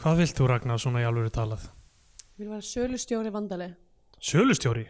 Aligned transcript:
Hvað 0.00 0.16
vilt 0.22 0.38
þú 0.38 0.46
Ragnar 0.48 0.80
svona 0.80 1.02
í 1.02 1.04
alvöru 1.04 1.28
talað? 1.28 1.66
Vil 2.40 2.46
vera 2.48 2.64
sölustjóri 2.64 3.28
vandali. 3.34 3.66
Sölustjóri? 4.16 4.86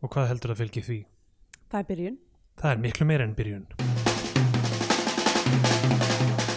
Og 0.00 0.08
hvað 0.14 0.30
heldur 0.30 0.54
að 0.54 0.62
fylgi 0.62 0.82
því? 0.86 0.96
Það 1.68 1.82
er 1.82 1.88
byrjun. 1.90 2.16
Það 2.62 2.70
er 2.70 2.80
miklu 2.86 3.08
meira 3.10 3.26
en 3.28 3.34
byrjun. 3.36 3.66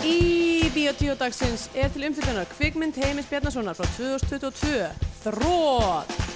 Í 0.08 0.72
Bíotíu 0.72 1.18
dagsins 1.20 1.68
er 1.76 1.92
til 1.92 2.08
umfylgjunar 2.08 2.48
kvikmynd 2.54 3.02
Heimis 3.04 3.28
Bjarnasonar 3.28 3.76
frá 3.76 3.92
2022. 4.00 4.88
Þrótt! 5.26 6.27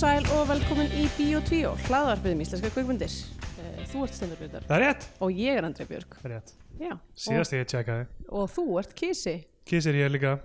Sæl 0.00 0.24
og 0.36 0.46
velkomin 0.48 0.88
í 0.96 1.06
Bíotíu, 1.16 1.72
hlaðarpiðum 1.88 2.40
íslenska 2.44 2.70
kvikmyndir. 2.72 3.12
Eh, 3.60 3.82
Þú 3.90 4.04
ert 4.06 4.14
Stendur 4.16 4.38
Björn 4.40 4.64
Það 4.68 4.74
er 4.76 4.84
rétt. 4.86 5.06
og 5.20 5.30
ég 5.36 5.58
er 5.58 5.64
Andrei 5.66 5.86
Björk. 5.88 6.14
Það 6.20 6.30
er 6.30 6.34
rétt. 6.36 6.52
Já, 6.80 6.92
Síðast 7.16 7.52
ég 7.56 7.66
tjekkaði. 7.68 8.06
og, 8.28 8.48
þú 8.50 8.64
ert 8.80 8.94
Kísi. 8.96 9.34
Kísir 9.66 9.94
ég 9.94 10.10
líka, 10.10 10.38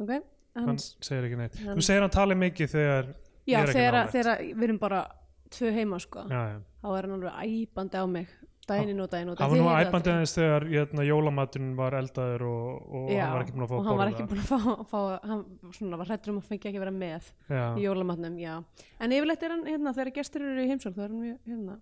Ok, 0.00 0.10
hann 0.56 0.66
hans. 0.66 0.96
segir 1.00 1.24
ekki 1.28 1.36
neitt. 1.38 1.54
Hann- 1.64 1.76
Þú 1.78 1.82
segir 1.82 2.00
hann 2.00 2.10
tali 2.10 2.34
mikið 2.34 2.68
þegar 2.74 3.04
Já, 3.46 3.58
ég 3.58 3.58
er 3.58 3.66
ekki 3.68 3.78
þegar, 3.78 3.92
nálægt. 3.92 4.12
þegar 4.12 4.38
við 4.58 4.62
erum 4.64 4.78
bara 4.78 5.06
tvö 5.50 5.72
heima 5.72 5.98
sko, 6.00 6.20
Já, 6.28 6.42
já. 6.48 6.60
þá 6.82 6.98
er 6.98 7.02
hann 7.02 7.22
alveg 7.22 7.68
æpandi 7.68 7.94
á 7.94 8.06
mig 8.08 8.28
daginn 8.68 9.02
og 9.04 9.10
daginn 9.12 9.32
og 9.32 9.38
Það 9.40 9.52
var 9.52 9.60
nú 9.62 9.68
æpandi 9.74 10.12
aðeins 10.12 10.34
þegar 10.36 10.66
jötna, 10.74 11.06
jólamaturinn 11.08 11.74
var 11.78 11.96
eldaður 11.98 12.44
og, 12.48 12.66
og 13.00 13.12
Já, 13.12 13.22
hann 13.24 13.36
var 13.36 13.44
ekki 13.44 13.54
búin 13.56 13.64
að 13.66 13.70
fá 13.70 13.76
og 13.78 13.88
hann 13.88 14.00
var 14.02 14.12
ekki 14.12 14.26
búin 14.30 14.42
að 14.42 14.50
fá, 14.50 14.58
fá 14.92 14.98
hann 15.30 15.44
svona, 15.78 16.00
var 16.00 16.12
hrættur 16.12 16.34
um 16.34 16.42
að 16.42 16.50
fengi 16.50 16.70
ekki 16.70 16.80
að 16.80 16.84
vera 16.86 16.96
með 16.98 17.30
Já. 17.48 17.64
í 17.74 17.86
jólamatnum, 17.86 18.36
já. 18.42 18.56
En 18.98 19.16
yfirleitt 19.16 19.46
er 19.48 19.56
hann, 19.56 19.64
hérna, 19.68 19.94
þegar 19.96 20.14
gestur 20.20 20.44
eru 20.48 20.66
í 20.66 20.68
heimsók 20.72 20.98
þá 20.98 21.02
er 21.06 21.08
hann 21.08 21.24
mjög, 21.24 21.40
hérna 21.48 21.78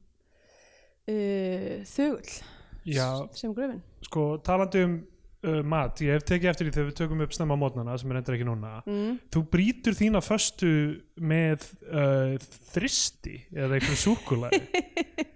uh, 1.10 1.75
þögull 1.97 2.38
Já, 2.86 3.08
sem 3.34 3.50
gröfin. 3.55 3.82
Sko 4.06 4.25
talandi 4.47 4.86
um 4.86 4.97
uh, 5.47 5.62
mat, 5.66 6.00
ég 6.05 6.16
hef 6.16 6.27
tekið 6.27 6.50
eftir 6.53 6.69
því 6.69 6.75
þegar 6.77 6.88
við 6.91 6.98
tökum 7.00 7.22
upp 7.25 7.34
snemma 7.34 7.58
mótnana 7.58 7.97
sem 7.98 8.12
er 8.12 8.20
endur 8.20 8.36
ekki 8.36 8.47
núna. 8.48 8.72
Mm. 8.86 9.16
þú 9.34 9.42
brýtur 9.53 9.97
þína 9.98 10.22
föstu 10.25 10.70
með 11.19 11.66
uh, 11.91 12.36
þristi 12.72 13.41
eða 13.55 13.78
einhverju 13.78 14.00
súkulæði 14.05 14.62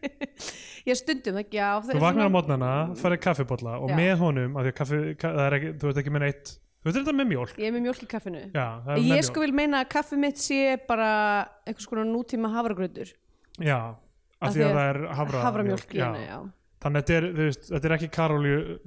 ég 0.88 0.98
stundum 0.98 1.38
ekki, 1.42 1.60
það 1.60 1.92
þú 1.94 2.02
vaknar 2.06 2.30
á 2.30 2.36
mótnana, 2.36 2.72
farið 3.00 3.22
kaffibotla 3.26 3.78
og 3.80 3.92
Já. 3.92 3.96
með 4.00 4.12
honum, 4.24 4.58
að 4.60 4.72
kaffi, 4.80 5.00
ka, 5.20 5.32
ekki, 5.50 5.72
þú 5.80 5.92
ert 5.92 6.02
ekki 6.02 6.14
með 6.14 6.26
neitt 6.26 6.52
þú 6.80 6.88
ert 6.88 6.98
þetta 7.00 7.16
með 7.16 7.28
mjólk. 7.30 7.58
Ég 7.60 7.68
er 7.68 7.74
með 7.74 7.82
mjólk 7.84 8.04
í 8.04 8.06
kaffinu. 8.08 8.44
Já, 8.54 8.66
ég 8.96 9.08
mjólk. 9.10 9.26
sko 9.28 9.42
vil 9.44 9.52
meina 9.56 9.82
að 9.84 9.90
kaffi 9.92 10.20
mitt 10.20 10.40
sé 10.40 10.60
bara 10.88 11.10
einhvers 11.68 11.88
konar 11.90 12.08
nútíma 12.08 12.52
hafragrautur 12.54 13.12
Já, 13.60 13.76
af 14.40 14.54
því 14.54 14.64
að 14.64 14.72
það 14.78 14.86
er 14.86 15.00
havra, 15.18 15.42
haframjólk 15.44 15.92
í 15.92 16.00
já. 16.00 16.06
henni, 16.06 16.24
já. 16.24 16.38
þannig 16.80 17.02
að 17.02 17.10
þetta 17.10 17.18
er, 17.18 17.28
þú 17.36 17.48
veist, 17.50 17.68
þetta 17.68 17.90
er 17.90 17.96
ekki 17.98 18.10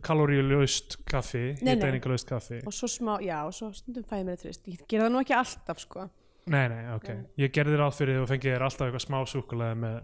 kaloríulaust 0.09 0.97
kaffi 1.05 1.43
Nei, 1.43 1.61
nei. 1.61 1.71
hiteiningalaust 1.75 2.33
kaffi. 2.33 2.61
Og 2.65 2.73
svo 2.73 2.89
smá, 2.89 3.13
já, 3.21 3.37
og 3.45 3.53
svo 3.53 3.69
stundum 3.77 4.07
fæ 4.09 4.17
ég 4.23 4.27
mér 4.31 4.41
þrist. 4.41 4.65
Ég 4.73 4.85
gera 4.89 5.05
það 5.05 5.13
nú 5.13 5.21
ekki 5.21 5.37
alltaf, 5.37 5.83
sko. 5.85 6.07
Nei, 6.49 6.65
nei, 6.73 6.81
ok, 6.97 7.11
ég 7.39 7.53
gerði 7.55 7.77
þér 7.77 7.85
átt 7.85 7.99
fyrir 7.99 8.17
því 8.17 8.23
og 8.25 8.31
fengið 8.33 8.55
þér 8.55 8.65
alltaf 8.65 8.89
eitthvað 8.89 9.05
smá 9.05 9.19
súkulæði 9.31 9.77
með, 9.85 9.99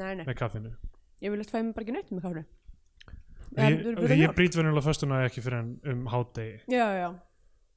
nei, 0.00 0.08
nei, 0.16 0.24
með 0.24 0.38
kaffinu 0.40 0.72
ég 1.20 1.32
vil 1.32 1.40
eitthvað 1.40 1.58
fæ 1.58 1.64
mér 1.66 1.76
bara 1.76 1.86
ekki 1.86 1.96
neitt 1.96 2.14
með 2.14 2.24
kaffinu 2.26 2.44
ég, 2.44 3.84
En, 3.90 4.14
ég, 4.14 4.32
brýt 4.36 4.56
venulega 4.56 4.86
föstuna 4.86 5.24
ekki 5.26 5.42
fyrir 5.42 5.58
en 5.58 5.70
um 5.90 6.02
hádegi. 6.10 6.60
Já, 6.70 6.86
já, 6.94 7.08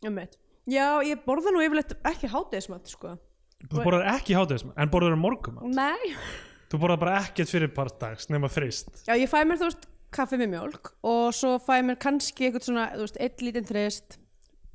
um 0.10 0.20
eitt 0.22 0.38
já, 0.70 0.88
ég 1.04 1.24
borða 1.26 1.54
nú 1.54 1.64
yfirleitt 1.64 1.96
ekki 2.08 2.30
hátegismat, 2.32 2.92
sko. 2.92 3.16
Þú 3.64 3.80
borðar 3.86 4.06
ekki 4.14 4.36
hádegismat, 4.38 4.76
en 4.80 4.92
borðar 4.92 5.16
um 5.18 5.24
morgum 5.24 5.58
nei, 5.74 6.14
þú 6.72 6.82
borðar 6.84 7.02
bara 7.02 7.16
ekkert 7.24 7.52
fyrir 7.52 7.72
partdags 7.76 8.30
nema 8.32 8.52
frist 8.52 9.04
já, 9.08 9.16
ég 9.16 9.32
fæ 9.32 9.42
mér, 9.48 9.60
þú 9.62 9.70
veist, 9.72 9.88
kaffi 10.14 10.38
með 10.40 10.54
mjólk 10.54 10.94
og 11.10 11.34
svo 11.36 11.56
fæ 11.64 11.80
ég 11.80 11.88
mér 11.90 12.00
kannski 12.04 12.48
eitthvað 12.48 12.68
svona, 12.68 12.86
þú 12.94 13.08
veist, 13.08 13.20
eitt 13.24 13.44
lítinn 13.44 13.68
þrist 13.70 14.20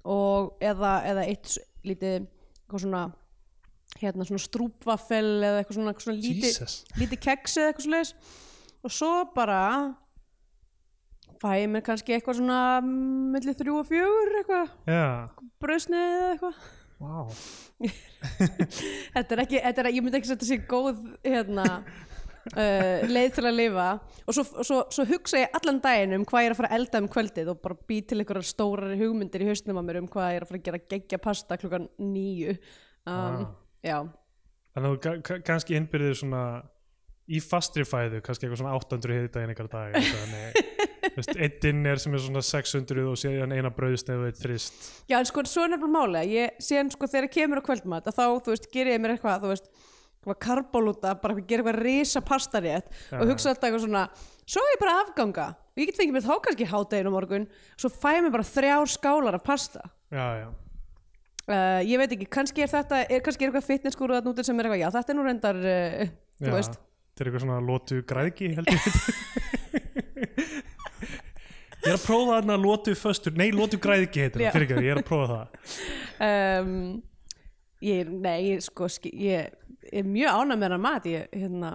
og 0.08 0.58
eða, 0.64 0.92
eða 1.12 1.24
eitt 1.28 1.54
lítið, 1.86 2.26
eitthvað 2.64 2.84
svona 2.84 3.04
hérna, 3.98 4.26
svona 4.28 4.44
strúpvaffel 4.44 5.28
eða 5.46 5.62
eitthvað 5.62 5.78
svona, 5.78 5.94
svona 6.02 6.18
lítið 6.20 6.76
lítið 7.00 7.22
keks 7.24 7.58
eða 7.58 7.72
eitthvað 7.72 7.86
svoleiðis 7.86 8.14
og 8.84 8.90
svo 8.94 9.12
bara 9.34 9.62
fæ 11.42 11.52
ég 11.62 11.68
mér 11.70 11.84
kannski 11.86 12.16
eitthvað 12.16 12.40
svona 12.40 12.60
millir 12.82 13.54
þrjú 13.58 13.78
og 13.82 13.86
fjögur 13.88 14.36
eitthvað. 14.40 14.72
Já, 14.90 15.06
bröðsneið 15.62 16.12
eða 16.18 16.28
eitthvað. 16.34 16.60
Wow 16.98 17.28
þetta 19.14 19.34
er 19.36 19.40
ekki, 19.44 19.58
þetta 19.62 19.82
er, 19.84 19.88
ég 19.94 20.02
myndi 20.02 20.18
ekki 20.18 20.30
setja 20.32 20.48
sér 20.48 20.64
góð 20.66 20.96
hérna 21.22 21.66
uh, 22.58 23.04
leið 23.06 23.36
til 23.36 23.44
að 23.46 23.54
lifa. 23.54 23.84
Og 24.26 24.34
svo, 24.34 24.44
svo, 24.66 24.80
svo 24.94 25.04
hugsa 25.06 25.44
ég 25.44 25.54
allan 25.58 25.78
daginn 25.84 26.16
um 26.18 26.24
hvað 26.26 26.42
ég 26.42 26.50
er 26.50 26.56
að 26.56 26.60
fara 26.62 26.70
að 26.72 26.78
elda 26.80 27.02
um 27.04 27.10
kvöldið 27.14 27.52
og 27.54 27.60
bara 27.62 27.78
bý 27.88 28.00
til 28.02 28.18
einhverjar 28.18 28.48
stórar 28.50 28.96
hugmyndir 28.98 29.44
í 29.46 29.50
hausnum 29.52 29.78
á 29.78 29.82
mér 29.86 30.00
um 30.02 30.08
hvað 30.10 30.32
ég 30.34 30.40
er 30.40 30.46
að 30.46 30.50
fara 30.50 30.60
að 30.62 30.66
gera 30.70 30.82
geggja 30.96 31.20
pasta 31.22 31.60
klukkan 31.62 31.86
nýju 32.02 32.56
um, 32.56 32.58
Ah. 33.08 33.38
já, 33.80 33.98
þannig 34.74 34.88
að 34.88 34.90
þú 34.90 34.98
ka- 35.06 35.20
ka- 35.30 35.38
kannski 35.52 35.78
innbyrðir 35.78 36.18
svona 36.18 36.42
í 37.28 37.40
fastri 37.44 37.84
fæðu, 37.84 38.22
kannski 38.24 38.46
eitthvað 38.46 38.62
svona 38.62 38.76
800 38.78 39.18
hita 39.22 39.42
einhver 39.44 39.68
dag 39.72 39.96
einn 41.18 41.58
dinner 41.62 42.00
sem 42.00 42.14
er 42.14 42.22
svona 42.24 42.42
600 42.44 43.04
og 43.10 43.18
síðan 43.20 43.52
eina 43.56 43.72
brauðsneið 43.74 44.22
og 44.22 44.30
eitt 44.30 44.40
þrist. 44.40 44.78
Já, 45.10 45.18
en 45.18 45.28
sko, 45.28 45.44
svo 45.48 45.66
er 45.66 45.74
nefnilega 45.74 45.94
máli 45.94 46.20
að 46.22 46.34
ég 46.36 46.62
síðan 46.62 46.92
sko 46.94 47.08
þegar 47.10 47.30
kemur 47.34 47.60
á 47.60 47.66
kvöldmat 47.68 48.10
þá, 48.10 48.24
þú 48.44 48.54
veist, 48.54 48.68
ger 48.72 48.90
ég 48.92 49.02
mér 49.02 49.16
eitthvað, 49.16 49.44
þú 49.44 49.52
veist 49.52 49.68
eitthvað 50.18 50.38
karbólúta, 50.44 51.14
bara 51.22 51.36
að 51.36 51.44
gera 51.48 51.64
eitthvað 51.64 51.80
risa 51.82 52.22
pastarétt 52.26 52.88
Já. 52.90 53.18
og 53.18 53.30
hugsa 53.30 53.52
alltaf 53.52 53.68
eitthvað 53.68 53.84
svona 53.84 54.04
svo 54.48 54.64
er 54.64 54.72
ég 54.74 54.82
bara 54.82 54.96
afganga. 55.02 55.50
Og 55.74 55.82
ég 55.82 55.90
get 55.90 56.00
fengið 56.00 56.16
mér 56.16 56.26
þá 56.26 56.34
kannski 56.46 56.70
hádeginu 56.72 57.12
morgun 57.14 57.46
svo 57.76 57.92
fæ 57.92 58.16
ég 58.16 58.24
mér 58.26 58.34
bara 58.34 58.48
þrjár 58.48 58.90
skálar 58.92 59.38
af 59.38 59.44
pasta. 59.46 59.84
Já, 60.12 60.26
já, 60.42 60.48
uh, 61.48 61.80
ég 61.86 62.00
veit 62.00 62.12
ekki, 62.16 62.28
kannski 62.38 62.64
er 62.64 62.72
þetta 62.72 63.04
er 63.06 63.24
kannski 63.24 63.46
er 63.46 63.52
eitthvað 63.52 63.68
fitnesskúru 63.68 64.18
að 64.18 64.28
núti 64.28 64.44
sem 64.46 64.58
er 64.58 64.68
eitthvað, 64.68 64.82
já 64.82 64.90
þetta 64.96 65.14
er 65.14 65.18
nú 65.18 65.26
reyndar 65.26 65.60
uh, 65.62 66.04
þú 66.42 66.54
veist, 66.54 66.78
þetta 67.18 67.24
er 67.24 67.30
eitthvað 67.32 67.44
svona 67.44 67.58
lótu 67.66 67.98
græðki 68.06 68.52
held 68.54 68.70
ég. 68.70 68.88
Ég 71.78 71.92
er 71.92 71.96
að 71.96 72.04
prófa 72.04 72.38
þarna 72.38 72.56
lótu 72.60 72.92
föstur, 72.98 73.34
nei 73.38 73.52
lótu 73.54 73.78
græðki 73.80 74.24
heitir 74.24 74.42
Já. 74.42 74.48
það, 74.48 74.56
fyrir 74.56 74.64
ekki, 74.66 74.84
ég 74.84 74.92
er 74.92 74.98
að 75.00 75.06
prófa 75.08 75.26
það. 75.30 75.46
Um, 76.26 76.72
ég, 77.86 78.08
nei, 78.10 78.34
ég, 78.48 78.64
sko 78.66 78.88
ski, 78.92 79.12
ég 79.22 79.52
er 79.94 80.08
mjög 80.08 80.40
ánæg 80.40 80.58
með 80.58 80.66
hennar 80.66 80.82
mat 80.82 81.06
ég, 81.08 81.28
hérna, 81.32 81.70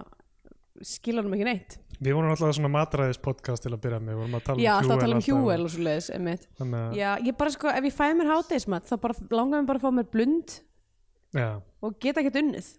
skilur 0.84 1.24
hann 1.26 1.36
ekki 1.38 1.48
neitt. 1.48 1.78
Við 2.04 2.18
vorum 2.18 2.34
alltaf 2.34 2.52
svona 2.58 2.70
matræðis 2.74 3.20
podcast 3.22 3.64
til 3.64 3.72
að 3.72 3.80
byrja 3.86 4.00
með, 4.02 4.12
við 4.12 4.20
vorum 4.20 4.36
að 4.38 4.44
tala 4.48 4.64
Já, 4.64 4.70
um 4.74 4.82
alltaf 4.82 4.96
að 4.96 5.04
tala 5.06 5.16
um 5.16 5.24
hjúel 5.24 5.64
og 5.64 5.72
svo 5.72 5.86
leiðis, 5.86 6.10
þannig 6.12 6.78
að, 6.82 6.98
Já, 7.00 7.08
ég 7.30 7.38
bara 7.40 7.54
sko, 7.54 7.70
ef 7.72 7.88
ég 7.88 7.96
fæ 7.96 8.04
mér 8.18 8.32
hátegismat 8.34 8.90
þá 8.90 8.94
bara 9.06 9.18
langar 9.30 9.62
mér 9.62 9.70
bara 9.70 9.80
að 9.80 9.86
fá 9.86 9.98
mér 9.98 10.10
blund 10.12 10.58
já, 11.34 11.48
og 11.80 11.96
geta 12.02 12.20
ekkert 12.22 12.40
unnið. 12.42 12.70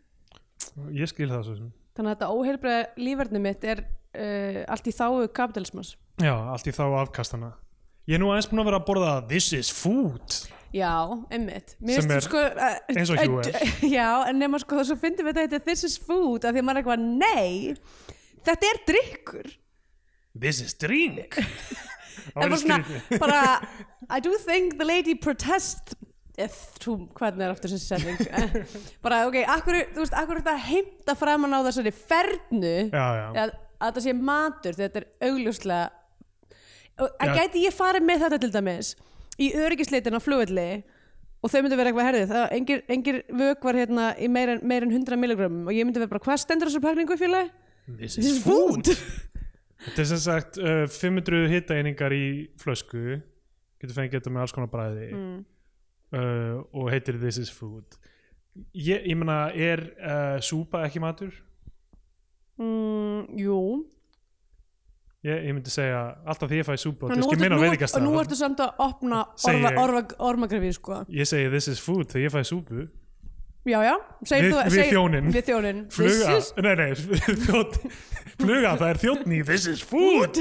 ég 1.00 1.12
skil 1.12 1.32
það 1.32 1.48
svo 1.48 1.58
sem 1.64 1.72
Þannig 1.96 2.10
að 2.12 2.16
þetta 2.16 2.32
óheilbreið 2.36 2.98
lífverðni 3.06 3.42
mitt 3.44 3.64
er 3.72 3.84
uh, 3.86 4.62
allt 4.74 4.90
í 4.90 4.96
þáu 4.96 5.28
kapitalismas. 5.36 5.96
já, 6.22 6.34
allt 6.36 6.68
í 6.68 6.74
þá 6.76 6.84
afkastana 7.02 7.54
ég 8.06 8.18
er 8.18 8.22
nú 8.22 8.30
aðeins 8.32 8.50
búin 8.52 8.62
að 8.64 8.70
vera 8.70 8.82
að 8.82 8.88
borða 8.90 9.14
this 9.32 9.54
is 9.56 9.72
food 9.74 10.42
Já, 10.76 11.08
einmitt. 11.32 11.78
Mér 11.80 12.02
Sem 12.04 12.12
er 12.12 12.24
sko, 12.26 12.40
uh, 12.52 12.80
eins 12.92 13.12
og 13.14 13.20
Hjúel. 13.22 13.48
Já, 13.96 14.26
en 14.28 14.42
nema 14.42 14.60
sko 14.60 14.82
þess 14.82 14.92
að 14.92 15.04
fyndum 15.06 15.30
við 15.30 15.38
þetta 15.40 15.60
this 15.64 15.86
is 15.88 15.96
food 15.96 16.44
að 16.44 16.58
því 16.58 16.64
að 16.64 16.66
maður 16.68 16.76
er 16.76 16.82
eitthvað, 16.82 17.06
nei, 17.22 18.18
þetta 18.44 18.72
er 18.74 18.82
drikkur. 18.90 19.54
this 20.36 20.60
is 20.60 20.76
drink 20.76 21.38
En 22.36 22.50
bara 22.50 22.58
svona, 22.60 22.80
bara, 23.22 23.40
I 24.16 24.20
do 24.20 24.34
think 24.42 24.76
the 24.80 24.86
lady 24.88 25.16
protest 25.16 25.94
eh, 25.96 26.05
þú, 26.36 26.96
hvernig 27.16 27.46
er 27.46 27.54
aftur 27.54 27.72
þessi 27.74 27.90
setning? 27.90 28.64
Bara, 29.06 29.24
ok, 29.30 29.38
akkur, 29.56 29.78
þú 29.96 30.04
veist, 30.04 30.18
akkur 30.20 30.42
þetta 30.42 30.56
heimta 30.68 31.16
framan 31.20 31.56
á 31.56 31.60
þessari 31.68 31.94
fernu? 31.96 32.74
Já, 32.92 33.06
já, 33.20 33.28
að, 33.44 33.54
að 33.80 33.86
þetta 33.86 34.04
sé 34.08 34.16
matur 34.20 34.80
þetta 34.80 35.02
er 35.02 35.08
augljóslega 35.30 35.86
og 36.96 37.10
Já. 37.12 37.26
að 37.26 37.34
gæti 37.40 37.64
ég 37.66 37.76
farið 37.76 38.06
með 38.08 38.22
þetta 38.26 38.42
til 38.44 38.52
dæmis 38.54 38.92
í 39.36 39.50
öryggisleitin 39.60 40.16
á 40.16 40.24
flugvelli 40.24 40.70
og 41.44 41.52
þau 41.52 41.60
myndi 41.62 41.78
vera 41.78 41.92
eitthvað 41.92 42.08
herðið 42.10 42.32
það, 42.32 42.46
engir, 42.56 42.84
engir 42.96 43.18
vökvar 43.36 43.78
hérna 43.78 44.06
í 44.16 44.30
meir 44.32 44.56
en, 44.56 44.62
meir 44.64 44.86
en 44.88 44.94
100 44.96 45.20
milligram 45.20 45.58
og 45.68 45.76
ég 45.76 45.86
myndi 45.88 46.02
vera 46.02 46.14
bara, 46.14 46.24
hvað 46.24 46.42
stendur 46.42 46.72
þessu 46.72 46.84
pakningu 46.84 47.18
félagi? 47.20 47.52
this 48.00 48.16
This 48.16 48.32
is 48.32 48.44
food. 48.44 48.88
þetta 49.86 50.02
er 50.02 50.10
sem 50.10 50.22
sagt 50.24 50.58
uh, 50.58 50.86
500 50.90 51.52
hitaeiningar 51.52 52.16
í 52.16 52.26
flösku. 52.62 53.20
Getur 53.82 53.98
fengið 53.98 54.20
þetta 54.20 54.34
með 54.34 54.46
alls 54.46 54.56
konar 54.56 54.72
bræði. 54.72 55.10
Mm. 55.14 55.36
Uh, 56.16 56.64
og 56.74 56.90
heitir 56.94 57.20
this 57.20 57.38
is 57.42 57.52
food. 57.52 57.98
Ég, 58.74 59.04
ég 59.06 59.18
meina, 59.20 59.50
er 59.52 59.82
uh, 60.00 60.40
súpa 60.40 60.86
ekki 60.88 61.02
matur? 61.04 61.34
Mm, 62.56 63.26
jú, 63.36 63.58
ég, 65.28 65.42
ég 65.50 65.56
myndi 65.58 65.72
segja 65.74 66.04
alltaf 66.24 66.48
því 66.48 66.62
ég 66.62 66.68
fæ 66.70 66.76
súpu 66.80 67.10
og 67.10 67.12
Nú 67.12 67.26
ertu- 67.28 67.42
á 67.44 67.50
nú- 67.52 67.64
veitingastað. 67.66 68.00
og 68.00 68.06
nú 68.08 68.20
ertu 68.22 68.36
samt 68.40 68.62
að 68.64 68.78
opna 68.86 69.26
Segi 69.36 69.58
orma, 69.58 69.72
ég. 69.74 69.80
orma, 69.84 70.04
ormagrafið 70.30 70.74
sko. 70.78 71.02
Ég 71.12 71.28
segi 71.28 71.50
this 71.52 71.68
is 71.68 71.82
food 71.84 72.08
þegar 72.08 72.30
ég 72.30 72.32
fæ 72.38 72.44
súpu. 72.48 72.88
Já 73.66 73.80
já, 73.82 73.96
Við- 74.22 74.54
við 74.70 74.92
þjóninn. 74.94 75.32
við 75.34 75.46
þjónin 75.50 75.80
fluga, 75.90 76.36
nei 76.62 76.76
nei 76.76 76.92
þjónn, 76.94 77.92
fluga, 78.38 78.76
það 78.78 78.90
er 78.92 79.00
þjónn 79.02 79.34
í 79.34 79.40
this 79.44 79.66
is 79.68 79.82
food. 79.82 80.38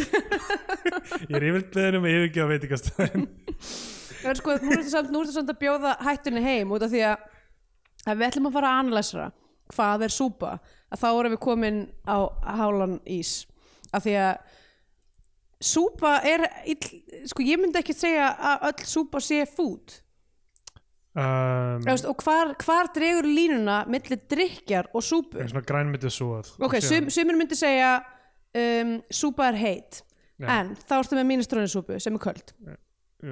Ég 1.30 1.38
er 1.38 1.46
yfir 1.48 1.64
beðin 1.72 1.96
um 1.98 2.04
að 2.04 2.16
yfirgefa 2.18 2.50
veitingastæðin 2.52 3.24
En 4.24 4.38
sko, 4.38 4.56
nú 4.62 4.76
nú 5.12 5.22
ertu 5.22 5.34
samt 5.34 5.52
að 5.52 5.60
bjóða 5.62 5.96
hættunni 6.04 6.42
heim 6.44 6.72
út 6.74 6.84
af 6.84 6.92
því 6.92 7.02
að, 7.10 7.24
að 8.06 8.20
við 8.20 8.28
ætlum 8.28 8.50
að 8.50 8.56
fara 8.58 8.70
að 8.72 8.84
analysera 8.84 9.30
hvað 9.72 10.04
er 10.06 10.12
súpa 10.12 10.52
að 10.92 11.00
þá 11.00 11.08
erum 11.10 11.34
við 11.34 11.42
komin 11.42 11.80
á 12.04 12.16
hálan 12.58 12.98
ís. 13.08 13.44
Af 13.94 14.04
því 14.04 14.14
að 14.20 14.32
súpa 15.64 16.14
er 16.28 16.46
ill, 16.70 16.88
sko 17.30 17.44
ég 17.46 17.60
myndi 17.60 17.80
ekki 17.80 17.96
segja 17.96 18.32
að 18.52 18.66
öll 18.70 18.88
súpa 18.90 19.22
sé 19.24 19.44
food. 19.48 20.00
Um, 21.14 21.84
og 22.10 22.24
hvar, 22.26 22.56
hvar 22.58 22.88
dregur 22.94 23.28
línuna 23.28 23.84
milli 23.86 24.18
drikjar 24.18 24.88
og 24.90 25.04
súpu? 25.06 25.38
En 25.38 25.52
svona 25.52 25.62
grænmyndið 25.62 26.10
svo 26.10 26.40
ok, 26.66 26.80
sum, 26.82 27.06
sumir 27.14 27.38
myndi 27.38 27.54
segja 27.54 28.00
um, 28.58 28.96
súpa 29.14 29.52
er 29.52 29.60
heit. 29.60 30.02
Já. 30.34 30.48
en 30.50 30.72
þá 30.74 30.96
ertu 30.98 31.14
með 31.14 31.28
mínistróninsúpu 31.28 32.00
sem 32.02 32.16
er 32.16 32.22
köld. 32.22 32.48
Gazpacho 32.58 32.83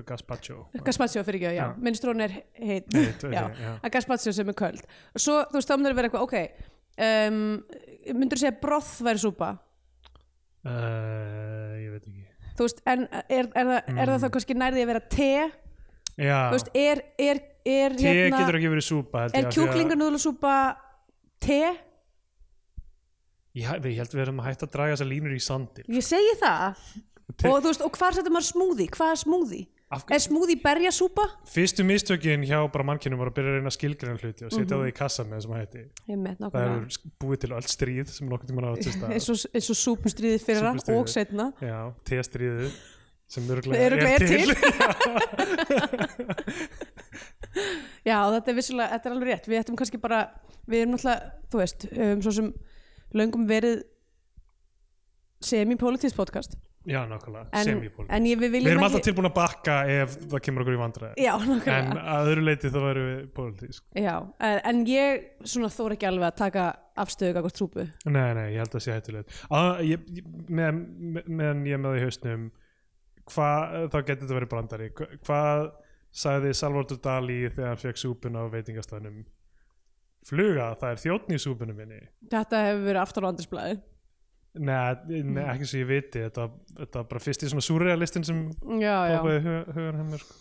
Gaspacho. 0.06 1.24
Fyrir 1.26 1.38
ekki, 1.38 1.48
já, 1.48 1.52
Já. 1.58 1.66
minnstrón 1.78 2.20
er 2.24 2.32
heit, 2.58 2.88
að 2.92 3.90
Gaspacho 3.92 4.32
sem 4.32 4.48
er 4.48 4.54
köld. 4.58 4.82
Svo, 5.16 5.42
þú 5.50 5.58
veist, 5.60 5.68
þá 5.68 5.76
myndir 5.78 5.94
vera 5.98 6.08
eitthvað, 6.08 6.26
ok 6.26 6.36
um, 7.02 7.38
myndir 8.18 8.40
segja 8.40 8.54
broth 8.62 8.94
væri 9.04 9.20
súpa? 9.22 9.52
Uh, 10.62 11.74
ég 11.82 11.90
veit 11.96 12.04
ekki. 12.06 12.24
Þú 12.56 12.66
veist, 12.68 12.82
en 12.86 13.06
er, 13.10 13.22
er, 13.28 13.48
það, 13.52 13.78
er 13.78 13.92
Mm. 13.92 14.10
það 14.12 14.20
þá 14.22 14.28
kannski 14.36 14.54
nærði 14.60 14.82
að 14.84 14.90
vera 14.92 15.00
te, 15.10 15.30
já, 16.20 16.38
þú 16.50 16.56
veist, 16.58 16.68
er 16.76 17.00
er, 17.18 17.40
er, 17.64 17.96
te 17.96 18.04
hérna, 18.12 18.42
getur 18.42 18.58
ekki 18.60 18.70
verið 18.74 18.86
súpa 18.86 19.24
er 19.32 19.46
að- 19.46 19.54
kjúklingarnúðlusúpa 19.56 20.54
te, 21.42 21.60
ég, 23.58 23.64
ég 23.66 23.96
held 23.98 24.12
við 24.14 24.22
erum 24.26 24.40
að 24.42 24.48
hætta 24.50 24.66
að 24.68 24.72
draga 24.76 24.94
þessar 24.96 25.10
línur 25.10 25.34
í 25.36 25.40
sandi 25.42 25.84
ég 25.88 26.04
segi 26.06 26.36
það. 26.40 26.84
Og 27.48 27.58
þú 27.62 27.70
veist, 27.70 27.82
og 27.86 27.94
hvar 27.96 28.12
setur 28.14 28.30
maður 28.34 28.48
smúði, 28.52 28.86
hvað 28.92 29.10
er 29.14 29.20
smúði 29.22 29.60
er 29.92 30.20
smúði 30.24 30.56
berjasúpa? 30.62 31.24
Fyrstu 31.52 31.84
mistökin 31.84 32.44
hjá 32.48 32.58
bara 32.72 32.84
mannkynum 32.88 33.18
var 33.20 33.28
að 33.30 33.36
byrja 33.38 33.50
að 33.52 33.56
reyna 33.58 33.70
að 33.72 33.76
skilgreina 33.76 34.18
hluti 34.22 34.44
og 34.46 34.50
setja 34.52 34.64
Mhm. 34.64 34.72
það 34.72 34.88
í 34.88 34.94
kassa 34.96 35.22
með 35.24 35.36
þessum 35.38 35.54
hætti. 35.58 35.82
Það 36.06 36.62
er 36.62 36.72
búið 37.20 37.38
til 37.44 37.52
öll 37.52 37.68
stríð 37.74 38.06
sem 38.08 38.28
nokkuð 38.28 38.48
tíma 38.52 38.60
átt 38.72 38.82
sér 38.86 38.94
stað. 38.96 39.12
Eins 39.16 39.28
og, 39.70 39.76
súpustriði 39.82 40.38
fyrra 40.42 40.72
Súpustríðið. 40.72 41.00
og 41.00 41.06
setna 41.08 41.52
já, 41.60 41.78
testríðið 42.08 42.70
sem 43.32 43.44
örgulega 43.48 43.80
Örugglega 43.88 44.16
er 44.16 44.26
til. 44.28 44.48
Já, 48.08 48.18
þetta 48.32 48.50
er 48.50 48.56
vissulega, 48.56 48.90
þetta 48.96 49.08
er 49.08 49.14
alveg 49.16 49.28
rétt. 49.30 49.46
Við 49.50 49.60
ættum 49.60 49.76
kannski 49.78 49.98
bara, 50.00 50.22
við 50.68 50.82
erum 50.84 50.94
náttúrulega 50.96 51.48
þú 51.52 51.60
veist, 51.60 51.84
um, 51.92 52.22
svo 52.24 52.32
sem 52.38 52.48
löngum 53.14 53.44
verið 53.48 53.82
semi-politist 55.42 56.16
podcast 56.16 56.54
já, 56.88 57.00
nákvæmlega, 57.06 57.46
en, 57.52 57.64
semipól 57.68 58.06
en 58.08 58.24
ég, 58.26 58.38
við 58.38 58.48
við 58.48 58.52
viljum 58.56 58.70
erum 58.72 58.82
alltaf 58.86 58.98
ekki 59.00 59.08
tilbúin 59.10 59.28
að 59.28 59.34
bakka 59.36 59.76
ef 59.92 60.16
það 60.32 60.40
kemur 60.46 60.64
okkur 60.64 60.74
í 60.76 60.80
vandræði. 60.80 61.14
Já, 61.26 61.32
en 61.38 61.52
nákvæmlega 61.52 62.16
að 62.16 62.30
öðru 62.32 62.44
leiti 62.48 62.70
þá 62.72 62.78
verðum 62.86 63.08
við 63.12 63.20
pólitísk. 63.36 63.84
Já, 64.02 64.14
en, 64.48 64.58
en 64.72 64.80
ég 64.90 65.28
svona 65.44 65.70
þóra 65.72 65.96
ekki 65.98 66.08
alveg 66.10 66.26
að 66.30 66.40
taka 66.42 66.64
afstöðu 67.02 67.36
gagvart 67.38 67.56
trúpu 67.56 67.84
nei, 68.04 68.34
nei, 68.36 68.48
ég 68.52 68.58
held 68.64 68.74
að 68.76 68.84
sé 68.84 68.96
hættulegt. 68.96 69.36
Meðan 70.48 70.82
með, 71.14 71.28
meðan 71.28 71.62
ég 71.70 71.78
með 71.80 71.88
það 71.92 72.00
í 72.00 72.02
hausnum 72.06 72.48
hvað, 73.32 73.78
þá 73.92 73.96
getur 74.02 74.22
þetta 74.26 74.38
verið 74.40 74.50
brandari. 74.52 74.90
Hva- 74.98 75.12
hvað 75.22 75.70
sagði 76.12 76.50
Salvador 76.58 76.98
Dali 77.00 77.38
þegar 77.48 77.70
hann 77.72 77.80
fekk 77.80 77.96
súpuna 78.02 78.42
á 78.44 78.52
veitingastæðnum 78.52 79.22
fluga, 80.28 80.66
það 80.78 80.90
er 80.92 81.00
þjóttn 81.02 81.34
Nei, 84.52 85.22
nei, 85.24 85.44
ekki 85.54 85.64
sem 85.68 85.80
ég 85.80 85.88
viti 85.88 86.20
þetta, 86.26 86.44
þetta 86.76 86.98
var 87.00 87.06
bara 87.08 87.20
fyrst 87.24 87.44
í 87.46 87.48
svona 87.48 87.64
surrealistin 87.64 88.26
sem 88.28 88.40
ákveði 88.68 89.54
hugan 89.72 90.00
hennar 90.02 90.20
sko. 90.20 90.34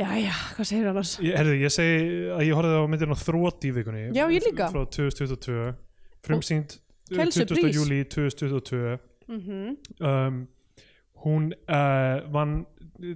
já, 0.00 0.06
já, 0.16 0.32
hvað 0.56 0.68
segir 0.70 0.88
annars? 0.88 1.12
ég, 1.20 1.36
herði, 1.36 1.58
ég 1.60 1.74
segi 1.74 1.98
að 2.32 2.44
ég 2.48 2.56
horfði 2.56 2.78
á 2.80 2.84
myndin 2.94 3.12
á 3.12 3.18
þrótt 3.20 3.66
í 3.68 3.74
vikunni 3.76 4.06
Já, 4.16 4.24
ég 4.32 4.46
líka. 4.48 4.70
frá 4.72 4.86
2022 4.88 5.66
frumsýnd 6.24 6.78
Kelsey 7.12 7.44
20. 7.44 7.60
Breeze. 7.60 7.76
júli 7.78 8.00
2022 8.08 8.98
Mm 9.32 9.76
um, 10.02 10.40
hún 11.22 11.52
uh, 11.70 12.24
vann 12.34 12.64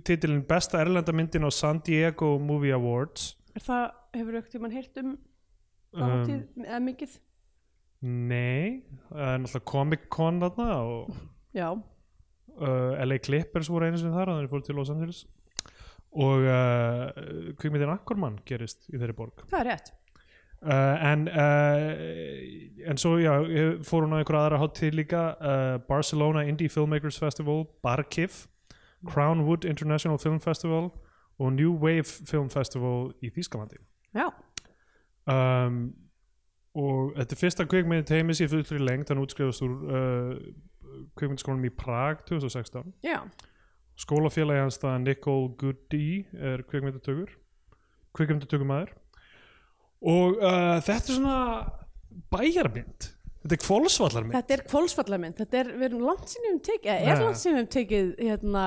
titilin 0.07 0.45
besta 0.47 0.79
erlenda 0.85 1.13
myndin 1.17 1.49
á 1.49 1.51
San 1.51 1.81
Diego 1.85 2.37
Movie 2.39 2.73
Awards 2.77 3.33
Er 3.57 3.65
það, 3.65 3.89
hefur 4.15 4.37
aukt 4.39 4.53
tímann 4.53 4.77
heyrt 4.77 5.01
um 5.03 5.17
um, 5.97 6.03
hátíð, 6.05 6.45
eða 6.63 6.81
mikið? 6.87 7.17
Nei, 8.07 8.83
það 9.11 9.29
er 9.33 9.43
náttúrulega 9.43 9.71
Comic 9.73 10.09
Con 10.13 10.41
þarna 10.43 10.71
og 10.87 11.13
Já, 11.57 11.69
uh, 12.61 13.05
LA 13.05 13.19
Clippers 13.19 13.71
voru 13.73 13.89
einu 13.89 14.01
sem 14.01 14.15
þar 14.15 14.33
þannig 14.33 14.53
fór 14.53 14.65
til 14.65 14.79
Los 14.79 14.93
Angeles. 14.93 15.23
Og 16.17 16.47
uh, 16.49 17.53
kvikmyndin 17.61 17.93
Akkormann 17.93 18.41
gerist 18.49 18.87
í 18.89 18.97
þeirri 18.97 19.17
borg. 19.17 19.45
Það 19.51 19.61
er 19.61 19.71
rétt. 19.73 19.95
Uh, 20.67 21.05
en 21.05 21.27
uh, 21.29 22.89
en 22.89 22.99
svo 22.99 23.19
já, 23.21 23.35
fór 23.85 24.07
hún 24.07 24.17
á 24.17 24.19
einhverja 24.23 24.47
aðra 24.47 24.61
hátíð 24.63 24.97
líka 24.97 25.25
uh, 25.37 25.75
Barcelona 25.85 26.47
Indie 26.49 26.73
Filmmakers 26.73 27.19
Festival 27.21 27.67
Barkif 27.85 28.47
Crownwood 29.05 29.69
International 29.69 30.19
Film 30.19 30.41
Festival 30.41 30.89
og 31.39 31.53
New 31.53 31.77
Wave 31.77 32.09
Film 32.09 32.49
Festival 32.51 33.13
í 33.21 33.29
Þýskalandi. 33.37 33.77
Já, 34.17 34.31
um, 35.29 35.83
og 36.77 37.17
þetta 37.17 37.37
er 37.37 37.41
fyrsta 37.41 37.67
kvikmynd 37.69 38.13
heimis 38.13 38.43
í 38.45 38.49
fullri 38.53 38.81
lengt 38.83 39.11
hann 39.13 39.23
útskrifast 39.23 39.65
úr 39.65 39.75
uh, 39.89 40.37
kvikmyndskólanum 41.17 41.69
í 41.69 41.73
Prag 41.77 42.23
2016 42.29 42.93
já, 43.07 43.19
skólafélagi 44.01 44.65
hans 44.67 44.81
það 44.83 45.03
Nicole 45.07 45.51
Goody 45.61 46.09
er 46.37 46.65
kvikmyndatökur 46.69 47.33
kvikmyndatökumæður 48.17 48.95
og 50.07 50.41
uh, 50.41 50.77
þetta 50.85 50.97
er 51.01 51.17
svona 51.17 51.39
bæjarmynd 52.33 53.11
þetta 53.47 53.55
er 53.57 53.63
kvolsvallarmynd 53.63 54.35
þetta 54.37 54.55
er 54.57 54.63
kvólsvallarmynd 54.67 55.37
Þetta 55.41 55.59
er, 55.63 55.71
við 55.79 55.87
erum 55.89 56.03
langt 56.09 56.29
sinni 56.33 56.51
um 56.53 56.59
tekið 56.67 56.91
eða 56.93 57.07
er 57.15 57.17
Nei. 57.21 57.25
langt 57.27 57.41
sinni 57.41 57.61
um 57.63 57.69
tekið 57.77 58.09
hérna, 58.27 58.65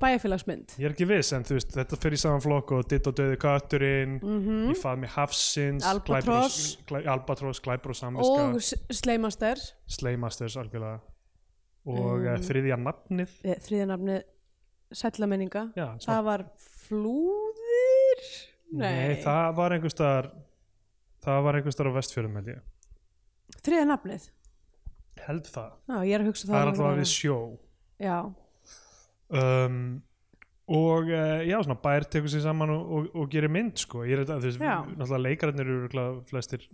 bæjarfélagsmynd. 0.00 0.74
Ég 0.78 0.86
er 0.86 0.94
ekki 0.94 1.08
viss 1.10 1.32
en 1.36 1.44
þú 1.48 1.56
veist 1.58 1.74
þetta 1.76 2.12
í 2.14 2.20
saman 2.22 2.44
flokk 2.44 2.72
og 2.78 2.88
Ditt 2.90 3.06
og 3.10 3.16
Döði 3.18 3.36
Kötturinn 3.42 4.16
mm 4.22 4.70
í 4.70 4.76
faðmi 4.78 5.10
Hafsins 5.16 5.84
Albatross. 5.90 6.76
Glæpur 6.86 6.96
og- 6.96 7.04
Glæ- 7.04 7.12
Albatross, 7.12 7.60
Glæpur 7.60 7.90
og 7.90 7.96
Samviska. 7.96 8.48
Og 8.48 8.60
S- 8.62 8.74
Sleimaster 9.02 9.56
Slaymasters 9.88 10.56
algjörlega. 10.56 11.00
Og 11.86 12.20
Mm. 12.20 12.26
um, 12.36 12.42
þriðja 12.44 12.76
nafnið 12.76 13.30
þriðanafni 13.66 14.22
Sællamenninga 14.92 15.72
já, 15.76 15.86
það 16.02 16.24
var 16.24 16.44
flúðir? 16.88 18.22
Nei, 18.72 19.16
það 19.22 19.54
var 19.58 19.74
einhver 19.74 19.90
staðar 19.94 20.28
það 21.24 21.42
var 21.46 21.54
einhver 21.58 21.74
staðar 21.74 21.90
á 21.90 21.98
vestfjörðum 21.98 22.36
held 22.38 22.50
ég 22.52 22.60
þriðanafnið 23.58 24.28
held 25.26 25.50
það, 25.52 25.72
já, 25.90 25.96
ég 26.08 26.14
er 26.16 26.22
að 26.22 26.30
hugsa 26.30 26.48
það 26.48 26.56
er 26.56 26.62
um 26.62 26.70
alltaf 26.70 26.86
einhverja 26.86 27.02
við 27.02 27.10
sjó. 27.10 27.36
Já, 28.00 28.16
um, 29.40 29.82
og 30.70 31.10
uh, 31.10 31.42
já, 31.44 31.56
svona 31.66 31.78
bær 31.82 32.06
tekur 32.06 32.32
sér 32.32 32.44
saman 32.46 32.72
og, 32.74 32.96
og, 32.96 33.12
og 33.20 33.30
gerir 33.32 33.52
mynd 33.52 33.82
sko, 33.82 34.04
ég 34.06 34.16
er 34.16 34.24
þetta, 34.24 34.40
þú 34.40 34.50
veist, 34.50 34.64
Já. 34.64 34.74
náttúrulega 34.86 35.22
leikararnir 35.26 35.66
eru 35.66 35.78
örugglega 35.82 36.18
flestir 36.30 36.66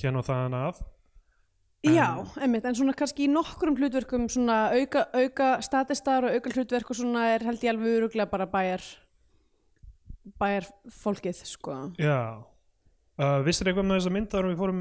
hérna 0.00 0.22
og 0.22 0.28
þaðan 0.28 0.58
að. 0.60 0.84
Já 1.86 2.08
einmitt, 2.42 2.64
en 2.66 2.74
svona 2.74 2.96
kannski 2.96 3.26
í 3.26 3.30
nokkrum 3.30 3.76
hlutverkum 3.78 4.24
svona 4.32 4.72
auka, 4.74 5.04
auka 5.14 5.50
statistar 5.62 6.26
og 6.26 6.34
auka 6.34 6.50
hlutverk 6.56 6.88
og 6.90 6.98
svona 6.98 7.28
er 7.34 7.44
held 7.46 7.62
ég 7.62 7.70
alveg 7.70 8.00
öruglega 8.00 8.30
bara 8.32 8.48
bæjar 8.50 8.82
bæjar 10.40 10.66
fólkið 10.90 11.44
sko. 11.46 11.76
Já. 12.02 12.42
Uh, 13.16 13.38
vissir 13.46 13.68
eitthvað 13.68 13.86
með 13.86 14.00
þessa 14.00 14.14
mynd 14.16 14.34
árum 14.34 14.50
við 14.50 14.62
fórum 14.64 14.80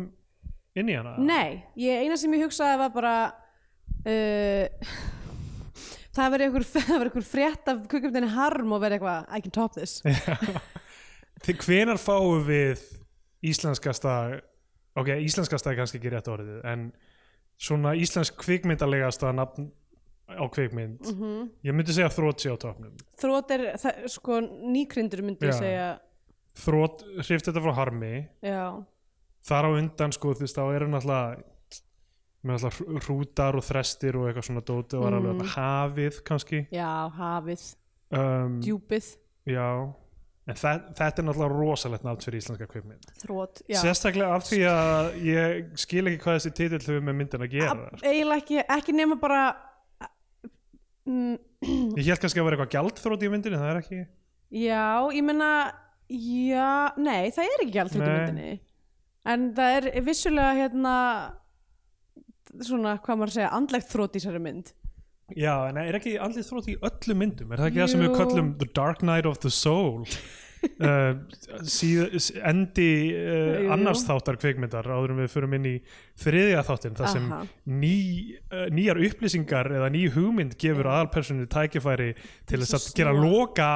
inn 0.76 0.92
í 0.92 0.96
hana? 0.98 1.16
Nei, 1.22 1.62
ég, 1.80 2.06
eina 2.06 2.18
sem 2.20 2.34
ég 2.36 2.46
hugsaði 2.46 2.80
var 2.82 2.94
bara 2.96 3.16
uh, 4.06 4.96
það 6.16 6.36
verið 6.36 6.48
einhver, 6.50 6.68
einhver 7.06 7.28
frétt 7.28 7.72
af 7.72 7.86
kvikmyndinni 7.92 8.34
harm 8.36 8.76
og 8.76 8.84
verið 8.84 9.00
eitthvað 9.00 9.38
I 9.38 9.46
can 9.46 9.56
top 9.56 9.78
this. 9.78 10.02
Til 11.46 11.58
hvenar 11.62 12.00
fáum 12.02 12.46
við 12.48 12.82
íslenskasta 13.46 14.16
ok, 14.98 15.18
íslenskasta 15.22 15.72
er 15.72 15.80
kannski 15.82 16.00
ekki 16.00 16.14
rétt 16.14 16.30
orðið 16.32 16.64
en 16.72 16.86
svona 17.62 17.94
íslensk 18.00 18.38
kvikmyndalegasta 18.42 19.32
nafn 19.36 19.70
á 20.26 20.42
kvikmynd 20.50 21.06
mm 21.06 21.44
ég 21.68 21.76
myndi 21.76 21.94
segja 21.94 22.10
þrótt 22.10 22.42
sé 22.42 22.50
á 22.50 22.58
topnum 22.58 22.96
Þrótt 23.22 23.52
er 23.54 23.66
sko 24.10 24.40
nýkryndur 24.42 25.22
myndi 25.26 25.46
ég 25.46 25.56
segja. 25.60 25.92
Þrótt 26.56 27.04
hrift 27.20 27.50
þetta 27.50 27.62
frá 27.62 27.74
harmi. 27.76 28.12
Já, 28.44 28.80
þar 29.46 29.68
á 29.68 29.70
undan 29.80 30.12
sko 30.16 30.34
þú 30.34 30.46
veist 30.46 30.58
þá 30.58 30.64
eru 30.76 30.88
náttúrulega 30.94 31.44
hrútar 33.06 33.56
og 33.58 33.64
þrestir 33.66 34.18
og 34.20 34.28
eitthvað 34.30 34.46
svona 34.50 34.62
dóti 34.66 34.98
og 34.98 35.06
var 35.08 35.16
alveg 35.18 35.34
Mm. 35.34 35.42
mm. 35.42 35.54
hafið 35.56 36.18
kannski. 36.28 36.60
Já, 36.72 37.10
hafið, 37.18 37.64
um, 38.12 38.60
djúpið. 38.62 39.08
já. 39.50 39.94
En 40.48 40.54
þa 40.54 40.72
þetta 40.94 41.22
er 41.22 41.26
náttúrulega 41.26 41.58
rosalegt 41.58 42.04
nátt 42.06 42.22
fyrir 42.22 42.38
íslenska 42.38 42.68
kvikmynd. 42.70 43.06
Þrótt, 43.24 43.64
já. 43.68 43.80
Sérstaklega 43.82 44.36
af 44.36 44.44
því 44.46 44.60
að 44.70 45.08
ég 45.26 45.72
skil 45.82 46.04
ekki 46.06 46.20
hvað 46.22 46.36
þessi 46.38 46.52
titill 46.54 46.78
hefur 46.86 47.02
með 47.02 47.16
myndin 47.18 47.42
að 47.48 47.50
gera. 47.56 47.72
Ab- 47.72 48.04
eiginlega 48.06 48.42
ekki, 48.44 48.60
ekki 48.78 48.94
nema 48.94 49.18
bara 49.18 49.40
mm, 51.08 51.40
ég 51.98 52.06
held 52.12 52.22
kannski 52.22 52.40
að 52.44 52.46
vera 52.46 52.60
eitthvað 52.60 52.76
gjaldþrót 52.78 53.26
í 53.26 53.32
myndinni 53.34 53.58
það 53.58 53.72
er 53.74 53.82
ekki? 53.82 54.04
Já, 54.54 54.86
ég 55.18 55.26
menna 55.26 55.50
já, 56.14 56.94
nei, 57.02 57.32
það 57.34 57.50
er 57.50 57.66
ekki 57.66 57.82
allt 57.82 57.98
í 57.98 58.04
Nei. 58.06 58.60
En 59.26 59.50
það 59.58 59.78
er 59.80 59.90
vissulega 60.06 60.54
hérna 60.60 60.96
svona, 62.64 62.96
hvað 63.04 63.20
maður 63.20 63.32
að 63.32 63.38
segja, 63.40 63.52
andlegt 63.58 63.92
þrótt 63.92 64.16
í 64.16 64.22
þessari 64.22 64.42
mynd. 64.46 64.74
Já 65.36 65.54
en 65.72 65.80
er 65.82 65.98
ekki 65.98 66.16
andlið 66.22 66.50
þrót 66.52 66.68
í 66.70 66.76
öllum 66.86 67.22
myndum? 67.24 67.52
Er 67.52 67.62
það 67.64 67.70
ekki 67.72 67.82
það 67.82 67.92
sem 67.92 68.04
við 68.04 68.12
Jú. 68.12 68.18
kallum 68.20 68.50
The 68.62 68.68
Dark 68.78 69.02
Night 69.02 69.26
of 69.30 69.40
the 69.42 69.50
Soul 69.50 70.06
uh, 70.86 71.16
endi 72.50 72.90
uh, 73.16 73.74
annars 73.76 74.04
þáttar 74.08 74.40
kvikmyndar 74.42 74.90
áður 74.90 75.16
en 75.16 75.22
við 75.24 75.32
förum 75.34 75.56
inn 75.58 75.68
í 75.70 75.74
þriðja 76.22 76.64
þáttin 76.68 76.98
þar 77.00 77.12
sem 77.14 77.28
ný, 77.84 77.96
uh, 78.52 78.66
nýjar 78.76 79.02
upplýsingar 79.10 79.72
eða 79.80 79.90
ný 79.94 80.06
hugmynd 80.16 80.56
gefur 80.62 80.92
aðalpersonu 80.92 81.48
tækifæri 81.52 82.12
til 82.50 82.62
þess 82.64 82.78
að 82.80 82.88
gera 83.00 83.16
loka 83.16 83.70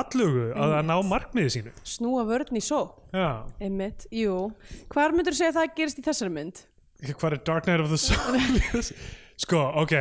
allugu 0.00 0.50
að 0.54 0.76
að 0.80 0.88
ná 0.90 0.96
markmiði 1.10 1.54
sínu. 1.56 1.76
Snúa 1.86 2.26
só 2.60 2.80
já, 3.14 3.46
einmitt, 3.62 4.06
jú, 4.14 4.50
hvar 4.92 5.14
myndur 5.16 5.34
þú 5.34 5.40
segja 5.40 5.54
að 5.54 5.58
það 5.62 5.78
gerist 5.78 5.98
í 6.02 6.04
þessari 6.06 6.34
mynd? 6.34 6.60
hvað 7.08 7.32
er 7.32 7.42
Dark 7.48 7.66
Night 7.66 7.80
of 7.80 7.90
the 7.90 7.98
Soul 7.98 8.82
sko, 9.40 9.60
ok 9.82 9.94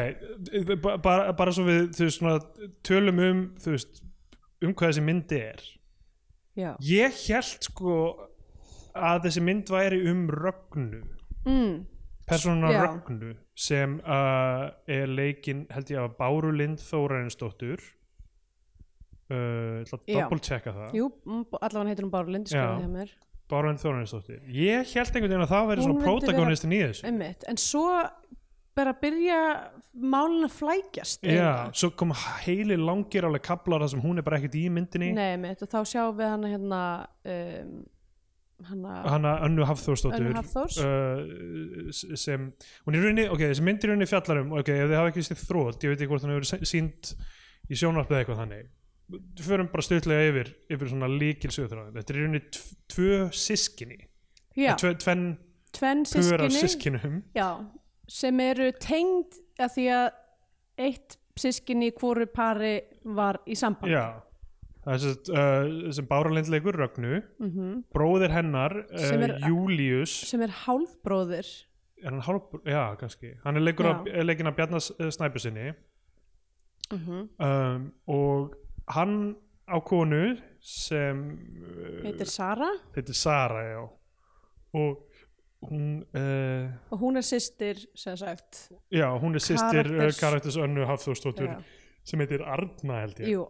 ba- 0.84 0.98
bara, 1.02 1.34
bara 1.34 1.54
svo 1.56 1.66
við 1.68 1.94
veist, 1.96 2.20
svona, 2.20 2.40
tölum 2.86 3.22
um 3.24 3.44
veist, 3.64 4.02
um 4.64 4.74
hvað 4.74 4.92
þessi 4.92 5.06
mynd 5.06 5.36
er 5.38 5.64
já, 6.58 6.76
ég 6.82 7.14
held 7.28 7.68
sko 7.70 7.94
að 8.96 9.24
þessi 9.28 9.42
mynd 9.46 9.70
væri 9.70 10.02
um 10.12 10.26
Rögnu. 10.34 11.04
Mm, 11.46 11.86
persónuna. 12.30 12.72
Rögnu 12.88 13.36
sem 13.60 14.00
uh, 14.00 14.70
er 14.88 15.08
leikin 15.08 15.66
held 15.74 15.90
ég 15.94 16.00
að 16.02 16.18
Báru 16.20 16.52
Lind 16.56 16.80
Þórarinsdóttur. 16.84 17.80
Uh, 19.30 19.84
ég 19.84 19.86
ætla 19.86 19.98
að 20.00 20.08
Já. 20.10 20.22
doppelchecka 20.24 20.72
það. 20.74 20.94
Jú, 20.98 21.10
allavega 21.62 21.92
heitir 21.92 22.06
hún 22.08 22.14
Lind 22.34 22.50
skrifaði 22.50 22.86
hjá 22.88 22.94
mér. 22.96 23.12
Báru 23.50 23.70
Lind 23.70 23.82
Þórarinsdóttir 23.82 24.40
ég 24.54 24.90
held 24.94 25.12
einhvern 25.14 25.30
veginn 25.34 25.46
að 25.46 25.52
það 25.54 25.70
væri 25.70 25.84
svona 25.86 25.94
myndi 25.94 26.06
vera- 26.06 26.40
í 26.74 26.82
þessu. 26.86 27.06
einmitt, 27.10 27.46
en 27.50 27.58
svo 27.62 27.86
bara 28.80 28.96
byrja 29.04 29.38
málin 30.00 30.48
að 30.48 30.56
flækjast 30.58 31.24
Já, 31.24 31.30
eiginlega. 31.30 31.70
svo 31.84 31.90
kom 32.00 32.12
heili 32.46 32.78
langir 32.80 33.28
alveg 33.28 33.44
kaplar 33.46 33.84
þar 33.86 33.92
sem 33.94 34.04
hún 34.08 34.22
er 34.22 34.26
bara 34.28 34.40
ekkert 34.40 34.56
í 34.60 34.66
myndinni. 34.74 35.12
Nei, 35.18 35.32
einmitt, 35.36 35.64
og 35.66 35.72
þá 35.72 35.80
sjáum 35.92 36.18
við 36.20 36.30
hana 36.34 36.52
hérna 36.54 36.82
um, 37.36 37.74
hana 38.70 38.96
hana 39.08 39.34
Önnu 39.48 39.64
Hafþórsdóttur 39.70 40.34
uh, 40.36 41.92
sem, 42.20 42.50
hún 42.86 42.98
er 42.98 43.04
rauninni, 43.06 43.28
ok, 43.32 43.44
þessi 43.52 43.66
mynd 43.66 43.84
í 43.86 43.90
rauninni 43.92 44.10
fjallar 44.10 44.42
um, 44.44 44.52
ok, 44.60 44.72
ef 44.76 44.90
þið 44.92 44.98
hafa 45.00 45.12
ekki 45.14 45.24
séð 45.30 45.44
þrótt 45.48 45.86
ég 45.86 45.94
veit 45.94 46.02
ekki 46.04 46.12
hvort 46.12 46.26
hún 46.28 46.34
hefur 46.36 46.68
sínt 46.74 47.14
í 47.70 47.78
sjónvarpið 47.80 48.22
eitthvað 48.22 48.42
þannig. 48.44 48.68
Við 49.10 49.46
förum 49.48 49.70
bara 49.74 49.86
stutlega 49.86 50.26
yfir, 50.30 50.50
yfir 50.76 50.92
svona 50.92 51.08
líkil 51.10 51.50
sögþráðin, 51.56 51.96
þetta 51.98 52.14
er 52.14 52.20
rauninni 52.20 52.42
tv- 52.54 52.76
tvö 52.94 53.16
sískinni, 53.34 54.00
já, 54.60 54.74
tve, 54.78 54.92
tvenn 55.02 55.24
tvenn 55.74 56.04
sískinni 56.06 57.00
sem 58.10 58.40
eru 58.44 58.72
tengd 58.82 59.38
að 59.62 59.74
því 59.76 59.86
að 59.96 60.08
eitt 60.90 61.18
sískinni 61.40 61.92
í 61.92 61.96
hvoru 61.96 62.26
pari 62.28 62.74
var 63.06 63.40
í 63.48 63.56
samband 63.56 63.92
já 63.94 64.08
það 64.84 64.94
er 64.96 65.02
sem, 65.04 65.36
uh, 65.36 65.92
sem 65.96 66.08
Báralind 66.10 66.50
leikur 66.52 66.76
Rögnu. 66.80 67.20
Mhm. 67.40 67.84
bróðir 67.94 68.32
hennar, 68.34 68.74
Sem 68.98 69.22
uh, 69.22 69.28
er- 69.28 69.40
Július 69.48 70.14
sem 70.30 70.42
er 70.42 70.54
hálfbróðir. 70.66 71.48
Er 72.02 72.12
hann 72.14 72.22
hálf, 72.24 72.54
já 72.66 72.96
kannski. 72.98 73.34
Hann 73.44 73.58
er 73.60 73.62
af, 73.92 74.08
er 74.08 74.24
leikinn 74.24 74.48
af 74.48 74.56
Bjarnas 74.56 74.88
Snæpu 75.12 75.40
sinni. 75.40 75.74
Mhm. 76.92 77.30
um, 77.40 77.92
og 78.08 78.56
hann 78.90 79.36
á 79.70 79.78
konu 79.86 80.38
sem 80.60 81.20
uh, 81.62 82.04
heitir 82.08 82.26
Sara? 82.26 82.70
heitir 82.96 83.14
Sara 83.14 83.62
já. 83.68 83.90
Og 84.74 85.09
hún 85.68 86.06
uh, 86.16 86.70
og 86.94 87.02
hún 87.02 87.20
er 87.20 87.26
systir 87.28 87.82
sem 87.96 88.16
sagt 88.18 88.70
já, 88.94 89.08
hún 89.20 89.36
er 89.36 89.44
sýstir 89.44 89.90
uh, 89.90 89.98
Karakters- 90.00 90.20
karakters 90.22 90.58
önnu 90.58 90.86
Hafþórsdóttur 90.88 91.58
sem 92.04 92.20
heitir 92.24 92.42
Arna 92.48 93.02
held 93.04 93.20
ég. 93.20 93.34
Jú, 93.34 93.44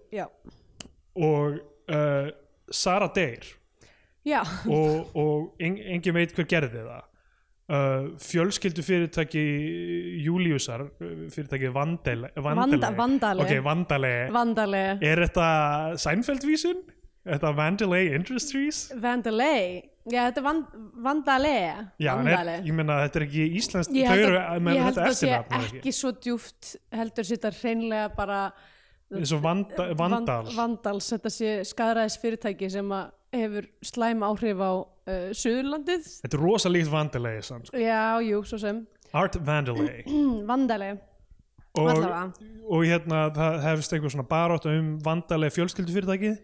og 1.15 1.59
uh, 1.91 2.31
Sara 2.71 3.07
deyr. 3.15 3.45
Já, 4.25 4.41
og, 4.67 5.13
og 5.15 5.55
en, 5.63 5.77
engin 5.77 6.13
veit 6.17 6.33
hver 6.35 6.45
gerði 6.49 6.81
það. 6.87 7.05
Fjölskyldu 8.25 8.81
fyrirtæki 8.81 9.41
Júliusar 10.25 10.87
fyrirtæki 11.29 11.69
Vandale, 11.73 12.31
Vandale. 12.35 12.79
Vanda, 12.81 12.89
Vandale. 12.97 13.43
Ok, 13.45 13.53
Vandale. 13.63 14.11
Vandale. 14.33 14.81
Er 15.05 15.21
þetta 15.27 15.49
Seinfeld-vísun? 16.01 16.79
Er 17.25 17.37
þetta 17.37 17.51
Vandale 17.57 17.99
Industries? 18.17 18.87
Vandale 18.97 19.51
Já, 20.09 20.21
þetta 20.29 20.41
er 20.41 20.45
Van, 20.45 20.59
Vandale. 21.05 21.53
Já, 22.01 22.11
en 22.15 22.25
Vandale. 22.25 22.57
er, 22.59 22.65
ég 22.67 22.75
meina 22.79 22.97
þetta 23.05 23.19
er 23.21 23.25
ekki 23.27 23.45
íslenskt. 23.59 23.93
Þau 23.93 24.17
eru 24.17 24.41
að, 24.41 24.59
með 24.65 24.77
ég 24.77 24.87
held 24.87 24.97
þetta 24.97 25.05
að 25.05 25.15
sé 25.19 25.29
eftirnafn 25.29 25.59
er 25.59 25.79
ekki? 25.79 25.95
svo 25.99 26.11
djúft 26.17 26.73
heldur 26.99 27.29
sér 27.29 27.57
hreinlega 27.61 28.09
bara 28.17 28.39
eins 29.09 29.33
og 29.33 29.41
vanda, 29.41 29.87
Vandal 29.97 30.45
Van- 30.45 30.55
Vandals, 30.57 31.09
þetta 31.15 31.31
sé 31.33 31.53
skadræðis 31.65 32.17
fyrirtæki 32.21 32.69
sem 32.69 32.91
að 32.93 33.11
hefur 33.33 33.67
slæm 33.85 34.23
áhrif 34.25 34.61
á 34.61 34.71
uh, 34.73 35.29
Suðurlandið. 35.37 36.07
Þetta 36.23 36.37
er 36.37 36.43
rosa 36.43 36.71
líkt 36.71 36.89
Vandale 36.93 37.35
samt, 37.45 37.69
sko. 37.69 37.77
Já, 37.81 38.17
jú, 38.25 38.41
svo 38.49 38.59
sem. 38.61 38.81
Art 39.13 39.37
Vandale. 39.45 40.03
Vandale, 40.49 40.91
og, 41.79 42.05
og 42.69 42.85
hérna 42.85 43.27
það 43.33 43.59
hefst 43.67 43.93
einhver 43.93 44.13
svona 44.13 44.25
barátt 44.29 44.65
um 44.69 44.95
Vandale 45.05 45.51
fjölskyldufyrirtækið. 45.53 46.39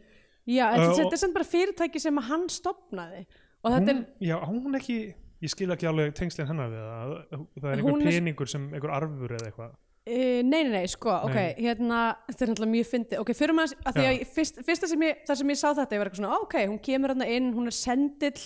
Já, 0.46 0.68
þetta, 0.76 0.92
þetta 1.00 1.18
er 1.18 1.22
samt 1.24 1.34
bara 1.34 1.50
fyrirtæki 1.50 2.02
sem 2.02 2.22
að 2.22 2.28
hann 2.30 2.46
stopnaði 2.54 3.24
og 3.66 3.74
þetta 3.74 3.96
hún, 3.96 4.04
Já, 4.24 4.36
hún 4.46 4.78
ekki 4.80 4.98
ég 5.46 5.52
skil 5.52 5.72
ekki 5.76 5.90
alveg 5.90 6.14
tengslinn 6.18 6.48
hennar 6.50 6.70
við 6.72 6.86
það. 6.86 7.16
Það 7.60 7.72
er 7.72 7.82
einhver 7.82 7.98
er- 8.06 8.14
peningur 8.20 8.52
sem 8.52 8.70
einhver 8.72 8.94
arfur 9.00 9.34
eða 9.36 9.50
eitthvað. 9.50 9.74
Uh, 10.06 10.44
nei, 10.46 10.60
nei, 10.68 10.70
nei, 10.70 10.86
sko, 10.86 11.10
ok, 11.26 11.34
Nei. 11.34 11.56
hérna, 11.66 12.00
þetta 12.30 12.44
er 12.46 12.50
náttúrulega 12.52 12.74
mjög 12.76 12.90
fyndið, 12.92 13.22
ok, 13.24 13.30
fyrir 13.34 13.56
maður, 13.58 13.72
að 13.90 13.96
því 13.96 14.04
að 14.06 14.12
ég- 14.14 14.28
fyrst, 14.36 14.60
fyrsta 14.68 14.90
sem 14.92 15.02
ég, 15.02 15.24
það 15.26 15.40
sem 15.40 15.50
ég 15.50 15.58
sá 15.58 15.68
þetta, 15.74 15.96
ég 15.96 16.02
var 16.04 16.10
eitthvað 16.12 16.20
svona, 16.22 16.38
ok, 16.46 16.56
hún 16.70 16.78
kemur 16.86 17.14
hérna 17.16 17.30
inn, 17.34 17.48
hún 17.56 17.66
er 17.72 17.74
sendill 17.74 18.44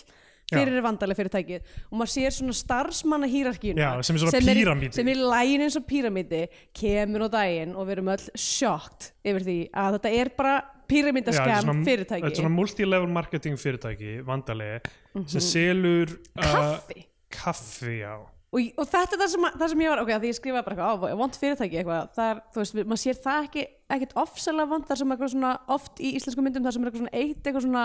fyrir 0.49 0.81
vandalega 0.81 1.19
fyrirtækið 1.19 1.67
og 1.91 1.99
maður 1.99 2.11
sér 2.15 2.33
svona 2.33 2.55
starfsmanna 2.57 3.27
hýrarkíuna 3.29 3.83
Já, 3.83 3.89
sem 4.07 4.15
er 4.15 4.91
sem 4.95 5.11
er 5.11 5.19
lægin 5.21 5.65
eins 5.65 5.77
og 5.77 5.85
píramídi 5.89 6.41
kemur 6.73 7.27
á 7.27 7.29
daginn 7.35 7.75
og 7.75 7.85
við 7.85 7.97
erum 7.97 8.11
öll 8.15 8.25
sjokkt 8.39 9.11
yfir 9.27 9.45
því 9.45 9.57
að 9.77 9.97
þetta 9.99 10.13
er 10.23 10.31
bara 10.39 10.55
Svona- 11.67 11.85
fyrirtæki. 11.87 12.23
Þetta 12.25 12.33
er 12.33 12.41
svona 12.43 12.55
multilevel 12.55 13.13
marketing 13.19 13.59
fyrirtæki 13.61 14.11
Vandale 14.27 14.69
sem 15.29 15.43
selur 15.45 16.15
uh, 16.17 16.43
kaffi? 16.43 17.05
Kaffi 17.29 17.95
og, 18.09 18.27
og 18.81 18.87
þetta 18.89 19.13
er 19.13 19.19
það 19.21 19.27
sem, 19.35 19.43
það 19.61 19.67
sem 19.75 19.81
ég 19.85 19.91
var 19.93 19.99
ok, 20.01 20.11
því 20.23 20.29
ég 20.31 20.37
skrifaði 20.39 20.65
bara 20.65 20.75
eitthvað, 20.79 21.11
á, 21.13 21.17
vond 21.19 21.35
fyrirtæki 21.37 21.77
eitthvað, 21.83 22.07
það 22.17 22.31
er, 22.33 22.39
þú 22.55 22.61
veist, 22.63 22.79
maður 22.89 23.01
sér 23.03 23.19
það 23.21 23.43
ekki 23.49 23.65
ekkert 23.93 24.15
ofsalega 24.23 24.71
vond, 24.71 24.87
það 24.89 25.01
sem 25.03 25.13
eitthvað 25.13 25.33
svona 25.35 25.51
oft 25.75 26.01
í 26.01 26.13
íslensku 26.17 26.45
myndum, 26.45 26.65
það 26.65 26.73
sem 26.73 26.81
er 26.81 26.89
eitthvað 26.89 27.03
svona 27.03 27.19
eitt 27.21 27.43
eitthvað 27.45 27.65
svona, 27.67 27.83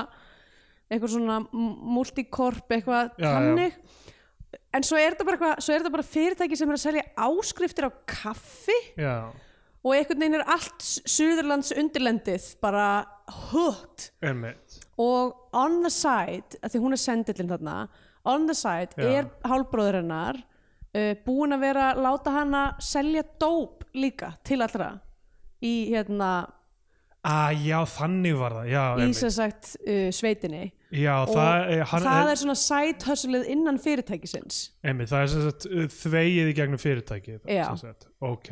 eitthvað 0.89 1.13
svona 1.19 1.37
m- 1.45 1.77
multicorp, 1.99 2.73
eitthvað 2.79 3.13
þannig. 3.37 3.77
En 4.75 4.83
svo 4.87 4.97
er 4.99 5.13
þetta 5.15 5.27
bara 5.29 5.93
bara 5.99 6.07
fyrirtæki 6.07 6.57
sem 6.59 6.71
er 6.73 6.79
að 6.79 6.83
selja 6.87 7.05
áskriftir 7.29 7.87
á 7.87 7.91
kaffi. 8.09 8.77
Já, 8.97 9.17
og 9.85 9.93
einhvern 9.93 10.23
veginn 10.23 10.39
er 10.39 10.47
allt 10.55 10.87
Suðurlands 11.05 11.75
undirlendið 11.77 12.49
bara 12.65 12.89
einmitt. 14.25 14.81
Og 15.01 15.35
on 15.57 15.83
the 15.85 15.93
side, 15.93 16.59
að 16.63 16.75
því 16.75 16.83
hún 16.85 16.97
er 16.97 17.03
sendillin 17.03 17.53
þarna 17.53 17.77
on 18.25 18.49
the 18.49 18.57
side 18.57 18.97
Já. 18.97 19.09
er 19.21 19.31
hálfbróður 19.45 20.01
hennar 20.01 20.41
uh, 20.41 21.15
búin 21.27 21.57
að 21.57 21.65
vera 21.67 21.89
að 21.93 22.05
láta 22.07 22.35
hana 22.39 22.67
selja 22.83 23.25
dóp 23.41 23.85
líka 23.95 24.35
til 24.47 24.63
allra 24.65 24.95
í 25.65 25.91
hérna 25.93 26.35
Ah, 27.25 27.49
já, 27.57 27.79
þannig 27.89 28.35
var 28.37 28.53
það, 28.53 28.67
já, 28.69 28.81
í 29.01 29.13
sem 29.17 29.31
sagt 29.33 29.69
uh, 29.81 30.11
sveitinni. 30.13 30.67
Já, 30.93 31.15
og 31.23 31.31
það 31.33 31.71
er, 31.73 31.85
hann, 31.89 32.05
það 32.05 32.33
er 32.35 32.41
svona 32.43 32.81
hustleið 33.09 33.47
innan 33.55 33.79
fyrirtækisins. 33.81 34.59
Einmitt, 34.85 35.09
það 35.09 35.25
er 35.25 35.31
sem 35.33 35.47
sagt 35.47 35.67
þvegið 36.03 36.51
í 36.51 36.57
gegnum 36.59 36.83
fyrirtækið. 36.83 37.49
Ok, 38.29 38.51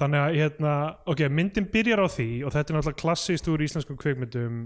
þannig 0.00 0.20
að 0.20 0.36
hérna, 0.40 0.74
ok, 1.06 1.22
myndin 1.30 1.68
byrjar 1.70 2.02
á 2.02 2.08
því 2.10 2.28
og 2.44 2.52
þetta 2.54 2.72
er 2.72 2.78
náttúrulega 2.78 3.02
klassist 3.02 3.48
úr 3.48 3.62
íslenskum 3.62 3.98
kvikmyndum 4.00 4.60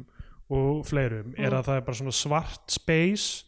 og 0.49 0.85
fleirum, 0.89 1.35
er 1.37 1.53
Mm. 1.53 1.59
að 1.59 1.65
það 1.69 1.77
er 1.77 1.87
bara 1.87 1.97
svona 2.01 2.17
svart 2.17 2.71
space 2.73 3.45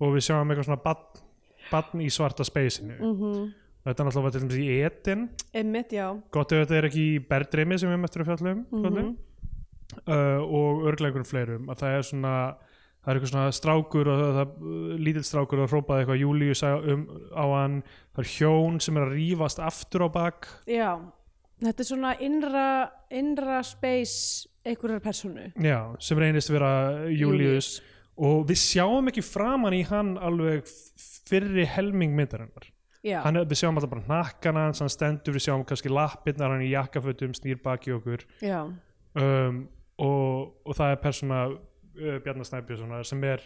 og 0.00 0.14
við 0.14 0.26
sjáum 0.28 0.50
eitthvað 0.50 0.68
svona 0.68 0.84
badn, 0.84 1.22
badn 1.70 2.00
í 2.04 2.10
svarta 2.12 2.44
spaceinu. 2.44 2.98
Mm 3.00 3.52
þetta 3.84 4.00
er 4.00 4.06
náttúrulega 4.08 4.32
til 4.32 4.40
dæmis 4.40 4.56
í 4.56 4.68
Eden. 4.80 5.24
Einmitt, 5.52 5.90
já. 5.92 6.06
Gott 6.32 6.52
ef 6.52 6.62
þetta 6.62 6.76
er 6.78 6.86
ekki 6.88 7.02
í 7.04 7.18
Berdreimi 7.28 7.76
sem 7.78 7.90
við 7.92 8.04
eftir 8.04 8.22
að 8.22 8.30
fjalla 8.30 8.52
um 8.52 8.64
mm 8.72 9.16
uh, 10.08 10.40
og 10.40 10.86
örglega 10.88 11.12
einhverjum 11.12 11.28
fleirum 11.28 11.68
að 11.68 11.82
það 11.82 11.96
er 11.98 12.06
svona 12.08 12.34
það 13.04 13.10
er 13.10 13.18
eitthvað 13.18 13.32
svona 13.34 13.56
strákur 13.58 14.10
og 14.10 14.22
það, 14.22 14.38
það 14.38 15.02
lítill 15.04 15.26
strákur 15.28 15.62
og 15.64 15.70
hrópaði 15.72 16.04
eitthvað 16.04 16.22
Július 16.22 16.64
um, 16.64 17.04
á 17.36 17.44
hann. 17.52 17.76
Það 18.14 18.24
er 18.24 18.32
hjón 18.38 18.80
sem 18.80 18.98
er 18.98 19.06
að 19.06 19.14
rífast 19.18 19.60
aftur 19.60 20.06
á 20.06 20.08
bak. 20.14 20.48
Já, 20.70 20.90
þetta 21.62 21.84
er 21.84 21.90
svona 21.90 22.14
innra, 22.24 22.66
innra 23.12 23.60
space 23.66 24.48
einhverjar 24.64 25.02
personu 25.04 25.50
já, 25.60 25.78
sem 26.00 26.18
reynist 26.18 26.48
vera 26.48 26.70
Július 27.12 27.82
og 28.16 28.46
við 28.48 28.60
sjáum 28.62 29.10
ekki 29.10 29.24
framan 29.26 29.76
í 29.76 29.82
hann 29.88 30.14
alveg 30.16 30.64
fyrri 31.28 31.66
helming 31.68 32.14
myndarinnar. 32.16 32.70
Hann, 33.04 33.36
við 33.44 33.58
sjáum 33.60 33.76
alltaf 33.76 33.90
bara 33.92 34.08
nakkan 34.08 34.56
hans 34.56 34.80
hann 34.80 34.92
stendur, 34.92 35.34
við 35.36 35.48
sjáum 35.48 35.64
kannski 35.68 35.92
lappirnar 35.92 36.54
hann 36.54 36.64
í 36.64 36.70
jakkafötum, 36.70 37.34
snýr 37.36 37.58
baki 37.64 37.92
okkur. 37.98 38.24
Já, 38.40 38.62
um, 39.20 39.58
og, 40.00 40.54
og 40.64 40.78
það 40.78 40.94
er 40.94 41.02
persóna 41.02 41.40
uh, 41.98 42.16
Bjarnar 42.24 42.48
Snæbjörnssonar 42.48 43.08
sem 43.08 43.22
er 43.28 43.44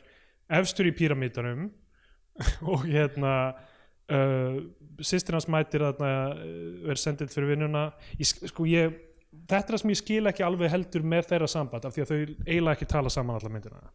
efstur 0.59 0.89
í 0.89 0.95
píramítanum 0.97 1.69
og 2.73 2.87
hérna 2.87 3.35
uh, 3.53 4.61
sýstir 5.01 5.37
hans 5.37 5.49
mætir 5.51 5.85
þarna 5.85 6.15
uh, 6.37 6.89
er 6.93 7.01
sendið 7.01 7.35
fyrir 7.35 7.55
vinnuna. 7.55 7.91
Sko 8.23 8.69
ég 8.69 8.97
þetta 9.49 9.61
er 9.65 9.75
það 9.75 9.83
sem 9.83 9.93
ég 9.93 10.01
skil 10.01 10.31
ekki 10.31 10.47
alveg 10.47 10.73
heldur 10.73 11.05
með 11.05 11.29
þeirra 11.33 11.51
samband 11.51 11.85
af 11.85 11.95
því 11.95 12.05
að 12.05 12.11
þau 12.11 12.19
eiginlega 12.47 12.77
ekki 12.77 12.89
tala 12.91 13.13
saman 13.13 13.39
alla 13.39 13.53
myndina 13.53 13.91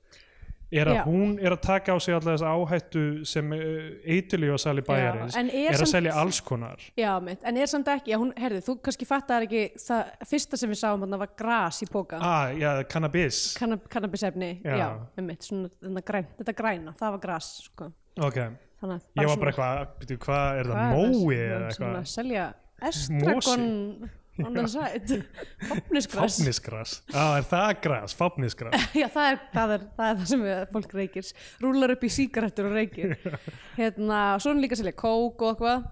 er 0.74 0.90
að 0.90 0.96
Já. 0.98 1.04
hún 1.06 1.36
er 1.40 1.54
að 1.56 1.62
taka 1.68 1.94
á 1.94 1.98
sig 2.02 2.16
alla 2.16 2.34
þessa 2.34 2.50
áhættu 2.58 3.04
sem 3.30 3.52
eitilíu 3.54 4.54
að 4.56 4.62
sali 4.64 4.82
bæjarins 4.88 5.38
en 5.38 5.50
er 5.52 5.68
er 5.70 5.76
að 5.76 5.84
samt- 5.84 5.92
selja 5.94 6.14
alls 6.22 6.40
konar. 6.42 6.80
Já, 6.98 7.12
mitt, 7.22 7.44
en 7.46 7.58
er 7.62 7.70
samt 7.70 7.88
ekki 7.94 8.12
já, 8.14 8.18
hún, 8.18 8.34
herði, 8.38 8.62
þú 8.66 8.76
kannski 8.88 9.06
fattar 9.10 9.46
ekki 9.48 9.64
það 9.78 10.12
fyrsta 10.32 10.58
sem 10.58 10.70
við 10.74 10.80
sáum 10.82 11.06
þarna 11.06 11.20
var 11.24 11.32
gras 11.38 11.82
í 11.86 11.90
póka 11.92 12.18
ah, 12.22 12.50
já, 12.58 12.72
cannabis. 12.90 13.42
Kannab 13.60 13.86
kannabisefni, 13.90 14.52
Já. 14.66 14.76
já, 14.82 14.90
einmitt, 15.18 15.44
svona, 15.48 15.70
þetta, 15.82 16.04
græn, 16.10 16.28
þetta 16.42 16.56
græna, 16.58 16.96
það 17.00 17.16
var 17.18 17.24
gras 17.28 17.52
sko. 17.70 17.92
ok, 18.20 18.40
Þannig, 18.84 19.00
að 19.00 19.22
ég 19.22 19.30
var 19.30 19.38
svona- 19.38 19.40
bara 19.40 19.52
eitthvað 19.54 19.94
byrju, 20.04 20.18
hvað 20.26 20.60
er 20.60 20.72
það, 20.74 20.98
mói 20.98 21.38
eða 21.38 21.60
Svona 21.60 21.70
eitthvað? 21.70 21.96
að 22.02 22.12
selja 22.18 22.54
estragon 22.90 24.10
on 24.42 24.58
the 24.58 24.66
side. 24.68 25.20
Fáfnisgras. 25.70 26.38
Fáfnisgras, 26.38 26.96
á 27.14 27.38
er 27.38 27.48
það 27.52 27.74
gras, 27.86 28.16
fáfnisgras. 28.18 28.88
Já, 29.02 29.08
það 29.14 29.30
er 29.30 29.40
það, 29.54 29.76
er, 29.76 29.86
það 30.00 30.10
er 30.10 30.18
það 30.22 30.32
sem 30.32 30.48
við, 30.48 30.64
fólk 30.74 30.98
reykir. 31.00 31.30
Rúlar 31.64 31.96
upp 31.96 32.08
í 32.08 32.12
sígarettur 32.18 32.72
og 32.72 32.78
reykir. 32.80 33.16
Hérna, 33.80 34.24
svo 34.44 34.56
er 34.56 34.64
líka 34.64 34.80
selja 34.80 34.96
kók 34.98 35.46
og 35.46 35.54
eitthvað. 35.54 35.88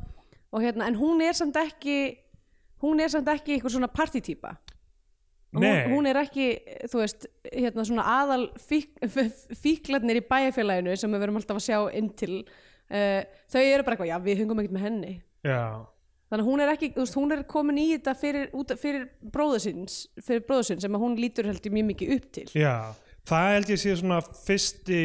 Og 0.51 0.65
hérna, 0.65 0.89
en 0.91 0.97
hún 0.99 1.21
er 1.23 1.37
samt 1.37 1.55
ekki 1.55 1.95
hún 2.81 2.99
er 2.99 3.11
samt 3.13 3.29
ekki 3.31 3.53
eitthvað 3.55 3.77
svona 3.77 3.87
partítýpa 3.87 4.57
hún, 5.55 5.93
hún 5.93 6.09
er 6.09 6.19
ekki, 6.21 6.47
þú 6.89 7.01
veist 7.01 7.27
hérna 7.51 7.85
svona 7.87 8.05
aðal 8.19 8.45
fík, 8.61 8.93
fíklarnir 9.61 10.21
í 10.21 10.25
bæjarfélaginu 10.27 10.95
sem 10.99 11.11
við 11.11 11.25
verum 11.25 11.39
alltaf 11.39 11.59
að 11.59 11.65
sjá 11.67 11.79
inn 11.97 12.11
til. 12.17 12.41
Uh, 12.91 13.23
þau 13.51 13.61
eru 13.63 13.87
bara 13.87 13.97
eitthvað, 13.97 14.11
já 14.11 14.17
við 14.23 14.43
hungum 14.43 14.61
ekkert 14.61 14.75
með 14.77 14.85
henni. 14.87 15.13
Já, 15.47 15.61
þannig 16.31 16.47
hún 16.47 16.63
er 16.65 16.73
ekki, 16.73 16.91
þú 16.95 17.03
veist, 17.05 17.19
hún 17.19 17.35
er 17.35 17.45
komin 17.51 17.77
í 17.81 17.87
þetta 17.93 18.15
fyrir, 18.17 18.49
út, 18.57 18.73
fyrir 18.81 19.07
bróðusins 19.35 20.01
fyrir 20.23 20.45
bróðusins 20.47 20.85
sem 20.87 20.99
hún 21.03 21.19
lítur 21.19 21.49
heldur 21.51 21.75
mjög 21.75 21.89
mikið 21.93 22.17
upp 22.17 22.29
til. 22.39 22.49
Já 22.55 22.75
Það 23.29 23.51
held 23.53 23.69
ég 23.69 23.77
sé 23.77 23.91
svona 23.99 24.15
fyrsti, 24.25 24.99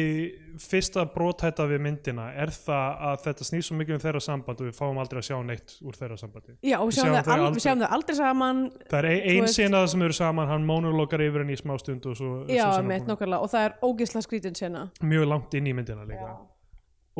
fyrsta 0.57 1.03
brothætta 1.13 1.67
við 1.69 1.83
myndina. 1.85 2.23
Er 2.41 2.49
það 2.49 3.03
að 3.11 3.19
þetta 3.27 3.45
snýr 3.45 3.65
svo 3.67 3.77
mikið 3.77 3.93
um 3.97 4.01
þeirra 4.01 4.21
samband 4.25 4.63
og 4.63 4.69
við 4.71 4.73
fáum 4.79 4.97
aldrei 5.03 5.19
að 5.21 5.27
sjá 5.27 5.37
neitt 5.45 5.75
úr 5.85 5.99
þeirra 5.99 6.17
sambandi? 6.17 6.55
Já, 6.65 6.79
og 6.79 6.89
við 6.89 6.97
sjáum, 6.97 7.13
al, 7.13 7.21
aldrei- 7.35 7.53
við 7.59 7.65
sjáum 7.67 7.83
þau 7.83 7.91
aldrei 7.99 8.17
saman 8.17 8.63
Það 8.89 8.97
er 8.99 9.09
ein, 9.11 9.43
ein 9.43 9.53
senað 9.53 9.85
sem 9.93 10.05
eru 10.07 10.17
saman, 10.17 10.49
hann 10.49 10.65
monologar 10.65 11.23
yfir 11.27 11.45
henni 11.45 11.53
í 11.53 11.61
smá 11.61 11.77
stund 11.77 12.09
og 12.09 12.17
svo, 12.17 12.31
Já, 12.49 12.63
svo 12.65 12.79
sena 12.79 12.89
meitt 12.89 13.05
nokkarlega 13.11 13.45
og 13.45 13.53
það 13.53 13.67
er 13.69 13.77
ógeðslega 13.85 14.25
skrítin 14.25 14.57
sena. 14.57 14.87
Mjög 15.05 15.29
langt 15.29 15.53
inn 15.61 15.69
í 15.69 15.75
myndina 15.77 16.09
líka. 16.09 16.33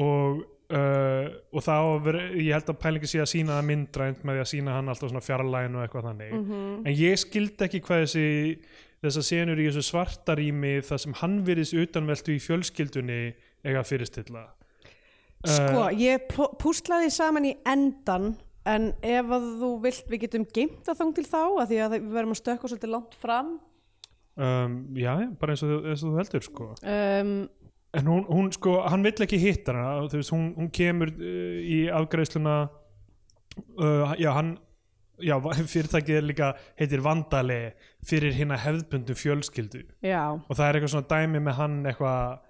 Og, 0.01 0.41
uh, 0.73 1.27
og 1.53 1.63
það 1.63 1.77
á 1.79 1.85
að 1.87 2.01
vera, 2.07 2.23
ég 2.35 2.51
held 2.57 2.71
að 2.73 2.79
pælingi 2.83 3.07
sé 3.11 3.21
að 3.23 3.31
sína 3.33 3.55
það 3.59 3.67
myndrænt 3.69 4.23
með 4.27 4.35
því 4.37 4.43
að 4.43 4.51
sína 4.51 4.75
hann 4.77 4.89
alltaf 4.91 5.09
svona 5.13 5.23
fjarlægin 5.25 5.75
og 5.79 5.85
eitthvað 5.85 6.07
þannig 6.09 6.33
Mhm. 6.37 6.81
en 6.85 6.93
ég 6.97 7.17
skildi 7.23 7.67
ekki 7.67 7.81
hvað 7.85 8.03
þessi 8.05 8.27
þessar 9.03 9.23
senur 9.29 9.59
í 9.61 9.67
þessu 9.69 9.85
svartarými 9.91 10.73
það 10.83 10.97
sem 11.03 11.13
hann 11.21 11.35
virðist 11.45 11.73
utanveltu 11.77 12.33
í 12.35 12.41
fjölskyldunni 12.41 13.19
eiga 13.63 13.79
að 13.83 13.89
fyrirstilla 13.91 14.45
Sko, 15.45 15.83
uh, 15.85 15.91
ég 15.93 16.23
pl- 16.31 16.55
púslaði 16.57 17.11
saman 17.13 17.45
í 17.45 17.53
endan 17.69 18.31
en 18.67 18.89
ef 19.05 19.25
að 19.31 19.45
þú 19.61 19.69
vilt 19.83 20.07
við 20.09 20.23
getum 20.25 20.45
geimt 20.51 20.81
það 20.83 20.97
þang 20.99 21.13
til 21.15 21.23
þá 21.29 21.41
að 21.61 21.67
því 21.69 21.77
að 21.85 21.93
við 21.93 22.07
verðum 22.17 22.33
að 22.33 22.39
stökka 22.41 22.67
svolítið 22.71 22.89
langt 22.95 23.13
fram 23.21 23.51
um, 24.35 24.73
já, 24.97 25.13
bara 25.39 25.53
eins 25.53 25.63
og, 25.63 25.85
eins 25.85 26.03
og 26.03 26.09
þú 26.11 26.17
heldur 26.19 26.43
sko. 26.47 26.67
um, 26.81 27.31
en 27.95 28.09
hún, 28.09 28.25
hún 28.27 28.51
sko, 28.55 28.81
hann 28.89 29.05
vill 29.05 29.25
ekki 29.25 29.39
hitta 29.41 29.73
hana. 29.73 30.07
Þú 30.11 30.21
veist, 30.21 30.33
hún, 30.35 30.47
hún 30.57 30.71
kemur 30.75 31.13
uh, 31.13 31.59
í 31.63 31.79
afgreiðsluna 31.93 32.55
uh, 32.67 34.15
já, 34.19 34.31
hann 34.35 34.57
já, 35.23 35.37
fyrirtækið 35.73 36.19
er 36.19 36.27
líka 36.27 36.51
heitir 36.79 37.05
Vandali 37.05 37.61
fyrir 38.07 38.35
hérna 38.37 38.59
hefðbundu 38.61 39.15
fjölskyldu. 39.17 39.85
Já, 40.05 40.23
og 40.35 40.53
það 40.53 40.67
er 40.67 40.79
eitthvað 40.79 40.93
svona 40.95 41.11
dæmi 41.15 41.43
með 41.47 41.59
hann 41.61 41.79
eitthvað 41.85 42.43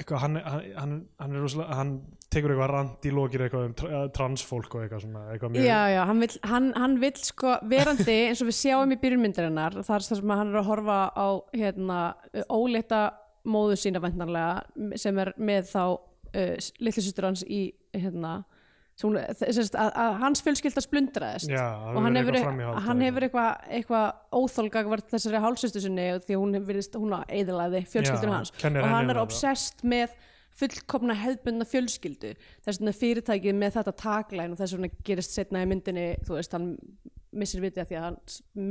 eitthvað, 0.00 0.20
hann, 0.22 0.36
hann, 0.44 0.66
hann, 0.78 0.92
hann 1.20 1.38
rosalega, 1.42 1.76
hann 1.76 1.90
tekur 2.30 2.54
eitthvað 2.54 2.70
rand 2.70 3.06
í 3.08 3.12
lokir 3.14 3.42
eitthvað 3.44 3.64
um 3.66 3.72
tra- 3.76 4.02
transfólk 4.14 4.76
og 4.76 4.84
eitthvað 4.84 5.02
svona 5.04 5.24
eitthvað 5.34 5.54
mjög, 5.56 5.66
já, 5.66 5.80
já, 5.90 6.00
hann 6.08 6.22
vill, 6.22 6.36
hann, 6.52 6.68
hann 6.78 6.94
vill 7.02 7.16
sko 7.26 7.56
verandi 7.68 8.16
eins 8.28 8.42
og 8.44 8.50
við 8.50 8.58
sjáum 8.60 8.94
í 8.94 9.00
byrjunmyndarinnar 9.02 9.80
þar 9.88 10.06
sem 10.06 10.32
hann 10.32 10.52
er 10.52 10.60
að 10.62 10.70
horfa 10.70 11.00
á 11.10 11.28
hérna, 11.56 11.98
óleita 12.46 13.02
móðu 13.50 13.76
sína 13.80 14.02
væntanlega 14.02 14.96
sem 15.00 15.20
er 15.22 15.32
með 15.38 15.68
þá 15.72 15.82
uh, 15.90 16.70
litlu 16.80 17.04
systur 17.04 17.30
hans 17.30 17.44
í 17.46 17.66
hérna 17.96 18.40
hún, 19.04 19.18
þess 19.38 19.72
að, 19.78 19.90
að 20.02 20.16
hans 20.20 20.42
fjölskylda 20.44 20.82
splundraðist. 20.84 21.52
Já, 21.52 21.62
og 21.90 22.00
hann 22.04 22.18
hefur 22.18 22.36
hefur, 22.36 22.48
eitthvað 22.50 23.22
eitthvað 23.24 23.76
eitthva 23.78 24.00
óþólgagvart 24.36 25.14
þessari 25.14 25.42
hálsýstu 25.44 25.84
sinni 25.84 26.08
því 26.26 26.36
að 26.36 26.42
hún 26.42 26.58
virðist, 26.68 26.98
hún 27.00 27.14
eðlaði 27.22 27.84
fjölskyldun 27.92 28.32
Já, 28.32 28.36
hans. 28.36 28.52
og 28.70 28.90
hann 28.92 29.12
er 29.12 29.22
obsessed 29.22 29.84
með 29.88 30.16
fullkomna 30.60 31.16
hefðbundna 31.16 31.66
fjölskyldu. 31.68 32.34
Þess 32.66 32.80
vegna 32.80 32.96
fyrirtækið 32.96 33.60
með 33.60 33.76
þetta 33.78 33.96
tagline 34.02 34.54
og 34.54 34.60
þess 34.60 34.76
vegna 34.76 34.90
gerist 35.06 35.36
setna 35.36 35.62
í 35.64 35.68
myndinni 35.70 36.08
þú 36.26 36.36
veist, 36.36 36.56
hann 36.56 36.72
missir 37.30 37.62
vitið 37.64 37.84
af 37.84 37.90
því 37.90 38.00
að 38.00 38.08
hann 38.08 38.18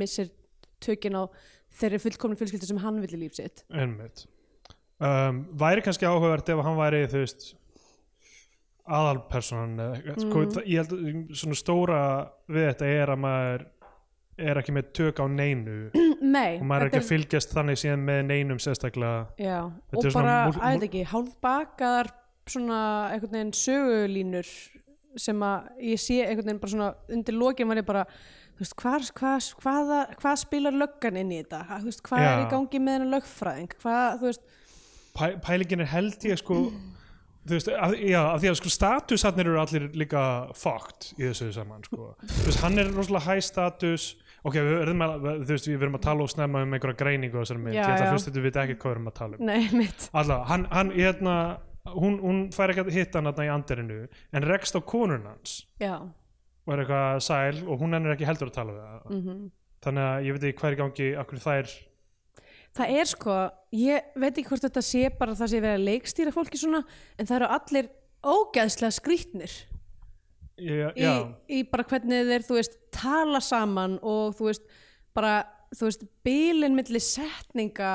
missir 0.02 0.30
tökin 0.84 1.18
á 1.18 1.22
þeirri 1.80 2.02
fullkomna 2.04 2.38
fjölskyldu 2.38 2.68
sem 2.68 2.82
hann 2.84 3.00
vill 3.02 3.16
í 3.16 3.24
líf 3.24 3.38
sitt. 3.38 3.64
Einmitt. 3.72 4.28
Um, 5.00 5.44
væri 5.56 5.80
kannski 5.86 6.04
áhugavert 6.04 6.48
ef 6.52 6.58
hann 6.66 6.76
væri 6.76 7.06
þú 7.08 7.22
veist 7.22 7.44
aðalpersonan 8.90 9.78
sko, 10.18 10.42
það- 10.50 10.66
ég 10.68 10.80
held 10.82 11.30
svona 11.40 11.56
stóra 11.58 12.00
við 12.50 12.66
þetta 12.72 12.88
er 12.96 13.12
að 13.14 13.20
maður 13.22 13.64
er 14.40 14.56
ekki 14.60 14.72
með 14.72 14.90
tök 14.96 15.20
á 15.20 15.26
neinu. 15.28 15.76
Nei, 16.36 16.58
og 16.58 16.64
maður 16.68 16.86
er 16.86 16.90
ekki 16.90 17.00
að 17.02 17.08
fylgjast 17.10 17.54
þannig 17.56 17.80
síðan 17.80 18.04
með 18.08 18.20
neinum 18.30 18.60
sérstaklega. 18.62 19.26
Já, 19.40 19.58
og 19.68 20.06
bara, 20.14 20.36
múl- 20.48 20.60
að 20.60 20.76
þetta 20.76 20.88
ekki, 20.88 21.02
hálfbakaðar 21.12 22.12
svona 22.50 22.78
einhvern 23.12 23.34
veginn 23.36 23.52
sögulínur 23.56 24.52
sem 25.20 25.42
að 25.44 25.68
ég 25.90 26.00
sé 26.00 26.20
einhvern 26.24 26.48
veginn 26.48 26.62
bara 26.62 26.72
svona 26.74 26.90
undir 27.12 27.36
lokin 27.36 27.68
var 27.68 27.80
ég 27.82 27.86
bara 27.88 28.04
veist, 28.60 28.74
hvað, 28.80 29.10
hvað, 29.16 29.50
hvað, 29.60 29.92
hvað 30.20 30.40
spilar 30.40 30.76
löggan 30.76 31.20
inn 31.20 31.32
í 31.36 31.42
þetta, 31.42 31.60
hvað 32.08 32.24
Já. 32.24 32.30
er 32.32 32.42
í 32.44 32.48
gangi 32.52 32.80
með 32.84 32.96
hennar 32.98 33.12
lögfræðing, 33.18 33.76
hvað, 33.80 34.24
veist 34.24 34.44
Pæ, 35.16 35.26
pælingin 35.42 35.82
er 35.84 35.90
held 35.90 36.26
ég 36.28 36.38
sko 36.40 36.56
þú 37.48 37.56
veist, 37.56 37.70
að, 37.72 37.94
já, 38.04 38.18
af 38.20 38.40
því 38.42 38.50
að 38.50 38.58
sko 38.60 38.72
statusarnir 38.74 39.48
eru 39.48 39.60
allir 39.62 39.86
líka 39.98 40.24
fucked 40.58 41.12
í 41.16 41.24
þessu 41.24 41.50
saman 41.56 41.86
sko. 41.86 42.12
þú 42.20 42.48
veist, 42.48 42.60
hann 42.64 42.82
er 42.82 42.92
rosalega 42.94 43.26
high 43.26 43.44
status. 43.44 44.10
Ok, 44.40 44.56
við 44.56 44.70
verðum 44.78 45.02
að, 45.04 45.16
þú 45.24 45.54
veist, 45.54 45.66
við 45.68 45.80
verðum 45.82 45.98
að 45.98 46.04
tala 46.06 46.24
og 46.24 46.30
snemma 46.32 46.62
um 46.64 46.76
einhverja 46.76 47.00
greiningu 47.02 47.36
á 47.36 47.42
þessari 47.42 47.64
mynd, 47.64 47.76
Já, 47.76 47.82
ég 47.82 47.90
já. 47.90 48.04
að 48.06 48.14
hlusta 48.14 48.30
þetta 48.30 48.44
við 48.46 48.60
ekki 48.62 48.76
hvað 48.80 48.90
við 48.90 48.96
erum 48.96 49.10
að 49.10 49.18
tala 49.18 49.36
um. 49.36 49.50
Nei, 49.50 49.66
mitt, 49.76 50.06
Alla, 50.16 50.38
hann, 50.48 50.64
hann 50.72 50.92
hérna, 50.96 51.34
hún, 51.92 52.16
hún 52.24 52.40
fær 52.56 52.72
ekki 52.72 52.86
að 52.86 52.96
hitta 52.96 53.20
hann 53.20 53.28
þarna 53.28 53.48
í 53.48 53.52
anderinu 53.52 54.00
en 54.32 54.48
rekst 54.48 54.76
á 54.76 54.80
konun 54.80 55.28
hans 55.28 55.58
já. 55.82 55.96
og 56.00 56.72
er 56.72 56.84
eitthvað 56.86 57.20
sæl 57.26 57.60
og 57.66 57.84
hún 57.84 57.98
ennur 57.98 58.14
ekki 58.14 58.28
heldur 58.28 58.48
að 58.48 58.56
tala 58.56 58.76
við 58.76 58.86
það. 58.86 59.16
Mm 59.18 59.48
þannig 59.84 60.06
að 60.06 60.26
ég 60.26 60.36
veit 60.36 60.42
ekki 60.48 60.60
hvað 60.60 60.70
er 60.70 60.74
í 60.74 60.80
gangi 60.80 61.08
akkur 61.20 61.40
þær 61.40 61.70
það 62.76 62.94
er 63.00 63.10
sko, 63.10 63.38
ég 63.76 64.12
veit 64.20 64.32
ekki 64.32 64.48
hvort 64.50 64.66
þetta 64.66 64.84
sé 64.84 65.08
bara 65.18 65.36
það 65.38 65.52
sé 65.52 65.62
verið 65.62 65.78
að 65.78 65.88
leikstýra 65.88 66.34
fólki 66.34 66.60
svona, 66.60 66.84
en 67.18 67.28
það 67.28 67.38
eru 67.40 67.50
allir 67.56 67.90
ógeðslega 68.20 68.96
skrýtnir. 68.98 69.56
Já, 70.60 70.90
í, 70.92 71.00
já, 71.00 71.12
í 71.48 71.62
bara 71.70 71.86
hvernig 71.88 72.26
þeir 72.28 72.44
þú 72.44 72.56
veist 72.58 72.74
tala 72.92 73.40
saman 73.40 73.96
og 74.04 74.34
þú 74.36 74.50
veist 74.50 74.66
bara 75.16 75.34
þú 75.72 75.86
veist 75.86 76.02
bílinn 76.26 76.76
milli 76.76 77.00
setninga 77.00 77.92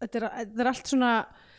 þetta 0.00 0.20
er, 0.20 0.26
þetta 0.38 0.64
er 0.64 0.70
allt 0.70 0.90
svona 0.90 1.10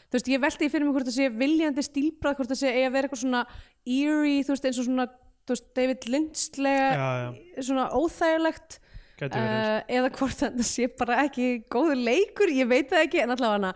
þú 0.07 0.17
veist 0.17 0.31
ég 0.31 0.41
velti 0.41 0.63
því 0.63 0.71
fyrir 0.73 0.87
mig 0.87 0.95
hvort 0.97 1.09
það 1.09 1.17
sé 1.19 1.29
viljandi 1.43 1.85
stílbrað 1.85 2.39
hvort 2.39 2.51
það 2.53 2.61
sé 2.61 2.71
eigi 2.71 2.87
að 2.87 2.95
vera 2.95 3.09
eitthvað 3.09 3.21
svona 3.21 3.43
eerie 3.85 4.41
þú 4.47 4.55
veist 4.55 4.67
eins 4.69 4.81
og 4.81 4.89
svona 4.89 5.07
veist, 5.51 5.67
David 5.77 6.09
Lynch-lega 6.09 7.11
svona 7.59 7.87
óþægilegt 7.93 8.79
uh, 9.21 9.77
eða 9.87 10.11
hvort 10.17 10.41
þetta 10.41 10.65
sé 10.67 10.89
bara 10.99 11.21
ekki 11.25 11.47
góður 11.71 12.01
leikur, 12.09 12.51
ég 12.51 12.67
veit 12.71 12.91
það 12.91 13.05
ekki 13.07 13.23
en 13.23 13.35
allavega 13.35 13.71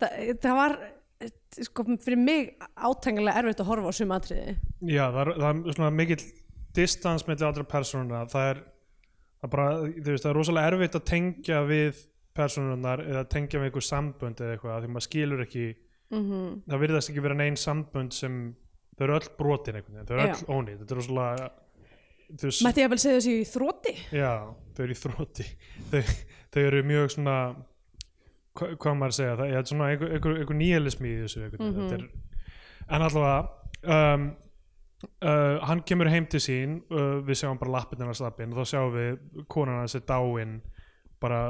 það, 0.00 0.16
það 0.40 0.58
var 0.60 0.76
sko, 1.66 1.84
fyrir 2.00 2.20
mig 2.20 2.52
átengilega 2.76 3.42
erfitt 3.42 3.62
að 3.62 3.70
horfa 3.72 3.92
á 3.92 3.94
sum 3.96 4.14
atriði. 4.14 4.54
Já, 4.86 5.04
það 5.10 5.20
er, 5.24 5.32
það 5.42 5.50
er 5.50 5.76
svona 5.76 5.90
mikill 5.96 6.22
distans 6.76 7.26
mellir 7.26 7.48
allra 7.48 7.66
persónuna 7.66 8.24
það 8.30 8.52
er, 8.52 8.62
það 9.42 9.52
bara, 9.56 9.68
veist, 9.82 10.24
það 10.24 10.30
er 10.30 10.38
rosalega 10.38 10.72
erfitt 10.72 10.98
að 10.98 11.06
tengja 11.10 11.62
við 11.68 12.02
persónunar 12.40 13.02
eða 13.04 13.24
tengja 13.32 13.60
við 13.60 13.70
einhver 13.70 13.86
sambönd 13.86 14.40
eða 14.40 14.56
eitthvað 14.56 14.84
því 14.84 14.92
maður 14.94 15.06
skilur 15.08 15.46
ekki, 15.46 15.64
mm 16.14 16.20
það 16.70 16.84
virðast 16.84 17.10
ekki 17.12 17.24
vera 17.26 17.38
neinn 17.38 17.58
sambönd 17.58 18.14
sem, 18.14 18.38
þau 18.96 19.04
eru 19.08 19.18
öll 19.18 19.32
brotin 19.38 19.80
einhvern 19.80 19.98
veginn, 19.98 20.06
þau 20.08 20.14
eru 20.16 20.28
öll 20.28 20.54
ónýtt 20.56 20.80
þetta 20.80 20.94
er 20.94 21.00
rosalega 21.02 21.50
veist, 22.42 22.62
Mætti 22.66 22.82
ég 22.82 22.88
að 22.88 22.94
vel 22.94 23.00
segja 23.02 23.18
þessi 23.20 23.34
í 23.40 23.46
þrótti 23.50 23.94
já, 24.16 24.32
þau 24.76 24.82
eru 24.84 24.94
í 24.96 25.00
þrótti 25.00 25.46
þau, 25.90 26.02
þau 26.54 26.60
eru 26.66 26.82
mjög 26.90 27.10
svona 27.16 27.36
hva, 28.58 28.68
hvað 28.76 28.98
maður 29.00 29.14
að 29.14 29.18
segja, 29.20 29.36
það 29.40 29.54
er 29.60 29.66
svona 29.72 29.88
einhver, 29.92 30.12
einhver, 30.16 30.38
einhver 30.42 30.60
nýjelismi 30.60 31.10
í 31.14 31.18
þessu 31.24 31.46
Mhm. 31.50 31.74
þetta 31.80 31.98
er, 31.98 32.06
en 32.90 33.06
allavega 33.06 33.40
um, 33.96 34.26
uh, 35.22 35.56
hann 35.68 35.82
kemur 35.86 36.10
heim 36.12 36.26
til 36.30 36.40
sín 36.42 36.78
uh, 36.90 37.20
við 37.24 37.38
sjáum 37.42 37.58
bara 37.60 37.76
lappirnar 37.78 38.10
að 38.12 38.20
slappin 38.20 38.52
og 38.52 38.60
þá 38.62 38.72
sjáum 38.74 38.92
við 38.96 39.44
konan 39.48 39.80
hans 39.82 39.94
er 39.98 40.04
dáin 40.08 40.60
bara 41.20 41.40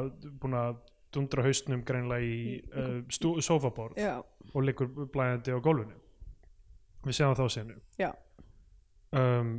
búin 0.42 0.54
að 0.58 0.78
dundra 1.14 1.42
haustnum 1.42 1.82
greinlega 1.86 2.22
í 2.22 2.60
uh, 2.74 3.40
sofaborð 3.42 3.98
Já, 3.98 4.18
og 4.54 4.62
liggur 4.62 4.86
blæðandi 5.10 5.54
á 5.54 5.58
gólfinu. 5.62 5.96
Við 7.06 7.16
sjáum 7.16 7.34
þá 7.34 7.46
senu. 7.50 7.74
Já, 7.98 8.10
um, 9.16 9.50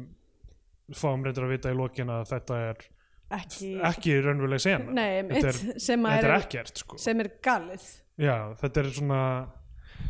fáum 0.97 1.23
reyndir 1.25 1.45
að 1.45 1.53
vita 1.55 1.71
í 1.71 1.77
lokin 1.77 2.11
að 2.13 2.25
þetta 2.31 2.59
er 2.69 2.83
ekki 3.31 3.71
ekki 3.87 4.17
raunveruleg 4.25 4.61
sena. 4.63 4.93
Nei, 4.95 5.23
þetta 5.29 5.51
er, 5.53 5.59
sem, 5.79 6.05
þetta 6.09 6.27
er 6.27 6.33
er, 6.33 6.45
ekkert 6.45 6.83
sko. 6.83 6.99
sem 6.99 7.23
er 7.23 7.31
galið. 7.43 7.87
Já, 8.21 8.35
þetta 8.59 8.83
er 8.83 8.91
svona 8.97 9.21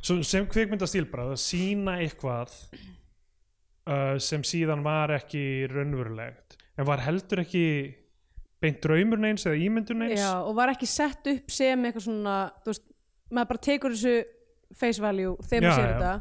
svo, 0.02 0.18
sem 0.26 0.48
kvikmyndastíl 0.50 1.06
bara 1.12 1.30
að 1.32 1.42
sína 1.44 2.00
eitthvað 2.02 2.56
uh, 3.86 4.18
sem 4.22 4.46
síðan 4.48 4.84
var 4.86 5.14
ekki 5.20 5.44
raunverulegt. 5.72 6.58
En 6.80 6.88
var 6.88 7.04
heldur 7.06 7.44
ekki 7.44 7.66
beint 8.62 8.82
draumur 8.84 9.22
neins 9.22 9.46
eða 9.48 9.58
ímyndun 9.58 10.04
neins 10.04 10.20
Já, 10.22 10.36
og 10.46 10.54
var 10.58 10.72
ekki 10.74 10.90
sett 10.90 11.28
upp 11.32 11.54
sem 11.54 11.88
eitthvað 11.88 12.06
svona 12.06 12.36
veist, 12.66 12.86
maður 13.34 13.50
bara 13.54 13.64
tekur 13.68 13.96
þessu 13.96 14.14
face 14.78 15.02
value 15.02 15.34
þegar 15.50 15.66
maður 15.66 15.80
sér 15.80 15.96
þetta 15.96 16.12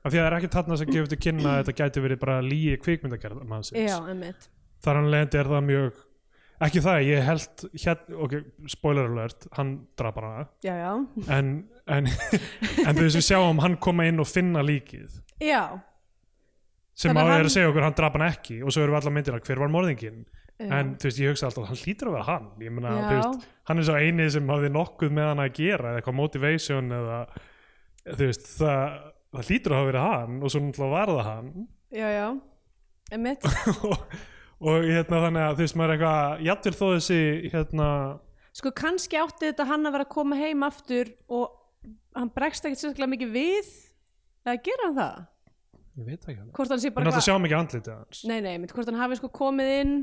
af 0.00 0.12
því 0.12 0.18
að 0.18 0.22
það 0.24 0.28
er 0.30 0.36
ekki 0.38 0.52
þarna 0.56 0.76
sem 0.80 0.92
gefur 0.94 1.10
til 1.12 1.18
kynna 1.26 1.50
að 1.54 1.58
þetta 1.64 1.74
gæti 1.82 2.04
verið 2.06 2.20
bara 2.22 2.36
líi 2.44 2.76
kvikmyndagerð 2.80 3.42
mannsins 3.50 3.90
Já, 3.90 3.98
emmitt 4.12 4.48
þar 4.84 4.96
hann 5.00 5.10
lendi 5.12 5.38
er 5.42 5.50
það 5.50 5.66
mjög 5.68 5.98
ekki 6.60 6.80
það, 6.84 6.98
ég 7.08 7.22
held 7.24 7.62
hér, 7.84 8.00
ok, 8.20 8.32
spoiler 8.68 9.06
alert, 9.08 9.46
hann 9.56 9.68
drapar 9.96 10.24
hana. 10.28 10.42
Já, 10.60 10.74
já, 10.76 10.90
en, 11.32 11.46
en, 11.88 12.08
en 12.86 12.98
þú 12.98 13.04
veist 13.06 13.16
við 13.16 13.24
sjáum 13.30 13.62
hann 13.64 13.78
koma 13.80 14.04
inn 14.10 14.20
og 14.20 14.28
finna 14.28 14.60
líkið. 14.60 15.14
Já, 15.40 15.62
sem 16.92 17.14
Þannig 17.14 17.22
að 17.22 17.30
er 17.30 17.32
hann- 17.38 17.48
að 17.48 17.54
segja 17.54 17.70
okkur 17.70 17.86
hann 17.86 17.96
drap 17.96 18.18
hann 18.18 18.26
ekki. 18.26 18.58
Og 18.60 18.74
svo 18.74 18.82
erum 18.84 18.92
við 18.92 19.00
allar 19.00 19.14
myndir 19.16 19.38
að 19.38 19.46
hver 19.48 19.62
var 19.64 19.72
morðingin 19.72 20.18
en 20.60 20.90
þú 21.00 21.08
veist 21.08 21.20
ég 21.24 21.32
hugsa 21.32 21.48
alltaf 21.48 21.70
hann 21.70 21.80
hlýtur 21.80 22.10
að 22.10 22.16
vera 22.18 22.26
hann. 22.28 22.50
Ég 22.60 22.74
meina, 22.76 22.92
Já. 22.92 23.00
þú 23.08 23.16
veist, 23.16 23.46
hann 23.70 23.80
er 23.80 23.88
svo 23.88 23.96
einið 24.04 24.28
sem 24.36 24.52
hafði 24.52 24.72
nokkuð 24.76 25.14
með 25.16 25.28
hann 25.30 25.42
að 25.46 25.54
gera 25.62 25.94
eða 25.94 26.02
eitthvað 26.02 26.18
motivation 26.20 26.92
eða 26.98 27.18
þú 28.10 28.20
veist 28.28 28.50
það, 28.58 28.98
það 29.34 29.50
hlýtur 29.50 29.74
að 29.74 29.80
hafa 29.80 29.90
verið 29.90 30.06
hann 30.06 30.40
og 30.40 30.52
svo 30.52 30.62
náttúrulega 30.64 30.96
var 30.96 31.12
það 31.14 31.28
hann. 31.28 31.52
Já, 31.90 32.08
já. 32.14 32.26
Emmitt 33.10 33.46
og, 33.86 33.94
og 34.70 34.86
hérna 34.86 35.22
þannig 35.26 35.46
að 35.46 35.56
þú 35.56 35.64
veist 35.64 35.78
maður 35.80 35.94
eitthvað 35.96 36.44
jættir 36.48 36.78
þó 36.78 36.84
þessi 36.94 37.22
hérna 37.54 37.88
Sko 38.60 38.72
kannski 38.74 39.18
átti 39.20 39.46
þetta 39.46 39.66
hann 39.68 39.86
að 39.86 39.94
vera 39.94 40.06
að 40.08 40.14
koma 40.14 40.38
heim 40.38 40.64
aftur 40.66 41.12
og 41.30 41.52
hann 42.18 42.30
bregst 42.34 42.64
ekkert 42.66 42.80
sérstaklega 42.82 43.12
mikið 43.12 43.34
við 43.34 43.68
eða 44.46 44.56
gera 44.66 44.88
hann 44.88 44.96
það? 44.98 45.20
ég 46.00 46.06
veit 46.06 46.24
ekki 46.24 46.38
hann 46.38 46.50
Hvort 46.56 46.72
hann 46.74 46.82
sé 46.82 46.90
bara 46.94 47.06
náttúrulega 47.06 47.26
sjáum 47.28 47.46
ekki 47.46 47.58
andlitið 47.58 47.94
hans. 47.94 48.22
Nei, 48.30 48.40
nei, 48.44 48.54
mitt, 48.62 48.74
hvort 48.74 48.90
hann 48.90 48.98
hafi 49.00 49.18
sko 49.20 49.30
komið 49.34 49.72
inn 49.80 49.94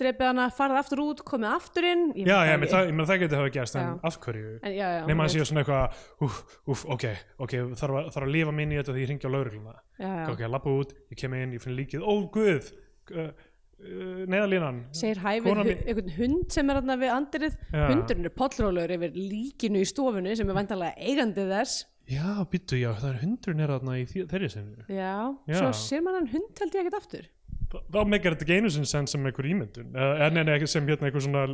drepið 0.00 0.26
hana, 0.28 0.46
farið 0.52 0.78
aftur 0.82 1.02
út, 1.06 1.22
komið 1.26 1.50
aftur 1.54 1.88
inn. 1.88 2.04
Ég 2.18 2.28
já, 2.28 2.36
ég 2.52 2.60
meina 2.60 3.06
það 3.08 3.20
geti 3.24 3.38
hafa 3.40 3.52
gerst 3.56 3.78
en 3.80 3.86
Já. 3.86 3.94
af 4.10 4.18
hverju? 4.26 4.52
En, 4.62 4.72
já, 4.76 4.86
já, 4.98 5.02
nema 5.08 5.24
að 5.26 5.30
einmitt. 5.30 5.34
sé 5.46 5.48
svona 5.50 5.64
eitthvað 5.64 6.04
úf, 6.28 6.38
úf, 6.74 6.84
ok, 6.96 7.04
ok, 7.46 7.56
þarf 7.80 7.98
að, 8.02 8.08
þarf 8.14 8.26
að 8.28 8.32
lifa 8.36 8.52
minni 8.60 8.76
í 8.76 8.80
þetta 8.82 8.94
því 8.96 9.04
ég 9.06 9.10
ringi 9.12 9.26
á 9.28 9.34
laurugluna 9.34 9.76
ok, 10.32 10.46
lappa 10.52 10.76
út, 10.82 10.96
ég 11.10 11.20
kem 11.24 11.34
inn, 11.40 11.52
ég 11.56 11.62
finn 11.64 11.76
líkið. 11.78 12.04
Ó, 12.06 12.12
guð! 12.32 12.72
Uh, 13.16 14.24
neðalínan 14.32 14.78
segir 14.96 15.18
mín- 15.20 15.82
einhvern 15.84 16.12
hund 16.16 16.46
sem 16.54 16.70
er 16.72 16.78
þarna 16.80 16.94
við 16.96 17.10
andirið 17.12 17.56
hundurinn 17.74 18.24
er 18.24 18.32
pollrólegur 18.32 18.94
yfir 18.96 19.18
líkinu 19.20 19.82
í 19.84 19.88
stofunni 19.90 20.32
sem 20.38 20.48
er 20.48 20.56
vantarlega 20.56 20.96
eigandi 20.96 21.44
þess. 21.50 21.82
Já, 22.08 22.38
býttu, 22.48 22.78
já, 22.80 22.92
það 22.96 23.10
er 23.10 23.18
hundurinn 23.20 23.60
er 23.66 23.72
þarna 23.74 23.96
í 24.00 24.06
þeirri 24.08 24.48
sinni. 24.48 24.86
Já, 24.88 25.12
Já. 25.50 25.58
svo 25.60 25.72
sér 25.76 26.04
maður 26.06 26.22
hann 26.22 26.30
hund 26.32 26.62
held 26.62 26.78
ég 26.78 26.86
ekkert 26.86 26.98
aftur 27.02 27.28
þá 27.72 28.00
meikar 28.08 28.34
þetta 28.34 28.46
ekki 28.46 28.58
einu 28.60 28.72
sinni 28.72 28.90
sens 28.90 29.14
sem 29.14 29.26
einhver 29.26 29.48
ímyndun. 29.50 29.92
En, 29.96 30.40
en 30.40 30.52
ekki 30.54 30.68
sem 30.70 30.86
hérna 30.88 31.08
einhver 31.08 31.24
svona 31.24 31.46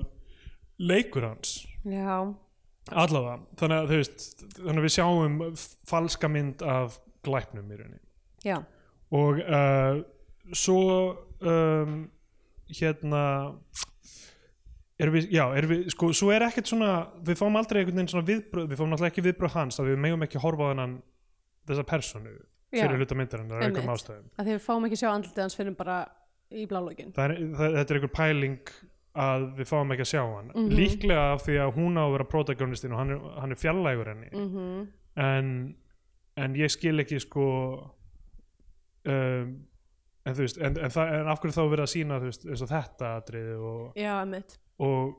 leikur 0.83 1.27
hans. 1.27 1.61
Já, 1.89 2.19
allavega, 2.91 3.39
þannig 3.61 3.79
að 3.79 3.91
þú 3.91 4.01
veist 4.01 4.27
þannig 4.59 4.81
að 4.81 4.87
við 4.87 4.95
sjáum 4.97 5.39
falska 5.89 6.31
mynd 6.33 6.65
af 6.67 6.99
glæpnum 7.27 7.71
í 7.71 7.79
rauninni. 7.79 8.03
Já, 8.47 8.59
og 9.15 9.41
uh, 9.45 10.03
svo 10.57 10.83
um, 11.41 11.97
hérna 12.73 13.25
erum 15.03 15.17
við, 15.17 15.29
já, 15.35 15.45
erum 15.57 15.73
við, 15.73 15.85
sko, 15.95 16.11
svo 16.17 16.31
er 16.35 16.47
ekkert 16.47 16.71
svona 16.71 16.93
við 17.27 17.41
fáum 17.41 17.59
aldrei 17.59 17.81
einhvern 17.83 18.01
veginn 18.01 18.13
svona 18.13 18.29
viðbröð 18.29 18.71
við 18.71 18.81
fáum 18.81 18.93
náttúrulega 18.93 19.13
ekki 19.13 19.27
viðbröð 19.27 19.57
hans, 19.57 19.81
að 19.81 19.93
við 19.93 20.03
megum 20.05 20.27
ekki 20.27 20.43
horfa 20.43 20.69
á 20.69 20.71
þennan 20.73 20.97
þessa 21.69 21.87
personu. 21.89 22.35
Fyrir 22.73 23.03
hluta 23.03 23.19
myndarinnar 23.19 23.61
af 23.61 23.69
einhverjum 23.69 23.93
ástæðum. 23.97 24.31
Að 24.37 24.49
því 24.49 24.57
við 24.57 24.65
fáum 24.67 24.89
ekki 24.89 25.01
sjá 25.03 25.11
andlitið 25.13 25.45
hans 25.45 25.59
fyrir 25.59 25.77
bara 25.79 25.99
í 26.53 26.65
blálógin 26.69 27.13
það 27.17 27.25
er, 27.29 27.45
það, 27.59 27.77
þetta 27.79 27.95
er 27.95 28.01
einhver 28.01 28.15
pæling 28.17 28.73
að 29.23 29.47
við 29.59 29.69
fáum 29.69 29.95
ekki 29.95 30.07
að 30.07 30.11
sjá 30.15 30.23
hann. 30.23 30.51
Mhm. 30.55 30.75
líklega 30.79 31.29
af 31.35 31.45
því 31.47 31.61
að 31.61 31.77
hún 31.77 32.01
á 32.01 32.03
að 32.07 32.17
vera 32.17 32.29
protagonistin 32.33 32.97
og 32.97 33.03
hann 33.03 33.15
er, 33.17 33.25
hann 33.43 33.55
er 33.55 33.61
fjallægur 33.61 34.13
henni. 34.13 34.33
Mm 34.33 34.91
en, 35.17 35.77
en 36.41 36.57
ég 36.57 36.73
skil 36.73 37.03
ekki 37.03 37.21
sko 37.23 37.47
um, 39.05 39.53
en 40.23 40.37
þú 40.37 40.47
veist 40.47 40.61
en, 40.63 40.79
en, 40.79 40.95
en 41.19 41.31
af 41.33 41.43
hverju 41.43 41.57
þá 41.57 41.63
verið 41.67 41.85
að 41.85 41.93
sína 41.93 42.21
þú 42.23 42.31
veist, 42.31 42.47
þetta 42.73 43.13
atriði 43.19 43.59
og, 43.59 43.99
já, 43.99 44.15
og 44.87 45.13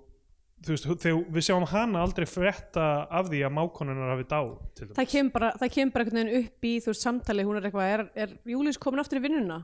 þú 0.63 0.75
veist, 0.75 0.87
þegar 1.03 1.19
við 1.35 1.45
sjáum 1.47 1.65
hana 1.69 2.01
aldrei 2.03 2.25
frétta 2.29 2.87
af 3.11 3.29
því 3.29 3.43
að 3.47 3.55
mákonunar 3.57 4.13
hafi 4.13 4.25
dá 4.29 4.39
það 4.79 5.11
kemur 5.11 5.35
bara, 5.35 5.51
það 5.59 5.73
kemur 5.75 5.93
bara 5.95 6.05
einhvern 6.05 6.19
veginn 6.21 6.39
upp 6.39 6.67
í 6.69 6.73
þú 6.83 6.91
veist 6.93 7.05
samtali, 7.07 7.45
hún 7.47 7.59
er 7.59 7.67
eitthvað, 7.69 7.91
er, 7.97 8.05
er 8.25 8.35
Júlís 8.53 8.79
komin 8.81 9.03
aftur 9.03 9.19
í 9.19 9.25
vinnuna? 9.27 9.59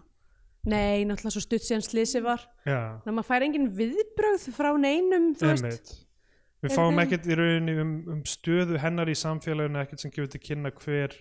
Nei, 0.69 1.05
náttúrulega 1.07 1.31
svo 1.37 1.43
stutt 1.45 1.63
síðan 1.63 1.85
slisi 1.85 2.19
var. 2.23 2.43
Já, 2.67 2.99
þannig 2.99 3.13
að 3.13 3.15
maður 3.15 3.29
fær 3.29 3.45
engin 3.45 3.69
viðbrögð 3.77 4.47
frá 4.57 4.69
neinum 4.75 5.29
þú 5.39 5.53
veist, 5.53 5.93
Við 6.59 6.75
fáum 6.75 6.99
ekkert 6.99 7.27
í 7.29 7.35
rauninni 7.39 7.73
um, 7.79 7.91
um 8.11 8.23
stöðu 8.27 8.79
hennar 8.83 9.07
í 9.07 9.15
samfélaginu, 9.15 9.79
ekkert 9.79 10.03
sem 10.03 10.11
gefur 10.11 10.27
til 10.33 10.41
kynna 10.43 10.73
hver, 10.75 11.15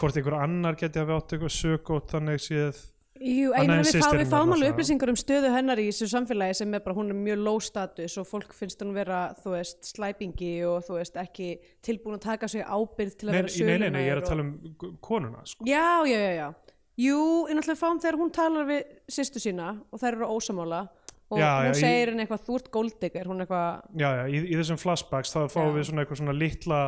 hvort 0.00 0.16
einhver 0.16 0.38
annar 0.38 0.78
geti 0.80 1.02
hafi 1.02 1.12
átt 1.12 1.34
eitthvað 1.36 1.52
sögótt 1.52 2.14
þannig 2.14 2.40
séð 2.40 2.80
Jú, 3.22 3.52
ég 3.54 3.70
en 3.70 3.70
við, 3.84 3.98
fá, 4.02 4.08
við 4.18 4.30
fáum 4.32 4.52
alveg 4.56 4.72
upplýsingar 4.72 5.12
um 5.12 5.18
stöðu 5.20 5.50
hennar 5.54 5.78
í 5.78 5.84
þessu 5.90 6.08
samfélagi 6.10 6.56
sem 6.58 6.74
er 6.74 6.82
bara, 6.82 6.96
hún 6.96 7.12
er 7.12 7.18
mjög 7.18 7.42
low 7.46 7.60
status 7.62 8.16
og 8.18 8.26
fólk 8.26 8.54
finnst 8.56 8.82
hún 8.82 8.90
vera, 8.96 9.20
þú 9.42 9.52
veist, 9.54 9.78
slæpingi 9.92 10.50
og 10.66 10.82
þú 10.88 10.96
veist, 10.98 11.18
ekki 11.22 11.52
tilbúin 11.86 12.18
að 12.18 12.24
taka 12.26 12.50
sig 12.50 12.64
ábyrgð 12.66 13.18
til 13.20 13.30
að 13.30 13.38
vera 13.38 13.52
nei, 13.68 13.78
nei, 13.84 13.92
nei, 13.94 14.02
ég 14.08 14.16
er 14.16 14.22
að 14.22 14.30
tala 14.32 14.46
um 14.46 14.96
konuna 15.04 15.44
sko. 15.46 15.68
Já, 15.68 16.02
já, 16.10 16.18
já, 16.18 16.32
já. 16.40 16.48
Jú, 17.02 17.20
en 17.48 17.56
náttúrulega 17.56 17.80
fáum 17.80 18.02
þegar 18.02 18.18
hún 18.20 18.34
talar 18.36 18.66
við 18.68 18.82
sýstu 19.08 19.40
sína 19.40 19.70
og 19.88 20.02
þær 20.02 20.18
eru 20.18 20.32
ósamála 20.34 20.82
og 21.32 21.38
Já, 21.40 21.46
hún 21.48 21.70
já, 21.70 21.70
ég- 21.70 21.80
segir 21.80 22.10
henni 22.12 22.26
eitthvað, 22.26 22.42
þú 22.48 22.58
ert 22.58 22.68
golddigger 22.74 23.30
hún 23.30 23.40
eitthvað, 23.46 23.86
já, 23.96 24.10
já, 24.18 24.24
í, 24.28 24.42
í 24.50 24.58
þessum 24.60 24.82
flashbacks 24.82 25.32
þá 25.32 25.40
fáum 25.54 25.72
við 25.78 25.88
svona 25.88 26.04
eitthvað 26.04 26.20
svona 26.20 26.36
litla 26.36 26.82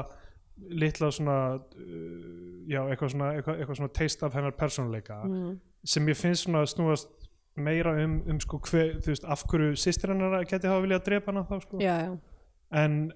litla 0.54 1.08
svona 1.10 1.38
uh, 1.56 2.53
já, 2.70 2.80
eitthvað 2.82 3.14
svona, 3.14 3.32
eitthvað, 3.38 3.58
eitthvað 3.60 3.80
svona 3.80 3.94
taste 3.98 4.26
af 4.26 4.38
hennar 4.38 4.56
persónuleika 4.58 5.18
mm, 5.24 5.52
sem 5.94 6.08
ég 6.08 6.18
finnst 6.18 6.46
svona 6.46 6.64
að 6.64 6.70
snúast 6.74 7.12
meira 7.54 7.92
um, 8.02 8.16
um 8.30 8.40
sko 8.42 8.58
hver, 8.66 8.96
þú 9.04 9.12
veist, 9.12 9.26
af 9.30 9.44
hverju 9.50 9.76
sýstir 9.78 10.14
hennar 10.14 10.46
geti 10.50 10.70
hafa 10.70 10.82
viljað 10.82 11.04
drepa 11.06 11.32
hana 11.32 11.44
þá 11.46 11.60
sko. 11.62 11.82
Já, 11.82 11.94
já. 12.08 12.16
En 12.74 13.12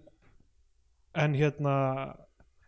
en 1.18 1.34
hérna 1.34 1.74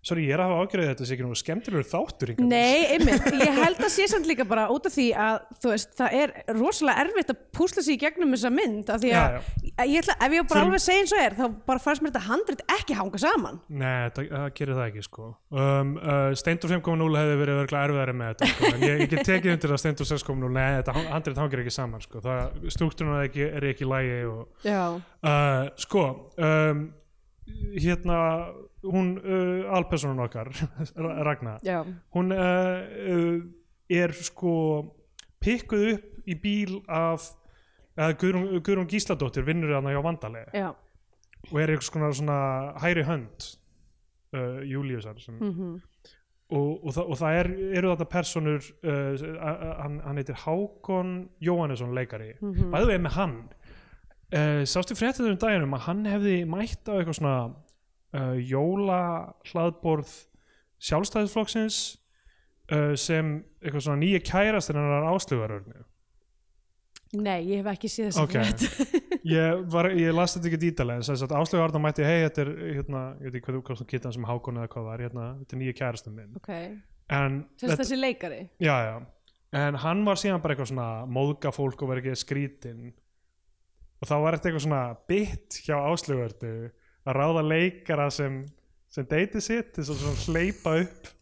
sorry, 0.01 0.25
ég 0.29 0.33
er 0.33 0.41
að 0.41 0.49
hafa 0.51 0.65
ágjörðið 0.65 0.89
þetta 0.91 1.07
sé 1.07 1.15
ekki 1.17 1.25
nú 1.27 1.37
skemmtilegur 1.37 1.89
þáttur 1.91 2.31
til. 2.33 2.47
Nei, 2.49 2.87
einmitt, 2.95 3.27
ég 3.37 3.59
held 3.61 3.83
að 3.85 3.91
sé 3.93 4.07
samt 4.09 4.29
líka 4.29 4.47
bara 4.49 4.69
út 4.73 4.87
af 4.89 4.95
því 4.95 5.07
að 5.13 5.35
veist, 5.67 5.91
það 5.99 6.15
er 6.21 6.33
rosalega 6.57 7.05
erfitt 7.05 7.33
að 7.35 7.41
púsla 7.57 7.85
sig 7.85 7.99
í 7.99 8.01
gegnum 8.01 8.33
þessa 8.33 8.53
mynd 8.55 8.93
af 8.95 9.03
því 9.03 9.11
að 9.13 9.35
Já, 9.37 9.85
ég 9.91 9.99
ætla, 10.01 10.17
ef 10.17 10.37
ég 10.37 10.47
bara 10.49 10.63
Þurfum- 10.63 10.71
alveg 10.71 10.85
segja 10.85 11.03
eins 11.03 11.13
og 11.13 11.21
er 11.25 11.37
þá 11.37 11.45
bara 11.69 11.83
fannst 11.85 12.05
mér 12.05 12.15
þetta 12.15 12.23
handrit 12.31 12.63
ekki 12.79 12.97
hanga 12.97 13.21
saman 13.21 13.61
Nei, 13.69 14.09
það, 14.17 14.31
það 14.31 14.47
gerir 14.61 14.79
það 14.79 14.87
ekki 14.87 15.05
sko 15.05 15.27
um, 15.29 15.93
uh, 16.01 16.31
Steindur 16.41 16.73
5.0 16.75 17.21
hefði 17.21 17.37
verið 17.43 17.61
örgulega 17.65 17.91
erfiðari 17.91 18.17
með 18.21 18.33
þetta 18.33 18.51
sko. 18.55 18.71
en 18.71 18.87
ég, 18.87 18.97
ég 19.05 19.13
get 19.13 19.29
tekið 19.29 19.55
undir 19.57 19.75
að 19.77 19.83
Steindur 19.85 20.11
6.0 20.15 20.51
nei, 20.57 20.71
þetta 20.81 20.97
handrið 21.11 21.43
hangir 21.45 21.65
ekki 21.65 21.77
saman 21.77 22.05
sko. 22.07 22.25
það, 22.25 22.57
struktúruna 22.77 23.21
er 23.27 23.69
ekki, 23.69 23.91
lægi 23.91 24.19
og, 24.31 24.43
Já, 24.65 24.81
uh, 24.97 25.69
sko 25.85 26.07
um, 26.41 26.83
hérna 27.77 28.19
hún 28.83 29.17
uh, 29.19 29.77
alpersonun 29.77 30.23
okkar 30.25 30.53
Ragnar 31.27 31.61
já, 31.67 31.83
hún 32.15 32.33
uh, 32.33 32.81
uh, 33.15 33.43
er 33.91 34.15
sko 34.17 34.55
pikkuð 35.41 35.87
upp 35.95 36.29
í 36.31 36.37
bíl 36.41 36.81
af 36.87 37.31
eða 37.97 38.17
Guðrún, 38.21 38.49
Guðrún 38.61 38.89
Gísladóttir 38.89 39.45
vinnur 39.45 39.75
hann 39.77 39.91
hjá 39.91 40.03
Vandalega 40.05 40.53
já. 40.55 40.71
Og 41.51 41.57
er 41.57 41.73
einhvers 41.73 41.89
konar 41.93 42.13
svona 42.13 42.41
hæri 42.83 43.05
hönd 43.09 43.47
uh, 44.37 44.61
Júliusar 44.69 45.17
mm 45.17 45.81
og, 46.51 46.85
og, 46.85 46.93
það, 46.95 47.05
og 47.05 47.19
það 47.21 47.37
er, 47.39 47.49
eru 47.79 47.91
þetta 47.93 48.07
personur 48.11 48.69
uh, 48.83 49.25
hann, 49.85 50.01
hann 50.03 50.19
heitir 50.19 50.39
Hákon 50.43 51.13
Jóhannesson 51.43 51.95
leikari. 51.95 52.33
Mhm. 52.41 52.71
bæðu 52.73 52.91
við 52.91 53.03
með 53.05 53.17
hann 53.19 53.37
uh, 54.35 54.63
sástu 54.67 54.97
fréttið 54.99 55.31
um 55.33 55.41
daginum 55.41 55.77
að 55.79 55.85
hann 55.87 56.05
hefði 56.11 56.37
mætt 56.51 56.91
á 56.91 56.99
eitthvað 56.99 57.19
svona 57.21 57.37
uh, 58.17 58.37
jóla 58.39 59.03
hlaðborð 59.51 60.13
sjálfstæðisflokksins 60.81 61.81
uh, 62.73 62.97
sem 62.99 63.39
eitthvað 63.61 63.87
svona 63.87 64.03
nýja 64.03 64.23
kærast 64.25 64.73
en 64.73 64.81
hann 64.81 64.99
er 64.99 65.09
áslögarörnu 65.13 65.87
Nei, 67.11 67.41
ég 67.49 67.59
hef 67.59 67.73
ekki 67.73 67.89
séð 67.91 68.13
þess 68.13 68.21
Ok. 68.23 68.37
ég, 69.35 69.63
var, 69.73 69.91
ég 69.99 70.15
las 70.15 70.37
þetta 70.37 70.51
ekki 70.51 70.61
dítalega 70.63 71.01
en 71.01 71.07
þess 71.07 71.25
að 71.27 71.37
Áslögu 71.41 71.65
Arna 71.65 71.83
mætti 71.83 72.07
hei, 72.07 72.21
þetta 72.27 72.45
er 72.45 72.51
hérna, 72.77 73.03
ég 73.19 73.27
veit 73.27 73.39
ekki 73.39 73.47
hvað 73.47 73.59
þú 73.59 73.63
kostum 73.67 73.89
kittan 73.91 74.15
sem 74.15 74.27
Hákon 74.29 74.61
eða 74.61 74.71
hvað 74.73 74.87
það 74.87 74.95
er, 74.95 75.05
hérna, 75.07 75.27
þetta 75.41 75.57
er 75.57 75.61
nýja 75.63 75.77
kærastum 75.81 76.17
minn. 76.17 76.37
Ok, 76.39 76.51
en, 77.19 77.41
sérst 77.61 77.83
þessi 77.83 77.99
leikari? 77.99 78.41
Já, 78.63 78.75
já. 78.87 78.95
En 79.61 79.81
hann 79.83 80.05
var 80.07 80.21
síðan 80.21 80.43
bara 80.45 80.55
eitthvað 80.55 80.71
svona 80.71 80.89
móðga 81.11 81.51
fólk 81.55 81.83
og 81.83 81.91
var 81.91 82.01
ekki 82.01 82.15
skrítin 82.19 82.85
og 83.99 84.07
þá 84.07 84.15
var 84.23 84.37
þetta 84.37 84.51
eitthvað 84.51 84.67
svona 84.69 84.85
bit 85.11 85.59
hjá 85.67 85.75
Áslögu 85.81 86.29
Arnu 86.29 86.55
að 87.07 87.17
ráða 87.17 87.45
leikara 87.47 88.09
sem, 88.15 88.43
sem 88.93 89.07
deiti 89.11 89.43
sitt 89.45 89.73
til 89.77 89.87
að 89.87 90.25
hleypa 90.27 90.77
upp 90.85 91.13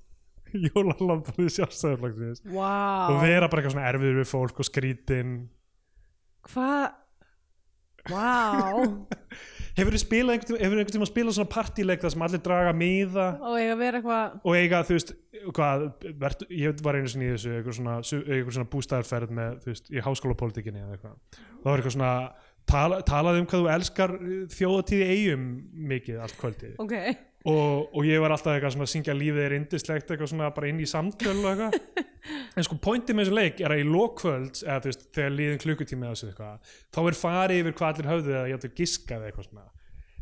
jólalambrið 0.68 1.52
sjálfstæðarflokksins 1.58 2.42
Vá, 2.48 3.12
og 3.12 3.20
vera 3.22 3.50
bara 3.50 3.62
eitthvað 3.62 3.76
svona 3.76 3.90
erfiður 3.90 4.22
við 4.22 4.30
fólk 4.32 4.62
og 4.62 4.68
skrítin 4.68 5.36
hvað? 6.48 6.88
Vá. 8.08 8.32
Hefur 9.78 9.94
þið 9.94 10.02
spilað 10.02 10.34
einhvern 10.34 10.62
einhvern 10.64 10.90
tíma 10.90 11.06
spilað 11.06 11.36
svona 11.36 11.50
partíleik 11.52 12.00
þar 12.02 12.12
sem 12.14 12.22
allir 12.26 12.40
draga 12.42 12.72
miða? 12.74 13.26
Og 13.46 13.58
að 13.60 13.76
vera 13.78 14.00
eitthvað 14.00 14.38
og 14.40 14.56
eiga, 14.58 14.80
þú 14.88 14.96
veist, 14.96 15.12
hvað, 15.54 15.84
vert, 16.24 16.42
ég 16.50 16.80
var 16.82 16.98
einu 16.98 17.12
sinni 17.12 17.28
í 17.28 17.34
þessu, 17.36 17.52
eitthvað 17.58 17.76
svona, 17.78 17.98
svona 18.08 18.66
bústæðarferð 18.72 19.34
með, 19.38 19.60
þú 19.62 19.70
veist, 19.70 19.92
í 19.92 20.02
háskólapolítikinni 20.02 20.82
eða 20.82 20.96
eitthvað. 20.96 21.14
Og 21.38 21.60
það 21.62 21.70
var 21.70 21.82
eitthvað 21.82 21.94
svona, 21.94 22.12
tala, 22.68 23.00
talað 23.06 23.40
um 23.40 23.48
hvað 23.48 23.64
þú 23.64 23.72
elskar 23.74 24.14
þjóðatíði 24.54 25.08
eigum 25.14 25.48
mikið 25.94 26.20
allt 26.26 26.38
kvöldið. 26.42 26.76
Ok, 26.84 26.94
Og, 27.48 27.94
og 27.94 28.04
ég 28.04 28.18
var 28.20 28.32
alltaf 28.34 28.50
eitthvað 28.50 28.72
svona 28.74 28.84
að 28.88 28.90
syngja 28.92 29.14
lífið 29.14 29.44
er 29.44 29.52
indislegt, 29.56 30.08
eitthvað 30.10 30.30
svona 30.32 30.48
bara 30.52 30.68
inn 30.68 30.80
í 30.82 30.88
samtölu 30.90 31.44
og 31.46 31.52
eitthvað. 31.52 32.06
En 32.58 32.64
sko, 32.66 32.74
pointið 32.82 33.14
með 33.16 33.28
þessu 33.28 33.36
leik 33.38 33.60
er 33.62 33.72
að 33.72 33.80
í 33.80 33.84
lokkvöld, 33.88 34.58
eða 34.66 34.82
þú 34.82 34.90
veist, 34.90 35.04
þegar 35.16 35.30
líðin 35.32 35.60
klukkutími 35.62 36.04
eða 36.04 36.16
þessu 36.16 36.26
eitthvað, 36.28 36.72
þá 36.92 36.98
er 37.00 37.16
farið 37.16 37.60
yfir 37.62 37.76
hvað 37.78 37.92
allir 37.92 38.08
höfðu 38.10 38.32
eða 38.34 38.50
ég 38.50 38.58
ætla 38.58 38.70
giskað 38.80 39.24
eitthvað 39.28 39.46
svona 39.46 39.64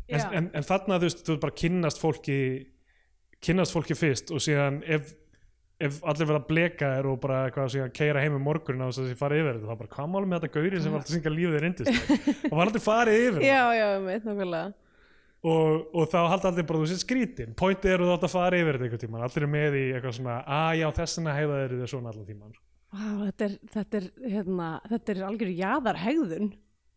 en, 0.07 0.21
en, 0.39 0.49
en 0.55 0.67
þarna 0.67 0.99
þú 1.01 1.09
veist, 1.09 1.23
þú 1.27 1.37
bara 1.43 1.57
kynnast 1.61 2.01
fólki 2.01 2.37
kynnast 3.43 3.75
fólki 3.75 3.97
fyrst 3.97 4.31
og 4.33 4.43
síðan 4.43 4.79
ef, 4.87 5.11
ef 5.77 5.99
allir 6.09 6.25
verða 6.25 6.41
að 6.41 6.49
bleka 6.49 6.89
þér 6.95 7.07
og 7.11 7.19
bara 7.21 7.43
eitthvað 7.45 7.69
síðan 7.75 7.93
keira 7.93 8.23
heim 8.23 8.35
um 8.37 8.43
morgunin 8.47 8.81
á 8.81 8.89
þess 8.89 9.01
að 9.03 9.09
þið 9.11 9.21
farið 9.21 9.41
yfir 9.43 9.57
þetta 9.57 9.69
þá 9.69 9.79
bara 9.81 9.93
hvað 9.93 10.11
málum 10.13 10.31
með 10.31 10.41
þetta 10.41 10.53
gauri 10.57 10.81
sem 10.81 10.93
var 10.93 11.01
alltaf 11.01 11.11
að 11.11 11.17
syngja 11.17 11.33
lífið 11.35 11.57
er 11.59 11.67
indist 11.69 12.11
og 12.49 12.55
var 12.57 12.63
alltaf 12.65 12.85
farið 12.87 13.25
yfir 13.27 13.45
já, 13.45 13.61
já, 13.77 13.87
mitt 14.07 14.27
nákvæmlega. 14.27 14.75
Og, 15.47 15.83
og 15.93 16.07
þá 16.11 16.17
halda 16.33 16.49
allir 16.49 16.65
bara 16.67 16.79
þú 16.81 16.87
sér 16.89 16.99
skrítin. 17.03 17.51
Pointið 17.55 17.93
er 17.93 18.01
að 18.03 18.09
þú 18.09 18.15
að 18.17 18.31
fara 18.33 18.57
yfir 18.57 18.79
þetta 18.79 18.87
einhvern 18.87 19.03
tímann. 19.03 19.25
Allir 19.27 19.45
er 19.45 19.51
með 19.53 19.77
í 19.77 19.83
eitthvað 19.93 20.15
svona 20.17 20.37
að 20.57 20.71
já 20.79 20.87
þessina 20.97 21.35
heiða 21.37 21.59
þeir 21.61 21.75
þér 21.77 21.91
svona 21.93 22.11
allan 22.11 22.27
tímann. 22.27 22.55
Vá, 22.87 23.03
þetta 23.27 23.45
er, 23.45 23.53
þetta 23.75 23.99
er, 23.99 24.07
hérna, 24.33 24.69
þetta 24.89 25.13
er 25.13 25.21
algjör 25.29 25.53
jaðar 25.61 26.01
hegðun 26.01 26.49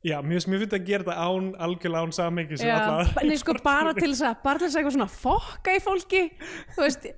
já, 0.06 0.16
mér 0.24 0.40
finnst 0.40 0.76
að 0.76 0.86
gera 0.88 1.04
þetta 1.04 1.24
án 1.28 1.48
algjörlega 1.66 2.08
án 2.08 2.14
samengi 2.16 2.58
sem 2.58 2.70
Já, 2.70 2.76
alla 2.78 3.24
nei, 3.26 3.36
sko, 3.40 3.56
bara 3.64 3.92
til 3.98 4.08
þess 4.08 4.24
að 4.30 4.38
bara 4.44 4.60
til 4.60 4.68
þess 4.68 4.76
að 4.76 4.80
eitthvað 4.80 4.96
svona 4.96 5.10
fokka 5.12 5.74
í 5.76 5.82
fólki. 5.84 6.22
Þú 6.74 6.86
veist, 6.86 7.10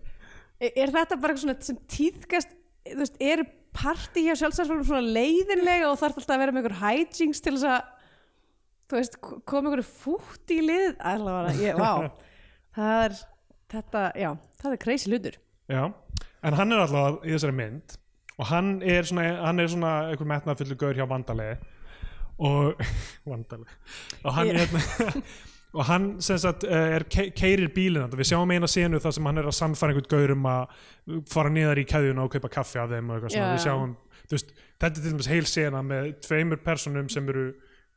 er 0.63 0.77
er 0.85 0.93
þetta 0.95 1.19
bara 1.23 1.39
svona 1.39 1.57
sem 1.65 1.79
tíðkast 1.91 2.55
veist, 2.99 3.19
eru 3.23 3.47
partí 3.73 4.27
hjá 4.27 4.37
sjálfstæðsfólkum 4.39 4.87
svona 4.89 5.15
leiðinlega 5.17 5.91
og 5.91 5.99
þarf 6.01 6.21
alltaf 6.21 6.35
að 6.37 6.43
vera 6.45 6.55
með 6.55 6.63
einhver 6.63 6.79
hijinks 6.83 7.43
til 7.45 7.55
þess 7.57 7.69
að 7.73 9.19
koma 9.49 9.71
einhverju 9.71 9.87
fútt 9.89 10.53
í 10.53 10.61
lið 10.67 10.99
allavega, 11.01 11.55
ég, 11.63 11.79
vá 11.81 12.11
það 12.77 13.05
er, 13.07 13.19
þetta, 13.73 14.05
já, 14.21 14.31
það 14.63 14.77
er 14.77 14.83
crazy 14.85 15.13
hlutur 15.13 15.39
Já, 15.73 15.85
en 16.45 16.57
hann 16.59 16.75
er 16.75 16.83
alltaf 16.83 17.23
í 17.25 17.33
þessari 17.33 17.57
mynd 17.57 17.97
og 18.37 18.49
hann 18.51 18.75
er 18.85 19.07
svona, 19.09 19.29
hann 19.47 19.63
er 19.63 19.71
svona 19.73 19.93
einhver 20.11 20.29
metnaðfullu 20.35 20.77
gaur 20.81 20.99
hjá 20.99 21.07
vandalegi 21.09 21.57
og 22.43 22.85
vandalegi 23.33 23.79
og 24.23 24.37
hann, 24.37 24.53
Já. 24.53 24.67
yeah. 24.67 25.49
og 25.73 25.87
hann 25.89 26.09
sem 26.21 26.39
sagt 26.41 26.67
eh, 26.69 26.97
er 26.99 27.07
ke 27.09 27.31
keirir 27.37 27.73
bílinn 27.73 28.13
við 28.13 28.33
sjáum 28.33 28.51
eina 28.53 28.69
senu 28.69 29.01
þar 29.01 29.17
sem 29.17 29.29
hann 29.29 29.41
er 29.41 29.49
að 29.49 29.59
sannfæra 29.59 29.95
einhvern 29.95 30.11
gaur 30.13 30.35
um 30.35 30.49
að 30.53 30.81
fara 31.33 31.53
niðar 31.53 31.81
í 31.81 31.87
keðjuna 31.89 32.27
og 32.27 32.33
kaupa 32.35 32.51
kaffi 32.61 32.81
af 32.83 32.93
þeim 32.93 33.11
og 33.11 33.19
eitthvað 33.19 33.37
svona, 33.37 33.51
Já. 33.51 33.55
við 33.57 33.65
sjáum 33.67 33.95
veist, 34.33 34.55
þetta 34.81 34.91
er 34.93 34.97
til 34.99 35.13
dæmis 35.13 35.31
heil 35.33 35.47
sena 35.49 35.85
með 35.87 36.11
tveimur 36.27 36.61
personum 36.65 37.09
sem 37.13 37.29
eru 37.33 37.47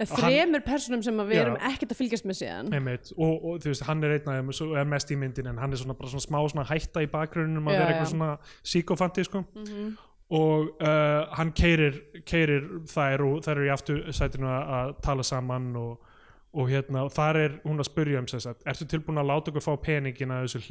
þremur 0.04 0.64
personum 0.66 1.04
sem 1.06 1.20
við 1.24 1.42
erum 1.46 1.60
ekkert 1.70 1.94
að 1.94 2.00
fylgjast 2.02 2.26
með 2.28 2.40
síðan 2.42 2.74
einmitt, 2.76 3.12
og, 3.16 3.36
og 3.36 3.62
þú 3.64 3.72
veist, 3.72 3.86
hann 3.88 4.04
er 4.04 4.18
einn 4.18 4.32
af 4.32 4.58
þeim 4.60 4.74
er 4.82 4.90
mest 4.92 5.14
í 5.14 5.20
myndin 5.20 5.52
en 5.52 5.62
hann 5.62 5.76
er 5.76 5.80
svona, 5.80 5.96
bara 5.96 6.12
svona 6.12 6.26
smá 6.26 6.40
svona 6.52 6.68
hætta 6.68 7.04
í 7.06 7.12
bakgrunnum 7.12 7.70
að 7.70 7.78
Já, 7.78 7.80
vera 7.80 7.94
eitthvað 7.94 8.12
svona 8.12 8.34
síkofanti 8.74 9.28
sko. 9.28 9.46
Mhm. 9.62 9.94
og 10.36 10.82
uh, 10.82 11.22
hann 11.38 11.54
keirir, 11.56 12.02
keirir 12.28 12.68
þær 12.92 13.24
og 13.28 13.40
þær 13.46 13.56
eru 13.56 13.70
í 13.70 13.72
aftur 13.72 14.04
sætinu 14.16 14.50
að, 14.52 14.74
að 14.80 14.94
tala 15.06 15.24
saman 15.24 15.72
og, 15.80 16.12
og 16.56 16.70
hérna, 16.72 17.06
þar 17.12 17.40
er 17.42 17.56
hún 17.66 17.82
að 17.84 17.90
spyrja 17.90 18.22
um 18.22 18.28
þess 18.32 18.50
að 18.52 18.68
ertu 18.72 18.88
tilbúin 18.90 19.22
að 19.22 19.30
láta 19.32 19.52
okkur 19.52 19.66
fá 19.66 19.74
peningin 19.86 20.34
að 20.34 20.48
þessu 20.48 20.62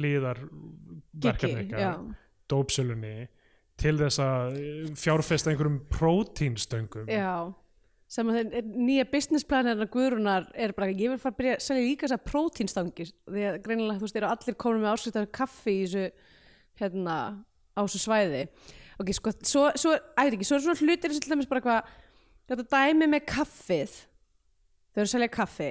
Giggi, 1.15 1.69
já, 1.71 1.93
dópsölunni 2.51 3.29
til 3.79 3.93
þess 4.01 4.19
að 4.19 4.57
eh, 4.59 4.89
fjárfesta 4.99 5.51
einhverjum 5.51 5.77
prótínstöngum 5.93 7.07
já 7.07 7.53
sem 8.11 8.29
að 8.29 8.55
nýja 8.75 9.07
businessplan 9.09 9.69
hennar 9.71 9.89
Guðrúnar 9.91 10.47
er 10.53 10.73
bara, 10.77 10.91
ég 10.93 11.11
vil 11.11 11.19
fara 11.21 11.33
að 11.33 11.39
byrja 11.39 11.57
að 11.57 11.63
selja 11.65 11.85
líka 11.85 12.05
þessar 12.05 12.23
prótínstangir 12.29 13.11
því 13.25 13.45
að 13.49 13.59
greinilega 13.65 13.97
þú 13.97 14.05
veist, 14.05 14.19
eru 14.19 14.29
allir 14.29 14.57
komin 14.61 14.83
með 14.83 14.91
áskriftar 14.91 15.29
kaffi 15.33 15.73
í 15.73 15.85
þessu 15.85 16.03
hérna, 16.81 17.15
á 17.73 17.81
þessu 17.81 18.01
svæði. 18.03 18.43
Ok, 19.01 19.11
sko, 19.17 19.33
svo, 19.41 19.63
svo, 19.79 19.95
ætti 20.21 20.37
ekki, 20.37 20.47
svo 20.47 20.59
er 20.59 20.65
svona 20.67 20.85
hlutir 20.85 21.15
og 21.15 21.17
til 21.17 21.33
dæmis 21.33 21.49
bara 21.49 21.63
eitthvað 21.63 21.95
þetta 22.51 22.67
dæmi 22.75 23.09
með 23.09 23.25
kaffið 23.31 23.97
þau 24.95 25.01
eru 25.01 25.07
að 25.07 25.13
selja 25.13 25.33
kaffi. 25.35 25.69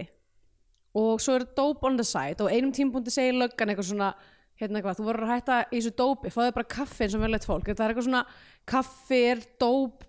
Og 1.00 1.18
svo 1.22 1.40
er 1.40 1.48
dope 1.56 1.88
on 1.88 1.96
the 1.98 2.06
side 2.06 2.44
og 2.44 2.52
einum 2.52 2.70
tímpúndi 2.74 3.10
segir 3.10 3.34
löggan 3.34 3.72
eitthvað 3.72 3.90
svona 3.90 4.12
hérna 4.60 4.78
eitthvað, 4.78 4.98
þú 5.00 5.06
verður 5.08 5.26
að 5.26 5.32
hætta 5.32 5.56
í 5.66 5.78
þessu 5.80 5.92
dópi 5.98 6.30
fáðu 6.30 6.54
bara 6.54 6.70
kaffi 6.76 7.06
eins 7.06 7.16
og 7.16 7.24
verðlegt 7.24 7.48
fólk. 7.48 7.66
Þetta 7.66 7.84
er 7.84 7.92
eitthvað 7.92 8.06
svona, 8.06 8.24
kaffi 8.70 9.20
er 9.32 9.42
dóp 9.62 10.04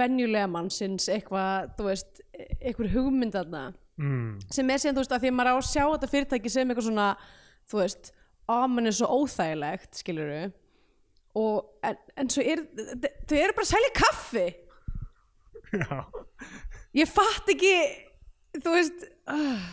venjulega 0.00 0.50
mannsins 0.50 1.08
eitthvað, 1.12 1.70
þú 1.78 1.86
veist, 1.88 2.22
eitthvað 2.58 2.96
hugmynd 2.96 3.36
þarna. 3.36 3.62
Mm, 4.00 4.32
sem 4.52 4.72
er 4.72 4.82
síðan, 4.82 4.96
þú 4.98 5.04
veist, 5.04 5.14
að 5.16 5.24
því 5.24 5.30
að 5.30 5.36
maður 5.38 5.52
á 5.52 5.56
að 5.56 5.68
sjá 5.70 5.84
þetta 5.84 6.10
fyrirtæki 6.14 6.52
sem 6.52 6.72
eitthvað 6.72 6.88
svona, 6.90 7.08
þú 7.70 7.80
veist 7.80 8.12
ámann 8.50 8.90
er 8.90 8.96
svo 8.96 9.08
óþægilegt, 9.20 10.00
skilur 10.00 10.32
og, 11.38 11.66
en, 11.86 11.98
en 12.18 12.30
svo 12.32 12.42
er 12.42 12.64
þau 12.66 13.36
eru 13.38 13.54
bara 13.54 13.66
að 13.66 13.70
selja 13.70 13.90
kaffi. 13.96 14.46
Já, 15.80 15.98
ég 16.98 17.10
fatt 17.10 17.52
ekki 17.52 17.74
þú 18.64 18.74
veist 18.76 19.06
uh. 19.30 19.68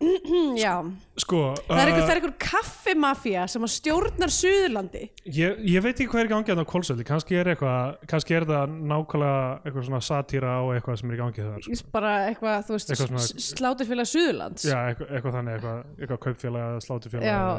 já, 0.56 0.72
sko 1.20 1.40
það 1.66 1.80
er 1.82 1.90
einhver, 1.90 1.98
uh, 2.00 2.06
það 2.06 2.12
er 2.14 2.18
einhver 2.20 2.32
kaffimafía 2.40 3.42
sem 3.52 3.66
stjórnar 3.68 4.32
Suðurlandi. 4.32 5.02
Ég, 5.28 5.58
ég 5.68 5.84
veit 5.84 5.92
ekki 5.92 6.06
hvað 6.08 6.22
er 6.22 6.30
í 6.30 6.32
gangi 6.32 6.54
að 6.54 6.62
á 6.64 6.70
kólsöldi 6.72 7.04
kannski 7.04 7.36
er 7.36 7.50
eitthvað, 7.52 7.98
kannski 8.08 8.38
er 8.38 8.46
það 8.48 8.72
nákvæmlega 8.80 9.42
eitthvað 9.60 9.86
svona 9.90 10.00
satýra 10.06 10.54
á 10.56 10.62
eitthvað 10.72 11.00
sem 11.02 11.12
er 11.12 11.18
í 11.18 11.20
gangi 11.20 11.44
þar 11.44 11.66
sko. 11.66 11.90
bara 11.92 12.14
eitthvað, 12.30 12.64
þú 12.70 12.76
veist, 12.78 12.94
svona- 13.02 13.26
sláturfélag 13.60 14.08
Suðurlands. 14.14 14.64
Já, 14.64 14.78
eitthvað, 14.88 15.12
eitthvað 15.18 15.36
þannig, 15.36 15.58
eitthvað, 15.58 15.82
eitthvað 16.00 16.22
kaupfélag 16.24 16.70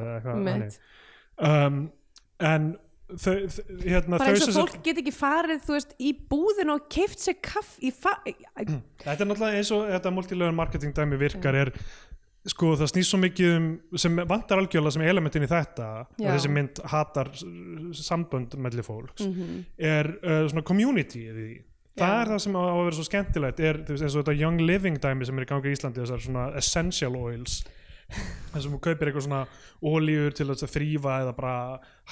eða 0.01 0.15
eitthvað 0.17 0.41
þannig. 0.41 0.79
um, 1.51 1.83
en 2.41 2.71
þau, 3.17 3.33
hérna, 3.83 4.17
bara 4.17 4.29
eins 4.31 4.45
sem 4.45 4.53
og 4.55 4.69
fólk 4.69 4.83
get 4.85 5.01
ekki 5.01 5.13
farið 5.15 5.65
veist, 5.71 5.95
í 5.99 6.13
búðin 6.31 6.71
og 6.75 6.85
keift 6.91 7.19
sér 7.19 7.35
kaff 7.43 7.75
í 7.83 7.91
fa 7.91 8.17
Þetta 8.25 9.17
er 9.17 9.27
náttúrulega 9.29 9.57
eins 9.59 9.71
og 9.75 9.87
þetta 9.91 10.13
multilevel 10.15 10.55
marketing 10.55 10.93
dæmi 10.95 11.19
virkar 11.21 11.55
er 11.55 11.73
sko 12.49 12.71
það 12.73 12.89
snýst 12.89 13.11
svo 13.13 13.19
mikið 13.21 13.51
um 13.57 13.65
sem 14.01 14.15
vantar 14.25 14.57
algjörlega 14.57 14.95
sem 14.95 15.03
elementin 15.05 15.43
í 15.45 15.49
þetta 15.51 15.89
og 16.07 16.23
Já. 16.23 16.31
þessi 16.33 16.49
mynd 16.49 16.79
hatar 16.89 17.29
sambönd 18.01 18.55
melli 18.57 18.81
fólks 18.85 19.27
Mhm. 19.27 19.59
er 19.77 20.09
uh, 20.23 20.47
svona 20.49 20.63
community 20.65 21.27
það 21.29 22.07
Já. 22.07 22.21
er 22.21 22.31
það 22.31 22.39
sem 22.39 22.55
á 22.57 22.61
að 22.63 22.79
vera 22.85 22.95
svo 22.97 23.05
skemmtilegt 23.05 23.59
er 23.59 23.77
veist, 23.85 24.01
eins 24.01 24.15
og 24.15 24.23
þetta 24.25 24.39
young 24.39 24.57
living 24.65 24.97
dæmi 25.03 25.25
sem 25.27 25.37
er 25.37 25.45
í 25.45 25.49
gangi 25.51 25.69
í 25.69 25.75
Íslandi 25.75 26.01
þessar 26.01 26.23
svona 26.25 26.47
essential 26.57 27.15
oils 27.15 27.61
þess 28.51 28.65
að 28.65 28.69
þú 28.73 28.81
kaupir 28.87 29.09
eitthvað 29.09 29.25
svona 29.27 29.45
ólíur 29.81 30.35
til 30.37 30.49
að 30.51 30.65
þrýfa 30.75 31.15
eða 31.23 31.37
bara 31.37 31.55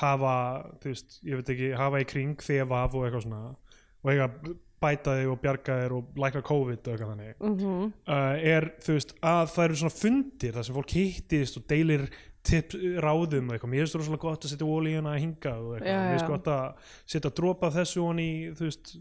hafa 0.02 0.34
þú 0.80 0.94
veist, 0.94 1.20
ég 1.28 1.40
veit 1.40 1.54
ekki, 1.56 1.70
hafa 1.80 2.02
í 2.02 2.10
kring 2.10 2.42
þefa 2.46 2.84
af 2.86 2.98
og 2.98 3.06
eitthvað 3.08 3.28
svona. 3.28 3.54
Og 4.00 4.12
eiga 4.14 4.30
að 4.30 4.56
bæta 4.80 5.18
þig 5.20 5.30
og 5.34 5.42
bjarga 5.44 5.76
þig 5.82 5.96
og 5.98 6.20
lækna 6.24 6.42
COVID 6.48 6.80
og 6.80 6.94
eitthvað 6.94 7.12
þannig. 7.14 7.36
Mhm. 7.44 7.92
uh, 8.08 8.36
er 8.54 8.72
þú 8.80 8.96
veist 8.96 9.14
að 9.20 9.46
það 9.54 9.66
eru 9.66 9.80
svona 9.82 9.98
fundir 9.98 10.56
þar 10.56 10.68
sem 10.68 10.80
fólk 10.80 10.96
hittist 10.96 11.60
og 11.60 11.68
deilir 11.68 12.08
tips, 12.50 12.80
ráðum 13.04 13.50
og 13.50 13.56
eitthvað, 13.58 13.72
mér 13.74 13.84
finnst 13.84 13.96
það 13.96 14.02
rosalega 14.02 14.24
gott 14.24 14.46
að 14.46 14.54
setja 14.54 14.70
ólíuna 14.70 15.14
að 15.14 15.22
hinga 15.26 15.54
og 15.60 15.74
eitthvað, 15.76 16.00
mér 16.00 16.14
finnst 16.16 16.32
gott 16.32 16.52
að 16.54 16.92
setja 17.14 17.32
dropa 17.36 17.68
af 17.68 17.76
þessu 17.76 18.04
hon 18.06 18.22
í 18.24 18.32
þú 18.56 18.70
veist, 18.70 18.94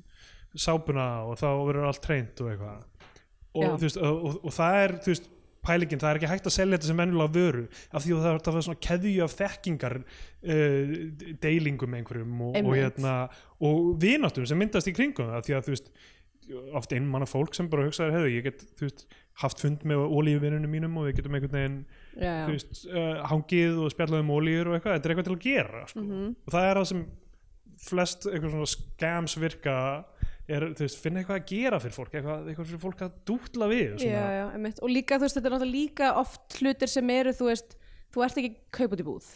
sápuna 0.58 1.08
og 1.28 1.38
þá 1.38 1.48
verður 1.68 1.88
allt 1.92 2.02
treynt 2.02 2.42
og 2.42 2.50
eitthvað. 2.52 2.86
Og, 3.58 3.64
og, 3.64 4.08
og, 4.08 4.40
og 4.44 4.54
það 4.54 4.80
er 4.82 4.94
þú 5.04 5.12
veist, 5.14 5.30
pælingin, 5.64 6.00
það 6.02 6.10
er 6.10 6.20
ekki 6.20 6.30
hægt 6.32 6.50
að 6.50 6.54
selja 6.54 6.76
þetta 6.76 6.90
sem 6.90 7.00
venjulega 7.02 7.34
vöru 7.34 7.64
af 7.68 8.04
því 8.04 8.14
að 8.14 8.26
það 8.26 8.38
það 8.48 8.60
er 8.60 8.66
svona 8.68 8.84
keðju 8.88 9.24
af 9.24 9.34
þekkingar 9.38 9.96
uh, 10.02 10.94
deilingum 11.44 11.98
einhverjum 11.98 12.44
og, 12.48 12.60
og, 12.62 12.70
hérna, 12.76 13.16
og 13.64 13.90
vináttum 14.02 14.46
sem 14.48 14.60
myndast 14.60 14.90
í 14.90 14.96
kringum 14.96 15.32
það 15.34 15.48
því 15.48 15.58
að 15.58 15.66
þú 15.66 15.76
veist 15.76 15.92
oft 16.78 16.92
einmanna 16.96 17.28
fólk 17.28 17.56
sem 17.56 17.68
bara 17.70 17.86
hugsaður 17.86 18.16
hefur 18.16 18.32
ég 18.32 18.46
get 18.46 18.62
þú 18.78 18.86
veist, 18.86 19.06
haft 19.42 19.62
fund 19.62 19.84
með 19.88 20.04
ólíuvinnunum 20.08 20.72
mínum 20.72 20.96
og 20.98 21.08
við 21.08 21.18
getum 21.18 21.36
einhvern 21.36 21.56
veginn 21.58 21.78
já, 22.16 22.30
já. 22.30 22.44
veist, 22.50 22.84
uh, 22.88 23.22
hangið 23.30 23.80
og 23.84 23.92
spjallað 23.94 24.24
um 24.24 24.34
ólíur 24.34 24.70
og 24.70 24.78
eitthvað, 24.78 24.96
þetta 24.96 25.08
er 25.08 25.14
eitthvað 25.14 25.28
til 25.28 25.36
að 25.36 25.44
gera 25.44 25.82
sko. 25.92 26.04
Mhm. 26.04 26.30
og 26.44 26.54
það 26.54 26.68
er 26.68 26.80
það 26.80 26.88
sem 26.92 27.02
flest 27.88 28.26
eitthvað 28.26 28.54
svona 28.54 28.70
scams 28.72 29.36
virka 29.38 29.76
er, 30.48 30.64
þú 30.76 30.86
veist, 30.86 31.00
finna 31.02 31.22
eitthvað 31.22 31.40
að 31.40 31.50
gera 31.50 31.80
fyrir 31.82 31.96
fólk 31.96 32.14
eitthvað, 32.14 32.46
eitthvað 32.50 32.70
fyrir 32.70 32.82
fólk 32.84 33.04
að 33.04 33.18
dútla 33.28 33.68
við 33.70 33.84
já, 33.84 33.98
svona. 34.04 34.70
já, 34.70 34.72
og 34.80 34.92
líka 34.92 35.18
þú 35.18 35.26
veist, 35.26 35.38
þetta 35.38 35.50
er 35.50 35.54
náttúrulega 35.54 35.74
líka 35.74 36.14
oft 36.22 36.56
hlutir 36.60 36.92
sem 36.92 37.12
eru, 37.14 37.34
þú 37.36 37.50
veist 37.50 37.76
þú 38.14 38.24
ert 38.24 38.40
ekki 38.40 38.54
kaup 38.78 38.96
út 38.96 39.02
í 39.02 39.06
búð 39.08 39.28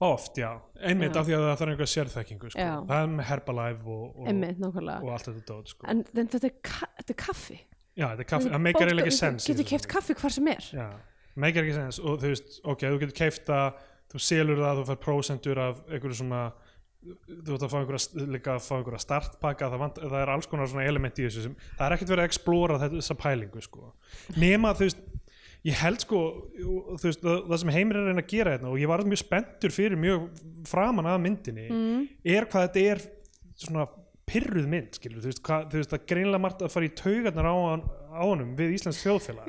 oft, 0.00 0.38
já, 0.40 0.48
einmitt 0.80 1.12
Já. 1.12 1.20
af 1.20 1.26
því 1.28 1.36
að 1.36 1.42
það 1.44 1.58
þarf 1.60 1.72
einhver 1.74 1.90
sérþekkingu 1.92 2.50
sko. 2.54 2.62
Já. 2.64 2.72
það 2.88 3.02
er 3.02 3.10
með 3.18 3.26
Herbalife 3.28 3.90
og, 3.92 4.06
og, 4.08 4.30
einmitt, 4.30 4.62
og 4.64 5.10
allt 5.12 5.28
þetta 5.28 5.44
dót 5.50 5.74
sko. 5.74 5.86
en, 5.92 6.02
en 6.14 6.30
þetta, 6.32 6.48
er 6.48 6.86
þetta 7.02 7.14
er 7.14 7.18
kaffi 7.20 7.58
já, 7.60 8.06
þetta 8.06 8.24
er 8.24 8.30
kaffi, 8.32 8.52
það 8.54 8.64
meikar 8.64 8.88
eiginlega 8.88 9.10
ekki 9.10 9.18
sens 9.18 9.46
í 9.46 9.52
getur 9.52 9.68
keift 9.74 9.88
kaffi 9.92 10.16
hvar 10.16 10.34
sem 10.34 10.50
er 10.54 10.70
Já, 10.72 10.86
meikar 11.44 11.66
ekki 11.66 11.76
sens 11.76 12.00
og 12.00 12.16
þú 12.22 12.32
veist, 12.32 12.56
ok, 12.64 12.86
þú 12.86 13.02
getur 13.04 13.18
keift 13.20 13.44
það 13.50 13.84
þú 14.10 14.22
selur 14.26 14.64
það, 14.64 14.80
þú 14.80 14.86
fær 14.88 15.00
prósentur 15.04 15.62
af 15.62 15.82
einhverju 15.90 16.20
svona 16.22 16.42
þú 17.00 17.54
ert 17.54 17.64
að 17.64 17.70
fá 17.72 17.78
einhverja, 17.80 19.00
startpakka 19.00 19.70
það, 19.72 19.84
það 20.00 20.18
er 20.20 20.32
alls 20.34 20.48
konar 20.50 20.68
svona 20.68 20.88
element 20.88 21.20
í 21.20 21.24
þessu 21.26 21.46
sem, 21.46 21.54
það 21.78 21.86
er 21.86 21.94
ekkert 21.96 22.12
verið 22.12 22.24
að 22.24 22.30
explora 22.30 22.80
þetta, 22.82 23.00
þessa 23.00 23.16
pælingu 23.22 23.62
sko. 23.64 23.92
nema 24.36 24.74
þú 24.76 24.88
veist 24.88 25.06
ég 25.66 25.78
held 25.80 26.04
sko, 26.04 26.20
veist 27.00 27.24
það, 27.24 27.38
það 27.46 27.62
sem 27.62 27.72
heimir 27.76 28.00
er 28.00 28.10
að 28.12 28.28
gera 28.32 28.56
þetta 28.56 28.68
og 28.72 28.80
ég 28.80 28.92
var 28.92 29.04
mjög 29.08 29.22
spenntur 29.22 29.74
fyrir 29.74 30.00
mjög 30.00 30.28
framan 30.68 31.08
að 31.08 31.24
myndinni 31.24 31.66
mm. 31.68 32.04
er 32.36 32.48
hvað 32.52 32.68
þetta 32.68 32.84
er 32.94 33.02
svona 33.60 33.88
pyrruð 34.30 34.68
mynd, 34.70 34.92
skilur, 34.96 35.22
þú 35.24 35.32
veist, 35.32 35.42
hvað, 35.46 35.64
þú 35.72 35.80
veist 35.80 35.94
það 35.94 36.04
greinlega 36.12 36.42
margt 36.44 36.60
að 36.64 36.74
fara 36.76 36.86
í 36.86 36.92
taugarnar 37.00 37.48
á, 37.50 37.54
á 38.14 38.22
honum 38.22 38.52
við 38.58 38.76
Íslands 38.76 39.00
þjóðfélag 39.02 39.48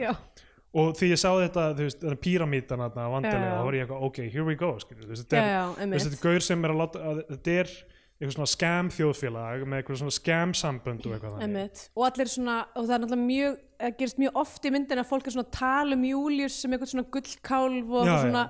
og 0.72 0.92
því 0.98 1.10
ég 1.12 1.20
sá 1.20 1.30
þetta, 1.36 1.64
þú 1.78 1.88
veist, 1.88 2.06
píramítan 2.24 2.84
að 2.86 3.00
vandilega, 3.00 3.40
Já, 3.40 3.48
já. 3.48 3.56
þá 3.58 3.66
var 3.68 3.78
ég 3.78 3.86
eitthvað, 3.86 4.04
ok, 4.08 4.20
here 4.28 4.46
we 4.48 4.56
go 4.60 4.70
skilur, 4.80 5.04
þú 5.04 5.16
veist, 5.16 5.26
þetta 5.26 5.42
já, 5.42 5.48
er, 5.48 5.56
já, 5.56 5.64
þú 5.82 5.96
veist, 5.96 6.06
þetta 6.08 6.20
er 6.20 6.30
gaur 6.30 6.46
sem 6.48 6.64
er 6.68 6.74
að 6.76 6.80
láta, 6.84 7.02
að, 7.12 7.24
þetta 7.34 7.58
er 7.58 7.74
eitthvað 8.22 8.36
svona 8.38 8.52
scam 8.52 8.90
þjóðfélag 8.94 9.64
með 9.66 9.80
eitthvað 9.82 10.00
svona 10.04 10.14
scam 10.14 10.52
sambönd 10.54 11.06
og 11.10 11.14
eitthvað 11.16 11.38
þannig. 11.42 11.80
Og 11.98 12.04
allir 12.06 12.30
svona, 12.30 12.58
og 12.78 12.86
það 12.86 12.94
er 12.96 13.02
náttúrulega 13.02 13.30
mjög 13.32 13.56
það 13.82 13.96
gerist 13.98 14.20
mjög 14.22 14.36
oft 14.44 14.68
í 14.68 14.72
myndin 14.76 15.02
að 15.02 15.10
fólk 15.10 15.26
er 15.26 15.36
svona 15.36 15.48
að 15.48 15.56
tala 15.58 15.98
um 15.98 16.04
Július 16.06 16.58
sem 16.62 16.76
eitthvað 16.76 16.92
svona 16.92 17.08
gullkálf 17.16 17.96
og 17.98 18.12
Já, 18.12 18.14
svona, 18.22 18.44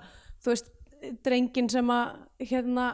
þú 0.43 0.51
veist, 0.51 0.67
drengin 1.25 1.71
sem 1.71 1.93
að 1.95 2.49
hérna 2.51 2.87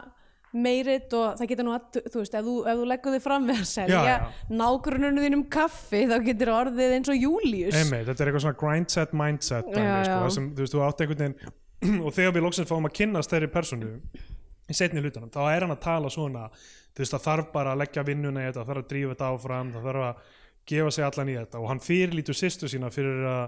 meirit 0.56 1.12
og 1.18 1.36
það 1.38 1.50
getur 1.52 1.66
nú 1.66 1.74
að, 1.76 1.98
þú 2.08 2.22
veist, 2.22 2.34
ef 2.38 2.46
þú, 2.46 2.54
ef 2.72 2.78
þú 2.80 2.86
leggur 2.92 3.14
þig 3.16 3.24
fram 3.26 3.48
við 3.50 3.58
að 3.60 3.68
selja 3.68 4.14
nágrununum 4.48 5.24
þínum 5.26 5.44
kaffi 5.52 6.02
þá 6.08 6.16
getur 6.24 6.52
orðið 6.54 6.94
eins 6.96 7.10
og 7.12 7.20
Július 7.20 7.76
Einmitt, 7.76 8.06
þetta 8.08 8.24
er 8.24 8.30
eitthvað 8.30 8.44
svona 8.46 8.60
grindset 8.62 9.14
mindset 9.20 9.68
dæmi, 9.68 9.84
Já, 9.84 9.92
sko, 9.98 10.08
já. 10.08 10.18
það 10.24 10.34
sem, 10.38 10.48
þú 10.56 10.64
veist, 10.64 10.74
þú 10.76 10.82
átt 10.86 11.04
einhvern 11.04 11.22
veginn 11.24 12.02
og 12.08 12.16
þegar 12.16 12.34
við 12.38 12.46
loksins 12.48 12.70
fáum 12.72 12.88
að 12.88 12.96
kynnast 13.02 13.34
þeirri 13.34 13.50
personu 13.54 13.92
í 14.68 14.76
setni 14.76 15.04
hlutunum, 15.04 15.30
þá 15.32 15.40
er 15.52 15.64
hann 15.66 15.76
að 15.76 15.84
tala 15.84 16.10
svona 16.12 16.48
þú 16.54 17.04
veist, 17.04 17.14
það 17.14 17.26
þarf 17.28 17.52
bara 17.54 17.72
að 17.76 17.82
leggja 17.84 18.04
vinnuna 18.08 18.42
í 18.42 18.48
þetta 18.48 18.62
það 18.64 18.70
þarf 18.72 18.82
að 18.82 18.90
drífa 18.92 19.14
þetta 19.14 19.30
áfram, 19.34 19.70
það 19.76 19.86
þarf 19.88 20.06
að 20.08 20.26
gefa 20.68 20.90
sig 20.92 21.06
allan 21.06 21.30
í 21.32 21.36
þetta 21.38 21.60
og 21.62 21.70
hann 21.70 21.80
fyrirlítur 21.84 22.36
sýstu 22.36 22.68
sína 22.68 22.90
fyrir 22.92 23.22
að, 23.30 23.44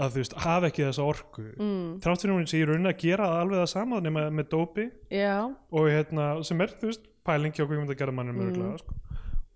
að 0.00 0.10
þú 0.16 0.22
veist, 0.22 0.34
hafa 0.46 0.68
ekki 0.70 0.86
þessa 0.86 1.04
orku. 1.04 1.44
Mm, 1.60 2.00
þrátt 2.02 2.22
fyrir 2.24 2.34
hún 2.36 2.46
sé 2.48 2.58
í 2.62 2.66
rauninni 2.66 2.88
að 2.92 2.98
gera 3.04 3.26
það 3.28 3.40
alveg 3.44 3.58
það 3.62 3.70
sama 3.74 4.00
nema 4.00 4.26
með 4.32 4.48
dópi. 4.54 4.86
Já, 5.12 5.34
og 5.50 5.88
hérna, 5.92 6.28
sem 6.48 6.60
er, 6.64 6.72
þú 6.80 6.90
veist, 6.90 7.08
pæling 7.26 7.52
hjá 7.54 7.64
Guðmund 7.66 7.90
að 7.92 7.98
gera 8.00 8.12
mannum 8.12 8.36
Mm. 8.40 8.46
örgulega 8.50 8.78
sko. 8.78 8.94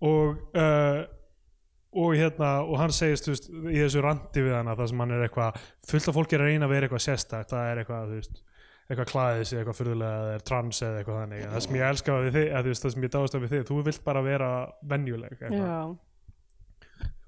og 0.01 0.37
uh, 0.55 1.05
og 1.97 2.13
hérna, 2.13 2.61
og 2.67 2.77
hann 2.77 2.91
segist 2.93 3.25
þú 3.25 3.31
veist, 3.33 3.47
í 3.49 3.79
þessu 3.81 4.01
randi 4.05 4.41
við 4.45 4.53
hana 4.53 4.75
það 4.77 4.87
sem 4.91 4.99
hann 5.01 5.11
er 5.15 5.23
eitthvað, 5.25 5.57
fullt 5.89 6.07
af 6.11 6.15
fólki 6.19 6.35
er 6.37 6.43
að 6.43 6.51
reyna 6.51 6.67
að 6.67 6.73
vera 6.75 6.85
eitthvað 6.87 7.05
sérstakt, 7.07 7.49
það 7.49 7.71
er 7.71 7.81
eitthvað, 7.81 8.11
þú 8.11 8.19
veist 8.19 8.43
eitthvað 8.87 9.09
klæðis 9.11 9.53
eitthvað 9.57 9.77
fyrðulega 9.81 10.19
eða 10.21 10.35
er 10.37 10.43
trans 10.47 10.81
eða 10.85 10.99
eitthvað 11.01 11.17
þannig, 11.23 11.41
það 11.51 11.63
sem 11.65 11.75
ég 11.79 11.87
elska 11.89 12.17
við 12.23 12.37
þig 12.37 12.47
þú 12.53 12.67
veist, 12.69 12.83
það 12.85 12.93
sem 12.93 13.03
ég 13.07 13.13
dáðast 13.17 13.35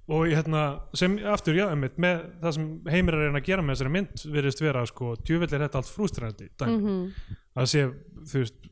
og 0.10 0.26
hérna, 0.32 0.63
sem 0.98 1.19
aftur, 1.30 1.58
já, 1.58 1.67
einmitt, 1.69 2.00
með 2.02 2.24
það 2.41 2.56
sem 2.58 2.69
heimir 2.89 3.19
er 3.19 3.36
að 3.38 3.45
gera 3.45 3.65
með 3.65 3.78
þessari 3.78 3.93
mynd 3.93 4.26
virðist 4.34 4.63
vera, 4.63 4.86
sko, 4.89 5.13
djövill 5.22 5.52
er 5.54 5.67
þetta 5.67 5.84
allt 5.84 5.93
frústrænandi 5.93 6.50
mm 6.65 7.13
að 7.60 7.65
sé 7.67 7.82
þú 8.30 8.43
veist 8.43 8.67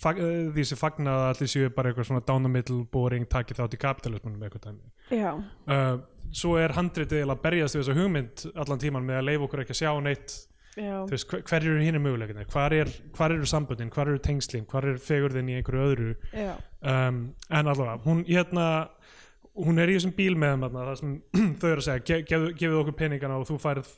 fag, 0.00 0.18
eh, 0.20 0.48
því 0.54 0.64
sem 0.68 0.80
fagnað 0.80 1.20
að 1.20 1.28
allir 1.30 1.50
séu 1.52 1.70
bara 1.74 1.90
eitthvað 1.90 2.08
svona 2.10 2.24
down 2.26 2.46
the 2.46 2.52
middle 2.52 2.82
boring 2.92 3.26
takið 3.30 3.60
þátt 3.60 3.76
í 3.76 3.80
kapitalismunum 3.82 4.44
eitthvað 4.46 4.66
uh, 5.70 5.96
svo 6.34 6.56
er 6.60 6.74
handritið 6.76 7.24
að 7.26 7.42
berjast 7.44 7.76
við 7.76 7.82
þessa 7.84 7.96
hugmynd 8.00 8.44
allan 8.54 8.82
tíman 8.82 9.06
með 9.06 9.20
að 9.20 9.26
leifa 9.30 9.48
okkur 9.48 9.64
ekki 9.64 9.76
að 9.76 9.82
sjá 9.82 9.90
neitt. 10.02 10.36
Veist, 10.76 11.30
hver, 11.32 11.64
eru 11.64 11.80
hinn 11.80 11.96
möguleikinni 12.04 12.42
hvar, 12.52 12.74
er, 12.76 12.90
hvar 13.16 13.32
eru 13.32 13.46
samböndin, 13.48 13.88
hvar 13.94 14.10
eru 14.10 14.20
tengslin? 14.20 14.66
Hvar 14.68 14.84
er 14.90 14.98
fegurðin 15.00 15.48
í 15.48 15.54
einhverju 15.56 15.84
öðru? 15.86 16.10
Um, 16.84 17.22
en 17.48 17.70
allavega, 17.72 17.96
hún 18.04 18.20
hérna 18.28 18.66
hún 19.56 19.80
er 19.82 19.92
í 19.92 19.96
þessum 19.96 20.14
bíl 20.16 20.34
með 20.38 20.56
þarna, 20.66 20.84
það 20.90 20.98
sem 21.00 21.14
þau 21.60 21.68
eru 21.70 21.80
að 21.82 21.86
segja, 21.88 22.04
ge, 22.10 22.18
gefðu, 22.30 22.52
gefðu 22.60 22.80
okkur 22.82 22.96
peningana 23.00 23.38
og 23.40 23.46
þú 23.48 23.58
færð 23.62 23.92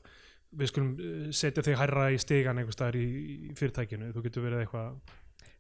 við 0.59 0.71
skulum 0.71 0.91
eh, 0.97 1.25
setja 1.37 1.65
þig 1.67 1.79
hærra 1.81 2.11
í 2.15 2.21
stigan 2.23 2.61
einhvers 2.61 2.79
staðar 2.79 2.99
í, 3.01 3.07
í 3.51 3.57
fyrirtækinu, 3.59 4.13
þú 4.15 4.23
getur 4.29 4.47
verið 4.47 4.63
eitthvað. 4.65 5.17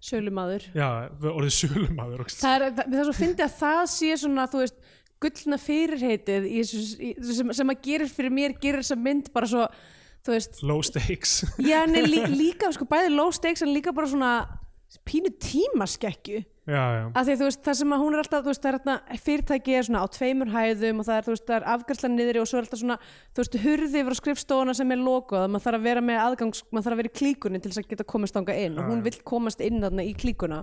Sölumadur 0.08 0.64
já, 0.78 0.86
orðið 1.26 1.54
sölumaður 1.56 2.22
og 2.22 2.28
það 2.30 2.54
er, 2.68 2.74
það, 2.78 2.92
er 3.00 3.08
svo 3.08 3.14
fyndið 3.18 3.44
að 3.48 3.54
það 3.58 3.80
sé 3.90 4.10
svona 4.22 4.44
þú 4.52 4.60
veist, 4.62 4.76
gullna 5.18 5.58
fyrirheitið 5.58 6.44
í, 6.46 6.60
þessu- 6.62 7.00
í, 7.02 7.08
sem, 7.34 7.50
sem 7.58 7.72
að 7.74 7.80
gerir 7.88 8.12
fyrir 8.12 8.34
mér 8.36 8.54
gerir 8.62 8.84
þessa 8.84 8.98
mynd 9.02 9.32
bara 9.34 9.48
svo 9.50 9.64
veist, 10.28 10.60
low 10.62 10.78
stakes. 10.86 11.40
Já, 11.58 11.80
nei, 11.90 12.04
lí, 12.06 12.22
líka 12.44 12.70
sko 12.76 12.86
bæði 12.86 13.10
low 13.16 13.32
stakes 13.34 13.64
en 13.66 13.74
líka 13.74 13.90
bara 13.96 14.06
svona 14.10 14.32
pínu 15.08 15.34
tímaskekkju 15.42 16.44
að 16.68 17.28
því 17.28 17.36
þú 17.40 17.46
veist, 17.48 17.62
það 17.64 17.78
sem 17.80 17.94
að 17.96 18.02
hún 18.02 18.16
er 18.16 18.22
alltaf 18.22 18.44
veist, 18.44 18.68
er 18.68 18.76
alltaf, 18.78 19.14
fyrirtæki 19.24 19.76
er 19.78 19.88
svona 19.88 20.02
á 20.04 20.06
tveimur 20.12 20.52
hæðum 20.52 21.00
og 21.00 21.08
það 21.08 21.20
er, 21.20 21.26
veist, 21.32 21.46
það 21.48 21.56
er 21.58 21.66
afgærslan 21.74 22.16
niðri 22.18 22.42
og 22.42 22.50
svo 22.50 22.60
er 22.60 22.66
alltaf 22.66 22.82
svona, 22.82 22.98
þú 23.32 23.44
veist, 23.44 23.58
hurði 23.64 24.02
yfir 24.02 24.12
á 24.12 24.20
skrifstofuna 24.20 24.76
sem 24.76 24.94
er 24.94 25.02
lokuð, 25.02 25.48
maður 25.48 25.66
þarf 25.66 25.80
að 25.80 25.88
vera 25.88 26.04
með 26.04 26.22
aðgangs 26.26 26.64
maður 26.68 26.88
þarf 26.88 26.98
að 26.98 27.02
vera 27.02 27.12
í 27.12 27.18
klíkunni 27.22 27.62
til 27.64 27.72
þess 27.72 27.82
að 27.84 27.90
geta 27.94 28.08
komast 28.12 28.36
þangað 28.36 28.62
inn 28.66 28.78
og 28.78 28.84
Já, 28.84 28.90
hún 28.92 29.02
já. 29.02 29.06
vill 29.08 29.20
komast 29.32 29.64
inn 29.64 29.84
þarna 29.84 30.04
í 30.04 30.16
klíkuna. 30.18 30.62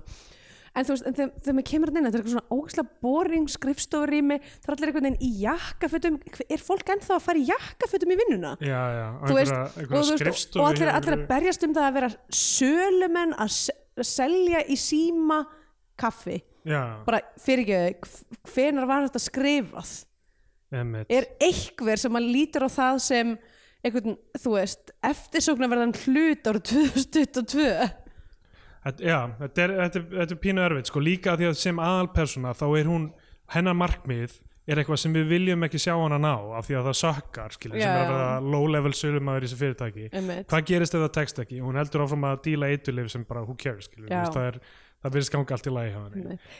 En 0.76 0.84
þú 0.84 0.92
veist, 0.92 1.06
en 1.08 1.14
þegar, 1.16 1.54
maður 1.56 1.66
kemur 1.70 1.90
inn 1.90 2.04
þetta 2.04 2.18
er 2.18 2.20
eitthvað 2.20 2.34
svona 2.34 2.56
ógæslega 2.58 2.98
boring 3.06 3.46
skrifstofurými 3.48 4.36
það 4.44 4.66
er 4.66 4.74
allir 4.74 4.90
einhvern 4.90 5.06
veginn 5.06 5.24
í 5.24 5.30
jakkafötum 5.40 6.18
er 6.52 6.64
fólk 6.66 6.90
ennþá 6.92 7.14
að 7.16 7.22
fara 7.24 7.40
í 7.40 7.46
jakkafötum 7.48 8.12
í 8.12 8.18
vinnuna? 8.20 8.50
Já, 8.60 8.82
já, 8.92 9.06
veist, 9.30 9.56
og, 9.86 10.10
skrifstofu 10.10 10.60
og 10.60 10.68
allir, 10.68 10.90
allir 10.92 11.16
að 11.16 11.24
berjast 11.30 11.64
um 11.64 11.72
það 11.78 11.88
að 11.88 11.96
vera 11.96 12.10
sölumenn 12.42 13.32
að 13.40 13.56
selja 14.04 14.60
í 14.68 14.76
síma 14.76 15.46
kaffi 16.00 16.38
já, 16.66 16.80
bara 17.06 17.20
fyrir 17.42 17.66
ekki, 17.90 18.10
hvenar 18.52 18.88
var 18.90 19.06
þetta 19.08 19.22
skrifað 19.26 19.92
einmitt. 20.74 21.10
er 21.12 21.28
einhver 21.46 22.00
sem 22.02 22.18
að 22.18 22.30
lítur 22.36 22.66
á 22.66 22.70
það 22.72 22.98
sem 23.06 23.36
einhvern, 23.86 24.16
þú 24.42 24.56
veist, 24.56 24.90
eftirsóknarverðan 25.06 25.94
hlut 26.06 26.48
árið 26.50 26.66
2022 26.72 27.68
Þetta, 28.86 29.02
já, 29.02 29.16
þetta 29.40 29.62
er, 29.64 29.72
þetta, 29.80 29.98
er, 29.98 30.10
þetta 30.20 30.34
er 30.36 30.38
pínu 30.44 30.62
erfitt 30.62 30.90
sko, 30.92 31.00
líka 31.02 31.32
af 31.32 31.40
því 31.40 31.46
að 31.48 31.56
sem 31.58 31.80
aðalpersona 31.82 32.52
þá 32.54 32.66
er 32.78 32.86
hún, 32.90 33.06
hennar 33.50 33.74
markmið 33.74 34.36
er 34.66 34.78
eitthvað 34.82 34.98
sem 35.02 35.14
við 35.14 35.26
viljum 35.30 35.62
ekki 35.66 35.78
sjá 35.82 35.92
hana 35.98 36.18
ná 36.22 36.32
af 36.58 36.66
því 36.68 36.76
að 36.78 36.86
það 36.88 36.96
sökkar, 37.00 37.54
skilur, 37.54 37.80
sem 37.80 37.86
Já, 37.86 37.96
er 37.96 37.98
að 37.98 38.06
já. 38.06 38.14
vera 38.14 38.52
low 38.54 38.64
level 38.70 38.92
sölumæður 38.98 39.42
í 39.42 39.48
þessu 39.48 39.58
fyrirtæki 39.60 40.06
Einmitt. 40.10 40.46
hvað 40.50 40.64
gerist 40.70 40.94
ef 40.98 41.02
það 41.04 41.12
tekst 41.18 41.42
ekki, 41.42 41.58
hún 41.62 41.78
heldur 41.78 42.04
áfram 42.06 42.26
að 42.30 42.40
díla 42.46 42.70
eiturlif 42.74 43.10
sem 43.14 43.26
bara 43.26 43.42
who 43.46 43.54
cares, 43.58 43.86
skilur, 43.90 44.06
Já. 44.10 44.16
þú 44.16 44.22
veist, 44.22 44.38
það 44.38 44.48
er 44.52 44.60
það 45.04 45.12
byrðist 45.14 45.32
ganga 45.34 45.54
allt 45.56 45.66
í 45.68 45.72
lagi. 45.74 45.90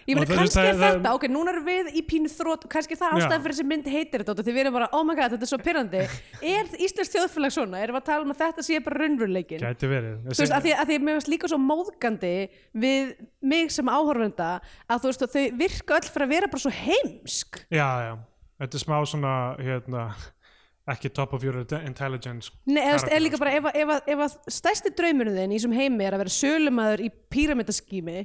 Ég 0.07 0.19
meina 0.19 0.27
kannski 0.31 0.57
það- 0.59 0.69
er 0.71 0.77
þetta, 0.83 1.13
ok, 1.17 1.25
núna 1.33 1.53
erum 1.55 1.65
við 1.67 1.89
í 1.97 2.03
pínu 2.07 2.31
þrótt, 2.31 2.67
kannski 2.71 2.99
það 2.99 3.17
ástæðan 3.17 3.43
fyrir 3.47 3.57
þessi 3.57 3.67
mynd 3.73 3.89
heitir 3.91 4.25
þetta 4.27 4.45
því 4.47 4.55
við 4.57 4.63
erum 4.65 4.77
bara, 4.77 4.89
oh 4.93 5.03
my 5.09 5.17
god, 5.19 5.35
þetta 5.35 5.47
er 5.49 5.51
svo 5.51 5.59
pyrrandi 5.65 6.03
Er 6.57 6.71
Íslands 6.87 7.13
þjóðfélag 7.15 7.55
svona? 7.57 7.81
Erum 7.83 7.97
við 7.97 8.03
að 8.03 8.09
tala 8.11 8.27
um 8.27 8.35
að 8.35 8.41
þetta 8.45 8.67
sé 8.69 8.81
bara 8.87 9.01
raunveruleikin? 9.03 9.61
Þú 10.27 10.37
veist, 10.37 10.55
að 10.55 10.69
því, 10.69 10.77
að 10.77 10.95
mér 11.07 11.19
finnst 11.19 11.33
líka 11.33 11.51
svo 11.51 11.59
móðgandi 11.59 12.35
við 12.77 13.13
mig 13.41 13.71
sem 13.75 13.91
áhorfenda 13.91 14.51
að 14.87 15.03
þú 15.03 15.11
veist, 15.11 15.27
þau 15.35 15.45
virka 15.59 15.99
öll 15.99 16.07
fyrir 16.13 16.27
að 16.29 16.35
vera 16.37 16.53
bara 16.53 16.65
svo 16.67 16.73
heimsk 16.77 17.61
já, 17.73 17.89
já, 18.07 18.13
þetta 18.63 18.79
er 18.79 18.85
smá 18.85 18.97
svona 19.09 19.35
hérna, 19.59 20.07
ekki 20.93 21.11
top 21.15 21.33
of 21.35 21.43
your 21.43 21.57
intelligence 21.83 22.51
Nei, 22.71 22.83
eða 22.87 23.09
er 23.11 23.25
líka 23.25 23.41
bara 23.43 23.55
ef, 23.59 23.65
að- 23.71 23.79
ef, 23.83 23.89
að- 23.97 24.13
ef 24.15 24.21
að 24.27 24.37
stærsti 24.59 24.93
draumurinn 24.99 25.35
þinn 25.41 25.55
í 25.55 25.59
þessum 25.59 25.75
heimi 25.75 26.05
er 26.07 26.15
að 26.15 26.23
vera 26.25 26.35
sölumæður 26.37 27.03
í 27.07 27.11
píramítaskými 27.35 28.19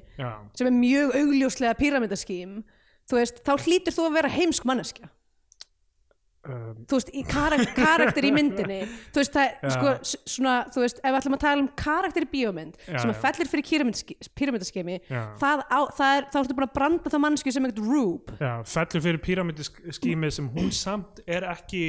sem 0.53 0.67
er 0.69 0.75
mjög 0.77 1.15
augljóslega 1.23 1.79
píramítaským 1.81 2.59
þá 3.11 3.55
hlýtur 3.65 3.95
þú 3.97 4.05
að 4.07 4.13
vera 4.21 4.29
heimsk 4.31 4.63
manneskja. 4.69 5.09
Um, 6.41 6.85
þú 6.89 6.97
veist, 6.97 7.09
í 7.13 7.21
karak 7.29 7.61
karakter 7.77 8.25
í 8.25 8.31
myndinni. 8.33 8.79
Þú 9.13 9.19
veist, 9.21 9.35
það 9.35 9.73
sko 9.75 9.91
svona, 10.25 10.53
þú 10.73 10.81
veist, 10.81 11.01
ef 11.03 11.11
við 11.13 11.17
ætlum 11.19 11.35
að 11.37 11.41
tala 11.43 11.61
um 11.61 11.67
karakter 11.77 12.25
í 12.25 12.29
bíómynd 12.31 12.79
Já, 12.87 12.95
sem 13.03 13.11
að 13.11 13.19
fellir 13.25 13.49
fyrir 13.51 13.67
píramítaskemi 14.39 14.95
Já. 15.05 15.19
það, 15.37 15.61
það 15.99 16.15
er, 16.15 16.25
þá 16.33 16.39
ertu 16.41 16.57
bara 16.57 16.69
að 16.71 16.73
branda 16.79 17.11
það 17.13 17.23
mannsku 17.27 17.53
sem 17.53 17.67
eitthvað 17.69 17.91
rúb. 17.93 18.33
Já, 18.41 18.53
fellur 18.73 19.05
fyrir 19.05 19.21
píramídiskými 19.27 20.31
sem 20.33 20.49
hún 20.55 20.73
samt 20.73 21.21
er 21.29 21.45
ekki 21.51 21.83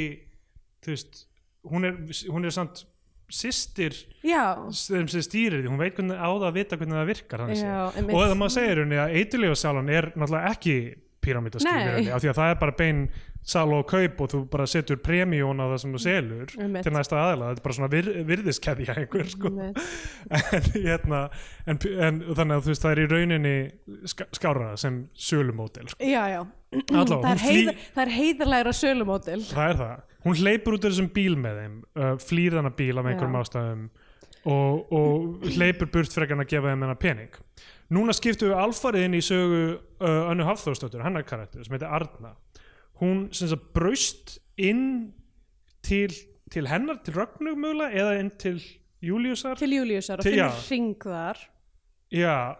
þú 0.82 0.94
veist, 0.94 1.22
hún 1.70 1.86
er, 1.88 2.00
hún 2.32 2.48
er 2.48 2.54
samt 2.54 2.84
systir 3.32 3.94
já, 4.26 4.44
sem 4.76 5.06
stýrir 5.08 5.62
því, 5.62 5.70
hún 5.70 5.80
veit 5.80 5.96
hvernig 5.96 6.18
á 6.20 6.28
það 6.28 6.48
að 6.50 6.58
vita 6.58 6.78
hvernig 6.80 6.98
það 6.98 7.08
virkar. 7.12 7.44
Já, 7.56 7.78
og 7.88 8.18
það 8.18 8.36
maður 8.40 8.54
segir 8.58 8.82
henni 8.82 9.00
að 9.00 9.16
eiturlega 9.20 9.58
sálan 9.62 9.92
er 9.92 10.10
náttúrulega 10.12 10.52
ekki 10.52 10.76
píramídaskými 11.22 11.92
Nei. 11.96 12.08
af 12.12 12.22
því 12.22 12.32
að 12.32 12.40
það 12.40 12.50
er 12.52 12.58
bara 12.60 12.74
bein 12.78 13.04
sal 13.42 13.72
og 13.74 13.88
kaup 13.90 14.20
og 14.22 14.30
þú 14.30 14.40
bara 14.52 14.66
setur 14.70 15.00
premjón 15.02 15.58
á 15.58 15.66
það 15.72 15.78
sem 15.82 15.94
þú 15.94 16.00
selur 16.04 16.52
Einmitt. 16.62 16.86
til 16.86 16.92
næsta 16.94 17.18
aðila, 17.18 17.48
þetta 17.50 17.62
er 17.62 17.64
bara 17.64 17.76
svona 17.78 17.90
vir, 17.90 18.10
virðiskeðja 18.28 18.96
einhver 19.02 19.30
sko 19.32 19.50
Einmitt. 19.50 19.80
en, 20.58 20.68
hérna, 20.76 21.22
en, 21.66 21.80
en 22.06 22.20
þannig 22.28 22.54
að 22.54 22.68
þú 22.68 22.72
veist 22.72 22.86
það 22.86 22.94
er 22.94 23.02
í 23.02 23.08
rauninni 23.10 23.56
skára 24.38 24.76
sem 24.78 25.02
sölumódel 25.14 25.90
sko. 25.90 26.06
já, 26.06 26.22
já 26.36 26.42
Allavega, 26.72 27.18
það, 27.20 27.32
er 27.32 27.42
heiðar, 27.44 27.82
það 27.92 28.04
er 28.04 28.14
heiðarlegra 28.16 28.76
sölumódel 28.78 29.42
það 29.50 29.66
er 29.72 29.80
það, 29.82 30.06
hún 30.24 30.38
hleypur 30.40 30.78
út 30.78 30.86
af 30.86 30.94
þessum 30.94 31.10
bíl 31.18 31.34
með 31.42 31.60
þeim 31.62 31.76
uh, 31.98 32.14
flýr 32.22 32.56
þennan 32.56 32.78
bíl 32.78 32.94
af 32.94 33.10
einhverjum 33.10 33.36
Já. 33.36 33.42
ástæðum 33.42 33.84
og, 34.42 34.94
og 34.94 35.50
hleypur 35.50 35.90
burt 35.92 36.16
en 36.24 36.44
að 36.44 36.48
gefa 36.54 36.70
þeim 36.70 36.86
hennar 36.86 37.00
pening 37.02 37.42
núna 37.90 38.12
skiptum 38.16 38.52
við 38.52 38.60
alfarið 38.62 39.04
inn 39.08 39.14
í 39.18 39.22
sögu 39.24 39.62
uh, 40.00 40.30
Önnu 40.32 40.44
Hafþórsdóttur, 40.48 41.02
hennar 41.04 41.24
karakter 41.28 41.64
sem 41.64 41.74
heitir 41.76 41.90
Arna. 41.90 42.34
Hún 43.02 43.26
sem 43.34 43.48
sagt 43.50 43.72
braust 43.74 44.38
inn 44.56 45.12
til, 45.82 46.12
til 46.52 46.68
hennar, 46.70 47.00
til 47.02 47.14
Rögnu 47.18 47.56
mögulega 47.58 47.90
eða 48.04 48.18
inn 48.20 48.30
til 48.38 48.60
Júliusar? 49.02 49.56
Til 49.58 49.72
Júliusar 49.80 50.20
og 50.22 50.28
Til- 50.28 50.38
hring 50.68 50.94
þar. 51.02 51.40
Já, 52.12 52.54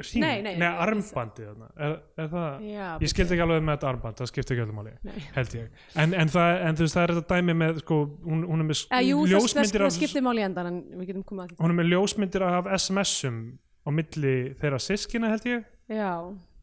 hring, 0.00 0.22
Nei, 0.24 0.40
nei, 0.42 0.54
nei, 0.56 0.68
þarna. 1.06 1.66
er, 1.76 1.94
er 2.18 2.28
það 2.32 2.62
já, 2.64 2.86
ég 3.04 3.10
skildi 3.12 3.34
ekki 3.36 3.44
alveg 3.44 3.62
með 3.66 3.74
þetta 3.76 3.88
armband, 3.90 4.16
það 4.20 4.30
skipti 4.30 4.54
ekki 4.54 4.62
alveg 4.64 4.76
máli 4.78 5.22
held 5.36 5.54
ég, 5.58 5.66
en, 6.00 6.14
en, 6.14 6.28
það, 6.32 6.52
en 6.68 6.78
þú 6.78 6.86
veist 6.86 6.96
það 6.96 7.04
er 7.06 7.12
þetta 7.18 7.34
dæmi 7.36 7.56
með, 7.60 7.80
sko, 7.84 7.98
hún, 8.24 8.44
hún 8.48 8.64
er 8.64 8.68
með 8.70 8.80
Eh, 8.90 9.10
ljósmyndir 9.30 9.84
af 9.86 9.92
skiptir 9.96 10.24
máli 10.24 10.40
í 10.40 10.46
endan 10.48 10.70
en 10.70 10.78
við 11.00 11.10
getum 11.12 11.26
komað 11.28 11.44
að 11.44 11.52
því. 11.52 11.58
hún 11.60 11.74
er 11.74 11.78
með 11.82 11.90
ljósmyndir 11.92 12.46
af 12.48 12.70
SMS-um 12.78 13.38
á 13.84 13.88
milli 13.94 14.36
þeirra 14.60 14.80
sískina 14.82 15.32
held 15.32 15.48
ég. 15.50 15.66
Já, 15.90 16.12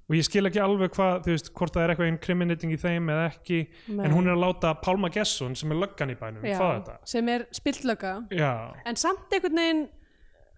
og 0.07 0.15
ég 0.15 0.23
skil 0.23 0.47
ekki 0.47 0.61
alveg 0.63 0.93
hvað, 0.95 1.17
þú 1.25 1.33
veist, 1.33 1.51
hvort 1.57 1.75
það 1.75 1.83
er 1.83 1.93
eitthvað 1.93 2.11
incriminating 2.13 2.71
í 2.71 2.79
þeim 2.79 3.11
eða 3.11 3.25
ekki 3.27 3.57
Nei. 3.91 4.05
en 4.07 4.15
hún 4.15 4.29
er 4.29 4.37
að 4.37 4.43
láta 4.45 4.71
Pálma 4.79 5.09
Gesson 5.11 5.57
sem 5.59 5.73
er 5.75 5.81
löggan 5.81 6.13
í 6.13 6.15
bænum 6.15 6.47
já 6.47 6.61
sem 7.03 7.27
er 7.33 7.43
spiltlöka 7.51 8.13
já, 8.31 8.53
en 8.87 8.99
samt 8.99 9.35
einhvern 9.35 9.59
veginn 9.59 9.83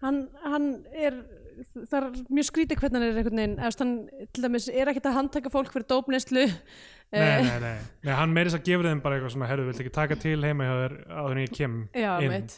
hann, 0.04 0.20
hann 0.46 0.70
er 0.94 1.18
það 1.90 1.98
er 2.00 2.20
mjög 2.30 2.48
skrítið 2.50 2.82
hvernig 2.82 3.00
hann 3.00 3.06
er 3.06 3.20
einhvern 3.20 3.42
veginn. 3.42 3.56
Eða 3.60 3.72
hann 3.82 3.94
til 4.34 4.46
dæmis 4.46 4.68
er 4.72 4.92
ekkert 4.92 5.10
að 5.10 5.18
handtaka 5.18 5.52
fólk 5.54 5.74
fyrir 5.74 5.88
dópneyslu. 5.90 6.46
Nei, 7.10 7.24
nei, 7.42 7.56
nei, 7.64 7.74
nei 8.06 8.14
hann 8.16 8.36
meiris 8.36 8.56
að 8.58 8.68
gefa 8.68 8.86
þeim 8.86 9.02
bara 9.04 9.18
eitthvað 9.18 9.34
svona 9.34 9.50
herðu, 9.50 9.66
viltu 9.72 9.84
ekki 9.86 9.96
taka 9.96 10.18
til 10.22 10.38
heima 10.46 10.68
hjá 10.68 10.76
þér 10.84 10.96
áður 11.10 11.32
en 11.34 11.42
ég 11.42 11.56
kem 11.58 11.80
já, 11.98 12.12
inn? 12.22 12.50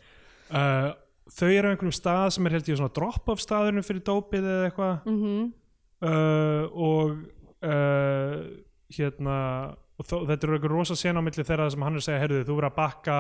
uh, 0.52 0.90
þau 1.38 1.50
eru 1.52 1.68
á 1.68 1.72
einhverjum 1.74 1.96
stað 1.96 2.28
sem 2.36 2.48
er 2.50 2.58
held 2.58 2.72
ég 2.72 2.80
svona 2.80 2.96
drop-off 2.96 3.44
staðurinn 3.44 3.86
fyrir 3.88 4.04
dópið 4.08 4.48
eða 4.56 4.70
eitthvað. 4.70 4.96
Mm 5.12 5.52
uh, 6.02 6.66
og 6.74 7.12
uh, 7.62 8.36
hérna 8.92 9.38
og 10.02 10.08
þó, 10.10 10.16
þetta 10.26 10.48
er 10.48 10.54
eitthvað 10.56 10.74
rosa 10.74 10.96
sena 10.98 11.22
á 11.22 11.26
milli 11.26 11.44
þeirra 11.46 11.68
sem 11.72 11.84
hann 11.86 11.94
er 11.98 12.02
að 12.02 12.06
segja, 12.08 12.22
herðu 12.24 12.40
þú 12.48 12.56
verður 12.58 12.68
að 12.72 12.78
bakka 12.80 13.18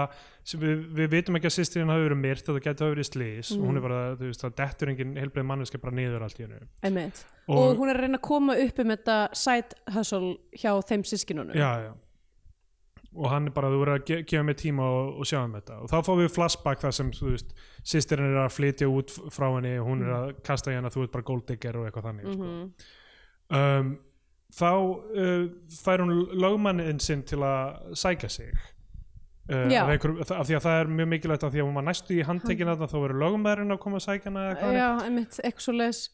við, 0.63 0.79
við 0.97 1.09
vitum 1.13 1.37
ekki 1.37 1.49
að 1.51 1.55
sýstirinn 1.55 1.91
hafi 1.93 2.05
verið 2.07 2.21
myrt 2.23 2.47
þetta 2.47 2.63
geti 2.65 2.85
hafi 2.85 2.95
verið 2.95 3.07
slís 3.09 3.51
og 3.53 3.65
hún 3.67 3.77
er 3.77 3.85
bara, 3.85 3.99
þú 4.17 4.29
veist, 4.31 4.45
það 4.45 4.55
dettur 4.61 4.91
engin 4.93 5.11
heilbreið 5.21 5.47
manneski 5.51 5.81
bara 5.83 5.97
niður 5.99 6.25
allt 6.25 6.41
í 6.41 6.47
hennu 6.47 7.03
Og- 7.51 7.59
og, 7.59 7.75
hún 7.77 7.91
er 7.91 7.99
að 7.99 8.07
reyna 8.07 8.17
að 8.17 8.25
koma 8.25 8.55
upp 8.65 8.81
um 8.81 8.93
þetta 8.95 9.17
side 9.37 9.77
hustle 9.93 10.31
hjá 10.57 10.71
þeim 10.89 11.05
sískinunum 11.11 11.57
já, 11.61 11.69
já 11.85 11.91
og 13.15 13.27
hann 13.27 13.49
er 13.49 13.53
bara, 13.55 13.67
þú 13.71 13.79
verður 13.81 13.97
að 13.97 14.05
ge 14.07 14.17
gefa 14.31 14.43
mér 14.47 14.57
tíma 14.59 14.85
og, 14.87 15.07
og 15.19 15.27
sjá 15.27 15.41
um 15.43 15.55
þetta. 15.57 15.79
Og 15.83 15.89
þá 15.91 15.97
fáum 16.07 16.21
við 16.21 16.29
flashback 16.35 16.83
þar 16.83 16.95
sem, 16.95 17.09
sýstirinn 17.83 18.31
er 18.31 18.43
að 18.45 18.53
flytja 18.55 18.87
út 18.91 19.11
frá 19.35 19.49
henni 19.57 19.73
og 19.81 19.89
hún 19.89 20.05
er 20.05 20.13
að 20.15 20.29
kasta 20.47 20.71
í 20.71 20.77
henni 20.77 20.87
að 20.91 20.95
þú 20.95 21.03
ert 21.05 21.15
bara 21.17 21.27
golddigger 21.27 21.79
og 21.79 21.87
eitthvað 21.89 22.07
þannig 22.07 22.29
sko. 22.31 22.51
um, 23.59 23.89
þá 24.55 24.69
uh, 24.71 25.47
fær 25.81 26.03
hún 26.05 26.13
lögmannin 26.39 27.01
sinn 27.03 27.25
til 27.27 27.41
að 27.43 27.97
sækja 27.99 28.29
sig. 28.31 28.53
Uh, 29.51 29.65
af, 29.81 29.89
einhver, 29.91 30.13
af 30.21 30.45
því 30.47 30.55
að 30.55 30.63
það 30.63 30.77
er 30.79 30.89
mjög 30.95 31.07
mikilvægt 31.11 31.43
af 31.43 31.51
því 31.51 31.59
að 31.63 31.65
hún 31.67 31.77
var 31.81 31.85
næstu 31.89 32.15
í 32.15 32.21
handtekina 32.23 32.75
þá 32.79 32.93
verður 32.93 33.19
lögmaðurinn 33.25 33.75
að 33.75 33.79
koma 33.83 33.99
að 33.99 34.05
sækja 34.05 34.31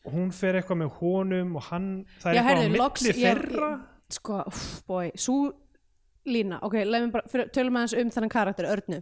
og 0.08 0.16
hún 0.16 0.32
fer 0.34 0.58
eitthvað 0.58 0.80
með 0.82 0.96
honum 1.02 1.52
og 1.60 1.68
hann, 1.68 1.90
það 2.24 2.32
er 2.32 2.38
já, 2.40 2.42
eitthvað 2.42 2.58
á 2.58 2.66
milli 2.66 2.82
loks 2.82 3.06
ég- 3.06 3.20
sko, 4.18 4.40
uff, 4.48 4.64
boy, 4.88 5.12
svo 5.20 5.38
lína 6.28 6.60
ok, 6.66 6.82
bara, 7.14 7.46
tölum 7.54 7.80
aðeins 7.80 7.96
um 8.02 8.12
þennan 8.14 8.34
karakter, 8.34 8.68
Örnu 8.72 9.02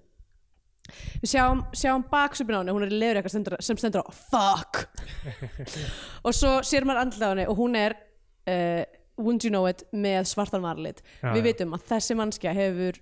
við 1.21 1.31
sjáum, 1.31 1.63
sjáum 1.73 2.03
baksupin 2.11 2.57
á 2.57 2.59
henni, 2.61 2.75
hún 2.75 2.85
er 2.85 2.93
í 2.93 2.99
leður 2.99 3.19
eitthvað 3.21 3.61
sem 3.65 3.79
stendur 3.81 4.05
á 4.05 4.13
fuck 4.13 4.83
og 6.25 6.35
svo 6.35 6.59
sér 6.67 6.85
maður 6.85 7.05
andlið 7.05 7.25
á 7.25 7.31
henni 7.31 7.47
og 7.49 7.57
hún 7.61 7.77
er 7.79 7.97
uh, 7.97 8.83
wouldn't 9.17 9.47
you 9.47 9.53
know 9.53 9.65
it 9.69 9.81
með 9.95 10.29
svartan 10.29 10.65
varlit 10.65 11.01
Já, 11.23 11.31
við 11.33 11.41
já. 11.41 11.47
vitum 11.49 11.73
að 11.77 11.87
þessi 11.89 12.19
mannskja 12.19 12.53
hefur 12.55 13.01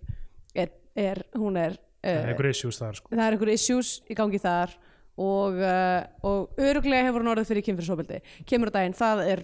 er, 0.55 0.71
er 0.95 1.23
hún 1.35 1.59
er 1.59 1.77
það 2.03 2.31
er 2.33 2.39
uh, 2.39 2.49
issues 2.51 2.79
þar 2.79 2.99
sko. 2.99 3.11
það 3.13 3.25
er 3.27 3.37
einhver 3.37 3.53
issues 3.53 3.93
í 4.07 4.17
gangi 4.19 4.39
þar 4.43 4.77
og, 5.13 5.59
uh, 5.59 5.99
og 6.25 6.61
öruglega 6.63 7.09
hefur 7.09 7.23
hún 7.23 7.33
orðið 7.35 7.51
fyrir 7.51 7.67
kynfyrirsóbildi 7.67 8.21
kemur 8.49 8.71
á 8.71 8.75
daginn, 8.79 8.95
það 8.97 9.25
er 9.27 9.43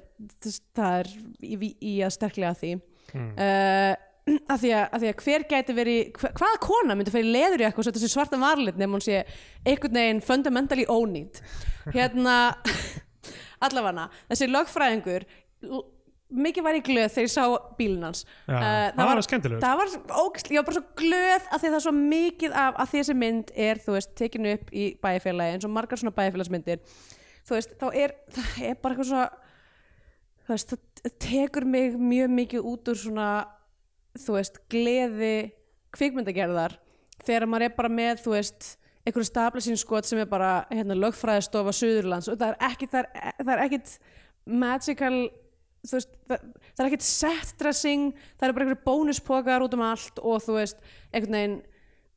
það 0.80 0.96
er 1.02 1.12
í, 1.44 1.74
í 1.76 2.00
að 2.08 2.16
sterklega 2.16 2.56
því 2.64 2.78
Mm. 3.10 3.32
Uh, 4.30 4.38
að, 4.54 4.64
því 4.64 4.72
að, 4.78 4.86
að 4.96 5.04
því 5.04 5.12
að 5.12 5.24
hver 5.26 5.46
gæti 5.54 5.76
verið 5.78 6.00
hva, 6.22 6.32
hvaða 6.40 6.62
kona 6.66 6.96
myndi 7.00 7.14
fyrir 7.14 7.32
leður 7.36 7.64
í 7.64 7.68
eitthvað 7.68 7.84
og 7.84 7.90
setja 7.90 8.04
sér 8.06 8.14
svarta 8.16 8.42
varlit 8.42 8.80
nefnum 8.80 8.98
hún 9.00 9.06
sé 9.06 9.22
einhvern 9.66 10.00
veginn 10.02 10.24
fundamentally 10.26 10.86
ónýtt 10.90 11.42
hérna 11.94 12.36
allavega 13.66 14.10
þessi 14.30 14.50
lögfræðingur 14.52 15.26
mikið 16.30 16.62
var 16.66 16.78
ég 16.78 16.86
glöð 16.86 17.08
þegar 17.10 17.26
ég 17.26 17.32
sá 17.34 17.44
bílinn 17.80 18.06
hans. 18.06 18.20
Já, 18.46 18.54
Eh, 18.60 18.92
það 18.94 19.08
var 19.10 19.22
skemmtilegur. 19.26 19.62
það 19.64 19.80
var 19.80 19.94
ógst, 20.24 20.52
ég 20.54 20.60
var 20.60 20.68
bara 20.68 20.78
svo 20.78 20.84
glöð 21.00 21.48
að 21.50 21.56
því 21.56 21.56
að 21.58 21.72
það 21.74 21.78
er 21.80 21.86
svo 21.86 21.94
mikið 21.98 22.58
af 22.64 22.76
að 22.84 22.92
þessi 22.94 23.16
mynd 23.18 23.54
er, 23.56 23.82
þú 23.82 23.96
veist, 23.96 24.12
tekinu 24.20 24.52
upp 24.54 24.70
í 24.70 24.84
bæjarfélagi 25.02 25.56
eins 25.56 25.66
og 25.66 25.74
margar 25.74 25.98
svona 25.98 26.14
bæjarfélagsmyndir. 26.20 26.84
Þú 27.50 27.56
veist, 27.58 27.74
þá 27.82 27.88
er 27.98 28.14
það 28.36 28.62
er 28.70 28.78
bara 28.84 28.94
eitthvað 28.94 29.10
svo 29.10 29.24
þú 30.46 30.54
veist, 30.54 30.76
það 31.02 31.18
tekur 31.26 31.66
mig 31.66 31.98
mjög 31.98 32.30
mikið 32.38 32.70
út 32.76 32.94
úr 32.94 33.02
svona 33.02 33.30
þú 34.20 34.38
veist, 34.38 34.62
gleði 34.72 35.34
kvikmyndagerðar 35.96 36.78
þegar 37.26 37.48
maður 37.50 37.68
er 37.68 37.76
bara 37.78 37.92
með, 37.92 38.24
þú 38.24 38.36
veist 38.36 38.70
einhverju 39.08 39.30
staplisínskot 39.30 40.08
sem 40.08 40.22
er 40.22 40.30
bara 40.30 40.64
hérna, 40.72 40.98
lögfræðistofa 41.00 41.74
Suðurlands 41.76 42.30
og 42.30 42.40
það 42.40 42.54
er 42.54 42.66
ekkit 42.70 42.94
það 42.94 43.06
er, 43.06 43.38
það 43.40 43.54
er 43.56 43.64
ekkit 43.66 43.94
magical 44.50 45.16
þú 45.88 45.96
veist, 45.96 46.14
það, 46.28 46.46
það 46.76 46.84
er 46.84 46.90
ekkit 46.90 47.08
set 47.08 47.56
dressing, 47.62 48.14
það 48.38 48.48
er 48.48 48.56
bara 48.56 48.68
einhverju 48.68 48.86
bónuspokar 48.86 49.66
út 49.66 49.76
um 49.78 49.86
allt 49.88 50.22
og 50.22 50.44
þú 50.46 50.58
veist 50.60 50.82
einhvern 51.14 51.38
veginn 51.40 51.60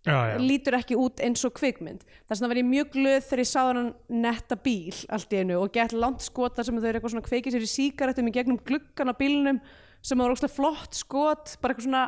já, 0.02 0.16
já. 0.32 0.36
lítur 0.42 0.76
ekki 0.78 0.98
út 0.98 1.22
eins 1.22 1.44
og 1.46 1.54
kvikmynd 1.56 2.02
þess 2.02 2.34
vegna 2.40 2.50
var 2.50 2.60
ég 2.60 2.68
mjög 2.68 2.90
glöð 2.96 3.20
þegar 3.28 3.44
ég 3.44 3.50
sá 3.52 3.60
hann 3.62 3.92
netta 4.24 4.58
bíl 4.58 4.98
allt 5.14 5.32
í 5.32 5.42
einu 5.42 5.60
og 5.62 5.72
gett 5.76 5.94
langt 5.94 6.26
skot 6.26 6.58
þar 6.58 6.68
sem 6.68 6.80
þau 6.80 6.88
eru 6.88 6.98
eitthvað 6.98 7.14
svona 7.14 7.28
kveikið 7.28 7.56
sér 7.56 7.66
í 7.66 7.70
sígarettum 7.70 8.30
í 8.30 8.34
gegnum 8.34 8.60
gluggan 8.66 9.14
á 9.14 9.20
bílnum 9.20 9.62
sem 10.02 10.18
var 10.18 10.34
óslega 10.34 10.52
flott 10.52 10.98
skot 10.98 11.56
bara 11.62 11.74
eitthvað 11.74 11.88
svona 11.88 12.04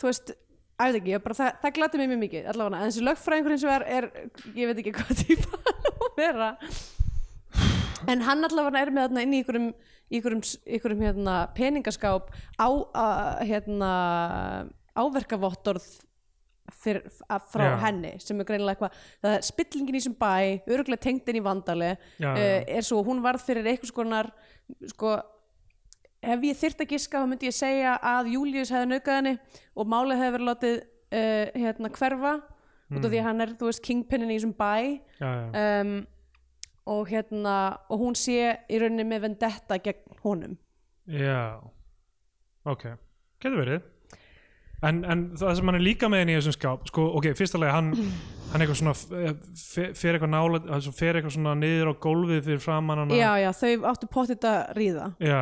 þú 0.00 0.10
veist, 0.10 0.34
veit 0.80 1.00
ekki, 1.00 1.16
bara, 1.24 1.38
það, 1.38 1.50
það 1.62 1.74
glætti 1.78 2.00
mig 2.00 2.10
mjög 2.12 2.22
mikið 2.24 2.52
allavega, 2.52 2.80
en 2.80 2.90
þessi 2.90 3.06
lögfræðingur 3.08 3.56
eins 3.56 3.66
og 3.66 3.74
er, 3.74 3.86
er 3.98 4.08
ég 4.58 4.70
veit 4.70 4.82
ekki 4.82 4.94
hvað 4.98 5.24
típa 5.24 5.60
hann 5.64 5.82
á 5.84 5.92
að 5.94 6.20
vera. 6.20 6.52
En 8.12 8.24
hann 8.26 8.46
allavega 8.48 8.82
er 8.82 8.92
með 8.92 9.06
þarna 9.08 9.24
inn 9.24 9.36
í 9.36 9.42
í 10.12 10.18
einhverjum, 10.18 10.48
einhverjum 10.68 11.04
hérna, 11.06 11.36
peningaskáp 11.56 12.26
á 12.60 12.68
hérna, 13.40 13.92
áverkavottorð 14.94 15.86
fyr, 16.84 17.00
frá 17.52 17.64
Já. 17.66 17.76
henni 17.84 18.14
sem 18.22 18.38
er 18.40 18.46
greinilega 18.48 18.76
eitthvað 18.76 18.98
það 19.24 19.36
er 19.36 19.46
spillingin 19.46 19.96
í 19.96 20.00
þessum 20.00 20.16
bæ, 20.20 20.34
öruglega 20.70 21.04
tengd 21.06 21.28
inn 21.30 21.38
í 21.40 21.44
vandali 21.44 21.90
uh, 21.92 22.38
er 22.38 22.86
svo, 22.86 23.02
hún 23.04 23.22
varð 23.24 23.44
fyrir 23.44 23.68
eitthvað 23.68 23.92
skonar 23.92 24.30
sko, 24.92 25.16
ef 26.32 26.48
ég 26.48 26.58
þyrft 26.62 26.82
að 26.84 26.90
giska 26.94 27.20
þá 27.22 27.28
myndi 27.30 27.50
ég 27.50 27.56
segja 27.56 27.94
að 28.00 28.32
Július 28.34 28.72
hefði 28.74 28.90
naukað 28.90 29.20
henni 29.20 29.36
og 29.74 29.88
málið 29.92 30.20
hefði 30.22 30.34
verið 30.36 30.50
látið 30.50 30.76
uh, 30.80 31.62
hérna 31.64 31.92
hverfa 31.94 32.34
út 32.94 33.06
af 33.06 33.12
því 33.12 33.20
að 33.20 33.28
hann 33.28 33.44
er, 33.44 33.54
þú 33.58 33.70
veist, 33.70 33.84
kingpinnin 33.84 34.32
í 34.32 34.36
þessum 34.38 34.52
bæ. 34.58 34.74
Já, 35.20 35.30
já. 35.30 35.80
um, 35.80 35.94
og 36.94 37.08
hérna 37.08 37.54
og 37.88 38.02
hún 38.02 38.18
sé 38.18 38.36
í 38.68 38.78
rauninni 38.80 39.06
með 39.08 39.24
vendetta 39.28 39.80
gegn 39.80 40.20
honum. 40.24 40.58
Já, 41.08 41.60
ok, 42.68 42.86
getur 43.40 43.60
verið. 43.62 43.90
En, 44.84 45.00
en 45.08 45.20
það 45.40 45.54
sem 45.56 45.70
hann 45.70 45.78
er 45.78 45.84
líka 45.84 46.10
með 46.12 46.22
henni 46.22 46.34
í 46.34 46.38
þessum 46.42 46.56
skáp 46.58 46.88
sko, 46.90 47.06
ok, 47.16 47.30
fyrsta 47.38 47.60
lagi, 47.60 47.72
hann, 47.72 47.92
hann 48.52 48.64
eitthvað 48.64 48.80
svona 48.82 48.94
fer, 48.98 49.94
fer 49.96 50.18
eitthvað 50.18 50.34
nála 50.34 50.80
fer 50.90 51.16
eitthvað 51.16 51.36
svona 51.38 51.54
niður 51.56 51.94
á 51.96 52.02
gólfið 52.04 52.42
fyrir 52.50 52.64
framan 52.64 53.04
hana. 53.04 53.16
Já, 53.16 53.30
já, 53.40 53.50
þau 53.56 53.88
áttu 53.94 54.10
pottit 54.12 54.44
að 54.48 54.60
ríða. 54.76 55.08
Já, 55.24 55.40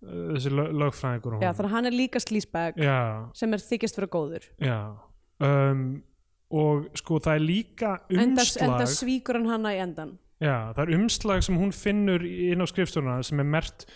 þessi 0.00 0.52
lög, 0.54 0.70
lögfræðingur 0.80 1.36
já, 1.40 1.50
þannig 1.50 1.66
að 1.68 1.74
hann 1.74 1.90
er 1.90 1.96
líka 1.96 2.22
slísbag 2.22 2.78
já, 2.80 3.00
sem 3.36 3.56
er 3.56 3.64
þykjast 3.64 4.00
vera 4.00 4.10
góður. 4.14 4.46
Já. 4.64 4.78
Um, 5.40 5.84
og 6.50 6.88
sko 6.98 7.20
það 7.22 7.38
er 7.38 7.44
líka 7.44 7.92
umslag 8.10 8.66
enda 8.66 8.88
svíkur 8.90 9.38
hann 9.38 9.50
hana 9.52 9.72
í 9.76 9.80
endan 9.80 10.16
já, 10.42 10.72
það 10.74 10.82
er 10.82 10.94
umslag 10.96 11.44
sem 11.46 11.58
hún 11.60 11.72
finnur 11.76 12.24
inn 12.26 12.64
á 12.64 12.66
skrifstofuna 12.68 13.20
sem 13.26 13.42
er 13.42 13.48
mert 13.48 13.86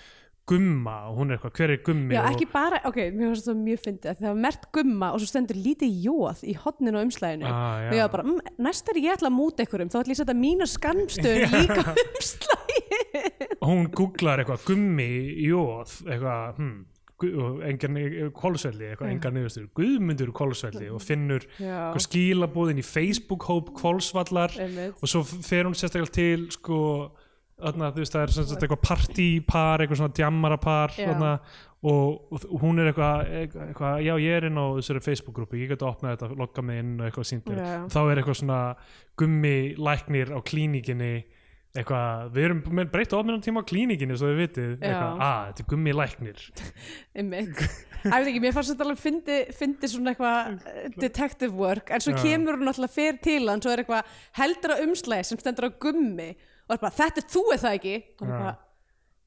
gumma 0.49 0.95
og 1.09 1.19
hún 1.19 1.31
er 1.33 1.39
eitthvað, 1.39 1.55
hver 1.57 1.73
er 1.73 1.83
gummi 1.87 2.17
já, 2.17 2.21
og, 2.21 2.31
ekki 2.35 2.49
bara, 2.53 2.81
ok, 2.91 2.99
mér 3.15 3.31
finnst 3.33 3.49
það 3.49 3.61
mjög 3.65 3.83
fyndið 3.87 4.19
það 4.21 4.29
var 4.29 4.41
mert 4.45 4.67
gumma 4.77 5.11
og 5.15 5.23
svo 5.23 5.31
stendur 5.31 5.61
lítið 5.65 6.01
jóð 6.05 6.43
í 6.45 6.57
hotninu 6.61 7.01
á 7.01 7.05
umslæðinu 7.07 7.49
Ah, 7.49 7.85
og 7.89 7.97
ég 7.97 8.05
var 8.05 8.13
bara, 8.13 8.27
mm, 8.29 8.55
næst 8.67 8.91
er 8.93 9.01
ég 9.01 9.17
ætla 9.17 9.31
að 9.31 9.39
múta 9.39 9.65
einhverjum 9.65 9.93
þá 9.93 10.01
ætla 10.03 10.13
ég 10.13 10.19
að 10.19 10.23
setja 10.23 10.39
mína 10.45 10.69
skamstöð 10.69 11.47
líka 11.55 11.87
umslæði 12.05 12.81
og 13.61 13.69
hún 13.71 13.87
googlar 13.97 14.43
eitthvað 14.43 14.67
gummi 14.69 15.09
jóð 15.47 15.97
eitthvað 16.05 16.61
hm, 16.61 16.77
og 17.25 18.33
kolsvelli, 18.37 18.89
eitthvað 18.91 19.11
engan 19.13 19.37
niðurstur 19.39 19.69
Guðmundur 19.79 20.33
kolsvelli 20.35 20.91
og 20.93 21.03
finnur 21.03 21.47
skilabóðin 22.03 22.83
í 22.83 22.85
Facebook-hóp 22.85 23.71
kolsvallar 23.79 24.55
Einmitt. 24.59 24.99
og 25.01 25.09
svo 25.09 25.23
fer 25.25 25.65
hún 25.69 25.77
sérstaklega 25.79 26.13
til 26.15 26.49
sko 26.53 26.79
þú 27.61 28.03
veist, 28.03 28.15
það 28.15 28.23
er 28.23 28.35
sem 28.35 28.49
sagt 28.49 28.65
eitthvað 28.67 28.83
partípar, 28.83 29.85
eitthvað 29.85 30.01
svona 30.03 30.59
þarna, 30.99 31.31
og, 31.85 32.33
og 32.33 32.59
hún 32.63 32.81
er 32.81 32.91
eitthvað, 32.91 33.31
eitthvað, 33.45 34.01
já 34.07 34.15
ég 34.25 34.39
er 34.39 34.49
inn 34.49 34.59
á 34.59 34.67
þessari 34.79 35.05
Facebook-grúpu, 35.05 35.61
ég 35.61 35.71
get 35.75 35.85
að 35.85 35.93
opna 35.93 36.15
þetta 36.15 36.39
logga 36.41 36.65
mig 36.65 36.81
inn 36.81 36.93
og 36.99 37.09
eitthvað 37.09 37.29
síndir, 37.29 37.61
Já. 37.61 37.73
þá 37.93 38.01
er 38.03 38.21
eitthvað 38.21 38.39
svona 38.41 38.61
gummi 39.21 39.57
læknir 39.77 40.33
á 40.33 40.39
klínikinni 40.49 41.15
eitthvað, 41.75 42.29
við 42.37 42.45
erum 42.47 42.63
með 42.79 42.91
breytt 42.93 43.15
ofnum 43.19 43.41
tíma 43.43 43.65
á 43.67 43.69
klínikinni 43.69 44.17
svo 44.17 44.31
við 44.31 44.41
vitið, 44.45 44.73
eitthvað, 44.79 45.23
að 45.27 45.49
þetta 45.49 45.65
er 45.65 45.69
gummi 45.73 45.95
læknir. 45.99 46.45
Æ, 48.05 48.13
veit 48.13 48.29
ekki, 48.29 48.41
mér 48.45 48.55
fannst 48.55 48.73
þetta 48.75 48.85
alveg 48.85 49.01
fyndi, 49.57 49.89
svona 49.91 50.13
eitthvað 50.13 50.69
eh, 50.71 50.89
detective 51.01 51.57
work 51.57 51.93
en 51.95 52.05
svo 52.05 52.13
Já. 52.15 52.21
kemur 52.21 52.59
hún 52.61 52.71
alltaf 52.71 52.93
fyrir 52.95 53.17
til 53.25 53.49
hann 53.49 53.63
svo 53.65 53.73
er 53.73 53.83
eitthvað 53.83 54.19
heldur 54.39 54.75
á 54.77 54.83
umslæði 54.85 55.29
sem 55.31 55.41
stendur 55.41 55.69
á 55.69 55.79
gummi 55.83 56.29
og 56.69 56.77
er 56.77 56.83
bara, 56.83 56.95
þetta 56.97 57.23
er 57.23 57.29
þú 57.35 57.43
er 57.55 57.63
það 57.65 57.79
ekki? 57.79 57.97
Og 58.21 58.29
Já. 58.29 58.35
er 58.35 58.45
bara, 58.45 58.55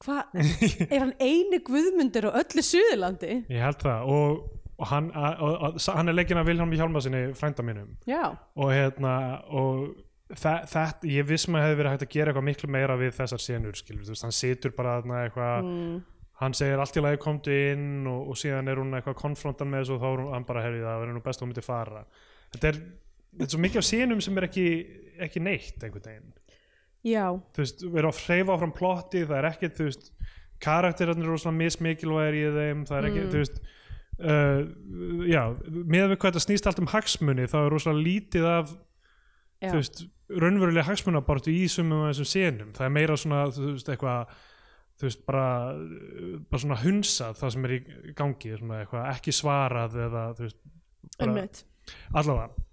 hvað 0.04 0.42
er 0.92 1.04
hann 1.04 1.14
eini 1.20 1.62
guðmundur 1.66 2.28
á 2.30 2.38
öllu 2.42 2.64
Suðurlandi? 2.66 3.32
Ég 3.50 3.64
held 3.64 3.80
það. 3.84 4.10
Og, 4.14 4.42
og, 4.78 4.84
hann, 4.92 5.08
og, 5.14 5.46
og, 5.46 5.78
og 5.78 5.96
hann 5.98 6.12
er 6.12 6.18
leikinn 6.18 6.42
af 6.42 6.46
Vilhelm 6.48 6.74
Hjálmarsinni 6.74 7.24
frænda 7.38 7.64
mínum. 7.66 7.96
Já, 8.10 8.22
og 8.34 8.74
hérna 8.74 9.14
og 9.48 9.88
þetta, 10.36 10.84
ég 11.08 11.26
viss 11.28 11.48
maður 11.48 11.70
hefði 11.70 11.80
verið 11.80 11.94
hægt 11.94 12.06
að 12.06 12.14
gera 12.14 12.32
eitthvað 12.32 12.48
miklu 12.50 12.70
meira 12.74 12.96
við 13.00 13.14
þessar 13.16 13.42
senur 13.42 13.78
skilur, 13.78 14.04
þú 14.04 14.14
veist, 14.14 14.26
hann 14.26 14.36
situr 14.36 14.74
bara 14.76 14.98
þarna 14.98 15.20
eitthvað 15.24 15.68
mm, 15.68 15.94
hann 16.42 16.56
segir 16.56 16.82
allt 16.82 16.98
í 16.98 17.04
lagi 17.04 17.20
komdu 17.22 17.54
inn 17.72 18.08
og, 18.10 18.32
og 18.32 18.38
síðan 18.38 18.68
er 18.70 18.80
hún 18.82 18.92
eitthvað 18.98 19.16
konfrontan 19.22 19.70
með 19.72 19.86
þessu 19.86 19.96
og 19.96 20.02
þá 20.02 20.08
er 20.10 20.24
hann 20.34 20.48
bara 20.48 20.64
herfið 20.66 20.84
það 20.84 20.98
og 20.98 21.06
er 21.06 21.16
nú 21.16 21.22
best 21.24 21.40
að 21.40 21.46
hún 21.46 21.52
myndi 21.54 21.64
fara. 21.64 22.02
Þetta 22.52 22.70
er, 22.70 22.80
þetta 23.32 23.48
er 23.48 23.54
svo 23.54 23.62
mikið 23.64 23.80
af 23.80 23.88
senum 23.88 24.20
sem 24.24 24.38
er 24.40 24.48
ekki, 24.50 24.66
ekki 25.28 25.42
neitt 25.44 25.80
einhvern 25.88 26.06
veginn 26.10 26.36
já, 27.08 27.24
þú 27.56 27.64
veist, 27.64 27.82
við 27.86 27.98
erum 28.02 28.12
að 28.14 28.22
hreyfa 28.26 28.54
áfram 28.56 28.74
plotti 28.76 29.24
það 29.28 29.38
er 29.40 29.48
ekkert, 29.52 29.76
þú 29.78 29.88
veist 29.88 30.12
karakterarnir 30.64 31.28
eru 31.30 31.38
svona 31.38 31.60
mismikilvægir 31.62 32.38
í 32.38 32.46
þeim 32.58 32.84
það 32.88 32.98
er 33.00 33.08
ekki, 33.10 33.24
Mm. 33.24 33.32
þú 33.32 33.42
veist 33.42 33.58
uh, 34.18 34.60
já, 35.30 35.42
með 35.94 36.06
við 36.12 36.16
hvað 36.18 36.28
þetta 36.32 36.44
snýst 36.46 36.66
allt 36.70 36.80
um 36.82 36.90
hagsmuni 36.92 37.46
þá 37.50 37.58
er 37.60 37.68
rosalega 37.74 38.06
lítið 38.08 38.48
af 38.50 38.72
já. 39.62 39.70
þú 39.70 39.74
veist, 39.78 40.00
raunverulega 40.28 40.88
hagsmunabartu 40.90 41.54
í 41.54 41.64
sumum 41.70 42.02
af 42.08 42.10
þessum 42.16 42.30
senum 42.32 42.72
það 42.76 42.88
er 42.88 42.94
meira 42.98 43.16
svona, 43.16 43.44
þú 43.54 43.70
veist, 43.76 43.88
eitthvað 43.94 44.34
þú 44.98 45.06
veist, 45.06 45.20
bara, 45.28 45.44
bara 46.50 46.60
svona 46.64 46.80
hunsað 46.82 47.38
það 47.38 47.54
sem 47.54 47.68
er 47.68 47.74
í 47.78 47.80
gangi 48.18 48.56
svona 48.58 48.80
eitthvað 48.82 49.06
ekki 49.14 49.34
svarað 49.38 49.94
eða 50.08 50.24
þú 50.34 50.48
veist, 50.48 50.58
bara, 51.18 51.46
allavega 52.18 52.66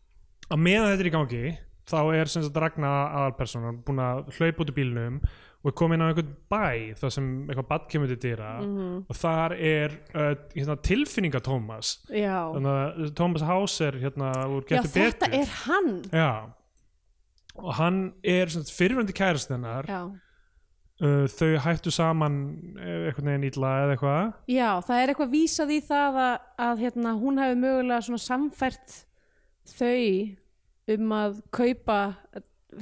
að 0.49 0.61
meðan 0.65 0.89
þetta 0.91 1.05
er 1.05 1.09
í 1.11 1.13
gangi 1.19 1.43
þá 1.89 1.97
er 2.17 2.25
sem 2.31 2.43
sagt 2.45 2.57
Ragna 2.61 2.91
aðalpersonan 3.19 3.81
búin 3.85 3.99
að 4.01 4.23
hlaupa 4.37 4.63
út 4.65 4.71
í 4.73 4.77
bílnum 4.79 5.19
og 5.65 5.71
er 5.71 5.75
komin 5.79 6.01
á 6.01 6.09
einhvern 6.11 6.33
bæ 6.51 6.93
þar 6.99 7.11
sem 7.13 7.27
eitthvað 7.49 7.67
bad 7.71 7.85
kemur 7.89 8.07
til 8.11 8.17
dýra 8.21 8.49
Mhm. 8.61 9.05
og 9.09 9.15
þar 9.17 9.55
er 9.57 9.95
uh, 10.13 10.35
hérna, 10.53 10.75
tilfinninga 10.81 11.41
Tómas 11.41 11.95
já, 12.09 12.37
þannig 12.53 12.75
að 12.75 13.13
Tómas 13.17 13.45
Hauser 13.47 13.97
hérna 14.01 14.29
já 14.49 14.91
þetta 14.93 15.29
betur. 15.29 15.39
er 15.41 15.55
hann. 15.65 15.89
Já. 16.13 16.31
Og 17.55 17.73
hann 17.79 18.13
er 18.23 18.45
fyrirvændi 18.67 19.13
kærast 19.15 19.49
hennar. 19.49 19.85
Já. 19.87 20.01
uh, 21.01 21.25
þau 21.27 21.57
hættu 21.63 21.91
saman 21.91 22.35
eh, 22.79 23.07
einhvern 23.09 23.25
veginn 23.31 23.47
ítla 23.49 23.71
eða 23.85 23.95
eitthvað. 23.97 24.33
Já, 24.47 24.69
það 24.85 25.01
er 25.01 25.11
eitthvað 25.13 25.31
vísað 25.33 25.71
í 25.75 25.79
það 25.87 26.19
að, 26.25 26.35
að 26.69 26.83
hérna, 26.85 27.13
hún 27.19 27.37
hefði 27.41 27.57
mögulega 27.63 28.01
samfært 28.21 28.99
þau 29.65 30.35
um 30.93 31.15
að 31.17 31.39
kaupa 31.55 31.99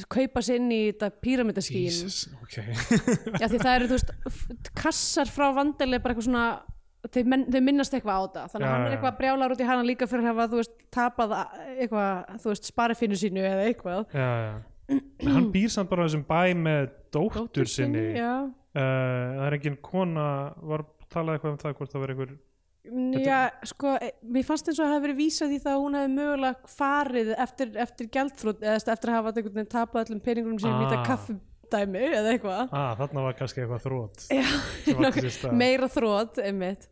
kaupa 0.09 0.41
sér 0.43 0.57
inn 0.61 0.71
í 0.73 0.81
þetta 0.89 1.09
píramítaskín 1.21 1.85
Jesus, 1.85 2.23
ok. 2.41 2.55
Já, 3.41 3.47
því 3.47 3.59
það 3.59 3.73
eru, 3.75 3.89
þú 3.89 3.97
veist, 3.97 4.69
kassar 4.77 5.29
frá 5.29 5.51
vandali 5.53 5.99
bara 6.01 6.15
eitthvað 6.15 6.27
svona 6.29 6.45
þau, 7.03 7.21
men, 7.29 7.45
þau 7.51 7.59
minnast 7.67 7.93
eitthvað 7.95 8.17
á 8.17 8.23
það 8.37 8.53
þannig 8.53 8.67
að 8.67 8.73
hann 8.73 8.85
er 8.87 8.95
eitthvað 8.95 9.17
brjálar 9.19 9.53
út 9.53 9.63
í 9.63 9.67
hana 9.69 9.87
líka 9.87 10.07
fyrir 10.09 10.25
að 10.25 10.31
hafa, 10.31 10.47
þú 10.53 10.61
veist, 10.61 10.75
tapað 10.93 11.35
eitthvað, 11.75 12.39
þú 12.43 12.53
veist, 12.53 12.69
sparifinu 12.71 13.19
sínu 13.19 13.43
eða 13.43 13.67
eitthvað. 13.67 14.05
Já, 14.15 14.29
já. 14.47 14.53
Hann 15.23 15.51
býr 15.53 15.71
samt 15.71 15.91
bara 15.91 16.07
þessum 16.07 16.25
bæ 16.27 16.41
með 16.59 16.89
dóttur, 17.13 17.69
sinni 17.71 18.07
uh, 18.19 18.49
það 18.73 19.45
er 19.47 19.55
engin 19.57 19.77
kona 19.85 20.25
var 20.59 20.83
talað 21.13 21.37
eitthvað 21.37 21.53
um 21.53 21.61
það 21.61 21.77
hvort 21.77 21.93
það 21.93 22.03
verið 22.03 22.17
einhver 22.17 22.33
já 23.23 23.39
sko, 23.63 23.93
e, 23.95 24.11
mér 24.27 24.43
fannst 24.47 24.67
eins 24.67 24.79
og 24.81 24.85
að 24.85 24.93
hafa 24.93 25.03
verið 25.05 25.19
vísað 25.21 25.55
í 25.55 25.59
það 25.63 25.73
að 25.73 25.83
hún 25.85 25.97
hefði 25.99 26.13
mögulega 26.17 26.71
farið 26.73 27.31
eftir, 27.45 27.71
eftir 27.85 28.09
gjaldþrótt 28.17 28.65
eða 28.65 28.75
eftir 28.81 29.11
að 29.11 29.17
hafa 29.17 29.33
einhvern 29.33 29.55
veginn 29.55 29.71
tapað 29.71 30.05
öllum 30.09 30.23
peningunum 30.25 30.59
sem 30.59 30.73
Ah. 30.73 30.81
þetta 30.83 31.05
kaffidæmi 31.07 32.03
eða 32.09 32.33
eitthvað 32.33 32.75
ah, 32.75 32.91
þarna 32.99 33.23
var 33.29 33.37
kannski 33.39 33.63
eitthvað 33.63 33.85
þrótt 33.87 34.27
Já, 34.33 35.53
meira 35.55 35.87
þrótt, 35.91 36.43
einmitt 36.43 36.89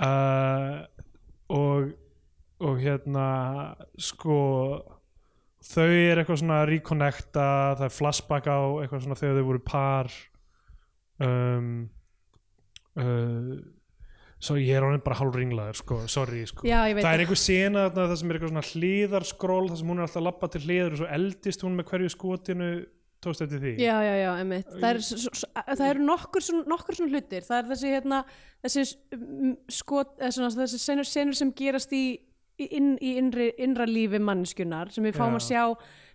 uh, 0.00 0.86
og 1.52 1.92
og 2.64 2.78
hérna 2.80 3.28
sko 4.00 4.38
þau 5.64 5.88
er 5.90 6.20
eitthvað 6.22 6.40
svona 6.40 6.60
að 6.62 6.68
reconnecta 6.70 7.46
það 7.76 7.86
er 7.88 7.94
flashback 7.98 8.48
á 8.48 8.58
eitthvað 8.80 9.04
svona 9.04 9.18
þegar 9.20 9.38
þau 9.40 9.46
voru 9.50 9.62
par 9.66 10.12
um, 11.24 11.70
uh, 12.96 13.54
svo 14.44 14.56
ég 14.60 14.76
er 14.76 14.84
honum 14.84 15.02
bara 15.04 15.16
hálf 15.18 15.38
ringlaður 15.38 15.78
sko, 15.80 16.00
sorry 16.10 16.42
sko. 16.48 16.66
Já, 16.68 16.82
það 16.90 17.10
er 17.12 17.22
einhver 17.24 17.40
sena 17.40 17.86
þarna 17.86 18.08
það 18.10 18.18
sem 18.20 18.30
er 18.30 18.38
eitthvað 18.38 18.52
svona 18.52 18.66
hlýðarskról 18.70 19.62
það 19.70 19.80
sem 19.80 19.92
hún 19.92 20.00
er 20.00 20.06
alltaf 20.06 20.20
að 20.20 20.26
labba 20.28 20.50
til 20.52 20.62
hlýður 20.66 20.92
og 20.96 21.00
svo 21.00 21.08
eldist 21.16 21.64
hún 21.64 21.78
með 21.78 21.88
hverju 21.92 22.12
skotinu 22.12 22.68
tókst 23.24 23.44
eftir 23.46 23.62
því? 23.62 23.72
Já, 23.80 23.94
já, 24.04 24.14
já, 24.20 24.30
einmitt. 24.42 24.74
Það 24.74 24.90
eru 24.90 25.88
eru 25.88 26.06
nokkur 26.10 26.46
nokkur 26.68 26.98
svona 26.98 27.14
hlutir. 27.14 27.46
Það 27.46 27.60
er 27.60 27.70
þessi 27.72 27.92
hérna 27.94 28.20
þessi 28.64 28.84
skot, 29.72 30.14
svona, 30.28 30.50
þessi 30.60 30.80
senur, 30.82 31.08
senur 31.08 31.38
sem 31.38 31.52
gerast 31.56 31.94
í, 31.96 32.04
í, 32.60 32.68
inn, 32.68 32.94
í 33.00 33.14
innri, 33.20 33.50
innra 33.64 33.88
lífi 33.88 34.20
mannskjunar 34.22 34.92
sem 34.94 35.06
við 35.06 35.18
fáum 35.18 35.38
Já. 35.38 35.40
að 35.40 35.48
sjá 35.48 35.64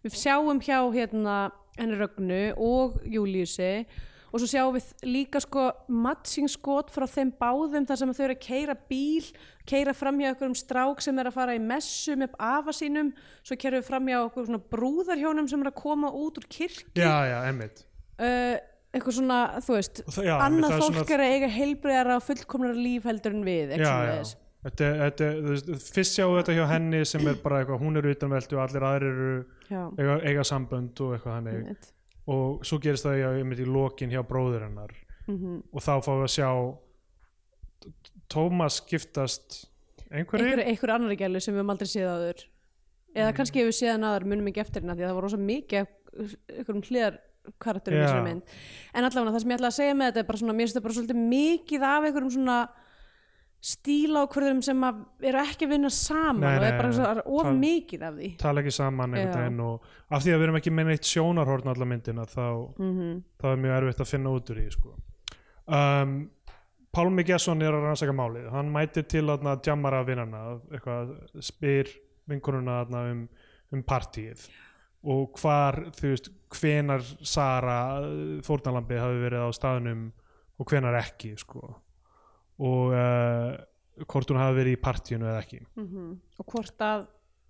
við 0.05 0.19
sjáum 0.21 0.61
hjá 0.63 0.77
hérna 0.93 1.39
henni 1.79 1.97
Rögnu 1.99 2.43
og 2.63 2.99
Júliusi 3.07 3.73
og 4.31 4.39
svo 4.41 4.47
sjáum 4.51 4.75
við 4.77 4.87
líka 5.09 5.41
sko 5.41 5.67
matching 5.89 6.49
skot 6.51 6.91
frá 6.93 7.05
þeim 7.09 7.31
báðum 7.41 7.87
þar 7.89 8.01
sem 8.03 8.13
þau 8.13 8.23
eru 8.27 8.35
að 8.37 8.43
keira 8.45 8.75
bíl 8.89 9.25
keira 9.69 9.93
fram 9.97 10.19
hjá 10.21 10.31
okkur 10.35 10.49
um 10.51 10.57
strák 10.57 11.01
sem 11.05 11.19
er 11.21 11.29
að 11.31 11.37
fara 11.39 11.55
í 11.57 11.61
messu 11.61 12.15
með 12.19 12.35
afa 12.39 12.73
sínum 12.75 13.13
svo 13.43 13.57
keira 13.59 13.79
við 13.81 13.87
fram 13.89 14.09
hjá 14.09 14.19
okkur 14.25 14.49
svona 14.49 14.61
brúðarhjónum 14.73 15.47
sem 15.49 15.61
er 15.65 15.71
að 15.71 15.79
koma 15.81 16.11
út 16.13 16.37
úr 16.41 16.49
kirkju 16.49 17.01
já, 17.05 17.15
já, 17.29 17.37
emmitt 17.49 17.85
uh, 18.19 18.57
eitthvað 18.89 19.19
svona, 19.19 19.39
þú 19.61 19.75
veist 19.77 20.03
það- 20.09 20.25
já, 20.29 20.35
annað 20.41 20.69
það 20.71 20.75
er 20.75 20.81
fólk 20.83 20.95
svona- 20.99 21.13
er 21.17 21.23
að 21.25 21.33
eiga 21.35 21.49
heilbreyðara 21.55 22.15
og 22.17 22.23
fullkomnara 22.25 22.77
líf 22.77 23.03
heldur 23.09 23.35
en 23.37 23.43
við 23.45 23.73
eitthvað 23.75 23.85
já. 23.85 23.97
svoleiðis. 23.97 24.35
Þetta, 24.59 24.87
þetta, 24.99 25.27
fyrst 25.95 26.17
sjáum 26.17 26.33
við 26.33 26.39
þetta 26.41 26.55
hjá 26.57 26.65
henni 26.73 26.99
sem 27.07 27.27
er 27.31 27.37
bara 27.39 27.61
eitthvað, 27.61 27.79
hún 27.79 27.95
er 28.01 28.07
utanveldu 28.11 28.57
og 28.57 28.63
allir 28.65 28.85
aðrir 28.89 29.21
eru 29.21 29.37
eiga, 30.01 30.15
eiga 30.27 30.43
sambönd 30.49 30.99
og 31.05 31.13
eitthvað 31.15 31.35
hannig 31.37 31.53
einmitt. 31.61 31.87
Og 32.29 32.65
svo 32.67 32.79
gerist 32.83 33.07
það 33.07 33.21
já, 33.21 33.29
í 33.39 33.67
lokin 33.67 34.13
hjá 34.13 34.21
bróður 34.27 34.67
hennar. 34.67 34.93
Mhm. 35.29 35.63
og 35.73 35.83
þá 35.85 35.93
fáum 36.01 36.23
við 36.23 36.27
að 36.27 36.37
sjá 36.37 36.49
Tómas 38.29 38.79
giftast 38.85 39.69
einhverju? 40.11 40.45
Einhver, 40.45 40.65
einhver 40.65 40.93
annari 40.93 41.17
gælu 41.17 41.39
sem 41.41 41.53
við 41.53 41.61
höfum 41.61 41.73
aldrei 41.73 41.89
séð 41.89 42.09
áður. 42.09 42.43
Eða 43.15 43.33
kannski 43.37 43.61
ef 43.61 43.69
við 43.69 43.77
séð 43.77 44.03
aður 44.05 44.25
munum 44.29 44.49
ekki 44.51 44.61
eftir 44.61 44.83
hérna 44.83 44.95
því 44.97 45.05
að 45.05 45.09
það 45.09 45.17
var 45.17 45.25
rosa 45.25 45.39
mikið 45.41 45.87
einhverjum 46.57 46.83
hliðar 46.89 47.19
karakterum 47.61 47.97
í 47.97 48.01
Já. 48.01 48.07
þessari 48.07 48.25
mynd. 48.27 48.53
En 48.93 49.07
allavega 49.07 49.33
það 49.33 49.43
sem 49.43 49.53
ég 49.53 49.59
ætla 49.59 49.71
að 49.71 49.77
segja 49.79 49.95
með 49.97 50.09
þetta 50.09 50.21
er 50.21 50.27
bara 50.29 50.41
svona, 50.41 50.55
mér 50.57 50.65
finnst 50.65 50.77
þetta 50.77 50.85
bara 50.85 50.97
svolítið 50.97 51.21
mikið 51.33 51.85
af 51.89 52.07
einhverjum 52.09 52.33
svona 52.35 52.57
stílákvörðum 53.59 54.61
sem 54.63 54.83
að 54.87 54.99
eru 55.27 55.39
ekki 55.41 55.67
að 55.67 55.71
vinna 55.73 55.89
saman 55.91 56.45
Nei, 56.45 56.53
og 56.55 56.63
er 56.63 56.71
nei, 56.71 56.77
bara 56.79 56.91
svona, 56.95 57.23
of 57.25 57.45
Það- 57.45 57.57
mikið 57.59 58.03
af 58.07 58.13
því 58.15 58.29
tala 58.39 58.61
ekki 58.63 58.71
saman 58.71 59.13
einhvern 59.17 59.41
veginn 59.43 59.59
og 59.65 59.87
af 60.09 60.23
því 60.23 60.31
að 60.33 60.39
við 60.39 60.45
erum 60.47 60.59
ekki 60.61 60.71
með 60.77 60.85
neitt 60.93 61.09
sjónarhorn 61.09 61.67
allar 61.73 61.89
myndina 61.91 62.25
þá, 62.25 62.45
mm 62.79 63.23
þá 63.39 63.45
er 63.51 63.61
mjög 63.65 63.75
erfitt 63.81 64.03
að 64.05 64.11
finna 64.13 64.29
út 64.35 64.49
úr 64.53 64.61
því 64.61 64.71
sko. 64.77 64.93
um, 65.67 66.29
Pálmi 66.89 67.23
Gesson 67.27 67.61
er 67.61 67.75
að 67.75 67.83
rannsaka 67.85 68.15
málið 68.15 68.47
hann 68.51 68.71
mætir 68.73 69.05
til 69.11 69.27
að 69.29 69.43
djammara 69.61 69.99
vinnana 70.07 70.59
eitthvað, 70.71 71.11
spyr 71.43 71.91
vinkonuna 72.31 72.79
þarna 72.85 73.03
um, 73.11 73.27
um 73.75 73.83
partíið 73.83 74.47
og 75.03 75.37
hvar, 75.39 75.77
þú 75.95 76.09
veist 76.15 76.31
hvenar 76.59 77.03
Sara 77.23 78.01
fórnalambi 78.43 78.97
hafi 78.99 79.21
verið 79.21 79.45
á 79.45 79.49
staðnum 79.55 80.01
og 80.59 80.65
hvenar 80.67 80.97
ekki 80.99 81.35
sko. 81.39 81.75
Og 82.59 82.91
uh, 82.91 84.03
hvort 84.09 84.31
hún 84.31 84.41
hafi 84.41 84.59
verið 84.59 84.75
í 84.75 84.81
partíinu 84.83 85.27
eða 85.29 85.39
ekki. 85.43 85.63
Og 86.39 86.51
hvort 86.53 86.85
að 86.85 87.07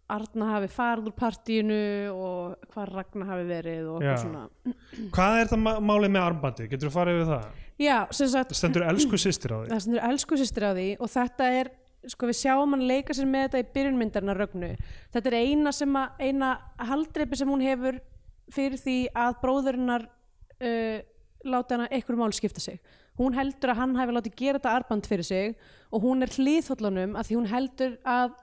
Arna 0.09 0.47
hafi 0.55 0.69
farið 0.73 1.11
úr 1.11 1.13
partíinu 1.17 1.81
og 2.09 2.69
hvað 2.73 2.93
Ragnar 2.95 3.27
hafi 3.29 3.43
verið 3.45 3.89
og 3.91 3.99
eitthvað 4.01 4.23
svona. 4.23 4.71
Hvað 5.13 5.41
er 5.41 5.51
það 5.51 5.67
málið 5.85 6.13
með 6.15 6.23
armbandið? 6.23 6.69
Getur 6.71 6.89
þú 6.89 6.93
farið 6.95 7.19
við 7.19 7.29
það? 7.29 7.59
Já, 7.79 7.97
sem 8.17 8.31
sagt, 8.33 8.55
stendur 8.57 8.85
elsku 8.89 9.19
systir 9.21 9.53
á 9.53 9.57
því. 9.59 9.67
Það 9.69 9.83
stendur 9.85 10.07
elsku 10.09 10.39
systir 10.41 10.65
á 10.65 10.71
því 10.73 10.87
og 10.97 11.11
þetta 11.13 11.51
er, 11.59 11.69
sko 12.09 12.29
við 12.31 12.39
sjáum 12.41 12.73
hann 12.73 12.87
leika 12.89 13.15
sér 13.15 13.29
með 13.29 13.45
þetta 13.45 13.61
í 13.61 13.67
byrjunmyndarna 13.77 14.37
Rögnu. 14.39 14.71
Þetta 15.13 15.29
er 15.29 15.37
eina 15.43 15.75
eina 16.17 16.51
haldreipi 16.89 17.37
sem 17.37 17.53
hún 17.53 17.63
hefur 17.67 18.01
fyrir 18.49 18.81
því 18.81 18.97
að 19.13 19.37
bróðurinnar 19.43 20.09
uh, 20.09 20.97
láta 21.45 21.75
hana 21.75 21.87
einhverju 21.89 22.19
mál 22.19 22.35
skipta 22.35 22.61
sig. 22.63 22.79
Hún 23.19 23.35
heldur 23.35 23.73
að 23.73 23.81
hann 23.81 23.95
hafi 23.99 24.15
látið 24.15 24.35
gera 24.39 24.59
þetta 24.59 24.75
arband 24.75 25.07
fyrir 25.09 25.27
sig 25.27 25.55
og 25.91 26.03
hún 26.03 26.23
er 26.23 26.33
hlýðhóllanum 26.35 27.17
að 27.19 27.29
því 27.29 27.39
hún 27.39 27.49
heldur 27.51 27.97
að 28.07 28.35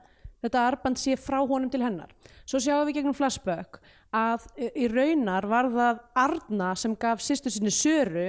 þetta 0.44 0.64
arband 0.70 1.00
sé 1.00 1.16
frá 1.18 1.38
honum 1.40 1.70
til 1.72 1.82
hennar. 1.84 2.12
Svo 2.46 2.60
sjáum 2.62 2.86
við 2.88 3.00
gegnum 3.00 3.16
flashback 3.16 3.80
að 4.14 4.46
uh, 4.56 4.70
í 4.76 4.88
raunar 4.92 5.48
var 5.50 5.70
það 5.72 6.02
Arna 6.26 6.74
sem 6.78 6.96
gaf 6.96 7.24
sýstu 7.24 7.52
sinni 7.52 7.72
Söru 7.74 8.28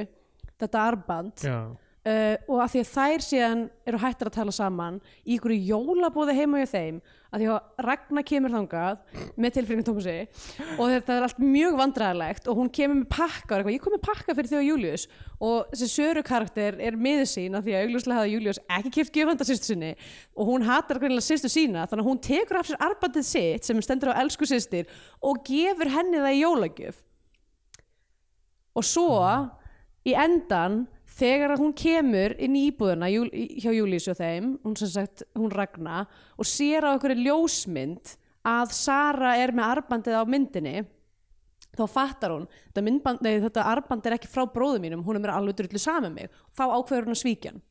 þetta 0.57 0.83
arband 0.83 1.45
uh, 1.45 2.35
og 2.47 2.61
að 2.63 2.73
því 2.73 2.83
að 2.83 2.91
þær 2.93 3.25
síðan 3.27 3.63
eru 3.87 4.01
hættar 4.01 4.31
að 4.31 4.37
tala 4.39 4.55
saman 4.55 4.99
í 5.23 5.37
ykkur 5.37 5.55
jólabóði 5.57 6.37
heima 6.37 6.63
hjá 6.63 6.71
þeim 6.73 7.01
að 7.31 7.43
því 7.43 7.49
að 7.53 7.85
Ragnar 7.87 8.27
kemur 8.27 8.55
þangað 8.55 9.23
með 9.35 9.55
tilfringin 9.57 9.87
Tómasi 9.87 10.17
og 10.77 10.93
þetta 10.93 11.15
er 11.17 11.27
allt 11.27 11.41
mjög 11.43 11.79
vandræðalegt 11.81 12.47
og 12.47 12.61
hún 12.61 12.71
kemur 12.73 13.01
með 13.01 13.09
pakka 13.13 13.61
ég 13.67 13.83
kom 13.83 13.95
með 13.97 14.05
pakka 14.07 14.35
fyrir 14.37 14.51
þig 14.51 14.61
og 14.61 14.67
Július 14.67 15.07
og 15.43 15.73
þessi 15.73 15.89
Söru 15.91 16.23
karakter 16.25 16.77
er 16.81 16.97
miður 16.97 17.27
sín 17.29 17.57
að 17.57 17.67
því 17.67 17.75
að 17.75 17.83
augljóslega 17.85 18.21
hafði 18.21 18.33
Július 18.33 18.59
ekki 18.77 18.91
kipt 18.95 19.13
gjöfanda 19.17 19.47
sýstu 19.47 19.71
sinni. 19.71 19.91
Og 20.37 20.49
hún 20.49 20.65
hatar 20.65 20.99
greinilega 21.01 21.25
sýstu 21.27 21.51
sína 21.51 21.85
þannig 21.85 22.05
að 22.05 22.09
hún 22.09 22.21
tekur 22.25 22.59
af 22.61 22.69
sér 22.69 22.81
arbandið 22.87 23.27
sitt 23.27 23.67
sem 23.67 23.81
stendur 23.85 24.13
á 24.13 24.19
elsku 24.23 24.47
systir 24.49 24.89
og 25.21 25.43
gefur 25.47 25.91
henni 25.93 26.21
það 26.23 26.37
í 26.37 26.41
jólagjöf. 26.41 27.01
Og 28.77 28.85
svo 28.85 29.11
í 30.07 30.15
endan 30.17 30.85
þegar 31.17 31.55
hún 31.59 31.73
kemur 31.77 32.35
inn 32.39 32.55
í 32.59 32.65
íbúðuna 32.71 33.09
Júl, 33.11 33.29
í- 33.33 33.57
hjá 33.63 33.71
Júlísu 33.73 34.11
og 34.13 34.19
þeim 34.19 34.51
hún 34.65 34.75
sem 34.77 34.91
sagt, 34.93 35.23
hún 35.37 35.51
Ragna 35.53 36.03
og 36.37 36.45
sér 36.45 36.85
á 36.85 36.93
einhverju 36.93 37.23
ljósmynd 37.25 38.15
að 38.47 38.71
Sara 38.77 39.35
er 39.41 39.51
með 39.57 39.71
arbandið 39.77 40.17
á 40.19 40.23
myndinni 40.29 40.75
þá 41.77 41.83
fattar 41.93 42.31
hún 42.33 42.45
þetta, 42.49 42.81
myndband, 42.85 43.19
nei, 43.21 43.35
þetta 43.43 43.65
arband 43.69 44.05
er 44.09 44.15
ekki 44.17 44.29
frá 44.31 44.45
bróðu 44.49 44.79
mínum 44.81 45.03
hún 45.05 45.17
er 45.19 45.21
mér 45.25 45.35
alveg 45.35 45.57
drullu 45.59 45.77
saman 45.81 46.13
mig. 46.15 46.29
Þá 46.57 46.63
ákveður 46.73 47.05
hún 47.09 47.13
að 47.17 47.19
svíkja 47.21 47.51
hann. 47.51 47.61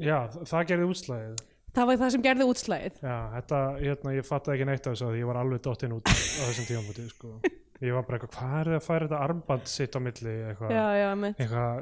Já 0.00 0.16
þa- 0.32 0.46
það 0.50 0.64
gerði 0.70 0.86
útslæðið 0.90 1.42
það 1.74 1.86
var 1.90 1.98
það 2.00 2.10
sem 2.14 2.22
gerði 2.24 2.46
útslægið 2.50 2.96
Já, 3.02 3.16
þetta, 3.34 3.58
hérna, 3.82 4.14
ég 4.16 4.26
fattaði 4.26 4.56
ekki 4.58 4.66
neitt 4.70 4.86
af 4.88 4.94
þessu 4.94 5.06
að 5.10 5.18
ég 5.20 5.28
var 5.28 5.38
alveg 5.42 5.62
dottinn 5.66 5.94
út 5.96 6.06
á 6.10 6.14
þessum 6.14 6.66
tímamóti 6.70 7.06
sko. 7.10 7.34
Ég 7.82 7.94
var 7.96 8.06
bara 8.06 8.18
eitthvað, 8.18 8.34
hvað 8.38 8.56
er 8.60 8.70
það 8.70 8.78
að 8.78 8.86
færa 8.86 9.06
þetta 9.08 9.20
armband 9.26 9.68
sitt 9.70 9.96
á 9.98 10.00
milli 10.04 10.34
eitthvað, 10.48 10.74
já, 10.74 10.84
já, 11.00 11.08
eitthvað 11.32 11.80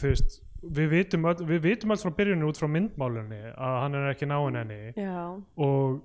þú 0.00 0.10
veist, 0.10 0.36
við 0.78 0.90
vitum, 0.92 1.28
öll, 1.30 1.46
við 1.48 1.62
vitum 1.64 1.94
allt 1.94 2.04
frá 2.04 2.12
byrjunni 2.18 2.48
út 2.50 2.60
frá 2.60 2.68
myndmálunni 2.68 3.40
að 3.54 3.76
hann 3.80 3.96
er 3.96 4.08
ekki 4.10 4.28
náinn 4.28 4.58
henni. 4.60 4.80
Já, 5.00 5.22
og, 5.66 6.00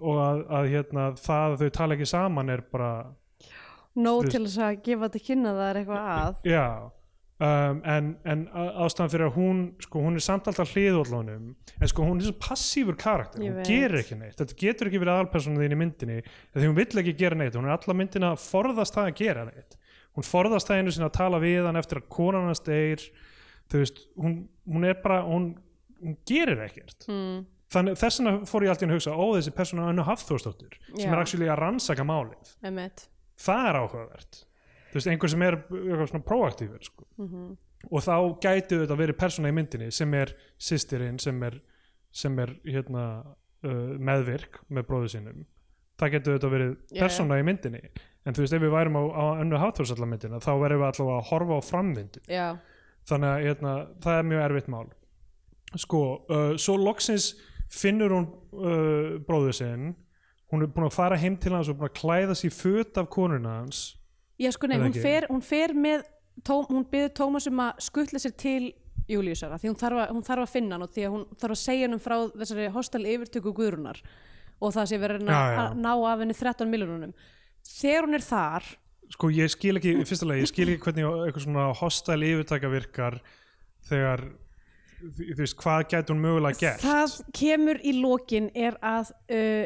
og 0.00 0.22
að, 0.24 0.44
að 0.60 0.70
hérna, 0.72 1.10
það 1.20 1.44
að 1.50 1.58
þau 1.64 1.74
tala 1.80 1.98
ekki 1.98 2.08
saman 2.14 2.54
er 2.56 2.64
bara 2.72 2.94
nóg 4.00 4.30
til 4.30 4.46
þess 4.46 4.62
að 4.64 4.80
gefa 4.86 5.08
þetta 5.08 5.26
kynna 5.26 5.54
það 5.58 5.68
er 5.68 5.82
eitthvað 5.82 6.10
að. 6.14 6.40
Já 6.48 6.64
um, 7.40 7.80
en, 7.88 8.10
en 8.28 8.44
ástæðan 8.84 9.12
fyrir 9.12 9.26
að 9.28 9.36
hún 9.38 9.60
sko, 9.82 10.02
hún 10.04 10.18
er 10.18 10.24
samt 10.24 10.48
alltaf 10.50 10.72
hliðóllunum 10.74 11.50
en 11.54 11.90
sko 11.90 12.06
hún 12.06 12.20
er 12.20 12.28
svo 12.28 12.36
passífur 12.42 12.98
karakter 13.00 13.42
hún 13.42 13.60
gerir 13.66 14.00
ekki 14.02 14.18
neitt, 14.20 14.38
þetta 14.40 14.58
getur 14.60 14.90
ekki 14.90 15.02
verið 15.02 15.14
aðalpersonu 15.16 15.62
þín 15.62 15.76
í 15.76 15.80
myndinni, 15.80 16.18
því 16.54 16.66
hún 16.68 16.78
vill 16.78 17.02
ekki 17.02 17.16
gera 17.20 17.38
neitt 17.38 17.58
hún 17.58 17.68
er 17.68 17.76
alla 17.76 17.96
myndina 17.96 18.32
að 18.34 18.42
forðast 18.44 18.98
það 18.98 19.10
að 19.10 19.22
gera 19.22 19.46
neitt. 19.48 19.78
Hún 20.18 20.26
forðast 20.26 20.66
það 20.66 20.80
einu 20.80 20.92
sinni 20.94 21.06
að 21.06 21.16
tala 21.20 21.38
við 21.38 21.68
hann 21.68 21.78
eftir 21.78 22.00
að 22.00 22.08
konan 22.10 22.48
hans 22.50 22.64
deyr 22.66 23.04
þú 23.70 23.84
veist, 23.84 24.00
hún, 24.18 24.36
hún 24.66 24.88
er 24.88 24.98
bara 25.04 25.20
hún, 25.22 25.52
hún 26.02 26.16
gerir 26.26 26.64
ekkert. 26.66 27.06
Mm, 27.06 27.44
þannig 27.70 28.00
þess 28.00 28.18
vegna 28.18 28.32
fór 28.50 28.66
ég 28.66 28.74
alltaf 28.74 28.90
að 28.90 28.96
hugsa 28.96 29.14
ó 29.14 29.26
þessi 29.36 29.54
persóna 29.54 29.86
önnu 29.92 30.06
Hafþórsdóttir 30.08 30.74
sem 30.90 31.06
Já. 31.06 31.14
er 31.14 31.52
að 31.54 31.60
rannsaka 31.62 32.06
málið. 32.08 32.56
Emitt 32.66 33.06
það 33.40 33.68
er 33.68 33.78
áhugavert 33.80 34.40
þú 34.90 34.98
veist, 34.98 35.10
einhver 35.10 35.32
sem 35.32 35.42
er 35.46 35.56
eitthvað 35.62 36.08
svona 36.12 36.26
proaktífur 36.26 36.86
sko. 36.86 37.06
mm 37.16 37.50
og 37.88 38.04
þá 38.04 38.14
gæti 38.42 38.78
þetta 38.82 38.96
verið 38.98 39.18
persóna 39.20 39.50
í 39.50 39.56
myndinni 39.56 39.88
sem 39.94 40.12
er 40.18 40.34
sýstirinn 40.60 41.20
sem 41.22 41.38
er, 41.46 41.56
sem 42.12 42.36
er 42.42 42.52
hérna, 42.66 43.04
uh, 43.64 43.94
meðvirk 43.96 44.60
með 44.68 44.88
bróðu 44.88 45.12
sínum. 45.14 45.46
Það 46.00 46.14
getur 46.16 46.38
þetta 46.38 46.50
Já, 46.60 46.68
já. 46.96 47.00
persóna 47.04 47.38
í 47.40 47.46
myndinni. 47.46 47.82
En 48.26 48.36
þú 48.36 48.44
veist 48.44 48.56
ef 48.56 48.62
við 48.62 48.74
værum 48.74 48.98
á, 49.00 49.02
á 49.16 49.24
önnu 49.40 49.60
háþórsallar 49.60 50.10
myndina 50.10 50.40
þá 50.44 50.50
verðum 50.60 50.82
við 50.82 50.88
allavega 50.90 51.16
að 51.16 51.28
horfa 51.30 51.56
á 51.56 51.62
framvindu 51.64 52.20
já, 52.28 52.48
þannig 53.08 53.30
að 53.30 53.44
hérna, 53.46 53.72
það 54.04 54.18
er 54.18 54.28
mjög 54.28 54.44
erfitt 54.44 54.68
mál. 54.74 54.88
Sko, 55.80 56.02
uh, 56.28 56.52
svo 56.60 56.76
loksins 56.76 57.30
finnur 57.72 58.12
hún 58.12 58.28
uh, 58.28 59.16
bróðu 59.24 59.56
sinn. 59.56 59.94
Hún 60.50 60.66
er 60.66 60.72
búin 60.74 60.88
að 60.88 60.96
fara 60.98 61.16
heim 61.20 61.38
til 61.40 61.54
hans 61.54 61.70
og 61.70 61.78
búin 61.80 61.88
að 61.88 61.96
klæða 62.00 62.36
sér 62.36 62.52
föt 62.52 63.00
af 63.00 63.08
konuna 63.08 63.60
hans 63.62 63.84
já 64.40 64.52
sko 64.56 64.70
nei, 64.70 64.78
hún 64.80 64.96
fer, 64.96 65.26
hún 65.30 65.42
fer 65.44 65.74
með 65.76 66.04
tó, 66.46 66.60
hún 66.68 66.86
byður 66.90 67.14
Tómas 67.18 67.48
um 67.50 67.62
að 67.66 67.82
skuttla 67.86 68.22
sér 68.22 68.36
til 68.40 68.72
Júliusara 69.10 69.58
því 69.60 69.72
hún 69.72 69.80
þarf, 69.80 70.02
að, 70.04 70.12
hún 70.14 70.26
þarf 70.26 70.46
að 70.46 70.52
finna 70.54 70.76
hann 70.76 70.86
og 70.86 70.92
því 70.94 71.06
að 71.06 71.14
hún 71.16 71.24
þarf 71.40 71.56
að 71.56 71.62
segja 71.62 71.88
hann 71.88 72.02
frá 72.02 72.16
þessari 72.34 72.68
hostel 72.74 73.02
yfirtöku 73.10 73.54
Guðrunar 73.56 74.02
og 74.60 74.76
það 74.76 74.90
sé 74.90 75.00
verið 75.02 75.32
að, 75.34 75.74
ná 75.80 75.90
af 75.94 76.22
henni 76.22 76.36
13 76.36 76.70
miljonunum 76.70 77.16
þegar 77.66 78.06
hún 78.06 78.18
er 78.18 78.24
þar 78.24 78.68
sko 79.10 79.30
ég 79.34 79.50
skil 79.50 79.74
ekki, 79.80 79.96
lagi, 79.98 80.44
ég 80.44 80.50
skil 80.52 80.68
ekki 80.70 80.84
hvernig 80.86 81.08
eitthvað 81.26 81.46
svona 81.46 81.66
hostile 81.80 82.30
yfirtaka 82.30 82.70
virkar 82.70 83.18
þegar 83.88 84.28
þú 85.00 85.36
veist, 85.38 85.56
hvað 85.60 85.84
gæti 85.90 86.12
hún 86.12 86.22
mögulega 86.22 86.60
gert? 86.60 86.84
Það 86.84 87.14
kemur 87.36 87.80
í 87.82 87.94
lokin 87.96 88.50
er 88.54 88.76
að 88.84 89.12
uh, 89.32 89.64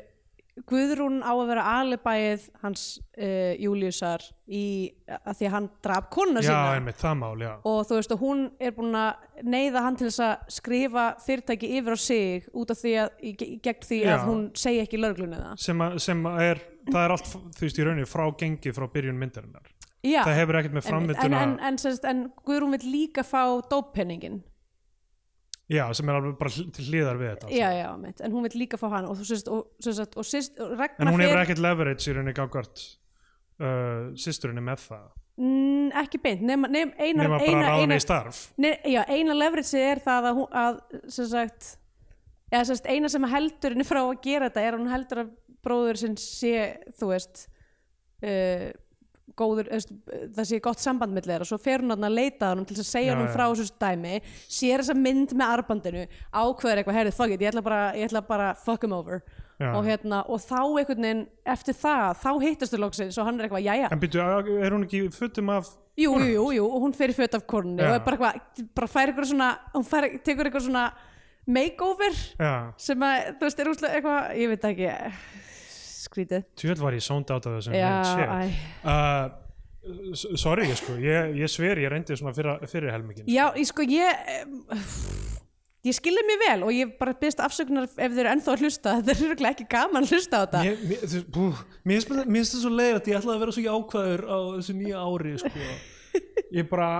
Guðrún 0.70 1.16
á 1.26 1.34
að 1.34 1.48
vera 1.50 1.62
alibæið 1.80 2.44
hans 2.62 2.82
uh, 3.18 3.54
Júliusar 3.58 4.22
í 4.46 4.92
að 5.10 5.40
því 5.40 5.48
að 5.48 5.54
hann 5.56 5.66
draf 5.82 6.06
konuna 6.14 6.44
já, 6.44 6.46
sína. 6.46 6.76
einmitt, 6.76 7.00
það 7.00 7.16
mál, 7.18 7.42
já. 7.42 7.50
Og 7.66 7.80
þú 7.88 7.98
veist 7.98 8.14
og 8.14 8.22
hún 8.22 8.44
er 8.62 8.76
búin 8.76 8.94
að 9.00 9.42
neyða 9.50 9.82
hann 9.88 9.98
til 9.98 10.06
þess 10.06 10.22
að 10.28 10.54
skrifa 10.60 11.06
fyrirtæki 11.24 11.72
yfir 11.80 11.98
á 11.98 11.98
sig 11.98 12.48
út 12.54 12.70
af 12.70 12.80
því 12.84 12.94
að 13.02 13.18
í, 13.18 13.34
í 13.34 13.58
gegn 13.66 13.88
því 13.90 14.00
Já. 14.04 14.12
að 14.14 14.26
hún 14.30 14.46
segi 14.62 14.82
ekki 14.84 15.02
lögreglunni 15.02 15.42
það. 15.42 15.58
Sem, 15.66 15.84
að, 15.88 15.98
sem 16.06 16.24
að 16.30 16.40
er, 16.46 16.64
það 16.92 17.02
er 17.02 17.16
allt 17.16 17.30
þú 17.34 17.66
veist, 17.66 17.82
í 17.82 17.88
rauninni 17.88 18.10
frá 18.14 18.24
gengið 18.44 18.78
frá 18.78 18.88
byrjun 18.94 19.20
myndarinnar. 19.24 19.70
Já, 20.04 20.20
það 20.22 20.38
hefur 20.38 20.60
ekkert 20.60 20.74
með 20.76 20.82
en, 20.82 20.84
en, 20.84 20.90
framvinduna 20.92 21.42
en, 21.42 21.54
en, 21.64 21.78
semst, 21.80 22.04
en 22.06 22.26
Guðrún 22.44 22.76
vil 22.76 22.90
líka 22.92 23.24
fá 23.26 23.42
dóppenningin 23.70 24.42
já, 25.70 25.84
sem 25.96 26.10
er 26.10 26.18
alveg 26.18 26.36
bara 26.40 26.66
til 26.76 26.86
hliðar 26.90 27.20
við 27.20 27.32
þetta 27.32 27.52
já, 27.54 27.68
já, 27.78 27.88
mitt, 28.00 28.22
en 28.24 28.34
hún 28.36 28.46
vil 28.46 28.60
líka 28.64 28.80
fá 28.80 28.88
hann 28.96 29.08
og, 29.08 29.18
þú 29.20 29.28
sést, 29.30 29.50
og, 29.52 29.68
sést, 29.84 30.16
og, 30.18 30.28
sýst, 30.28 30.58
og 30.60 30.74
en 30.74 30.80
Ragnar 30.82 31.12
hún 31.14 31.24
hefur 31.24 31.44
ekkert 31.44 31.62
leverage 31.64 32.08
í 32.10 32.16
rauninni 32.16 32.36
gangvart 32.36 32.82
uh, 33.62 34.10
systurinni 34.20 34.64
með 34.64 34.82
það. 34.88 35.06
Mm, 35.34 35.88
ekki 36.04 36.20
beint, 36.22 36.44
nema, 36.46 36.68
nema 36.70 36.94
eina, 36.94 37.24
nema 37.24 37.38
bara 37.40 37.48
eina, 37.48 37.62
ráðan 37.64 37.88
eina, 37.88 37.96
í 37.98 38.04
starf. 38.04 38.42
Ne, 38.60 38.76
já, 38.86 39.00
eina 39.10 39.34
leverage 39.34 39.80
er 39.80 40.02
það 40.04 40.28
að, 40.30 40.44
að 40.60 40.78
sem 41.16 41.32
sagt 41.32 41.72
eða 42.52 42.68
sem 42.68 42.78
sagt, 42.78 42.92
eina 42.92 43.10
sem 43.10 43.26
heldur 43.32 43.74
henni 43.74 43.88
frá 43.88 44.02
að 44.04 44.20
gera 44.22 44.50
þetta 44.50 44.62
er 44.62 44.76
að 44.76 44.82
hún 44.82 44.92
heldur 44.92 45.24
að 45.24 45.34
bróður 45.64 45.98
sinn 45.98 46.16
sé, 46.20 46.54
þú 47.00 47.10
veist 47.10 47.46
uh, 48.22 48.68
góður, 49.38 49.70
það 50.36 50.46
sé 50.46 50.58
gott 50.62 50.82
samband 50.82 51.14
með 51.16 51.30
þeirra 51.30 51.46
svo 51.48 51.56
fer 51.62 51.82
hún 51.82 51.94
að 51.96 52.12
leita 52.12 52.46
að 52.46 52.52
honum 52.52 52.66
til 52.68 52.76
þess 52.76 52.84
að 52.84 52.90
segja 52.90 53.14
Já, 53.14 53.20
já. 53.22 53.30
frá 53.32 53.44
þessu 53.48 53.78
dæmi 53.80 54.18
sér 54.58 54.82
þessa 54.82 54.96
mynd 54.98 55.32
með 55.34 55.54
arbandinu 55.54 56.02
ákveður 56.28 56.80
eitthvað, 56.82 56.98
heyrðu, 56.98 57.14
fuck 57.16 57.32
it, 57.34 57.44
ég 57.44 57.50
ætla 57.50 57.64
bara, 57.64 57.80
ég 57.96 58.10
ætla 58.10 58.22
bara 58.28 58.50
fuck 58.60 58.84
him 58.84 58.94
over 58.96 59.22
Já. 59.54 59.70
og, 59.70 59.86
hérna, 59.86 60.20
og 60.28 60.42
þá 60.42 60.58
einhvern 60.60 61.06
veginn, 61.06 61.24
eftir 61.54 61.76
það 61.78 62.20
þá 62.20 62.30
hittastu 62.42 62.80
loksins 62.82 63.18
og 63.22 63.28
hann 63.28 63.38
er 63.38 63.46
eitthvað, 63.46 63.64
jæja 63.68 63.90
en 63.94 64.02
byrju, 64.02 64.58
er 64.66 64.74
hún 64.76 64.86
ekki 64.88 65.02
fullum 65.14 65.52
af 65.54 65.72
jú, 65.94 66.10
jú, 66.18 66.30
jú, 66.34 66.46
jú, 66.58 66.64
og 66.68 66.84
hún 66.84 66.96
fer 66.98 67.14
í 67.14 67.16
föt 67.16 67.38
af 67.38 67.46
Já. 67.46 67.62
og 67.62 67.94
er 67.94 68.04
bara 68.04 68.18
eitthvað, 68.18 68.68
bara 68.74 68.90
fær 68.90 69.12
eitthvað 69.12 69.30
svona 69.30 69.50
hún 69.72 69.86
fær, 69.86 70.08
tekur 70.26 70.50
eitthvað 70.50 70.66
svona 70.68 70.84
makeover 71.46 72.18
já, 72.40 72.52
sem 72.80 73.06
að, 73.06 73.30
þú 73.38 73.46
veist, 73.48 73.60
er 73.62 73.70
úslega 73.72 73.98
eitthvað, 74.00 74.30
ég 74.40 74.52
veit 74.52 74.68
ekki 74.72 74.90
skrítið. 76.14 76.46
Tjóðl 76.62 76.84
var 76.86 76.96
ég 76.96 77.04
sónd 77.04 77.30
át 77.34 77.48
af 77.50 77.58
þessum 77.58 77.76
já, 77.76 77.90
mynd, 78.22 78.58
uh, 78.94 79.26
sorry, 80.40 80.68
ég 80.70 80.78
sko, 80.80 80.96
ég, 81.02 81.34
ég 81.42 81.50
sver 81.52 81.80
ég 81.82 81.90
reyndi 81.92 82.16
svona 82.16 82.32
fyrir, 82.36 82.62
fyrir 82.70 82.94
helmingin 82.94 83.26
já, 83.28 83.50
ég 83.58 83.68
sko, 83.68 83.84
ég 83.84 84.22
em, 84.38 84.54
ég 85.84 85.96
skilði 85.98 86.22
mig 86.24 86.38
vel 86.40 86.62
og 86.64 86.72
ég 86.72 86.94
bara 87.00 87.12
byrst 87.20 87.42
afsökunar 87.44 87.84
ef 87.90 87.98
þeir 87.98 88.22
eru 88.22 88.30
ennþá 88.32 88.54
að 88.54 88.62
hlusta. 88.64 88.94
Þetta 89.02 89.12
er 89.12 89.24
örugglega 89.28 89.56
ekki 89.58 89.66
gaman 89.74 90.06
að 90.06 90.14
hlusta 90.14 90.40
á 90.40 90.42
þetta. 90.46 90.62
Mér, 90.64 92.06
finnst 92.06 92.54
það- 92.54 92.62
svo 92.62 92.72
leið 92.72 92.94
að 93.00 93.10
ég 93.12 93.18
ætlaði 93.20 93.36
að 93.36 93.42
vera 93.44 93.56
svo 93.58 93.66
jákvæður 93.66 94.24
á 94.24 94.38
þessu 94.56 94.76
nýja 94.78 95.02
ári 95.04 95.34
sko. 95.42 95.68
ég 96.54 96.68
bara 96.70 96.90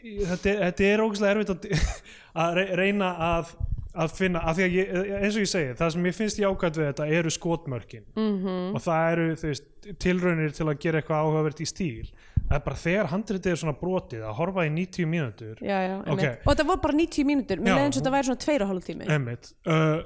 þetta, 0.00 0.54
þetta 0.70 0.86
er 0.88 1.02
ógæslega 1.04 1.34
erfitt 1.34 1.52
að, 1.52 1.92
að 2.44 2.54
re- 2.56 2.70
reyna 2.80 3.10
að, 3.28 3.52
að 3.94 4.12
finna, 4.14 4.40
því 4.54 4.64
að 4.66 4.74
ég, 4.76 4.90
eins 5.18 5.36
og 5.36 5.42
ég 5.42 5.50
segi 5.50 5.74
það 5.78 5.92
sem 5.94 6.02
mér 6.04 6.14
finnst 6.14 6.38
jákvæð 6.38 6.76
við 6.78 6.88
þetta 6.90 7.06
eru 7.18 7.30
skotmörkin 7.34 8.04
-hmm. 8.14 8.74
og 8.74 8.80
það 8.84 9.12
eru 9.12 9.28
veist, 9.42 9.64
tilraunir 9.98 10.52
til 10.54 10.66
að 10.66 10.78
gera 10.84 11.00
eitthvað 11.00 11.24
áhugavert 11.24 11.60
í 11.60 11.66
stíl 11.66 12.10
það 12.50 12.56
er 12.58 12.64
bara 12.66 12.76
þegar 12.76 13.10
handritið 13.10 13.52
er 13.52 13.60
svona 13.62 13.76
brotið 13.80 14.22
að 14.26 14.34
horfa 14.38 14.66
í 14.66 14.70
90 14.70 15.06
mínútur 15.06 15.56
já, 15.62 15.78
já, 15.88 15.96
Ok. 16.00 16.08
einmitt. 16.08 16.38
og 16.46 16.52
þetta 16.54 16.66
voru 16.66 16.80
bara 16.82 16.94
90 16.94 17.24
mínútur 17.24 17.60
mér 17.60 17.92
svo 17.92 18.00
þetta 18.00 18.14
væri 18.16 18.28
svona 18.30 18.44
tveir 18.44 18.62
og 18.62 18.68
hálf 18.68 18.84
tími 18.84 19.08
Einmitt 19.10 19.52
uh, 19.66 20.02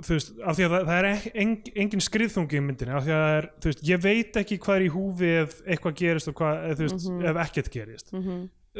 þú 0.00 0.14
veist, 0.16 0.32
af 0.44 0.56
því 0.56 0.64
að 0.64 0.70
það, 0.74 0.86
það 0.86 0.98
er 1.00 1.30
eng, 1.34 1.54
engin 1.76 2.00
skriðþungi 2.04 2.56
í 2.56 2.62
myndinni 2.64 2.94
af 2.94 3.04
því 3.04 3.12
að 3.16 3.22
það 3.24 3.36
er, 3.36 3.48
þú 3.60 3.70
veist, 3.70 3.82
ég 3.90 4.02
veit 4.04 4.36
ekki 4.40 4.58
hvað 4.58 4.76
er 4.76 4.84
í 4.86 4.90
húfi 4.94 5.30
ef 5.42 5.60
eitthvað 5.66 5.94
gerist 6.00 6.28
og 6.30 6.34
hvað, 6.40 6.64
þú 6.78 6.86
veist, 6.86 7.08
Mhm. 7.10 7.24
ef 7.26 7.36
ekkert 7.46 7.70
gerist 7.74 8.12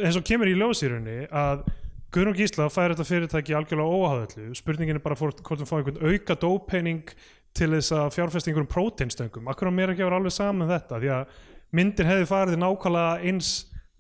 eins 0.01 0.17
og 0.17 0.25
kemur 0.25 0.47
í 0.49 0.55
ljósýrunni 0.57 1.29
að 1.29 1.65
Guðrún 2.11 2.35
Gísla 2.35 2.67
fær 2.75 2.91
þetta 2.91 3.07
fyrirtæki 3.07 3.55
algjörlega 3.55 3.95
óháðallu, 3.95 4.55
spurningin 4.59 4.99
er 4.99 5.03
bara 5.05 5.15
hvort 5.19 5.43
hún 5.47 5.69
fá 5.69 5.77
einhvern 5.77 6.01
auka 6.03 6.35
dópenning 6.43 7.13
til 7.55 7.69
þess 7.77 7.95
að 7.95 8.09
fjárfesta 8.17 8.51
einhverjum 8.51 8.71
próteinstöngum. 8.71 9.51
Akkur 9.51 9.71
á 9.71 9.73
mér 9.75 9.93
ekki 9.93 10.03
að 10.03 10.11
vera 10.11 10.19
alveg 10.19 10.35
saman 10.35 10.71
þetta? 10.71 10.99
Því 10.99 11.13
að 11.15 11.37
myndin 11.79 12.11
hefði 12.11 12.27
farið 12.31 12.59
nákvæmlega 12.65 13.31
eins 13.31 13.51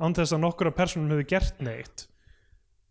án 0.03 0.17
þess 0.17 0.35
að 0.35 0.43
nokkura 0.43 0.75
personum 0.75 1.13
hefði 1.15 1.29
gert 1.31 1.63
neitt 1.63 2.07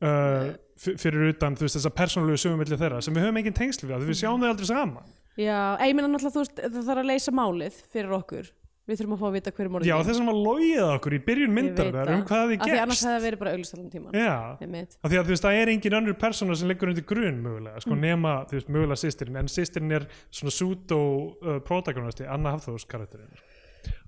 uh, 0.05 0.55
fyrir 0.80 1.34
utan 1.34 1.57
þú 1.59 1.67
veist 1.67 1.80
þessa 1.80 1.93
persónulegu 1.99 2.39
sögum 2.39 2.63
milli 2.63 2.80
þeirra 2.80 3.01
sem 3.03 3.15
við 3.15 3.28
höfum 3.28 3.41
engin 3.41 3.57
tengsl 3.59 3.89
við, 3.89 3.97
því 3.97 4.11
við 4.13 4.22
sjáum 4.22 4.39
þau 4.39 4.53
aldrei 4.53 4.70
saman. 4.70 5.11
Já, 5.36 5.59
ég 5.84 5.95
meina 5.97 6.07
náttúrulega 6.13 6.36
þú 6.38 6.45
veist 6.45 6.63
það 6.63 6.80
þarf 6.93 7.03
að 7.03 7.11
leysa 7.11 7.36
málið 7.36 7.84
fyrir 7.91 8.15
okkur 8.22 8.51
við 8.90 9.00
þurfum 9.00 9.16
að 9.16 9.22
fá 9.22 9.28
að 9.30 9.36
vita 9.38 9.54
hverju 9.58 9.72
morðin 9.74 9.90
Já, 9.90 9.96
þess 10.08 10.20
að 10.22 10.26
maður 10.30 10.42
logið 10.50 10.84
okkur 10.90 11.16
í 11.16 11.20
byrjun 11.30 11.54
myndarinnar 11.58 12.12
um 12.16 12.24
hvað 12.30 12.42
af 12.44 12.50
þið 12.50 12.64
því 12.64 12.80
annars 12.84 12.96
gerst 12.96 13.06
hefði 13.06 13.16
það 13.20 13.26
verið 13.28 13.42
bara 13.44 13.54
auglist 13.56 13.76
allan 13.78 13.92
tíman 13.94 14.18
Já, 14.20 14.34
af 14.60 15.14
því 15.14 15.20
að 15.20 15.30
þú 15.30 15.34
veist 15.36 15.46
það 15.46 15.60
er 15.60 15.72
engin 15.76 15.98
önnur 16.00 16.18
persóna 16.24 16.58
sem 16.60 16.72
liggur 16.72 16.92
undir 16.94 17.06
grun 17.14 17.40
mögulega, 17.46 17.84
sko 17.86 17.94
Mm. 17.96 18.02
nema 18.10 18.34
þú 18.50 18.58
veist 18.60 18.74
mögulega 18.74 19.00
sýstirinn, 19.04 19.40
en 19.40 19.52
sýstirinn 19.52 19.96
er 20.00 20.08
svona 20.32 20.54
pseudo 20.56 21.00
uh, 21.44 21.60
protagonisti, 21.66 22.26
Anna 22.28 22.56
Hafþórs 22.58 22.88
karakterinn 22.90 23.40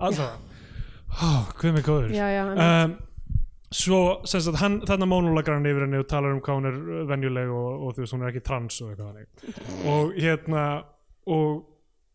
Alltaf, 0.02 0.36
oh, 1.22 1.48
hvað 1.58 1.74
með 1.78 1.86
góður. 1.88 2.12
Já, 2.16 2.28
já, 2.34 2.42
um, 2.52 2.96
svo 3.72 4.00
sem 4.28 4.42
sagt 4.44 4.60
hann, 4.60 4.80
þarna 4.88 5.08
mónulagar 5.08 5.56
hann 5.58 5.68
yfir 5.70 5.86
henni 5.86 6.00
og 6.02 6.08
talar 6.12 6.34
um 6.36 6.42
hvað 6.44 6.58
hún 6.60 6.70
er 6.70 6.80
venjuleg 7.12 7.52
og, 7.56 7.86
og 7.88 7.94
þú 7.96 8.04
veist 8.04 8.16
hún 8.18 8.26
er 8.26 8.32
ekki 8.34 8.44
trans 8.44 8.80
og 8.84 8.92
eitthvað 8.92 9.12
þannig. 9.14 9.62
Og 9.94 10.18
hérna 10.20 10.66
og 11.32 11.62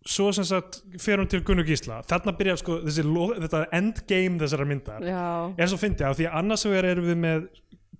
svo 0.06 0.30
sem 0.34 0.46
sagt 0.46 0.80
fer 1.02 1.20
hún 1.20 1.28
til 1.30 1.42
Gunnu 1.46 1.64
Gísla. 1.66 2.00
Þarna 2.06 2.34
byrja 2.38 2.56
sko 2.60 2.78
þessi, 2.84 3.04
þetta 3.42 3.62
endgame 3.76 4.40
þessara 4.42 4.66
myndar. 4.68 5.06
Já, 5.06 5.26
er 5.58 5.70
svo 5.70 5.78
fyndið 5.80 6.08
af 6.08 6.18
því 6.18 6.28
að 6.28 6.38
annars 6.40 6.66
vegar 6.68 6.90
erum 6.92 7.08
við 7.10 7.20
með 7.24 7.46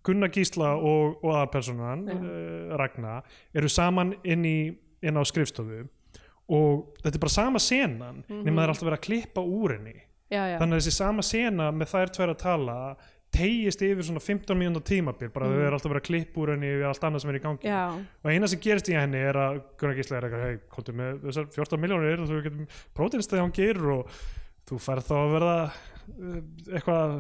Gunnar 0.07 0.31
Gísla 0.31 0.73
og, 0.77 1.19
og 1.25 1.33
aðalpersonan 1.35 2.07
Já. 2.07 2.17
uh, 2.17 2.75
Ragna 2.79 3.19
eru 3.57 3.71
saman 3.73 4.15
inn, 4.23 4.47
í, 4.47 4.59
inn 5.03 5.19
á 5.19 5.23
skrifstofu. 5.27 5.83
Og 6.55 7.01
þetta 7.03 7.17
er 7.17 7.23
bara 7.25 7.35
sama 7.35 7.63
senan 7.63 8.21
nema 8.31 8.61
það 8.61 8.63
er 8.63 8.73
alltaf 8.73 8.87
verið 8.87 9.01
að 9.01 9.07
klippa 9.09 9.43
úr 9.43 9.75
henni. 9.79 9.97
Já, 10.27 10.41
já. 10.51 10.57
þannig 10.59 10.75
að 10.75 10.81
þessi 10.81 10.95
sama 10.97 11.23
sena 11.23 11.67
með 11.71 11.91
þær 11.93 12.13
tvær 12.17 12.31
að 12.33 12.41
tala 12.41 12.77
tegist 13.37 13.84
yfir 13.87 14.07
svona 14.09 14.22
15 14.24 14.59
mínúnda 14.59 14.82
tímabil 14.87 15.30
bara 15.34 15.51
þau 15.53 15.61
eru 15.61 15.78
alltaf 15.78 15.93
verið 15.93 16.03
að 16.03 16.09
klippa 16.09 16.43
úr 16.43 16.53
henni 16.55 16.72
við 16.72 16.89
allt 16.91 17.07
annað 17.09 17.24
sem 17.24 17.32
er 17.32 17.39
í 17.39 17.45
gangi. 17.45 17.70
Já. 17.70 17.82
og 17.97 18.32
eina 18.32 18.51
sem 18.51 18.62
gerist 18.66 18.91
í 18.93 18.99
henni 18.99 19.22
er 19.30 19.41
að 19.41 19.62
Gunnar 19.80 19.99
Gísla 20.01 20.18
er 20.18 20.28
eitthvað, 20.28 20.45
hei, 20.47 20.61
komdu 20.72 20.97
með 20.97 21.24
þessar 21.28 21.49
14 21.57 21.82
miljónir 21.84 22.22
og 22.24 22.30
þú 22.30 22.43
getum 22.47 22.68
próteinstæði 22.97 23.45
hann 23.45 23.57
gerir 23.57 23.91
og 23.97 24.20
þú 24.66 24.80
færð 24.82 25.11
þá 25.11 25.16
að 25.20 25.34
verða 25.37 25.59
uh, 25.66 26.39
eitthvað 26.72 27.18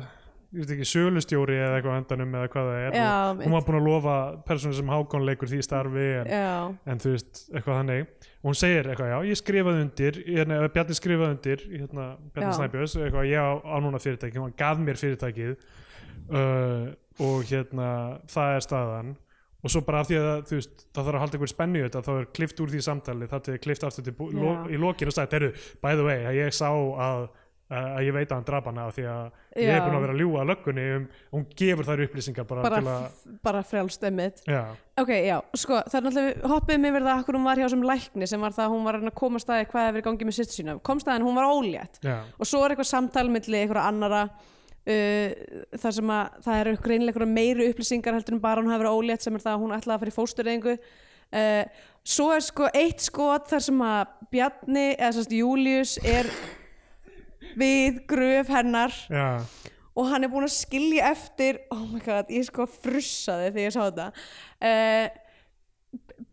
ég 0.56 0.62
veit 0.62 0.72
ekki, 0.76 0.86
sölustjóri 0.88 1.56
eða 1.58 1.78
eitthvað 1.78 1.98
endanum 2.00 2.34
eða 2.38 2.50
hvað 2.52 2.68
það 2.70 2.78
er. 2.80 2.96
Já, 2.96 3.12
og 3.28 3.40
hún 3.42 3.54
var 3.56 3.64
búin 3.66 3.78
að 3.80 3.88
lofa 3.90 4.16
persónu 4.46 4.76
sem 4.78 4.92
Hákon 4.92 5.26
leikur 5.26 5.50
því 5.50 5.58
starfi 5.66 6.06
en, 6.22 6.76
en 6.86 7.02
þú 7.02 7.14
veist, 7.16 7.42
eitthvað 7.50 7.80
þannig. 7.80 8.04
Og 8.40 8.50
hún 8.50 8.58
segir 8.60 8.90
eitthvað, 8.90 9.10
já, 9.10 9.16
ég 9.26 9.40
skrifaði 9.40 9.82
undir 9.84 10.20
hérna, 10.28 10.60
Bjarni 10.76 10.96
skrifaði 10.96 11.36
undir 11.36 11.64
hérna, 11.72 12.06
Bjarni. 12.30 12.54
Snæbjörns, 12.60 12.94
eitthvað, 13.00 13.28
ég 13.32 13.42
á, 13.42 13.50
á 13.58 13.76
núna 13.82 14.00
fyrirtæki 14.02 14.40
hann 14.40 14.54
gaf 14.62 14.80
mér 14.86 15.02
fyrirtækið 15.02 15.56
uh, 16.30 16.90
og 17.26 17.46
hérna 17.48 17.88
það 18.30 18.56
er 18.56 18.66
staðan. 18.66 19.14
Og 19.64 19.72
svo 19.72 19.80
bara 19.82 20.02
af 20.04 20.10
því 20.10 20.18
að 20.20 20.42
þú 20.46 20.58
veist, 20.60 20.84
það 20.94 21.06
þarf 21.08 21.16
að 21.16 21.22
halda 21.24 21.36
einhver 21.38 21.50
spennu 21.50 21.80
í 21.80 21.86
þetta 21.86 22.02
þá 22.06 22.12
er 22.12 22.28
klift 22.38 22.60
úr 22.62 22.70
því 22.70 22.82
samtali, 22.86 23.30
það 23.30 23.46
til 23.48 23.56
klift 23.64 23.86
aftur 23.88 24.06
til 24.06 24.14
Já. 24.14 24.36
lo, 24.38 24.52
í 24.70 24.78
lokinu 24.78 25.10
og 25.10 25.16
sagt, 25.16 25.34
eru, 25.34 25.50
by 25.82 25.96
the 25.98 26.06
way 26.06 26.28
að 26.28 26.38
ég 26.38 26.54
sá 26.54 26.68
að 26.70 27.26
að 27.66 28.04
ég 28.06 28.14
veit 28.14 28.30
að 28.30 28.36
hann 28.36 28.44
draf 28.46 28.66
hana 28.68 28.84
því 28.94 29.04
að 29.10 29.22
ég 29.58 29.70
er 29.72 29.80
Já. 29.80 29.82
búin 29.82 29.96
að 29.96 30.04
vera 30.04 30.14
að 30.14 30.20
ljúga 30.22 30.42
að 30.42 30.50
löggunni 30.52 30.84
um, 30.94 31.06
hún 31.34 31.46
gefur 31.58 31.88
þær 31.88 32.02
upplýsingar 32.04 32.46
bara, 32.46 32.66
bara, 32.70 32.92
bara 33.42 33.62
frjálst 33.66 34.06
emmitt 34.06 34.42
já, 34.46 34.60
ok, 35.02 35.10
já, 35.26 35.34
sko, 35.58 35.80
það 35.90 35.98
er 35.98 36.04
náttúrulega 36.06 36.50
hoppið 36.52 36.78
mér 36.84 36.94
verið 36.94 37.10
að 37.10 37.32
hún 37.32 37.48
var 37.48 37.62
hjá 37.62 37.66
sem 37.72 37.82
lækni 37.90 38.28
sem 38.30 38.46
var 38.46 38.54
það 38.54 38.68
að 38.68 38.76
hún 38.76 38.86
var 38.86 39.00
að 39.00 39.10
koma 39.18 39.42
staði 39.42 39.66
hvað 39.72 39.88
hefur 39.88 39.98
í 39.98 40.04
gangi 40.06 40.28
með 40.28 40.36
sýstu 40.38 40.60
sína. 40.60 40.76
Komst 40.86 41.10
að 41.10 41.26
hún 41.26 41.40
var 41.40 41.50
ólétt. 41.50 41.98
Já, 42.06 42.20
og 42.38 42.48
svo 42.48 42.62
er 42.62 42.74
eitthvað 42.74 42.90
samtal 42.92 43.26
milli 43.34 43.64
einhverja 43.64 43.88
annara 43.90 44.22
uh, 44.86 45.60
þar 45.82 45.96
sem 45.98 46.12
að 46.16 46.38
það 46.46 46.60
eru 46.62 46.76
greinilega 46.84 47.28
meiri 47.28 47.68
upplýsingar 47.70 48.16
heldur 48.16 48.36
en 48.36 48.42
bara 48.42 48.62
hún 48.62 48.72
hefur 48.72 48.86
verið 48.86 49.00
ólétt 49.00 49.26
sem 49.26 49.36
er 49.36 49.44
það 49.44 49.56
að 49.56 49.62
hún 49.64 49.76
ætlaði 49.76 49.96
að 49.96 50.02
fara 50.02 50.12
í 50.12 50.16
fóstureyðingu. 50.16 50.76
Uh, 51.36 51.86
svo 52.06 52.28
er 52.34 52.44
sko 52.46 52.68
eitt 52.70 53.02
skot 53.02 53.50
þar 53.50 53.64
sem 53.66 53.80
að 53.82 54.12
Bjarni 54.30 54.86
eða 54.94 55.12
sérst 55.16 55.34
Július 55.34 55.96
er 56.06 56.30
við 57.58 58.02
gröf 58.10 58.50
hennar 58.52 58.94
já, 59.10 59.42
og 59.96 60.10
hann 60.10 60.26
er 60.26 60.30
búinn 60.30 60.46
að 60.46 60.54
skilja 60.54 61.10
eftir 61.10 61.62
oh 61.74 61.82
my 61.88 62.02
god, 62.04 62.30
ég 62.30 62.46
sko 62.46 62.68
frussaði 62.70 63.50
þegar 63.50 63.64
ég 63.64 63.74
sá 63.74 63.82
þetta. 63.88 64.08
Uh, 64.60 65.22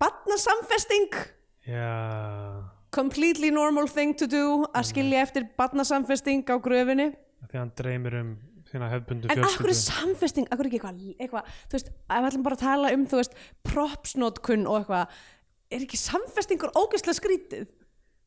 Batnasamfesting 0.04 1.18
já. 1.66 2.70
Completely 2.94 3.50
normal 3.50 3.88
thing 3.90 4.14
to 4.14 4.28
do 4.30 4.68
að 4.70 4.92
skilja 4.92 5.24
eftir 5.26 5.48
batnasamfesting 5.58 6.46
á 6.46 6.62
gröfinni 6.62 7.10
því 7.52 7.62
hann 7.62 7.72
dreymir 7.80 8.18
um 8.22 8.34
þína 8.70 8.90
hefbundu 8.92 9.30
En 9.30 9.44
akkur 9.44 9.70
fjölskyldu 9.70 9.74
er 9.74 9.80
samfesting, 9.80 10.50
akkur 10.50 10.68
er 10.68 10.72
ekki 10.72 11.14
eitthvað, 11.22 11.54
þú 11.70 11.78
veist, 11.78 11.94
ef 11.94 12.18
við 12.18 12.30
ætlum 12.32 12.48
bara 12.48 12.58
að 12.58 12.66
tala 12.66 12.92
um, 12.96 13.06
þú 13.10 13.22
veist, 13.22 13.40
propsnotkun 13.70 14.68
og 14.70 14.82
eitthvað, 14.82 15.24
er 15.74 15.86
ekki 15.86 16.00
samfestingur 16.02 16.74
ógeðslega 16.78 17.20
skrítið? 17.20 17.72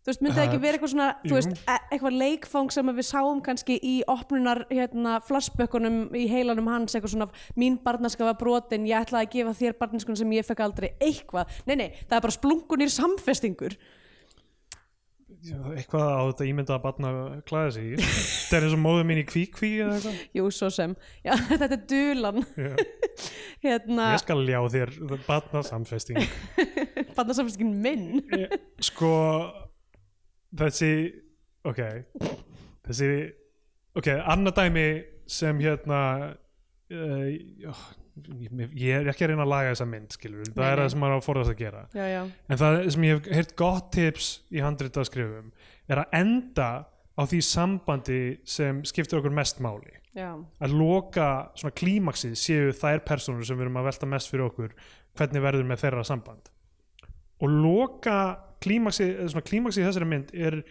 Þú 0.06 0.12
veist, 0.12 0.20
myndi 0.22 0.36
það 0.36 0.44
ekki 0.46 0.58
vera 0.62 0.76
eitthvað 0.76 0.90
svona, 0.92 1.06
jú. 1.18 1.28
þú 1.32 1.34
veist, 1.34 1.62
e 1.66 1.76
eitthvað 1.96 2.18
leikfang 2.20 2.68
sem 2.70 2.90
við 2.94 3.06
sáum 3.08 3.40
kannski 3.42 3.76
í 3.82 3.94
opnunar, 4.06 4.60
hérna, 4.70 5.16
flashbökkunum 5.26 5.96
í 6.14 6.28
heilanum 6.30 6.70
hans, 6.70 6.94
eitthvað 6.94 7.16
svona, 7.16 7.26
mín 7.58 7.80
barnaska 7.82 8.28
var 8.28 8.36
brotin, 8.38 8.86
ég 8.86 9.02
ætlaði 9.02 9.26
að 9.26 9.32
gefa 9.32 9.54
þér 9.58 9.74
barnaskun 9.80 10.20
sem 10.20 10.36
ég 10.36 10.46
fekk 10.46 10.62
aldrei, 10.62 10.92
eitthvað. 11.02 11.50
Nei, 11.66 11.74
nei, 11.80 11.88
það 12.04 12.20
er 12.20 12.26
bara 12.28 12.36
splunkunir 12.36 12.94
samfestingur. 12.94 13.74
Eitthvað 15.76 16.06
á 16.10 16.22
þetta 16.30 16.46
ímynda 16.50 16.74
að 16.76 16.82
batna 16.86 17.10
klæða 17.46 17.72
sig 17.76 17.90
í 17.92 17.96
þetta 18.02 18.56
er 18.58 18.66
eins 18.66 18.76
og 18.76 18.82
móður 18.82 19.06
mín 19.10 19.20
í 19.20 19.26
kvíkví 19.28 19.70
eða 19.84 19.98
eitthvað. 19.98 20.22
Jú, 20.38 20.46
svo 20.56 20.70
sem. 20.74 20.96
Já, 21.26 21.32
þetta 21.60 21.68
er 21.76 21.82
dulan, 21.92 22.40
hérna, 23.66 24.08
ég 24.16 24.22
skal 24.24 24.42
ljá 24.48 24.58
þér 24.74 24.94
batna 25.26 25.62
samfesting 25.66 26.22
barnasamfestingin 27.16 27.76
minn. 27.82 28.22
Ég- 28.36 28.56
sko 28.84 29.12
þessi 30.56 30.90
ok. 31.66 31.80
Þessi 32.86 33.10
ok, 33.98 34.10
annað 34.22 34.58
dæmi 34.60 34.86
sem 35.26 35.58
hérna 35.62 36.00
uh, 36.92 37.80
ég, 38.16 38.90
er 38.96 39.10
ekki 39.10 39.26
að 39.26 39.32
reyna 39.32 39.44
að 39.44 39.52
laga 39.52 39.72
þessa 39.72 39.86
mynd 39.90 40.16
skilur, 40.16 40.48
það 40.48 40.62
Nei, 40.62 40.68
er 40.70 40.80
það 40.82 40.90
sem 40.92 41.02
maður 41.02 41.16
á 41.16 41.18
að 41.18 41.26
forðast 41.26 41.52
að 41.52 41.60
gera. 41.60 41.82
Já, 41.92 42.06
já. 42.10 42.20
en 42.48 42.60
það 42.62 42.78
sem 42.94 43.06
ég 43.06 43.18
hef 43.18 43.36
heyrt 43.36 43.54
gott 43.60 43.90
tips 43.96 44.30
í 44.48 44.62
handrita 44.64 45.04
skrifum 45.06 45.52
er 45.86 46.02
að 46.02 46.18
enda 46.20 46.70
á 47.16 47.22
því 47.24 47.40
sambandi 47.48 48.20
sem 48.48 48.82
skiptir 48.88 49.20
okkur 49.20 49.36
mest 49.36 49.62
máli. 49.64 49.94
Já, 50.16 50.30
að 50.64 50.72
loka 50.72 51.28
svona 51.60 51.76
klímaksið 51.76 52.36
séu 52.40 52.72
þær 52.76 53.02
personur 53.04 53.44
sem 53.44 53.58
við 53.58 53.66
erum 53.66 53.80
að 53.82 53.90
velta 53.90 54.08
mest 54.08 54.32
fyrir 54.32 54.46
okkur 54.48 54.76
hvernig 55.16 55.44
verður 55.44 55.68
með 55.68 55.82
þeirra 55.84 56.04
samband. 56.08 56.50
Og 57.44 57.52
loka 57.52 58.18
klímaksið 58.64 59.12
í 59.20 59.84
þessari 59.84 60.08
mynd 60.08 60.32
er 60.32 60.62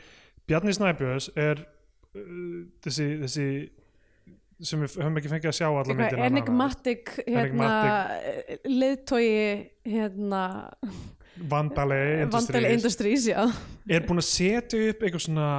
Bjarni 0.49 0.73
Snæbjörns 0.73 1.29
er 1.37 1.61
uh, 1.61 2.65
þessi, 2.85 3.07
þessi 3.21 3.47
sem 4.64 4.80
við 4.80 4.97
höfum 5.01 5.20
ekki 5.20 5.32
fengið 5.32 5.51
að 5.51 5.58
sjá 5.58 5.68
alla 5.68 5.95
myndina 5.97 6.28
enigmatic 6.30 7.12
hérna, 7.26 7.72
leiðtogi 8.64 9.39
hérna, 9.88 10.43
Vandale 11.36 11.97
Vandal 12.32 12.64
Industries 12.70 12.76
Industries, 12.78 13.26
já. 13.28 13.41
Er 13.91 14.06
búin 14.08 14.22
að 14.22 14.30
setja 14.30 14.80
upp 14.91 15.03
eitthvað 15.03 15.26
svona 15.26 15.49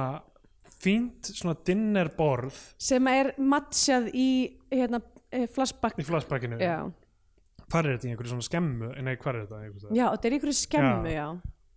fínt 0.77 1.29
svona 1.33 1.57
dinnerborð 1.67 2.57
sem 2.81 3.11
er 3.11 3.33
matchað 3.37 4.09
í 4.13 4.29
hérna, 4.71 5.01
eh, 5.31 5.45
flashback. 5.49 5.99
Í 6.01 6.07
flashbackinu? 6.07 6.57
Já. 6.61 6.89
hvað 7.67 7.83
er 7.83 7.97
þetta 7.97 8.07
í 8.07 8.11
einhverju 8.13 8.33
svona 8.33 8.47
skemmu? 8.47 8.89
Nei, 9.03 9.15
hvað 9.19 9.33
er 9.35 9.39
þetta? 9.43 9.61
Einhverju 9.61 9.81
staðar? 9.83 9.97
já, 9.97 10.05
þetta 10.07 10.27
er 10.27 10.31
í 10.31 10.37
einhverju 10.37 10.57
skemmu, 10.57 11.09
já, 11.11 11.27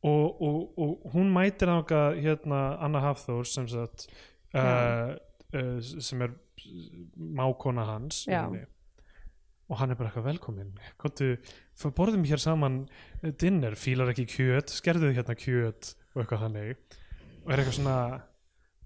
og, 0.02 0.42
og, 0.42 0.78
og 0.78 1.14
hún 1.14 1.32
mætir 1.34 1.68
náttúrulega 1.68 2.20
hérna 2.24 2.60
Anna 2.80 3.02
Hafþór 3.04 3.48
sem 3.48 3.66
sagt 3.68 4.06
uh, 4.54 5.16
uh, 5.52 5.80
sem 5.82 6.22
er 6.24 6.32
mákona 7.16 7.84
hans 7.88 8.24
og 9.70 9.78
hann 9.78 9.90
er 9.92 9.98
bara 9.98 10.10
eitthvað 10.10 10.26
velkomin 10.26 10.72
Kottu, 10.98 11.36
borðum 11.94 12.24
hér 12.26 12.42
saman 12.42 12.88
dinner, 13.38 13.76
fílar 13.78 14.10
ekki 14.10 14.26
kjöt 14.26 14.72
skerðu 14.74 15.12
hérna 15.14 15.36
kjöt 15.38 15.94
og 16.14 16.24
eitthvað 16.24 16.42
þannig. 16.46 16.80
Og 17.44 17.52
er 17.52 17.62
eitthvað 17.62 17.76
svona 17.78 17.98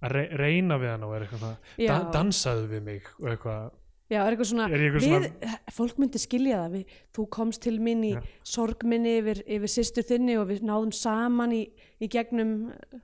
að 0.04 0.12
re 0.12 0.24
reyna 0.36 0.76
við 0.82 0.92
hann 0.92 1.06
og 1.06 1.14
er 1.16 1.24
eitthvað 1.24 1.40
svona 1.40 1.88
da 1.88 1.96
dansaðu 2.12 2.68
við 2.74 2.84
mig 2.84 3.08
og 3.20 3.30
eitthvað 3.32 3.72
já, 4.12 4.18
er 4.20 4.34
eitthvað 4.34 4.48
svona, 4.50 4.66
Er 4.68 4.82
eitthvað 4.84 5.04
við, 5.24 5.54
fólk 5.76 6.00
myndi 6.02 6.20
skilja 6.22 6.58
það 6.64 6.74
við, 6.76 6.94
þú 7.16 7.24
komst 7.36 7.62
til 7.64 7.74
minn 7.82 8.02
í 8.04 8.10
Já. 8.14 8.20
sorg 8.54 8.84
minni 8.90 9.14
yfir, 9.20 9.40
yfir 9.56 9.72
systur 9.72 10.06
þinni 10.08 10.36
og 10.40 10.48
við 10.50 10.62
náðum 10.68 10.92
saman 10.94 11.54
í, 11.56 11.62
í 12.04 12.10
gegnum 12.12 12.52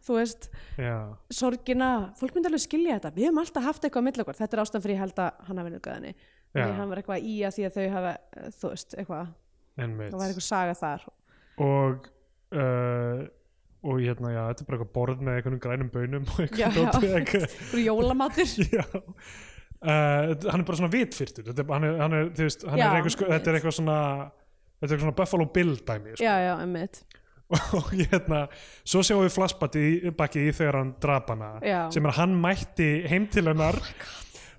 þú 0.06 0.18
veist, 0.18 0.50
já, 0.78 0.96
sorgina. 1.32 1.90
Fólk 2.20 2.36
myndi 2.36 2.50
alveg 2.52 2.64
skilja 2.66 2.98
þetta, 2.98 3.14
við 3.16 3.28
höfum 3.30 3.42
alltaf 3.44 3.68
haft 3.70 3.88
eitthvað 3.88 4.04
á 4.04 4.06
milli 4.10 4.24
okkur, 4.26 4.38
þetta 4.42 4.56
er 4.58 4.64
ástæðan 4.66 4.84
fyrir 4.86 4.96
ég 4.98 5.02
held 5.06 5.24
að 5.24 5.42
hann 5.48 5.62
hafi 5.64 5.74
nöðgæðinni, 5.76 6.14
Já. 6.50 6.62
því 6.62 6.70
hann 6.78 6.92
var 6.94 7.02
eitthvað 7.02 7.28
í 7.32 7.34
að 7.48 7.56
því 7.58 7.66
að 7.70 7.76
þau 7.80 7.88
hafa, 7.96 8.14
þú 8.60 8.72
veist, 8.76 8.96
eitthvað. 9.00 9.34
Það 9.80 10.16
var 10.20 10.26
eitthvað 10.30 10.48
saga 10.52 10.78
þar. 10.84 11.04
Og 11.64 12.08
uh, 12.60 13.28
og 13.80 13.96
hérna, 14.04 14.28
já, 14.34 14.40
þetta 14.50 14.60
er 14.60 14.66
bara 14.68 14.76
eitthvað 14.76 14.90
borð 14.92 15.22
með 15.24 15.38
einhvernum 15.38 15.60
grænum 15.64 15.90
bönum 15.94 16.26
og 16.34 16.58
Já, 16.58 16.66
eitthvað 16.68 17.06
já. 17.06 17.14
eitthvað. 17.22 17.54
Fyrir 17.70 17.86
jólamatur 17.86 18.50
já 18.76 18.84
uh, 19.84 20.34
hann 20.50 20.62
er 20.62 20.66
bara 20.68 20.80
svona 20.80 20.92
vitfyrtur 20.92 21.48
þetta 21.50 21.64
er, 21.64 21.72
hann 21.74 21.88
er, 21.88 21.96
hann 22.04 22.18
er, 22.18 22.28
veist, 22.36 22.66
hann 22.66 22.80
Já, 22.80 22.88
er 22.88 22.98
eitthvað, 22.98 23.16
sko, 23.16 23.30
þetta 23.30 23.50
er 23.50 23.58
eitthvað 23.60 23.76
svona 23.78 23.98
þetta 24.80 24.86
er 24.86 24.94
eitthvað 24.94 25.06
svona 25.06 25.18
Buffalo 25.22 25.48
Bill 25.54 25.74
dæmi 25.78 26.14
sko. 26.16 26.24
Já, 26.24 26.34
já, 26.46 26.54
emmitt 26.64 27.02
og 27.78 27.90
hérna, 27.90 28.44
svo 28.86 29.02
sjáum 29.02 29.24
við 29.24 29.34
flashbatti 29.34 29.80
í, 30.06 30.50
þegar 30.54 30.76
hann 30.78 30.92
drap 31.02 31.32
hana 31.32 31.52
Já. 31.66 31.80
sem 31.90 32.04
er 32.04 32.12
að 32.12 32.20
hann 32.22 32.36
mætti 32.38 32.90
heim 33.10 33.26
til 33.32 33.48
hennar 33.50 33.80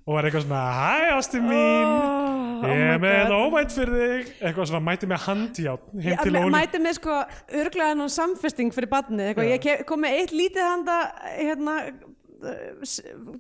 og 0.02 0.18
var 0.18 0.28
eitthvað 0.28 0.44
svona 0.48 0.62
hæ 0.76 1.14
ástu 1.16 1.40
mín 1.46 1.88
oh, 1.88 2.66
ég 2.68 2.84
er 2.96 3.02
með 3.02 3.32
óvænt 3.38 3.74
fyrir 3.76 4.02
þig 4.02 4.32
eitthvað 4.42 4.70
svona 4.72 4.84
mætti 4.90 5.08
með 5.08 5.24
handjátn 5.28 6.04
heim 6.04 6.20
til 6.20 6.36
Óli 6.42 6.54
Mæti 6.58 6.82
með 6.84 6.98
sko 6.98 7.18
örglega 7.62 7.94
hennan 7.94 8.12
samfesting 8.12 8.74
fyrir. 8.76 8.90
Já. 8.92 9.46
Ég 9.46 9.86
kom 9.88 10.04
með 10.04 10.18
eitt 10.20 10.34
lítið 10.36 10.68
handa 10.68 10.98
hérna 11.38 11.78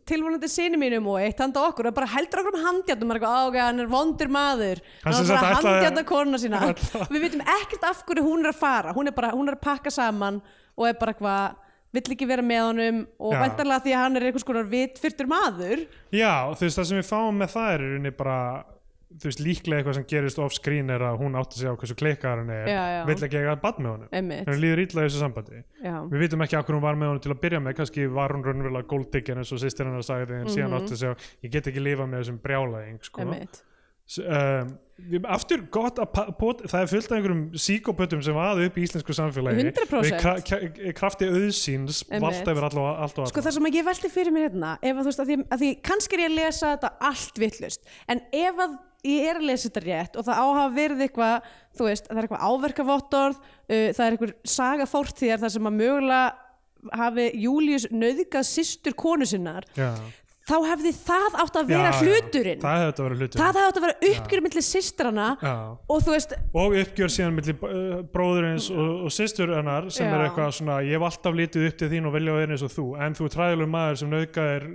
tilvonandi 0.09 0.49
sinni 0.51 0.79
mínum 0.79 1.07
og 1.11 1.19
eitt 1.21 1.39
handa 1.41 1.63
okkur 1.69 1.89
og 1.89 1.95
bara 1.97 2.09
heldur 2.13 2.43
okkur 2.43 2.57
um 2.57 2.65
handjartum 2.65 3.13
eitthvað, 3.15 3.33
á, 3.33 3.41
ok, 3.49 3.57
hann 3.61 3.83
er 3.83 3.89
vondur 3.91 4.31
maður. 4.31 4.83
Hann 5.05 5.17
er 5.19 5.31
bara 5.31 5.55
handjarta 5.57 6.05
konuna 6.07 6.39
sína. 6.41 6.61
Við 7.13 7.25
veitum 7.25 7.43
ekkert 7.57 7.89
af 7.89 8.05
hverju 8.07 8.25
hún 8.27 8.45
er 8.45 8.51
að 8.53 8.61
fara. 8.61 8.95
Hún 8.97 9.09
er 9.11 9.17
bara, 9.17 9.33
hún 9.35 9.49
er 9.49 9.57
að 9.57 9.65
pakka 9.65 9.93
saman 9.93 10.41
og 10.77 10.87
er 10.87 10.97
bara 10.99 11.15
eitthvað 11.15 11.59
vill 11.91 12.13
ekki 12.15 12.27
vera 12.29 12.43
með 12.45 12.61
honum 12.69 12.99
og 13.19 13.33
Já. 13.35 13.39
væntanlega 13.43 13.83
því 13.85 13.95
að 13.95 14.03
hann 14.05 14.17
er 14.17 14.25
einhvers 14.29 14.47
konar 14.47 14.69
vitfyrtur 14.71 15.27
maður. 15.27 15.81
Já, 16.15 16.33
þú 16.55 16.63
veist, 16.63 16.77
það 16.79 16.87
sem 16.91 17.01
við 17.01 17.09
fáum 17.09 17.41
með 17.41 17.51
það 17.55 17.73
er 17.73 17.83
rauninni 17.85 18.13
bara, 18.15 18.37
þú 19.19 19.27
veist, 19.27 19.41
líklega 19.43 19.81
eitthvað 19.81 19.97
sem 19.97 20.05
gerist 20.11 20.39
off 20.41 20.55
screen 20.55 20.91
er 20.93 21.03
að 21.05 21.17
hún 21.21 21.37
átti 21.39 21.59
sig 21.59 21.71
á 21.71 21.75
hversu 21.75 21.97
klikkar 21.99 22.41
hann 22.41 22.51
er, 22.53 22.69
vill 23.09 23.17
ekki 23.27 23.41
eiga 23.41 23.55
bann 23.61 23.79
með 23.79 23.91
honum 23.95 24.13
Einmitt. 24.17 24.45
hann 24.47 24.61
líður 24.61 24.83
illa 24.85 25.03
í 25.03 25.09
þessu 25.09 25.23
sambandi 25.23 25.63
Já. 25.83 25.95
við 26.11 26.23
vitum 26.25 26.45
ekki 26.45 26.59
okkur 26.61 26.77
hún 26.77 26.85
var 26.85 26.99
með 26.99 27.11
honum 27.11 27.25
til 27.25 27.33
að 27.33 27.41
byrja 27.45 27.63
með 27.63 27.77
kannski 27.81 28.07
var 28.19 28.35
hún 28.35 28.45
raunverulega 28.47 28.89
golddigger 28.91 29.41
eins 29.41 29.51
og 29.51 29.61
sýstir 29.63 29.89
hennar 29.89 30.05
sagði 30.07 30.39
en 30.39 30.53
síðan 30.53 30.77
átti 30.79 31.01
sig 31.01 31.11
á, 31.11 31.13
ég 31.43 31.53
get 31.57 31.67
ekki 31.71 31.83
lifað 31.83 32.13
með 32.13 32.23
þessum 32.23 32.39
brjálaðing 32.45 33.03
sko. 33.07 33.27
Um, 34.19 34.73
aftur 35.31 35.61
gott 35.71 35.97
að 36.01 36.33
pot, 36.35 36.59
það 36.67 36.81
er 36.83 36.89
fullt 36.91 37.07
af 37.07 37.13
einhverjum 37.15 37.43
síkopötum 37.63 38.19
sem 38.25 38.35
vaðu 38.35 38.65
upp 38.67 38.75
í 38.77 38.83
íslensku 38.83 39.15
samfélagi 39.15 39.63
100%. 39.69 40.03
við 40.03 40.17
kra 40.19 40.33
kra 40.43 40.57
krafti 40.97 41.29
Einmitt. 41.29 42.19
valda 42.19 42.51
yfir 42.51 42.67
allt 42.67 42.77
og 42.81 42.89
allt 42.91 43.21
Sko 43.31 43.45
það 43.45 43.55
sem 43.55 43.69
að 43.69 43.77
ég 43.79 43.87
velti 43.87 44.11
fyrir 44.11 44.35
mér 44.35 44.49
hérna 44.49 44.73
ef 44.81 44.91
að 44.91 44.99
þú 44.99 45.07
veist 45.07 45.23
að 45.23 45.31
því, 45.31 45.37
að 45.47 45.63
því 45.63 45.71
ég 49.07 49.27
er 49.31 49.39
að 49.41 49.47
lesa 49.49 49.69
þetta 49.69 49.83
rétt 49.87 50.15
og 50.19 50.27
það 50.27 50.39
á 50.39 50.45
að 50.45 50.55
hafa 50.59 50.75
verið 50.77 51.03
eitthvað 51.07 51.51
þú 51.77 51.89
veist, 51.89 52.07
það 52.07 52.17
er 52.21 52.27
eitthvað 52.27 52.47
áverkavottorð 52.51 53.37
uh, 53.41 53.91
það 53.97 54.05
er 54.05 54.15
eitthvað 54.15 54.33
saga 54.55 54.89
fórtíðar 54.89 55.43
þar 55.45 55.53
sem 55.57 55.69
að 55.71 55.77
mögulega 55.81 56.23
hafi 56.97 57.29
Július 57.37 57.85
nöðgað 57.93 58.47
systur 58.49 58.95
konu 58.97 59.25
sinnar 59.29 59.67
Já. 59.77 59.91
þá 60.49 60.55
hefði 60.65 60.91
það 60.97 61.35
átt 61.43 61.59
að 61.61 61.67
vera 61.69 61.91
Já, 61.91 61.93
já. 61.93 61.99
hluturinn 62.01 62.63
það 62.63 62.77
hefði 62.79 62.87
þetta 62.89 63.03
að 63.03 63.05
vera 63.05 63.19
hluturinn 63.19 63.43
það 63.43 63.51
hefði 63.51 63.65
átt 63.67 63.77
að 63.77 63.85
vera 63.85 64.09
uppgjör 64.09 64.43
millir 64.47 64.65
systrana 64.65 65.27
Já. 65.41 65.53
og 65.93 66.01
þú 66.01 66.15
veist, 66.15 66.33
og 66.63 66.77
uppgjör 66.81 67.13
síðan 67.13 67.37
milli 67.37 67.53
uh, 67.57 68.01
bróðurins 68.15 68.71
og, 68.73 68.89
og 69.05 69.13
systur 69.13 69.53
hennar 69.57 69.89
sem 69.93 70.09
Já. 70.09 70.15
er 70.17 70.25
eitthvað 70.25 70.57
svona 70.57 70.79
ég 70.85 70.97
hef 70.97 71.05
alltaf 71.11 71.37
litið 71.37 71.69
upp 71.69 71.77
til 71.83 71.91
þín 71.93 72.09
og 72.09 72.17
vilja 72.17 72.33
að 72.33 72.41
vera 72.41 72.57
eins 72.57 72.65
og 72.65 72.73
þú 72.73 72.87
en 73.05 73.17
þú 73.17 73.29
er 73.29 73.35
træðilegur 73.37 73.73
maður 73.77 74.01
sem 74.01 74.13
nauðgaðir 74.17 74.67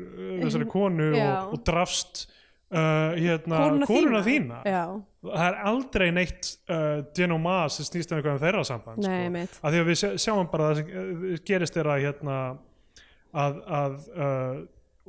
uh, 2.74 3.16
hérna, 3.16 3.60
konuna, 3.86 4.22
þína, 4.26 4.60
Já, 4.66 4.82
það 5.26 5.46
er 5.48 5.58
aldrei 5.70 6.06
neitt 6.14 6.52
uh, 6.70 7.02
denoma 7.16 7.58
sem 7.72 7.88
snýst 7.88 8.12
um 8.12 8.18
eitthvað 8.20 8.38
um 8.38 8.44
þeirra 8.44 8.64
samband 8.68 9.04
Nei, 9.06 9.44
sko. 9.46 9.60
að 9.62 9.76
því 9.76 9.82
að 9.82 9.90
við 9.90 10.00
sjá- 10.02 10.16
sjáum 10.26 10.50
bara 10.52 10.70
það 10.70 10.80
sem 10.80 10.94
uh, 11.02 11.36
gerist 11.50 11.76
er 11.82 11.90
að 11.92 12.06
hérna 12.06 12.38
að, 13.36 13.60
að 13.80 14.00
uh, 14.16 14.56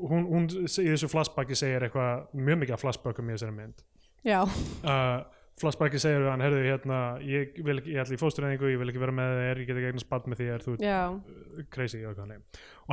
hún, 0.10 0.28
hún 0.30 0.50
í 0.52 0.68
þessu 0.92 1.10
flashbacki 1.12 1.58
segir 1.58 1.88
eitthvað 1.88 2.28
mjög 2.38 2.62
mikið 2.64 2.78
af 2.78 2.86
flashbackum 2.86 3.32
í 3.32 3.36
þessari 3.38 3.58
mynd. 3.58 3.84
Uh, 4.28 5.24
flashbacki 5.58 6.00
segir 6.02 6.22
við 6.22 6.30
hann 6.30 6.44
herðu 6.46 6.64
hérna, 6.68 6.98
ég 7.26 7.56
vil 7.66 7.80
ég 7.82 8.02
ætla 8.04 8.18
í 8.18 8.20
fóstureyningu 8.22 8.70
ég 8.70 8.82
vil 8.82 8.92
ekki 8.92 9.02
vera 9.02 9.16
með 9.16 9.32
þér, 9.40 9.62
ég 9.62 9.70
get 9.70 9.80
ekki 9.80 9.90
eignast 9.92 10.10
barn 10.12 10.30
með 10.34 10.44
þér 10.44 10.66
þú 10.66 10.76
ert 10.78 11.72
crazy 11.74 12.04
og, 12.06 12.20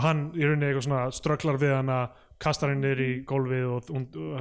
hann 0.06 0.22
í 0.32 0.46
rauninni 0.46 0.70
eitthvað 0.70 0.86
svona 0.86 1.02
strögglar 1.12 1.60
við 1.60 1.74
hana 1.76 1.98
kastar 2.42 2.72
henni 2.72 2.82
niður 2.86 3.00
í 3.04 3.10
gólfið 3.28 3.66
og 3.70 3.90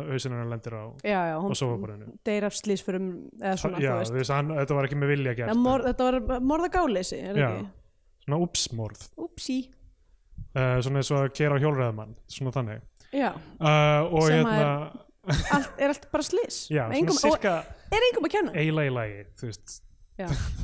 hausinn 0.10 0.34
hennar 0.34 0.50
lendir 0.52 0.74
á 0.76 0.84
já, 1.06 1.20
já 1.30 1.36
hún 1.40 1.56
sofaborðinu. 1.58 2.08
deyr 2.26 2.48
af 2.48 2.56
slísförum 2.58 3.08
eða 3.40 3.54
svona, 3.62 3.80
já, 3.84 3.94
þú 4.10 4.18
veist. 4.18 4.34
hann, 4.34 4.50
þetta 4.58 4.78
var 4.80 4.88
ekki 4.90 4.98
með 5.00 5.12
vilja 5.14 5.36
gert. 5.38 5.56
Mor, 5.62 5.86
þetta 5.86 6.08
var 6.10 6.42
morða 6.42 6.70
gáleysi, 6.74 7.20
er 7.22 7.38
Já. 7.38 7.48
það 7.48 7.60
ekki? 7.62 7.70
svona 8.24 8.40
upsmorð 8.48 9.06
Úpsí. 9.20 9.58
uh, 10.56 10.78
svona 10.82 11.02
eins 11.04 11.12
og 11.14 11.22
að 11.22 11.32
kera 11.38 11.56
á 11.56 11.62
hjólræðumann 11.64 12.14
svona 12.28 12.54
þannig. 12.56 12.84
Uh, 13.14 13.32
og 14.10 14.24
Sem 14.26 14.40
hérna 14.40 14.70
allt, 15.54 15.74
er 15.78 15.92
allt 15.94 16.08
bara 16.12 16.24
slis 16.26 16.64
já, 16.74 16.88
engum, 16.90 17.14
svona 17.16 17.36
og 17.36 17.40
cirka 17.40 17.56
er 17.94 18.08
engum 18.10 18.26
að 18.28 18.34
kenna? 18.38 18.54
Eiginlega 18.58 18.90
í 18.90 18.96
lagi 18.98 19.26
þú 19.40 19.52
veist. 19.52 19.80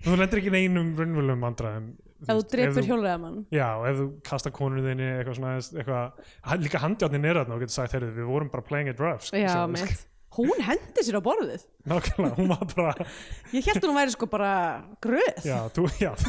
Þú 0.00 0.16
lendir 0.16 0.40
ekki 0.40 0.52
neinum 0.54 0.94
raunverulegum 0.96 1.42
vandræðum 1.44 1.88
ef 2.20 2.30
þú 2.30 2.44
drefur 2.52 2.86
hjólreðamann 2.88 3.40
Já, 3.54 3.68
ef 3.88 3.98
þú 4.00 4.06
kasta 4.28 4.52
konunni 4.54 4.84
þinni 4.84 5.08
eitthvað 5.16 5.38
svona, 5.38 5.56
eitthvað, 5.80 6.04
líka 6.64 6.82
handjárnin 6.84 7.28
er 7.30 7.40
þarna 7.40 7.56
og 7.56 7.64
getur 7.64 7.76
sagt, 7.78 7.96
heyrðu, 7.96 8.12
við 8.18 8.30
vorum 8.30 8.52
bara 8.52 8.66
playing 8.66 8.92
it 8.92 9.02
rough 9.02 9.24
sko, 9.28 9.40
já, 9.40 9.54
mitt. 9.70 10.06
hún 10.36 10.64
hendi 10.66 11.04
sér 11.06 11.20
á 11.20 11.22
borðið. 11.24 11.66
Nákvæmlega, 11.90 12.34
hún 12.38 12.48
var 12.52 12.64
bara, 12.74 13.10
ég 13.56 13.70
held 13.70 13.86
hún 13.88 13.98
væri 13.98 14.16
sko 14.16 14.30
bara 14.30 14.54
gröð. 15.02 15.44
Já, 15.48 15.58
þú, 15.74 15.88
já. 16.00 16.12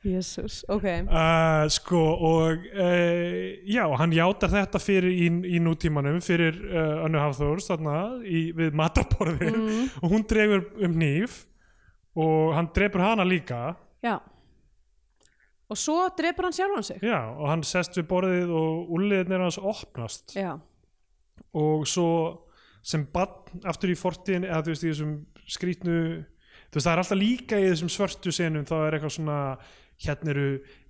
Jésús, 0.00 0.62
ok. 0.68 0.84
Uh, 0.84 1.66
sko, 1.68 2.00
og 2.24 2.64
uh, 2.72 3.52
já, 3.68 3.84
hann 4.00 4.14
játar 4.16 4.52
þetta 4.52 4.80
fyrir 4.80 5.12
í, 5.12 5.28
í 5.56 5.60
nútímanum, 5.60 6.22
fyrir 6.24 6.56
uh, 6.70 7.04
Önnu 7.04 7.20
Hafþórs, 7.20 7.68
þarna, 7.68 7.96
í, 8.24 8.48
við 8.56 8.76
matarborðin 8.80 9.58
mm, 9.58 9.86
og 10.00 10.14
hún 10.14 10.24
dregur 10.28 10.64
um 10.80 10.96
hníf 10.96 11.42
og 12.18 12.54
hann 12.56 12.70
drepur 12.74 13.04
hana 13.04 13.26
líka. 13.26 13.76
Já. 14.02 14.18
Og 15.70 15.78
svo 15.78 16.08
drefur 16.18 16.48
hann 16.48 16.56
sjálfan 16.56 16.86
sig. 16.86 16.98
Já, 17.06 17.20
og 17.36 17.46
hann 17.50 17.62
sest 17.66 17.98
við 17.98 18.08
borðið 18.10 18.54
og 18.58 18.90
úrliðin 18.96 19.44
hans 19.44 19.58
opnast. 19.58 20.34
Já, 20.34 20.56
og 21.54 21.86
svo 21.88 22.10
sem 22.82 23.04
bann 23.12 23.62
aftur 23.68 23.92
í 23.92 23.98
fortíðin 23.98 24.48
eða 24.48 24.64
þú 24.64 24.74
veist 24.74 24.84
í 24.84 24.90
þessum 24.90 25.14
skrítnu 25.50 25.96
þú 26.70 26.78
veist 26.78 26.86
það 26.86 26.92
er 26.92 27.02
alltaf 27.02 27.20
líka 27.20 27.60
í 27.60 27.68
þessum 27.68 27.92
svörtu 27.92 28.32
senum 28.34 28.66
þá 28.68 28.76
er 28.78 28.96
eitthvað 28.96 29.14
svona 29.16 29.38
hérna 30.00 30.30
eru 30.32 30.44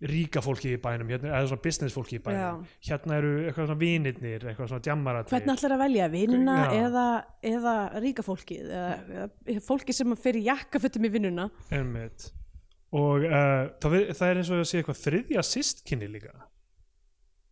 ríka 0.07 0.39
fólki 0.45 0.71
í 0.77 0.81
bænum 0.83 1.09
hérna, 1.11 1.33
eða 1.35 1.49
svona 1.51 1.63
business 1.65 1.97
fólki 1.97 2.19
í 2.19 2.23
bænum. 2.23 2.61
Hérna 2.87 3.17
eru 3.19 3.31
eitthvað 3.47 3.67
svona 3.71 3.81
vinirnir, 3.81 4.45
eitthvað 4.47 4.69
svona 4.71 4.85
djammaratni 4.87 5.33
hvernig 5.35 5.55
ætlar 5.57 5.75
að 5.75 5.83
velja 5.85 6.09
vinnuna 6.13 6.57
Já. 6.61 6.75
eða, 6.85 7.07
eða 7.53 7.75
ríka 8.05 8.23
fólkið 8.27 8.69
eða, 8.71 9.25
eða 9.55 9.65
fólki 9.67 9.97
sem 9.97 10.15
fyrir 10.17 10.47
jakkafötum 10.47 11.09
í 11.09 11.11
vinnuna? 11.17 11.49
Einmitt. 11.75 12.29
og 12.93 13.27
uh, 13.27 13.67
það, 13.83 13.91
vi- 13.97 14.15
það 14.19 14.29
er 14.31 14.39
eins 14.41 14.51
og 14.55 14.63
að 14.63 14.69
sé 14.71 14.79
eitthvað 14.81 15.03
þriðja 15.05 15.43
systkinni 15.47 16.09
líka. 16.11 16.33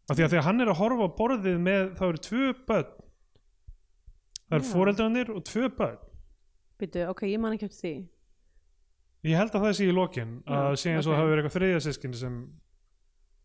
Af 0.08 0.16
því 0.16 0.24
að 0.24 0.38
að 0.38 0.46
hann 0.46 0.60
er 0.64 0.70
að 0.72 0.78
horfa 0.80 1.06
á 1.10 1.16
borðið 1.18 1.58
með 1.60 1.90
það 1.98 2.08
eru 2.14 2.22
tvö 2.28 2.52
börn. 2.70 2.94
Það 4.48 4.56
eru 4.58 4.64
Já. 4.64 4.70
foreldrarnir 4.72 5.30
og 5.34 5.42
tvö 5.44 5.68
börn. 5.76 5.98
Býtu, 6.78 7.02
ok, 7.10 7.22
ég 7.28 7.42
man 7.42 7.52
ekki 7.58 7.66
eftir 7.68 7.82
því 7.82 7.92
Ég 9.26 9.34
held 9.34 9.54
að 9.54 9.64
það 9.66 9.76
sé 9.78 9.88
í 9.88 9.94
lokin 9.94 10.34
að 10.46 10.72
sé 10.78 10.92
eins 10.94 11.06
og 11.06 11.14
það 11.14 11.20
hafi 11.20 11.30
verið 11.32 11.42
eitthvað 11.42 11.56
þriðja 11.58 11.84
sískinni 11.86 12.18
sem 12.20 12.36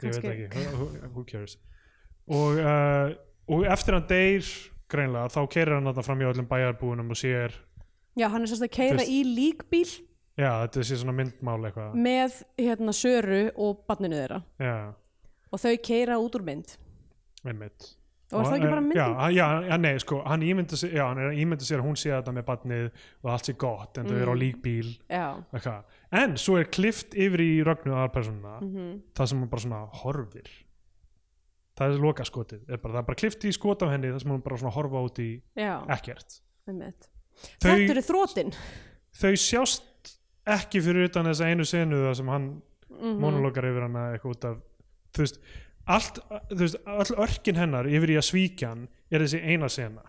ég 0.04 0.18
veit 0.18 0.28
ekki, 0.30 0.66
who, 0.78 0.88
who 1.16 1.24
cares? 1.26 1.56
Og, 2.30 2.60
uh, 2.62 3.14
og 3.52 3.66
eftir 3.74 3.98
hann 3.98 4.06
deyr 4.10 4.50
greinlega 4.94 5.32
þá 5.34 5.40
keirir 5.56 5.78
hann 5.78 5.90
þarna 5.90 6.06
fram 6.06 6.22
í 6.22 6.28
öllum 6.30 6.50
bæjarbúinum 6.52 7.14
og 7.14 7.20
sér 7.20 7.58
Já, 8.14 8.28
hann 8.30 8.46
er 8.46 8.52
sérst 8.52 8.68
að 8.68 8.76
keira 8.76 9.04
í 9.10 9.24
líkbíl. 9.26 9.88
Já, 10.38 10.52
þetta 10.68 10.84
sé 10.86 11.00
svona 11.02 11.16
myndmál 11.18 11.58
eitthvað. 11.66 11.96
Með 11.98 12.36
hérna 12.62 12.94
Söru 12.94 13.40
og 13.58 13.80
barninu 13.90 14.20
þeirra. 14.20 14.38
Já, 14.62 14.76
og 15.50 15.62
þau 15.64 15.74
keira 15.90 16.20
út 16.22 16.38
úr 16.38 16.46
mynd. 16.46 16.76
Einmitt 17.42 17.88
og 18.34 18.42
er 18.42 18.48
það 18.50 18.58
ekki 18.58 18.70
bara 18.74 18.82
eh, 18.82 18.88
myndin? 18.88 18.98
já, 19.00 19.08
hann- 19.20 19.34
já, 19.36 19.48
já, 19.70 19.78
nei, 19.84 19.94
sko, 20.00 20.20
hann 20.26 20.42
ímynda 20.42 20.76
sér, 20.80 20.92
já, 20.98 21.04
hann 21.08 21.18
er 21.24 21.32
ímynda 21.44 21.66
sér 21.68 21.80
að 21.82 21.86
hún 21.88 21.98
sé 22.02 22.10
þetta 22.14 22.34
með 22.34 22.46
barnið 22.50 22.90
og 23.24 23.32
allt 23.34 23.46
sé 23.50 23.54
gott 23.58 23.98
en 23.98 24.06
þau 24.10 24.18
eru 24.22 24.32
á 24.34 24.36
Mm. 24.36 24.42
líkbíl. 24.44 24.90
En 26.12 26.36
svo 26.38 26.58
er 26.60 26.66
klift 26.70 27.14
yfir 27.16 27.40
í 27.42 27.64
rögnu 27.66 27.94
aðalpersonuna 27.94 28.60
mhm, 28.62 29.02
það 29.16 29.28
sem 29.28 29.40
hún 29.42 29.50
bara 29.50 29.62
svona 29.62 29.82
horfir. 30.04 30.50
Það 31.78 31.94
er 31.96 32.02
loka 32.04 32.24
skotið 32.24 32.68
er 32.70 32.78
bara, 32.78 32.94
það 32.94 33.00
er 33.02 33.08
bara 33.08 33.16
klift 33.18 33.46
í 33.50 33.52
skot 33.56 33.82
af 33.82 33.90
henni 33.90 34.12
það 34.14 34.22
sem 34.22 34.32
hún 34.36 34.44
bara 34.46 34.58
svona 34.62 34.74
horfa 34.76 35.02
út 35.08 35.20
í 35.24 35.30
já, 35.58 35.72
ekkert. 35.90 36.40
Þau- 36.68 37.00
Þetta 37.60 37.90
eru 37.96 38.04
þrótin 38.06 38.54
þau 39.18 39.34
sjást 39.42 40.14
ekki 40.46 40.82
fyrir 40.86 41.10
utan 41.10 41.26
þessa 41.26 41.48
einu 41.50 41.66
senu 41.66 41.96
það 42.06 42.16
sem 42.20 42.28
hann 42.30 42.46
mm 42.94 43.18
monologar 43.20 43.66
yfir 43.66 43.82
hana 43.88 44.04
eitthvað 44.14 44.36
út 44.36 44.46
af 44.52 44.58
þú 45.14 45.24
veist, 45.24 45.40
allt, 45.88 46.20
þú 46.52 46.60
veist, 46.64 46.78
all 46.88 47.18
örkin 47.26 47.56
hennar 47.60 47.88
yfir 47.92 48.14
í 48.14 48.18
að 48.20 48.28
svíkja 48.30 48.70
hann 48.74 48.88
er 49.12 49.24
þessi 49.26 49.42
eina 49.44 49.70
sena. 49.70 50.04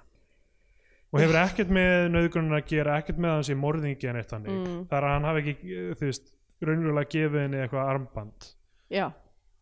Og 1.15 1.21
hefur 1.23 1.39
ekkert 1.45 1.71
með 1.71 2.09
nöðgrunna 2.11 2.59
að 2.59 2.69
gera 2.73 2.97
ekkert 2.99 3.19
með 3.23 3.31
að 3.31 3.37
hann 3.39 3.45
sé 3.49 3.55
morðingi 3.59 4.09
en 4.11 4.17
eitt 4.19 4.33
hannig 4.35 4.51
Mm. 4.55 4.87
þar 4.91 5.05
að 5.07 5.13
hann 5.15 5.25
hafi 5.29 5.43
ekki, 5.45 5.81
þú 5.99 6.09
veist 6.09 6.33
raunverulega 6.65 7.11
gefið 7.15 7.41
henni 7.45 7.61
eitthvað 7.63 7.91
armband. 7.93 8.49
Já, 8.91 9.07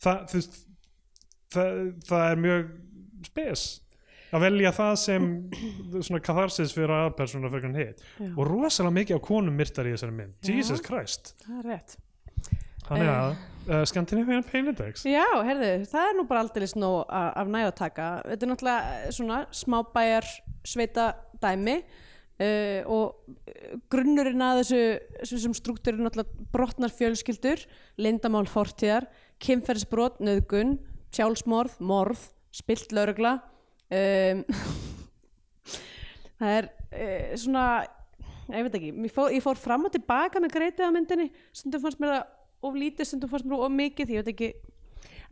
það, 0.01 0.23
þú 0.31 0.39
veist 0.41 0.59
það, 1.53 1.81
það 2.09 2.27
er 2.31 2.41
mjög 2.47 2.71
spes 3.29 3.65
að 4.33 4.41
velja 4.47 4.71
það 4.73 4.95
sem 4.97 5.27
svona 6.01 6.23
katharsis 6.25 6.73
fyrir 6.73 6.95
aðpersona 6.97 7.51
fyrir 7.53 7.67
hann 7.69 7.77
já, 7.77 8.33
og 8.33 8.47
rosalega 8.49 8.97
mikið 8.97 9.19
af 9.19 9.25
konum 9.27 9.57
myrtar 9.61 9.91
í 9.91 9.93
þessari 9.93 10.17
mynd. 10.17 10.35
Já. 10.41 10.55
Jesus 10.57 10.81
Christ. 10.81 11.35
Það 11.45 11.59
er 11.59 11.69
rétt. 11.69 11.97
Þannig 12.89 13.11
að 13.13 13.35
uh, 13.69 13.83
Scandinavian 13.89 14.45
Pain 14.47 14.71
Index 14.71 15.05
Já, 15.09 15.25
herðu, 15.47 15.71
það 15.91 16.09
er 16.09 16.17
nú 16.19 16.25
bara 16.29 16.43
aldrei 16.45 16.69
snó 16.71 16.93
af 17.09 17.51
næg 17.51 17.69
að 17.69 17.77
taka. 17.79 18.09
Þetta 18.27 18.47
er 18.47 18.51
náttúrulega 18.51 18.95
eh, 18.95 19.13
svona 19.17 19.39
smábæjar 19.55 20.29
sveita 20.67 21.07
dæmi 21.43 21.77
uh, 22.43 22.81
og 22.91 23.33
eh, 23.51 23.77
grunnurinn 23.93 24.45
að 24.45 24.63
þessu, 24.63 24.83
þessum 25.23 25.57
struktúr 25.59 25.97
er 25.97 26.03
náttúrulega 26.03 26.49
brotnar 26.55 26.95
fjölskyldur, 26.95 27.65
lindamál 28.03 28.45
fortíðar, 28.51 29.09
kynferðisbrot, 29.43 30.21
nöðgun, 30.23 30.77
sjálfsmorð, 31.15 31.79
morð, 31.83 32.29
spilt 32.55 32.93
laurugla. 32.95 33.39
Um, 33.93 34.45
það 36.41 36.55
er 36.59 36.71
uh, 36.71 37.33
svona, 37.41 37.65
ég 38.53 38.69
veit 38.69 38.79
ekki, 38.79 38.95
ég 38.95 39.17
fór, 39.17 39.35
ég 39.35 39.45
fór 39.45 39.59
fram 39.61 39.89
og 39.89 39.95
tilbaka 39.95 40.41
með 40.43 40.57
greitið 40.57 40.89
á 40.89 40.95
myndinni, 40.95 41.29
stundum 41.55 41.85
fannst 41.85 42.01
mér 42.03 42.17
það 42.17 42.31
of 42.63 42.77
lítið, 42.79 43.09
stundum 43.09 43.33
fannst 43.33 43.49
mér 43.51 43.65
of 43.67 43.73
mikið, 43.75 44.13
ég 44.15 44.23
veit 44.23 44.31
ekki 44.35 44.51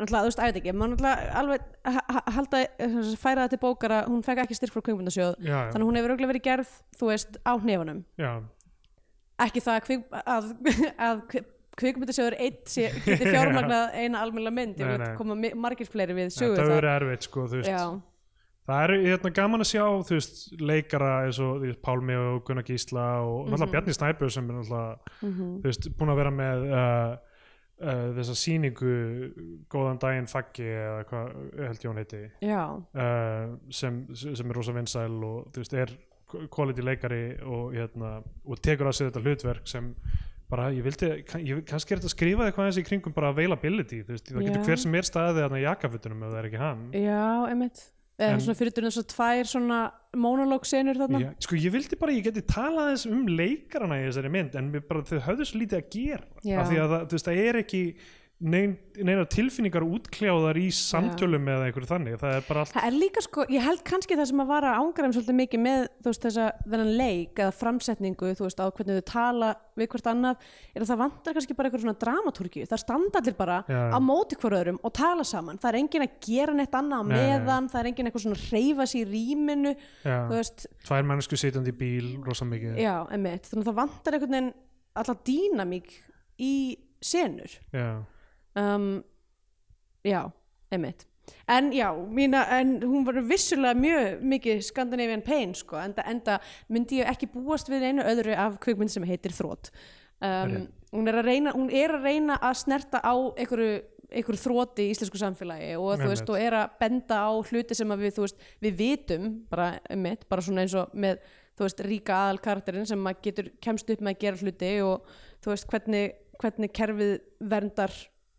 náttúrulega, 0.01 0.23
þú 0.25 0.31
veist, 0.31 0.41
veit 0.47 0.59
ekki, 0.61 0.73
maður 0.75 0.93
náttúrulega 0.95 1.35
alveg 1.41 1.65
ha- 1.95 2.07
ha- 2.17 2.25
halda, 2.37 2.61
eh, 2.81 2.97
færa 3.21 3.45
það 3.45 3.53
til 3.55 3.61
bókar 3.65 3.95
að 4.01 4.09
hún 4.11 4.25
fekk 4.27 4.43
ekki 4.47 4.57
styrk 4.59 4.75
frá 4.75 4.83
kveikmyndasjóð 4.89 5.35
já, 5.45 5.59
þannig 5.71 5.85
að 5.85 5.89
hún 5.91 5.99
hefur 6.01 6.15
auðvitað 6.15 6.33
verið 6.33 6.47
gerð, 6.49 6.75
þú 6.99 7.11
veist, 7.13 7.41
á 7.45 7.53
hnefunum. 7.61 8.05
Já, 8.19 8.33
ekki 9.47 9.63
það 9.67 9.79
að, 9.79 9.85
kvik, 9.87 10.05
að, 10.25 10.53
að 11.09 11.25
kvikmyndasjóður 11.81 12.37
eitt 12.45 12.69
sé, 12.69 12.91
geti 13.07 13.29
fjármagnað 13.35 13.95
eina 14.01 14.21
almennilega 14.25 14.57
mynd, 14.59 14.81
ég 14.83 14.99
nei. 15.01 15.13
koma 15.21 15.37
margir 15.55 15.89
fleiri 15.89 16.17
við 16.19 16.33
sögu 16.35 16.57
þetta 16.57 16.67
það. 16.67 16.79
verið 16.81 16.97
erfitt 16.99 17.29
sko, 17.29 17.47
þú 17.49 17.61
veist 17.61 17.71
það 18.71 18.85
er 18.85 18.93
hérna, 19.07 19.31
gaman 19.41 19.65
að 19.65 19.69
sjá 19.71 19.85
veist, 20.11 20.39
leikara 20.61 21.11
eins 21.27 21.39
og 21.45 21.63
veist, 21.65 21.81
Pálmi 21.85 22.17
og 22.19 22.43
Gunnar 22.49 22.67
Gísla 22.69 23.07
og 23.25 23.49
náttúrulega 23.49 23.67
Mhm. 23.67 23.73
Bjarni 23.75 23.97
Snæbjörn 23.97 24.31
sem 24.37 24.51
er 24.51 24.61
mhm, 25.23 25.51
þú 25.61 25.67
veist, 25.71 25.91
búin 25.99 26.13
að 26.15 26.21
vera 26.21 26.31
með 26.31 26.67
uh, 26.71 27.17
uh, 27.81 28.07
þessa 28.19 28.37
sýningu 28.43 28.95
góðan 29.73 30.01
daginn 30.03 30.29
faggi 30.31 30.67
eða 30.69 31.05
hvað 31.11 31.31
held 31.67 31.85
ég 31.85 31.91
hún 31.91 32.01
heiti. 32.03 32.23
Uh, 32.95 33.59
sem, 33.71 34.03
sem 34.15 34.51
er 34.51 34.57
rosa 34.61 34.73
vinsæl 34.77 35.19
og 35.25 35.51
er 35.85 35.95
quality 36.55 36.83
leikari 36.87 37.23
og, 37.43 37.73
hérna, 37.75 38.21
og 38.47 38.61
tekur 38.63 38.87
að 38.87 38.99
sig 39.01 39.09
þetta 39.11 39.23
hlutverk 39.25 39.67
sem 39.67 39.95
bara, 40.51 40.69
ég 40.75 40.83
vildi, 40.83 41.09
ég, 41.47 41.63
kannski 41.67 41.95
er 41.95 42.01
þetta 42.01 42.11
að 42.11 42.15
skrifa 42.17 42.47
eitthvað 42.47 42.69
eins 42.69 42.79
í 42.79 42.85
kringum 42.87 43.15
bara 43.15 43.31
availability, 43.31 44.01
þú 44.03 44.15
veist, 44.17 44.31
það 44.31 44.45
getur 44.47 44.61
Já. 44.61 44.67
hver 44.67 44.81
sem 44.83 44.95
er 44.99 45.07
staðið 45.07 45.41
þarna 45.45 45.61
í 45.61 45.65
jakkafutunum 45.65 46.23
ef 46.27 46.31
það 46.33 46.39
er 46.41 46.49
ekki 46.49 46.61
hann. 46.63 46.81
Já, 46.95 47.23
einmitt. 47.51 47.83
eða 47.83 48.00
En- 48.27 48.41
svona 48.45 48.59
fyrir 48.59 48.75
þess 48.77 49.01
að 49.01 49.09
tvær 49.15 49.49
svona 49.49 49.81
monologsenur 50.17 50.99
þarna 51.01 51.21
Já, 51.23 51.29
sko 51.47 51.57
ég 51.57 51.73
vildi 51.73 51.99
bara, 52.01 52.13
ég 52.13 52.25
geti 52.27 52.43
talað 52.51 52.91
eins 52.93 53.07
um 53.09 53.27
leikarana 53.27 54.01
í 54.01 54.07
þessari 54.09 54.33
mynd 54.35 54.57
en 54.61 54.71
bara, 54.89 55.05
þau 55.07 55.21
höfðu 55.29 55.47
svo 55.49 55.61
lítið 55.63 55.79
að 55.79 55.91
gera 55.95 56.27
Já. 56.45 56.57
af 56.61 56.69
því 56.71 56.81
að 56.83 56.91
það, 56.95 57.05
veist, 57.15 57.29
það 57.31 57.43
er 57.47 57.61
ekki 57.63 57.83
nein, 58.41 58.75
neina 58.97 59.25
tilfinningar 59.29 59.85
útkljáðar 59.85 60.57
í 60.61 60.71
samtölum 60.73 61.49
eða 61.53 61.67
einhverju 61.69 61.89
þannig. 61.91 62.15
Það 62.21 62.37
er 62.39 62.45
bara 62.47 62.61
allt 62.65 62.73
Það 62.73 62.87
er 62.89 62.95
líka 62.97 63.21
sko, 63.25 63.45
ég 63.53 63.65
held 63.65 63.83
kannski 63.87 64.17
það 64.17 64.29
sem 64.31 64.43
að 64.45 64.51
vara 64.51 64.71
ángarum 64.81 65.13
svolítið 65.15 65.37
mikið 65.41 65.61
með 65.65 65.81
þú 66.01 66.09
veist 66.09 66.25
þessa 66.27 66.47
þennan 66.65 66.93
leik 67.01 67.43
eða 67.45 67.57
framsetningu 67.59 68.31
þú 68.39 68.47
veist 68.47 68.63
á 68.63 68.67
hvernig 68.69 69.01
þau 69.01 69.07
tala 69.11 69.51
við 69.81 69.91
hvert 69.93 70.11
annað 70.13 70.35
er 70.75 70.81
að 70.81 70.91
það 70.91 71.01
vantar 71.03 71.37
kannski 71.37 71.57
bara 71.59 71.71
eitthvað 71.71 71.85
svona 71.85 72.01
dramatúrki 72.05 72.65
það 72.69 72.83
standa 72.85 73.21
allir 73.21 73.37
bara 73.39 73.59
Já. 73.69 73.81
á 73.93 73.99
móti 74.01 74.35
hver 74.41 74.57
öðrum 74.61 74.81
og 74.83 74.95
tala 74.97 75.25
saman, 75.25 75.61
það 75.61 75.71
er 75.71 75.81
enginn 75.81 76.07
að 76.07 76.17
gera 76.27 76.57
neitt 76.57 76.75
annað 76.77 77.01
á 77.01 77.05
meðan, 77.13 77.69
það 77.71 77.81
er 77.81 77.91
enginn 77.91 78.11
eitthvað 78.11 78.25
svona 78.27 78.43
reyfa 78.51 78.85
sér 78.89 79.01
í 79.01 79.11
rýminu 79.15 79.73
tvær 80.89 81.05
mannesku 81.09 81.37
sitjandi 81.41 81.73
í 81.73 81.81
bíl 81.81 82.09
um, 88.61 88.91
já, 90.07 90.21
einmitt. 90.71 91.07
En 91.47 91.71
já, 91.73 91.93
mína, 91.95 92.43
en 92.59 92.81
hún 92.83 93.05
var 93.07 93.21
vissulega 93.23 93.77
mjög 93.79 94.23
mikið 94.33 94.63
Scandinavian 94.67 95.23
Pain 95.23 95.55
sko, 95.55 95.79
enda, 95.79 96.03
enda 96.11 96.41
myndi 96.69 96.99
ég 97.01 97.11
ekki 97.13 97.29
búast 97.31 97.71
við 97.71 97.87
einu 97.91 98.07
öðru 98.07 98.35
af 98.35 98.59
kvikmynd 98.63 98.91
sem 98.91 99.07
heitir 99.07 99.35
Þrótt 99.37 99.71
um, 100.21 100.57
hún, 100.93 101.09
er 101.09 101.21
reyna, 101.25 101.55
hún 101.55 101.71
er 101.73 101.95
að 101.97 102.07
reyna 102.09 102.39
að 102.43 102.61
snerta 102.65 103.01
á 103.03 103.15
einhverju 103.15 103.81
einhver 104.11 104.39
þróti 104.43 104.89
í 104.89 104.95
íslensku 104.95 105.21
samfélagi 105.21 105.75
og 105.79 105.85
þú 105.85 105.93
Einmitt. 105.95 106.11
veist, 106.11 106.31
og 106.33 106.41
er 106.43 106.57
að 106.59 106.73
benda 106.81 107.19
á 107.23 107.31
hluti 107.31 107.77
sem 107.79 107.93
við, 108.01 108.15
þú 108.17 108.25
veist, 108.25 108.49
við 108.65 108.81
vitum 108.81 109.29
bara, 109.51 109.69
mitt, 109.95 110.25
bara 110.31 110.43
svona 110.43 110.65
eins 110.65 110.75
og 110.75 110.97
með 110.99 111.21
þú 111.55 111.67
veist, 111.67 111.83
ríka 111.87 112.17
aðal 112.17 112.41
karakterinn 112.43 112.89
sem 112.91 113.07
að 113.07 113.21
getur 113.29 113.53
kemst 113.63 113.93
upp 113.93 114.03
með 114.03 114.17
að 114.17 114.25
gera 114.25 114.41
hluti 114.43 114.73
og 114.83 115.13
þú 115.45 115.53
veist, 115.53 115.69
hvernig, 115.71 116.17
hvernig 116.43 116.75
kerfið 116.75 117.15
verndar 117.53 117.95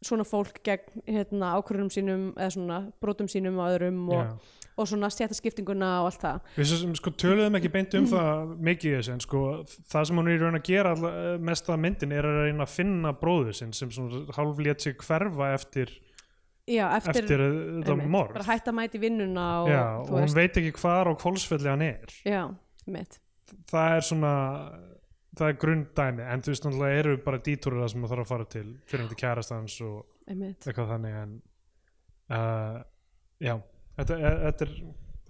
svona 0.05 0.25
fólk 0.27 0.61
gegn 0.65 1.03
hérna, 1.05 1.53
ákvörðunum 1.59 1.91
sínum 1.93 2.25
eða 2.33 2.49
svona 2.55 2.79
brotum 3.03 3.29
sínum 3.31 3.59
á 3.61 3.65
öðrum 3.69 4.01
og, 4.15 4.51
og 4.75 4.89
svona 4.89 5.11
stjættaskiptinguna 5.13 5.91
og 6.01 6.09
allt 6.09 6.23
það. 6.25 6.51
Við 6.57 6.73
sko 6.99 7.13
töluðum 7.23 7.59
ekki 7.59 7.73
beint 7.73 7.97
um 7.99 8.07
það 8.09 8.53
mikið 8.69 8.91
í 8.91 8.95
þessu 8.97 9.15
en 9.15 9.25
sko 9.25 9.41
það 9.93 10.07
sem 10.09 10.21
hún 10.21 10.31
er 10.31 10.37
í 10.37 10.41
raun 10.41 10.59
að 10.59 10.69
gera 10.71 10.93
alla, 10.97 11.15
mest 11.51 11.69
að 11.69 11.83
myndin 11.85 12.15
er 12.17 12.29
að 12.29 12.39
reyna 12.47 12.67
að 12.67 12.77
finna 12.77 13.15
bróður 13.21 13.59
sinn 13.61 13.75
sem 13.77 13.93
svona 13.93 14.23
hálf 14.37 14.63
lét 14.65 14.87
sig 14.87 14.97
hverfa 15.01 15.51
eftir, 15.55 15.93
Já, 16.69 16.85
eftir, 16.97 17.23
eftir, 17.25 17.41
þetta 17.81 17.95
einmitt, 17.95 18.13
morð 18.13 18.37
bara 18.37 18.49
hætta 18.51 18.73
í 18.85 19.01
vinnuna 19.01 19.49
og, 19.63 19.73
Já, 19.73 19.83
og 20.05 20.15
hún 20.17 20.37
veit 20.37 20.61
ekki 20.61 20.77
hvar 20.81 21.09
á 21.09 21.13
kvolsfelli 21.13 21.69
hann 21.69 21.85
er. 21.85 22.21
Já, 22.25 22.45
mitt 22.89 23.21
það 23.71 23.97
er 23.97 24.05
svona 24.05 24.33
það 25.41 25.51
er 25.51 25.59
grunddæmi 25.61 26.25
en 26.29 26.43
þú 26.43 26.53
veist 26.53 26.65
náttúrulega 26.65 27.03
eru 27.03 27.13
bara 27.25 27.41
dítúrur 27.45 27.83
það 27.83 27.93
sem 27.93 28.03
maður 28.03 28.13
þarf 28.13 28.25
að 28.25 28.31
fara 28.31 28.49
til 28.55 28.65
fyrir 28.87 29.03
hundi 29.05 29.19
kærastans 29.21 29.77
og 29.85 30.29
einmitt. 30.29 30.67
eitthvað 30.67 30.91
þannig 30.93 31.19
en 31.21 31.37
uh, 32.37 32.81
já 33.41 33.55
þetta 33.97 34.17
er, 34.17 34.37
þetta 34.45 34.67
er, 34.67 34.75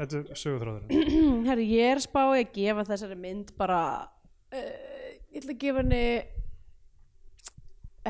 þetta 0.01 0.22
er 0.22 0.41
sögutráðurinn 0.43 1.16
Herri, 1.47 1.70
ég 1.78 1.93
er 1.95 2.03
spáið 2.03 2.36
að 2.41 2.51
gefa 2.57 2.88
þessari 2.91 3.20
mynd 3.22 3.55
bara 3.59 3.80
uh, 4.01 5.07
ég 5.32 5.39
ætla 5.41 5.55
að 5.55 5.64
gefa 5.64 5.86
henni 5.86 6.03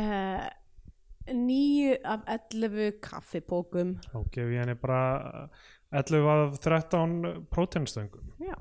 uh, 0.02 0.49
níu 1.38 1.95
af 2.08 2.26
11 2.28 2.97
kaffipókum 3.04 3.95
þá 4.10 4.20
gef 4.34 4.49
ég 4.49 4.64
henni 4.64 4.78
bara 4.80 5.02
11 5.91 6.30
af 6.34 6.60
13 6.64 7.45
próteinstöngum 7.52 8.34
já, 8.41 8.56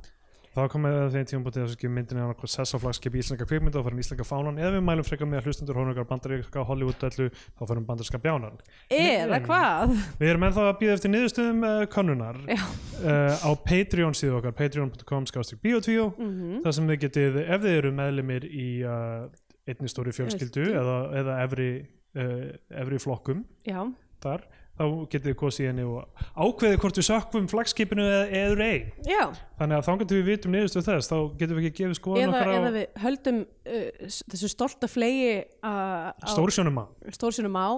þá 0.61 0.73
komið 0.75 0.95
það 0.97 1.15
þeim 1.15 1.27
tíum 1.31 1.45
bútið 1.47 1.63
þess 1.65 1.77
að 1.77 1.81
gefa 1.83 1.95
myndinni 1.97 2.23
annað 2.23 2.37
hvað 2.41 2.53
sess 2.53 2.77
á 2.77 2.79
flagskip 2.83 3.17
íslenska 3.21 3.47
kvikmynda 3.49 3.81
og 3.81 3.87
fyrir 3.87 4.03
íslenska 4.03 4.27
fánan. 4.29 4.61
Eða 4.61 4.73
við 4.77 4.85
mælum 4.87 5.07
frekar 5.07 5.29
með 5.31 5.41
að 5.41 5.49
hlustundur 5.49 5.81
hónungar 5.81 6.07
bandaríska 6.11 6.65
Hollywood 6.69 7.05
öllu 7.09 7.27
þá 7.33 7.63
fyrir 7.63 7.85
bandaríska 7.89 8.21
bjánan. 8.25 8.61
Eða 8.93 9.39
Nei. 9.39 9.47
hvað? 9.47 9.95
Við 10.21 10.33
erum 10.33 10.47
ennþá 10.49 10.67
að 10.69 10.79
býða 10.83 10.97
eftir 10.97 11.15
niðurstöðum 11.15 11.67
uh, 11.69 11.85
kannunar 11.95 12.41
já, 12.47 12.61
uh, 13.01 13.47
á 13.47 13.51
Patreon 13.67 14.17
síðu 14.19 14.39
okkar 14.41 14.57
patreon.com 14.61 15.29
skástrík 15.31 15.63
biotvíó 15.65 16.11
mm 16.17 16.63
þar 16.65 16.77
sem 16.77 16.89
þið 16.91 17.01
getið, 17.05 17.37
ef 17.47 17.63
þið 17.63 17.77
eru 17.79 17.91
meðlimir 17.97 18.47
í 18.51 18.69
uh, 18.85 19.27
einni 19.71 19.91
stóri 19.91 20.13
fjölskyldu 20.15 20.67
eða, 20.75 20.97
eða 21.21 21.37
efri, 21.45 21.69
efri 22.13 22.99
flokkum 23.01 23.45
já, 23.65 23.79
þar, 24.25 24.45
þá 24.81 24.87
getið 25.13 25.29
þið 25.29 25.37
kosið 25.41 25.67
henni 25.69 25.85
og 25.85 26.27
ákveðið 26.41 26.79
hvort 26.81 26.99
við 27.01 27.07
sökkum 27.07 27.49
flagskipinu 27.51 28.05
eða 28.09 28.69
já. 29.05 29.23
Þannig 29.61 29.77
að 29.77 29.87
þannig 29.89 30.09
til 30.09 30.19
við 30.19 30.29
vitum 30.31 30.55
niðurstöð 30.55 30.87
þess 30.89 31.11
þá 31.11 31.17
getum 31.41 31.59
við 31.59 31.67
ekki 31.69 31.83
gefið 31.83 31.99
skoðan 31.99 32.33
okkar 32.33 32.49
á 32.49 32.55
eða 32.57 32.71
við 32.77 33.03
höldum 33.05 33.41
uh, 33.45 34.15
þessu 34.33 34.51
stolta 34.53 34.89
flegi 34.89 35.35
uh, 35.61 36.09
á 36.17 36.29
stórsjónum 36.33 37.61
á. 37.61 37.69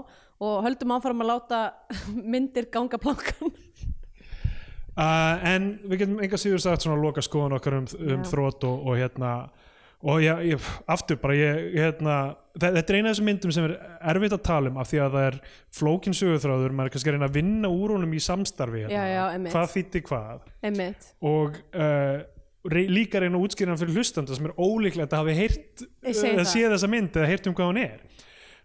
og 0.42 0.54
höldum 0.68 0.94
áfram 0.94 1.24
að 1.24 1.32
láta 1.32 1.62
myndir 2.34 2.70
ganga 2.70 3.00
plankan. 3.02 3.50
Uh, 4.92 5.34
en 5.48 5.68
við 5.88 6.04
getum 6.04 6.22
enga 6.22 6.38
síður 6.38 6.62
sagt 6.62 6.84
svona 6.84 7.00
loka 7.00 7.24
skoðan 7.24 7.56
okkar 7.56 7.80
um, 7.80 7.90
um 8.12 8.24
þrótt 8.28 8.66
og, 8.68 8.86
og 8.86 9.00
hérna 9.00 9.32
og 10.02 10.18
já, 10.24 10.32
ég, 10.42 10.64
aftur 10.90 11.18
bara 11.22 11.34
ég, 11.38 11.60
hérna, 11.78 12.14
þe- 12.58 12.72
þetta 12.74 12.90
er 12.92 12.96
eina 12.98 13.10
af 13.10 13.14
þessum 13.14 13.28
myndum 13.30 13.52
sem 13.54 13.66
er 13.68 13.74
erfitt 14.12 14.34
að 14.34 14.42
tala 14.48 14.72
um 14.72 14.80
af 14.82 14.88
því 14.90 15.00
að 15.04 15.12
það 15.16 15.26
er 15.28 15.36
flókin 15.78 16.16
sögurþráður, 16.18 16.74
maður 16.74 16.90
er 16.90 16.94
kannski 16.96 17.12
að 17.12 17.16
reyna 17.18 17.28
að 17.30 17.36
vinna 17.38 17.70
úr 17.70 17.94
honum 17.94 18.16
í 18.18 18.22
samstarfi 18.26 18.82
hérna. 18.82 18.98
Já, 18.98 19.04
já, 19.14 19.52
hvað 19.54 19.70
þýtti 19.76 20.02
hvað 20.10 20.48
einmitt, 20.66 21.06
og 21.32 21.60
uh, 21.74 22.18
rey, 22.74 22.88
líka 22.90 23.22
reyna 23.22 23.38
að 23.38 23.46
útskýra 23.46 23.72
hann 23.74 23.80
fyrir 23.84 23.96
hlustanda 24.00 24.34
sem 24.38 24.50
er 24.50 24.56
ólíklegt 24.58 25.14
að 25.14 25.22
hafi 25.22 25.38
heyrt 25.38 25.86
Ég 26.06 26.18
segi 26.18 26.34
uh, 26.34 26.42
það. 26.42 26.50
séð 26.56 26.74
þessa 26.76 26.90
mynd 26.96 27.16
eða 27.22 27.30
heyrt 27.30 27.46
um 27.50 27.56
hvað 27.58 27.70
hún 27.72 27.80
er 27.86 28.02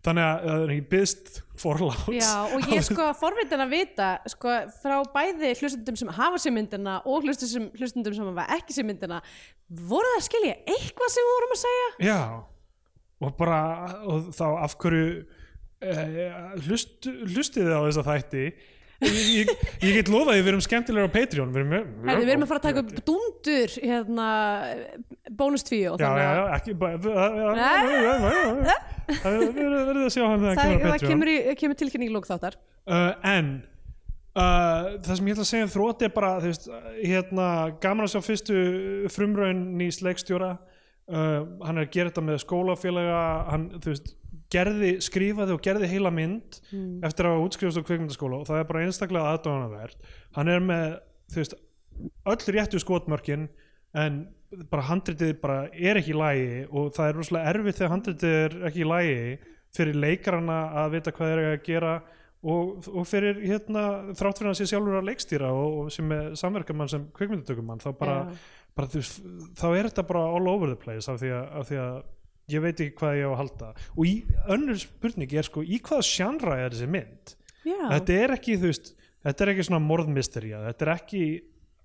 þannig 0.06 0.26
að 0.26 0.44
það 0.48 0.64
er 0.64 0.74
ekki 0.74 0.88
byðst 0.92 1.32
forláts. 1.58 2.04
Já 2.14 2.34
og 2.54 2.68
ég 2.74 2.86
sko 2.86 3.08
forvitin 3.18 3.64
að 3.64 3.74
vita 3.74 4.10
sko 4.30 4.54
frá 4.78 4.96
bæði 5.14 5.54
hlustundum 5.58 5.98
sem 6.00 6.12
hafa 6.20 6.42
sér 6.42 6.56
myndina 6.56 7.00
og 7.06 7.26
hlustundum 7.26 7.72
hlustundum 7.80 8.18
sem 8.18 8.30
hafa 8.30 8.46
ekki 8.58 8.78
sér 8.78 8.88
myndina 8.88 9.22
voru 9.68 10.14
það 10.14 10.20
að 10.20 10.28
skilja 10.30 10.56
eitthvað 10.76 11.14
sem 11.14 11.26
við 11.28 11.34
vorum 11.34 11.56
að 11.56 11.62
segja? 11.64 11.90
Já, 12.08 12.22
og 13.26 13.36
bara 13.40 13.60
og 14.06 14.32
þá 14.38 14.48
af 14.54 14.78
hverju 14.84 15.08
uh, 15.18 16.58
hlust, 16.68 17.10
hlustið 17.34 17.68
þið 17.68 17.76
á 17.76 17.82
þessa 17.88 18.08
þætti 18.12 18.46
ég, 19.06 19.50
ég, 19.84 19.92
get 20.00 20.10
lofa 20.10 20.34
því 20.34 20.42
við 20.42 20.52
erum 20.52 20.64
skemmtilegur 20.66 21.10
á 21.10 21.14
Patreon. 21.14 21.52
Við 21.54 21.60
erum, 21.62 21.72
með- 21.74 22.10
Herði, 22.10 22.26
við 22.26 22.34
erum 22.34 22.46
að 22.46 22.52
fara 22.52 22.62
að 22.62 22.68
taka 22.68 22.84
upp 22.84 22.92
dundur 23.10 23.76
hérna, 23.84 24.28
bónustvíó 25.38 25.96
Já, 26.02 26.10
já, 26.18 26.30
já, 26.38 26.44
ekki 26.58 26.76
Við 29.08 29.56
verðum 29.56 30.04
að 30.04 30.14
sjá 30.14 30.24
hann 30.26 30.44
það, 30.44 30.62
það 30.84 31.08
kemur, 31.08 31.32
í, 31.32 31.38
kemur 31.60 31.80
tilkynning 31.80 32.12
í 32.12 32.16
lók 32.16 32.28
þáttar. 32.30 32.58
Uh, 32.88 33.12
En 33.28 33.52
uh, 34.38 34.98
það 35.04 35.14
sem 35.20 35.30
ég 35.30 35.38
ætla 35.38 35.46
að 35.46 35.52
segja 35.52 35.68
um 35.68 35.74
þrótt 35.74 36.06
er 36.08 36.14
bara 36.16 36.32
veist, 36.44 36.68
hérna, 37.00 37.48
gaman 37.84 38.08
að 38.08 38.16
sjá 38.16 38.22
fyrstu 38.26 38.58
frumraun 39.14 39.62
nýs 39.80 40.02
leikstjóra. 40.06 40.56
Uh, 41.08 41.46
hann 41.64 41.78
er 41.80 41.86
að 41.86 41.94
gera 41.94 42.12
þetta 42.12 42.26
með 42.28 42.42
skólafélaga 42.44 43.20
hann, 43.54 43.70
þú 43.80 43.94
veist, 43.94 44.10
gerði, 44.54 44.94
skrifaði 45.04 45.56
og 45.56 45.64
gerði 45.64 45.90
heila 45.92 46.12
mynd 46.14 46.60
eftir 47.06 47.30
að 47.30 47.44
útskrifast 47.46 47.82
á 47.84 47.88
kvikmyndaskóla 47.88 48.42
og 48.42 48.50
það 48.50 48.62
er 48.62 48.70
bara 48.72 48.84
einstaklega 48.86 49.34
aðdóðanavert 49.36 50.12
hann 50.38 50.52
er 50.54 50.64
með, 50.64 50.98
þú 51.34 51.42
veist 51.42 51.58
öll 52.32 52.56
réttu 52.56 52.82
skotmörkin 52.84 53.48
en 53.98 54.26
bara 54.72 54.88
handritið 54.88 55.34
bara 55.42 55.58
er 55.74 56.00
ekki 56.00 56.14
í 56.14 56.18
lagi 56.18 56.52
og 56.70 56.94
það 56.96 57.10
er 57.10 57.18
rosalega 57.20 57.54
erfitt 57.54 57.80
þegar 57.80 57.94
handritið 57.96 58.36
er 58.44 58.60
ekki 58.70 58.84
í 58.84 58.88
lagi 58.88 59.18
fyrir 59.76 60.00
leikarana 60.00 60.60
að 60.84 60.94
vita 60.96 61.14
hvað 61.16 61.34
eiga 61.34 61.50
að 61.56 61.66
gera 61.66 61.96
og, 62.48 62.88
og 62.88 63.08
fyrir 63.10 63.42
hérna 63.44 63.84
þrátt 64.16 64.40
fyrir 64.40 64.52
að 64.54 64.60
sé 64.62 64.70
sjálfur 64.72 65.00
að 65.02 65.10
leikstýra 65.10 65.50
og, 65.52 65.80
og 65.82 65.92
sem 65.94 66.14
er 66.16 66.30
samverkamann 66.40 66.92
sem 66.92 67.10
kvikmyndatökumann 67.18 67.84
þá 67.84 67.90
bara, 68.00 68.18
Já. 68.30 68.38
bara 68.78 68.92
veist, 68.94 69.20
þá 69.60 69.68
er 69.74 69.90
þetta 69.90 70.08
bara 70.14 70.24
all 70.38 70.52
over 70.54 70.72
the 70.72 70.80
place 70.80 71.12
af 71.12 71.20
því 71.22 71.34
að, 71.36 71.50
af 71.60 71.72
því 71.72 71.82
að 71.84 71.98
ég 72.48 72.62
veit 72.64 72.80
ekki 72.80 72.96
hvað 73.02 73.18
ég 73.20 73.28
á 73.28 73.32
að 73.34 73.40
halda. 73.42 73.70
Og 73.98 74.08
í 74.08 74.14
önnur 74.54 74.78
spurning 74.80 75.34
er 75.36 75.48
sko 75.48 75.64
í 75.68 75.80
hvaða 75.84 76.06
sjannra 76.08 76.56
er 76.64 76.72
þessi 76.76 76.88
mynd? 76.94 77.34
Já, 77.68 77.80
þetta 77.92 78.16
er 78.24 78.34
ekki 78.38 78.56
þú 78.62 78.70
veist 78.72 78.94
þetta 79.28 79.44
er 79.46 79.52
ekki 79.54 79.66
svona 79.68 79.82
morðmystería. 79.84 80.62
Þetta 80.70 80.86
er 80.88 80.92
ekki 80.94 81.22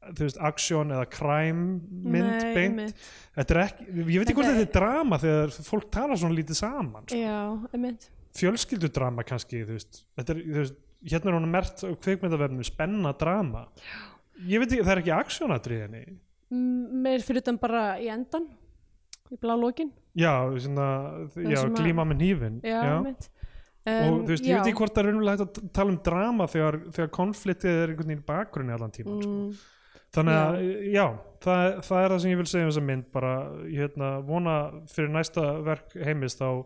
þú 0.03 0.27
veist 0.29 0.39
action 0.51 0.95
eða 0.95 1.09
crime 1.11 1.65
mynd 1.91 2.29
Nei, 2.31 2.55
beint. 2.55 2.63
einmitt. 2.63 3.03
þetta 3.39 3.55
er 3.57 3.61
ekki, 3.65 3.87
ég 3.91 4.23
veit 4.23 4.31
ekki 4.31 4.39
hvort 4.39 4.51
Þetta 4.53 4.65
er 4.69 4.73
drama 4.77 5.19
þegar 5.23 5.53
fólk 5.67 5.89
tala 5.95 6.17
svona 6.19 6.39
lítið 6.39 6.59
saman 6.59 7.07
sko. 7.11 7.19
já, 7.19 7.37
einmitt. 7.75 8.09
Fjölskyldudrama 8.39 9.25
kannski 9.29 9.61
þú 9.67 9.77
veist, 9.77 10.03
þetta 10.19 10.35
er, 10.35 10.43
þú 10.47 10.59
veist, 10.63 10.79
hérna 11.13 11.31
er 11.33 11.37
hún 11.41 11.51
mert 11.53 11.83
á 11.87 11.91
kveikmyndavefnu 12.07 12.65
spenna 12.67 13.13
drama. 13.19 13.67
Ég 14.47 14.63
veit 14.63 14.71
ekki, 14.73 14.83
það 14.87 14.95
er 14.95 15.03
ekki 15.03 15.15
actionatriðinni 15.19 16.05
M- 16.53 17.03
mér 17.03 17.23
fyrir 17.27 17.43
utan 17.43 17.59
bara 17.61 17.83
í 18.03 18.07
endan 18.13 18.47
í 19.33 19.39
blá 19.43 19.55
lókin 19.59 19.91
já, 20.19 20.33
svona, 20.67 20.89
já 21.37 21.63
glíma 21.73 22.05
með 22.09 22.27
já, 22.63 22.81
einmitt. 22.83 23.31
Og 23.33 23.41
Um, 23.83 24.21
þú 24.23 24.31
veist, 24.31 24.45
ég 24.47 24.55
veit 24.61 24.69
ekki 24.71 24.79
hvort 24.79 24.93
það 24.95 25.01
er 25.01 25.07
raunverulega 25.09 25.43
hægt 25.43 25.57
að 25.59 25.71
tala 25.75 25.91
um 25.91 25.97
drama 26.07 26.45
þegar, 26.47 26.77
þegar 26.95 27.09
konfliktið 27.17 27.73
er 27.81 27.91
einhvern 27.91 28.11
veginn 28.13 28.21
í 28.21 28.27
bakgrunni 28.29 28.75
allan 28.77 28.93
tíman 28.95 29.17
sko. 29.25 29.31
mm, 29.33 29.97
þannig 30.15 30.37
að, 30.39 30.59
já, 30.93 31.07
það, 31.43 31.63
það 31.89 32.05
er 32.05 32.13
það 32.15 32.21
sem 32.23 32.31
ég 32.31 32.39
vil 32.39 32.47
segja 32.53 32.69
um 32.69 32.71
þessa 32.71 32.85
mynd 32.93 33.09
bara, 33.17 33.33
ég 33.67 33.83
hérna, 33.83 34.11
vona 34.29 34.55
fyrir 34.93 35.11
næsta 35.17 35.47
verk 35.67 35.97
heimist 35.99 36.39
þá 36.39 36.47
uh, 36.53 36.63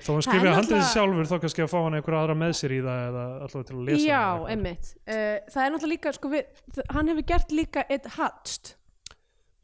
þó 0.00 0.10
hann 0.16 0.32
er 0.32 0.48
að 0.48 0.56
handrið 0.56 0.56
náttúrulega- 0.56 0.90
sjálfur 0.94 1.28
þá 1.28 1.36
kannski 1.44 1.66
að 1.66 1.72
fá 1.74 1.78
hann 1.82 1.98
einhverja 2.00 2.22
aðra 2.24 2.40
með 2.40 2.54
sér 2.62 2.76
í 2.78 2.82
það 2.88 3.04
eða 3.10 3.28
allavega 3.36 3.68
til 3.68 3.76
að 3.76 3.86
lesa 3.90 4.08
já, 4.08 4.24
einmitt. 4.54 4.94
Uh, 5.04 5.36
það 5.52 5.66
er 5.66 5.74
náttúrulega 5.76 5.92
líka 5.92 6.16
sko, 6.16 6.32
við, 6.32 6.62
hann 6.96 7.12
hefur 7.12 7.28
gert 7.34 7.52
líka 7.60 7.84
eitt 7.92 8.08
hatst 8.16 8.78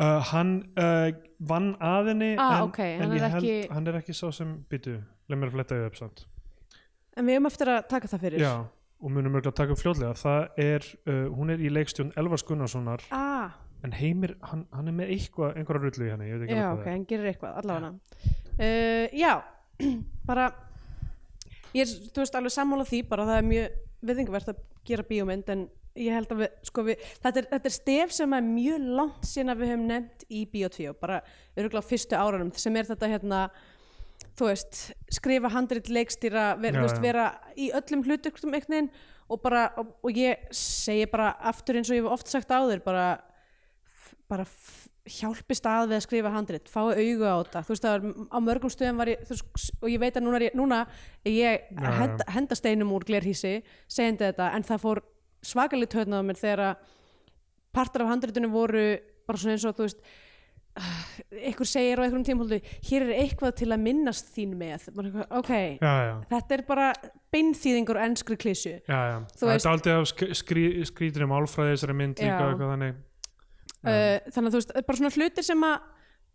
uh, 0.00 0.18
hann 0.32 0.52
uh, 0.78 1.10
vann 1.40 1.70
að 1.80 2.10
henni 2.12 2.30
Ah, 2.38 2.58
en, 2.60 2.64
ok, 2.68 2.78
en 2.86 3.00
hann 3.04 3.14
ég 3.16 3.22
er 3.22 3.30
held 3.36 3.44
ekki- 3.44 3.70
hann 3.74 3.86
er 3.92 4.00
ekki 4.00 4.14
sá 4.16 4.26
sem 4.34 4.56
byttu, 4.70 4.96
leið 5.28 5.38
mér 5.42 5.50
að 5.52 5.56
fletta 5.58 5.78
þau 5.78 5.86
upp 5.92 5.96
samt. 6.00 6.24
En 7.18 7.26
við 7.26 7.38
höfum 7.38 7.46
eftir 7.50 7.68
að 7.74 7.88
taka 7.90 8.08
það 8.08 8.20
fyrir. 8.26 8.40
Já, 8.44 8.52
og 9.02 9.10
munum 9.14 9.32
mörgulega 9.34 9.54
taka 9.58 9.72
upp 9.74 9.80
fljótlega. 9.82 10.12
Það 10.18 10.60
er, 10.64 10.84
uh, 11.08 11.24
hún 11.34 11.50
er 11.54 11.58
í 11.58 11.70
leikstjón 11.72 12.12
Elvars 12.16 12.44
Gunnarssonar. 12.46 13.02
Ah, 13.10 13.50
en 13.84 13.92
Heimir, 13.94 14.36
hann, 14.42 14.66
hann 14.74 14.88
er 14.90 14.94
með 14.98 15.12
eitthvað 15.14 15.56
einhverja 15.58 15.82
rullu 15.84 16.06
í 16.06 16.10
henni, 16.10 16.28
ég 16.30 16.38
veit 16.40 16.48
ekki 16.48 16.56
já, 16.58 16.68
ok, 16.72 16.80
hvað 16.82 16.92
hann 16.94 17.04
gerir 17.10 17.28
eitthvað 17.32 17.58
allavega. 17.62 17.92
Uh, 18.58 19.06
já, 19.14 19.32
bara 20.28 20.48
ég 21.74 21.84
er, 21.84 21.92
þú 22.14 22.22
veist, 22.24 22.34
alveg 22.38 22.54
sammála 22.54 22.86
því 22.88 23.02
bara 23.10 23.26
það 23.28 23.38
er 23.42 23.46
mjög 23.52 23.76
viðingavert 24.08 24.48
að 24.54 24.62
gera 24.88 25.04
bíómynd 25.10 25.50
en 25.54 25.62
ég 25.98 26.14
held 26.14 26.32
að 26.34 26.42
við, 26.44 26.52
sko 26.70 26.84
við 26.86 27.02
þetta 27.22 27.42
er, 27.42 27.48
þetta 27.54 27.70
er 27.70 27.74
stef 27.76 28.14
sem 28.16 28.36
er 28.38 28.46
mjög 28.46 28.86
langt 29.00 29.28
síðan 29.28 29.54
að 29.54 29.62
við 29.64 29.72
höfum 29.72 29.86
nefnt 29.90 30.24
í 30.30 30.44
Bíotvíó, 30.52 30.94
bara 31.00 31.20
örgulega 31.58 31.84
á 31.84 31.90
fyrstu 31.90 32.18
árunum 32.18 32.52
sem 32.56 32.76
er 32.80 32.88
þetta 32.92 33.10
hérna 33.14 33.42
þú 34.38 34.48
veist, 34.52 34.82
skrifa 35.14 35.50
handrit 35.50 35.88
leikstýra, 35.90 36.48
ver, 36.62 36.76
Já, 36.78 36.82
veist, 36.86 37.00
vera 37.02 37.28
í 37.58 37.70
öllum 37.74 38.04
einhvern 38.54 38.76
veginn 38.76 38.90
og 39.28 39.40
bara, 39.44 39.66
og, 39.76 39.90
og 40.06 40.14
ég 40.16 40.46
segi 40.54 41.08
bara 41.10 41.32
aftur 41.50 41.76
eins 41.78 41.90
og 41.90 41.98
ég 41.98 42.04
hef 42.06 42.14
oft 42.14 42.30
sagt 42.30 42.48
bara, 42.86 43.08
f- 43.84 44.14
bara 44.30 44.46
f- 44.46 44.86
hjálpist 45.08 45.64
að 45.68 45.88
við 45.90 45.96
að 45.98 46.04
skrifa 46.04 46.30
handrit 46.32 46.68
fái 46.68 46.82
augu 47.00 47.24
á 47.28 47.36
þetta, 47.42 47.62
þú 47.64 47.72
veist 47.74 47.84
það 47.86 47.94
var 47.98 48.28
á 48.28 48.38
mörgum 48.44 48.72
stöðum 48.72 48.98
var 49.02 49.10
ég, 49.12 49.22
þú 49.24 49.34
veist, 49.36 49.70
og 49.82 49.88
ég 49.92 50.00
veit 50.02 50.16
að 50.20 50.24
núna 50.26 50.36
er 50.40 50.46
ég, 50.48 50.56
núna 50.58 50.80
ég 51.28 51.68
henda, 51.98 52.26
henda 52.34 52.58
steinum 52.58 52.92
úr 52.96 53.06
glerhísi 53.08 53.54
segjandi 53.88 54.26
þetta, 54.28 54.50
en 54.58 54.66
það 54.68 54.82
fór 54.84 55.00
svakalit 55.44 55.94
höfnað 55.98 56.22
á 56.24 56.28
mér 56.28 56.40
þegar 56.40 56.64
að 56.68 56.88
partar 57.78 58.04
af 58.04 58.10
handritinu 58.12 58.50
voru 58.52 58.86
bara 59.28 59.38
svona 59.40 59.54
eins 59.58 59.66
og 59.68 59.76
þú 59.76 59.86
veist 59.86 60.00
ah, 60.78 61.02
einhver 61.42 61.68
segir 61.68 62.00
á 62.00 62.04
einhverjum 62.06 62.26
tímhóldu 62.26 62.58
hér 62.88 63.04
er 63.06 63.12
eitthvað 63.22 63.56
til 63.60 63.68
að 63.74 63.82
minnast 63.84 64.30
þín 64.34 64.54
með. 64.58 64.88
Ok, 65.28 65.52
já, 65.82 65.92
já, 66.08 66.14
þetta 66.32 66.56
er 66.56 66.64
bara 66.68 66.88
beinþýðingur. 67.34 68.00
Þú 69.34 69.44
það 69.44 69.52
veist- 69.52 69.66
er 69.68 69.72
aldrei 69.74 69.94
af 69.98 70.08
sk 70.12 70.30
skrí, 70.42 70.64
skrítinu 70.88 71.28
málfræði 71.30 71.76
þessari 71.76 71.98
mynd 71.98 72.22
líka 72.24 72.72
þannig. 72.72 73.04
Uh, 73.78 74.18
þannig 74.34 74.48
að 74.48 74.54
þú 74.54 74.58
veist, 74.58 74.72
bara 74.88 74.98
svona 74.98 75.14
hlutir 75.14 75.46
sem 75.46 75.64
að 75.68 75.76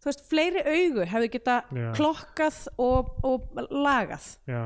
þú 0.03 0.09
veist, 0.09 0.23
fleiri 0.29 0.61
augu 0.63 1.05
hefðu 1.11 1.29
geta 1.33 1.57
Já. 1.75 1.89
klokkað 1.97 2.59
og, 2.83 3.11
og 3.23 3.59
lagað. 3.71 4.25
Já, 4.47 4.61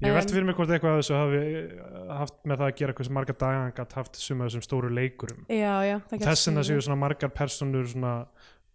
ég 0.00 0.14
velti 0.16 0.30
En- 0.30 0.36
fyrir 0.36 0.46
mig 0.48 0.56
hvort 0.58 0.70
eitthvað 0.74 0.94
af 0.96 1.02
þessu 1.02 1.16
hafi 1.18 1.40
eh, 1.40 2.14
haft 2.20 2.38
með 2.44 2.62
það 2.62 2.68
að 2.70 2.76
gera 2.80 2.94
hversu 2.98 3.16
marga 3.16 3.36
daga 3.42 3.64
hann 3.64 3.74
gætt 3.76 3.96
haft 3.98 4.20
suma 4.20 4.46
þessum 4.48 4.64
stóru 4.64 4.92
leikurum. 4.96 5.42
Já, 5.48 5.74
já, 5.86 5.96
þess 6.14 6.48
vegna 6.48 6.64
séu 6.66 6.80
svona 6.80 7.00
margar 7.00 7.32
personur 7.36 7.88
svona 7.90 8.14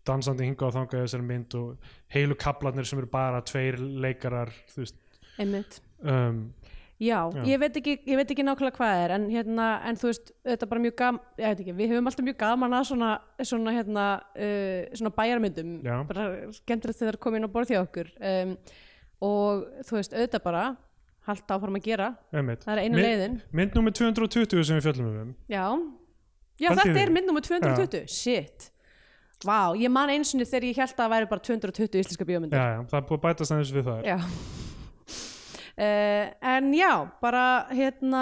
dansandi 0.05 0.45
hinga 0.45 0.67
og 0.67 0.75
þangað 0.75 0.99
í 1.01 1.07
þessari 1.07 1.25
mynd 1.25 1.55
og 1.57 1.89
heilu 2.13 2.37
kaplarnir 2.37 2.85
sem 2.85 2.99
eru 3.01 3.09
bara 3.09 3.41
tveir 3.41 3.79
leikarar 3.79 4.53
þú 4.73 4.83
veist. 4.85 5.81
Um, 6.05 6.53
Já, 6.95 7.27
Já. 7.27 7.41
Ég, 7.43 7.59
veit 7.59 7.75
ekki, 7.75 7.97
ég 8.07 8.15
veit 8.15 8.29
ekki 8.31 8.43
nákvæmlega 8.45 8.77
hvað 8.77 9.01
er 9.03 9.13
en, 9.17 9.25
hérna, 9.27 9.65
en 9.83 9.97
þú 9.99 10.07
veist, 10.07 10.29
þetta 10.47 10.63
er 10.63 10.69
bara 10.71 10.83
mjög 10.85 10.93
gaman 11.01 11.19
ég 11.41 11.49
veit 11.49 11.63
ekki, 11.65 11.73
við 11.75 11.91
höfum 11.91 12.07
alltaf 12.07 12.23
mjög 12.29 12.37
gaman 12.39 12.75
að 12.77 12.85
svona, 12.87 13.09
svona, 13.43 13.73
hérna, 13.75 14.05
uh, 14.31 14.95
svona 14.95 15.11
bæjarmyndum. 15.17 15.73
Bara 16.07 16.27
skemmtilegt 16.55 17.01
þegar 17.01 17.09
það 17.09 17.11
er 17.17 17.19
komin 17.25 17.47
á 17.47 17.49
borð 17.51 17.73
hjá 17.73 17.81
okkur. 17.81 18.13
Um, 18.31 18.55
og 19.27 19.65
þú 19.89 19.97
veist, 19.99 20.15
auðvitað 20.15 20.45
bara 20.47 20.63
halda 21.25 21.55
áfram 21.57 21.77
að 21.79 21.83
gera, 21.89 22.07
einmitt. 22.33 22.63
það 22.65 22.73
er 22.77 22.81
einu 22.85 23.01
leiðin. 23.01 23.35
mynd 23.59 23.75
nummer 23.79 23.91
220 23.97 24.63
sem 24.69 24.77
við 24.79 24.87
fjöllum 24.89 25.11
um. 25.23 25.31
Já, 25.49 25.65
Já 26.61 26.69
Pældi 26.69 26.75
í 26.75 26.79
þetta 26.79 26.95
því. 26.95 27.03
er 27.05 27.13
mynd 27.17 27.27
nummer 27.31 27.43
220 27.43 28.05
Shit. 28.15 28.69
Vá, 29.45 29.57
ég 29.77 29.91
man 29.91 30.09
einu 30.13 30.23
sinni 30.25 30.45
þegar 30.47 30.63
ég 30.69 30.77
held 30.79 30.93
að 30.93 30.99
það 31.01 31.09
væri 31.15 31.27
bara 31.33 31.43
220 31.49 31.99
íslenska 31.99 32.25
bíómyndir. 32.29 32.55
Já, 32.55 32.77
já, 32.77 32.85
það 32.91 32.99
er 33.01 33.07
búið 33.09 33.17
að 33.19 33.25
bætast 33.25 33.51
aðeins 33.55 33.73
við 33.75 33.89
það 33.89 34.05
Já. 34.07 34.17
Uh, 35.75 36.29
En 36.55 36.69
já, 36.73 36.91
bara 37.19 37.43
hérna 37.75 38.21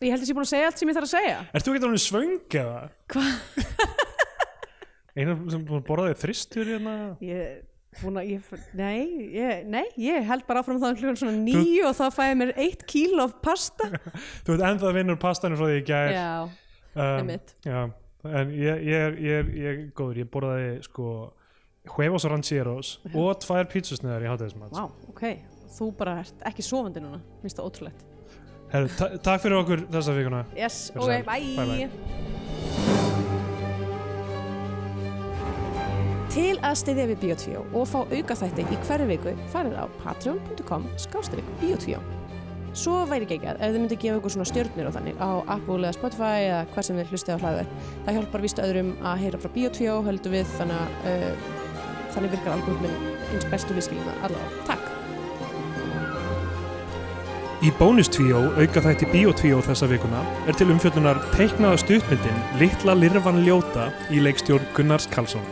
Ég 0.00 0.12
held 0.14 0.20
að 0.20 0.22
ég 0.22 0.28
sé 0.30 0.34
búin 0.36 0.46
að 0.46 0.52
segja 0.52 0.68
allt 0.70 0.78
sem 0.80 0.88
ég 0.88 0.96
þarf 0.96 1.08
að 1.08 1.16
segja. 1.16 1.40
Ert 1.52 1.66
þú 1.66 1.72
ekki 1.74 1.88
alveg 1.88 2.02
svöng 2.04 2.54
eða? 2.62 2.76
Hvað? 3.10 3.32
Einar 5.18 5.40
sem 5.50 5.64
búin 5.66 5.80
að 5.82 5.88
borða 5.90 6.06
þig 6.12 6.20
þristur 6.22 6.70
hérna? 6.70 6.94
Ég, 7.26 7.58
búin 7.98 8.18
að, 8.20 8.28
ég, 8.30 8.50
nei, 8.78 9.00
ég, 9.34 9.64
nei, 9.66 9.84
ég 9.98 10.26
held 10.28 10.44
bara 10.46 10.62
áfram 10.62 10.78
þá 10.78 10.92
klukkan 11.00 11.18
svona 11.18 11.40
nýju 11.42 11.88
og 11.88 11.96
þá 11.98 12.04
fæði 12.14 12.36
mér 12.38 12.52
eitt 12.62 12.84
kíl 12.90 13.18
of 13.24 13.34
pasta. 13.42 13.88
Þú 14.46 14.54
veit 14.54 14.62
ennþá 14.68 14.88
að 14.92 14.98
vinnur 15.00 15.18
pastanum 15.20 15.58
frá 15.58 15.66
því 15.72 15.80
í 15.80 15.86
gær. 15.88 16.12
Já, 16.14 16.28
um, 16.94 17.32
já, 17.66 17.80
en 18.30 18.52
ég, 18.54 18.84
ég, 18.86 19.06
er- 19.08 19.18
ég, 19.26 19.50
ég 19.64 19.82
góður, 19.98 20.22
ég 20.22 20.30
borðaði 20.30 20.70
sko 20.86 21.08
huevos 21.96 22.26
rancheros 22.30 22.92
og 23.14 23.40
tvær 23.42 23.66
pítsusniðar 23.72 24.22
í 24.26 24.30
hátæðismat 24.30 24.74
vá, 24.76 24.84
ok. 25.10 25.24
Þú 25.70 25.90
bara 25.98 26.18
ert 26.22 26.46
ekki 26.50 26.62
sofandi 26.66 27.02
núna, 27.02 27.18
minnst 27.42 27.58
það 27.58 27.68
ótrúlegt. 27.70 28.06
Herru, 28.70 28.90
ta 28.98 29.08
takk 29.18 29.42
fyrir 29.42 29.58
okkur 29.64 29.84
þessa 29.90 30.14
vikuna. 30.14 30.44
Yes, 30.58 30.80
Gjörðu 30.94 31.08
ok, 31.08 31.12
sæl. 31.16 31.26
bye, 31.26 31.56
Bye, 31.58 31.88
bye. 31.90 32.49
Til 36.30 36.54
að 36.62 36.76
styðja 36.78 37.04
við 37.10 37.22
Bíotvíó 37.24 37.60
og 37.74 37.88
fá 37.90 37.98
auka 38.04 38.36
þætti 38.38 38.62
í 38.62 38.76
hverju 38.86 39.06
viku 39.10 39.32
farið 39.50 39.78
á 39.82 39.84
patreon.com 40.04 40.84
skástrík 41.02 41.46
Bíotvíó 41.58 41.98
Svo 42.70 43.00
væri 43.10 43.26
ekki 43.26 43.48
að 43.50 43.58
ef 43.58 43.72
þið 43.72 43.80
myndi 43.82 43.96
gefa 43.98 44.20
ykkur 44.20 44.34
svona 44.36 44.46
stjörnir 44.46 44.86
og 44.86 44.94
þannig 44.94 45.18
á 45.18 45.42
Apple 45.56 45.80
eða 45.80 45.96
Spotify 45.96 46.44
eða 46.44 46.60
hvað 46.70 46.86
sem 46.86 47.00
þið 47.00 47.10
hlustið 47.10 47.34
á 47.34 47.42
hlaðver 47.42 47.72
það 48.06 48.16
hjálpar 48.16 48.44
víst 48.44 48.62
öðrum 48.62 48.92
að 49.02 49.24
heyra 49.24 49.40
frá 49.42 49.50
Bíotvíó 49.56 49.96
höldum 50.06 50.36
við 50.36 50.52
þannig 50.54 50.78
að 50.78 51.10
uh, 51.10 51.50
þannig 52.14 52.34
virkar 52.36 52.54
algoritminn 52.54 53.10
eins 53.34 53.48
bestu 53.50 53.74
viðskilina 53.74 54.14
allavega. 54.22 54.64
Takk! 54.70 54.90
Í 57.60 57.72
bónustvíó, 57.76 58.38
auka 58.56 58.80
þætti 58.86 59.08
Bíotvíó 59.12 59.58
þessa 59.66 59.90
vikuna, 59.90 60.22
er 60.48 60.56
til 60.56 60.70
umfjöllunar 60.72 61.20
teiknaða 61.34 61.82
stuttmyndin 61.82 62.44
Litla 62.62 62.94
Lirfan 62.96 63.42
Ljóta 63.44 63.90
í 64.08 64.22
leikstjórn 64.24 64.70
Gunnars 64.78 65.10
Karlsson. 65.12 65.44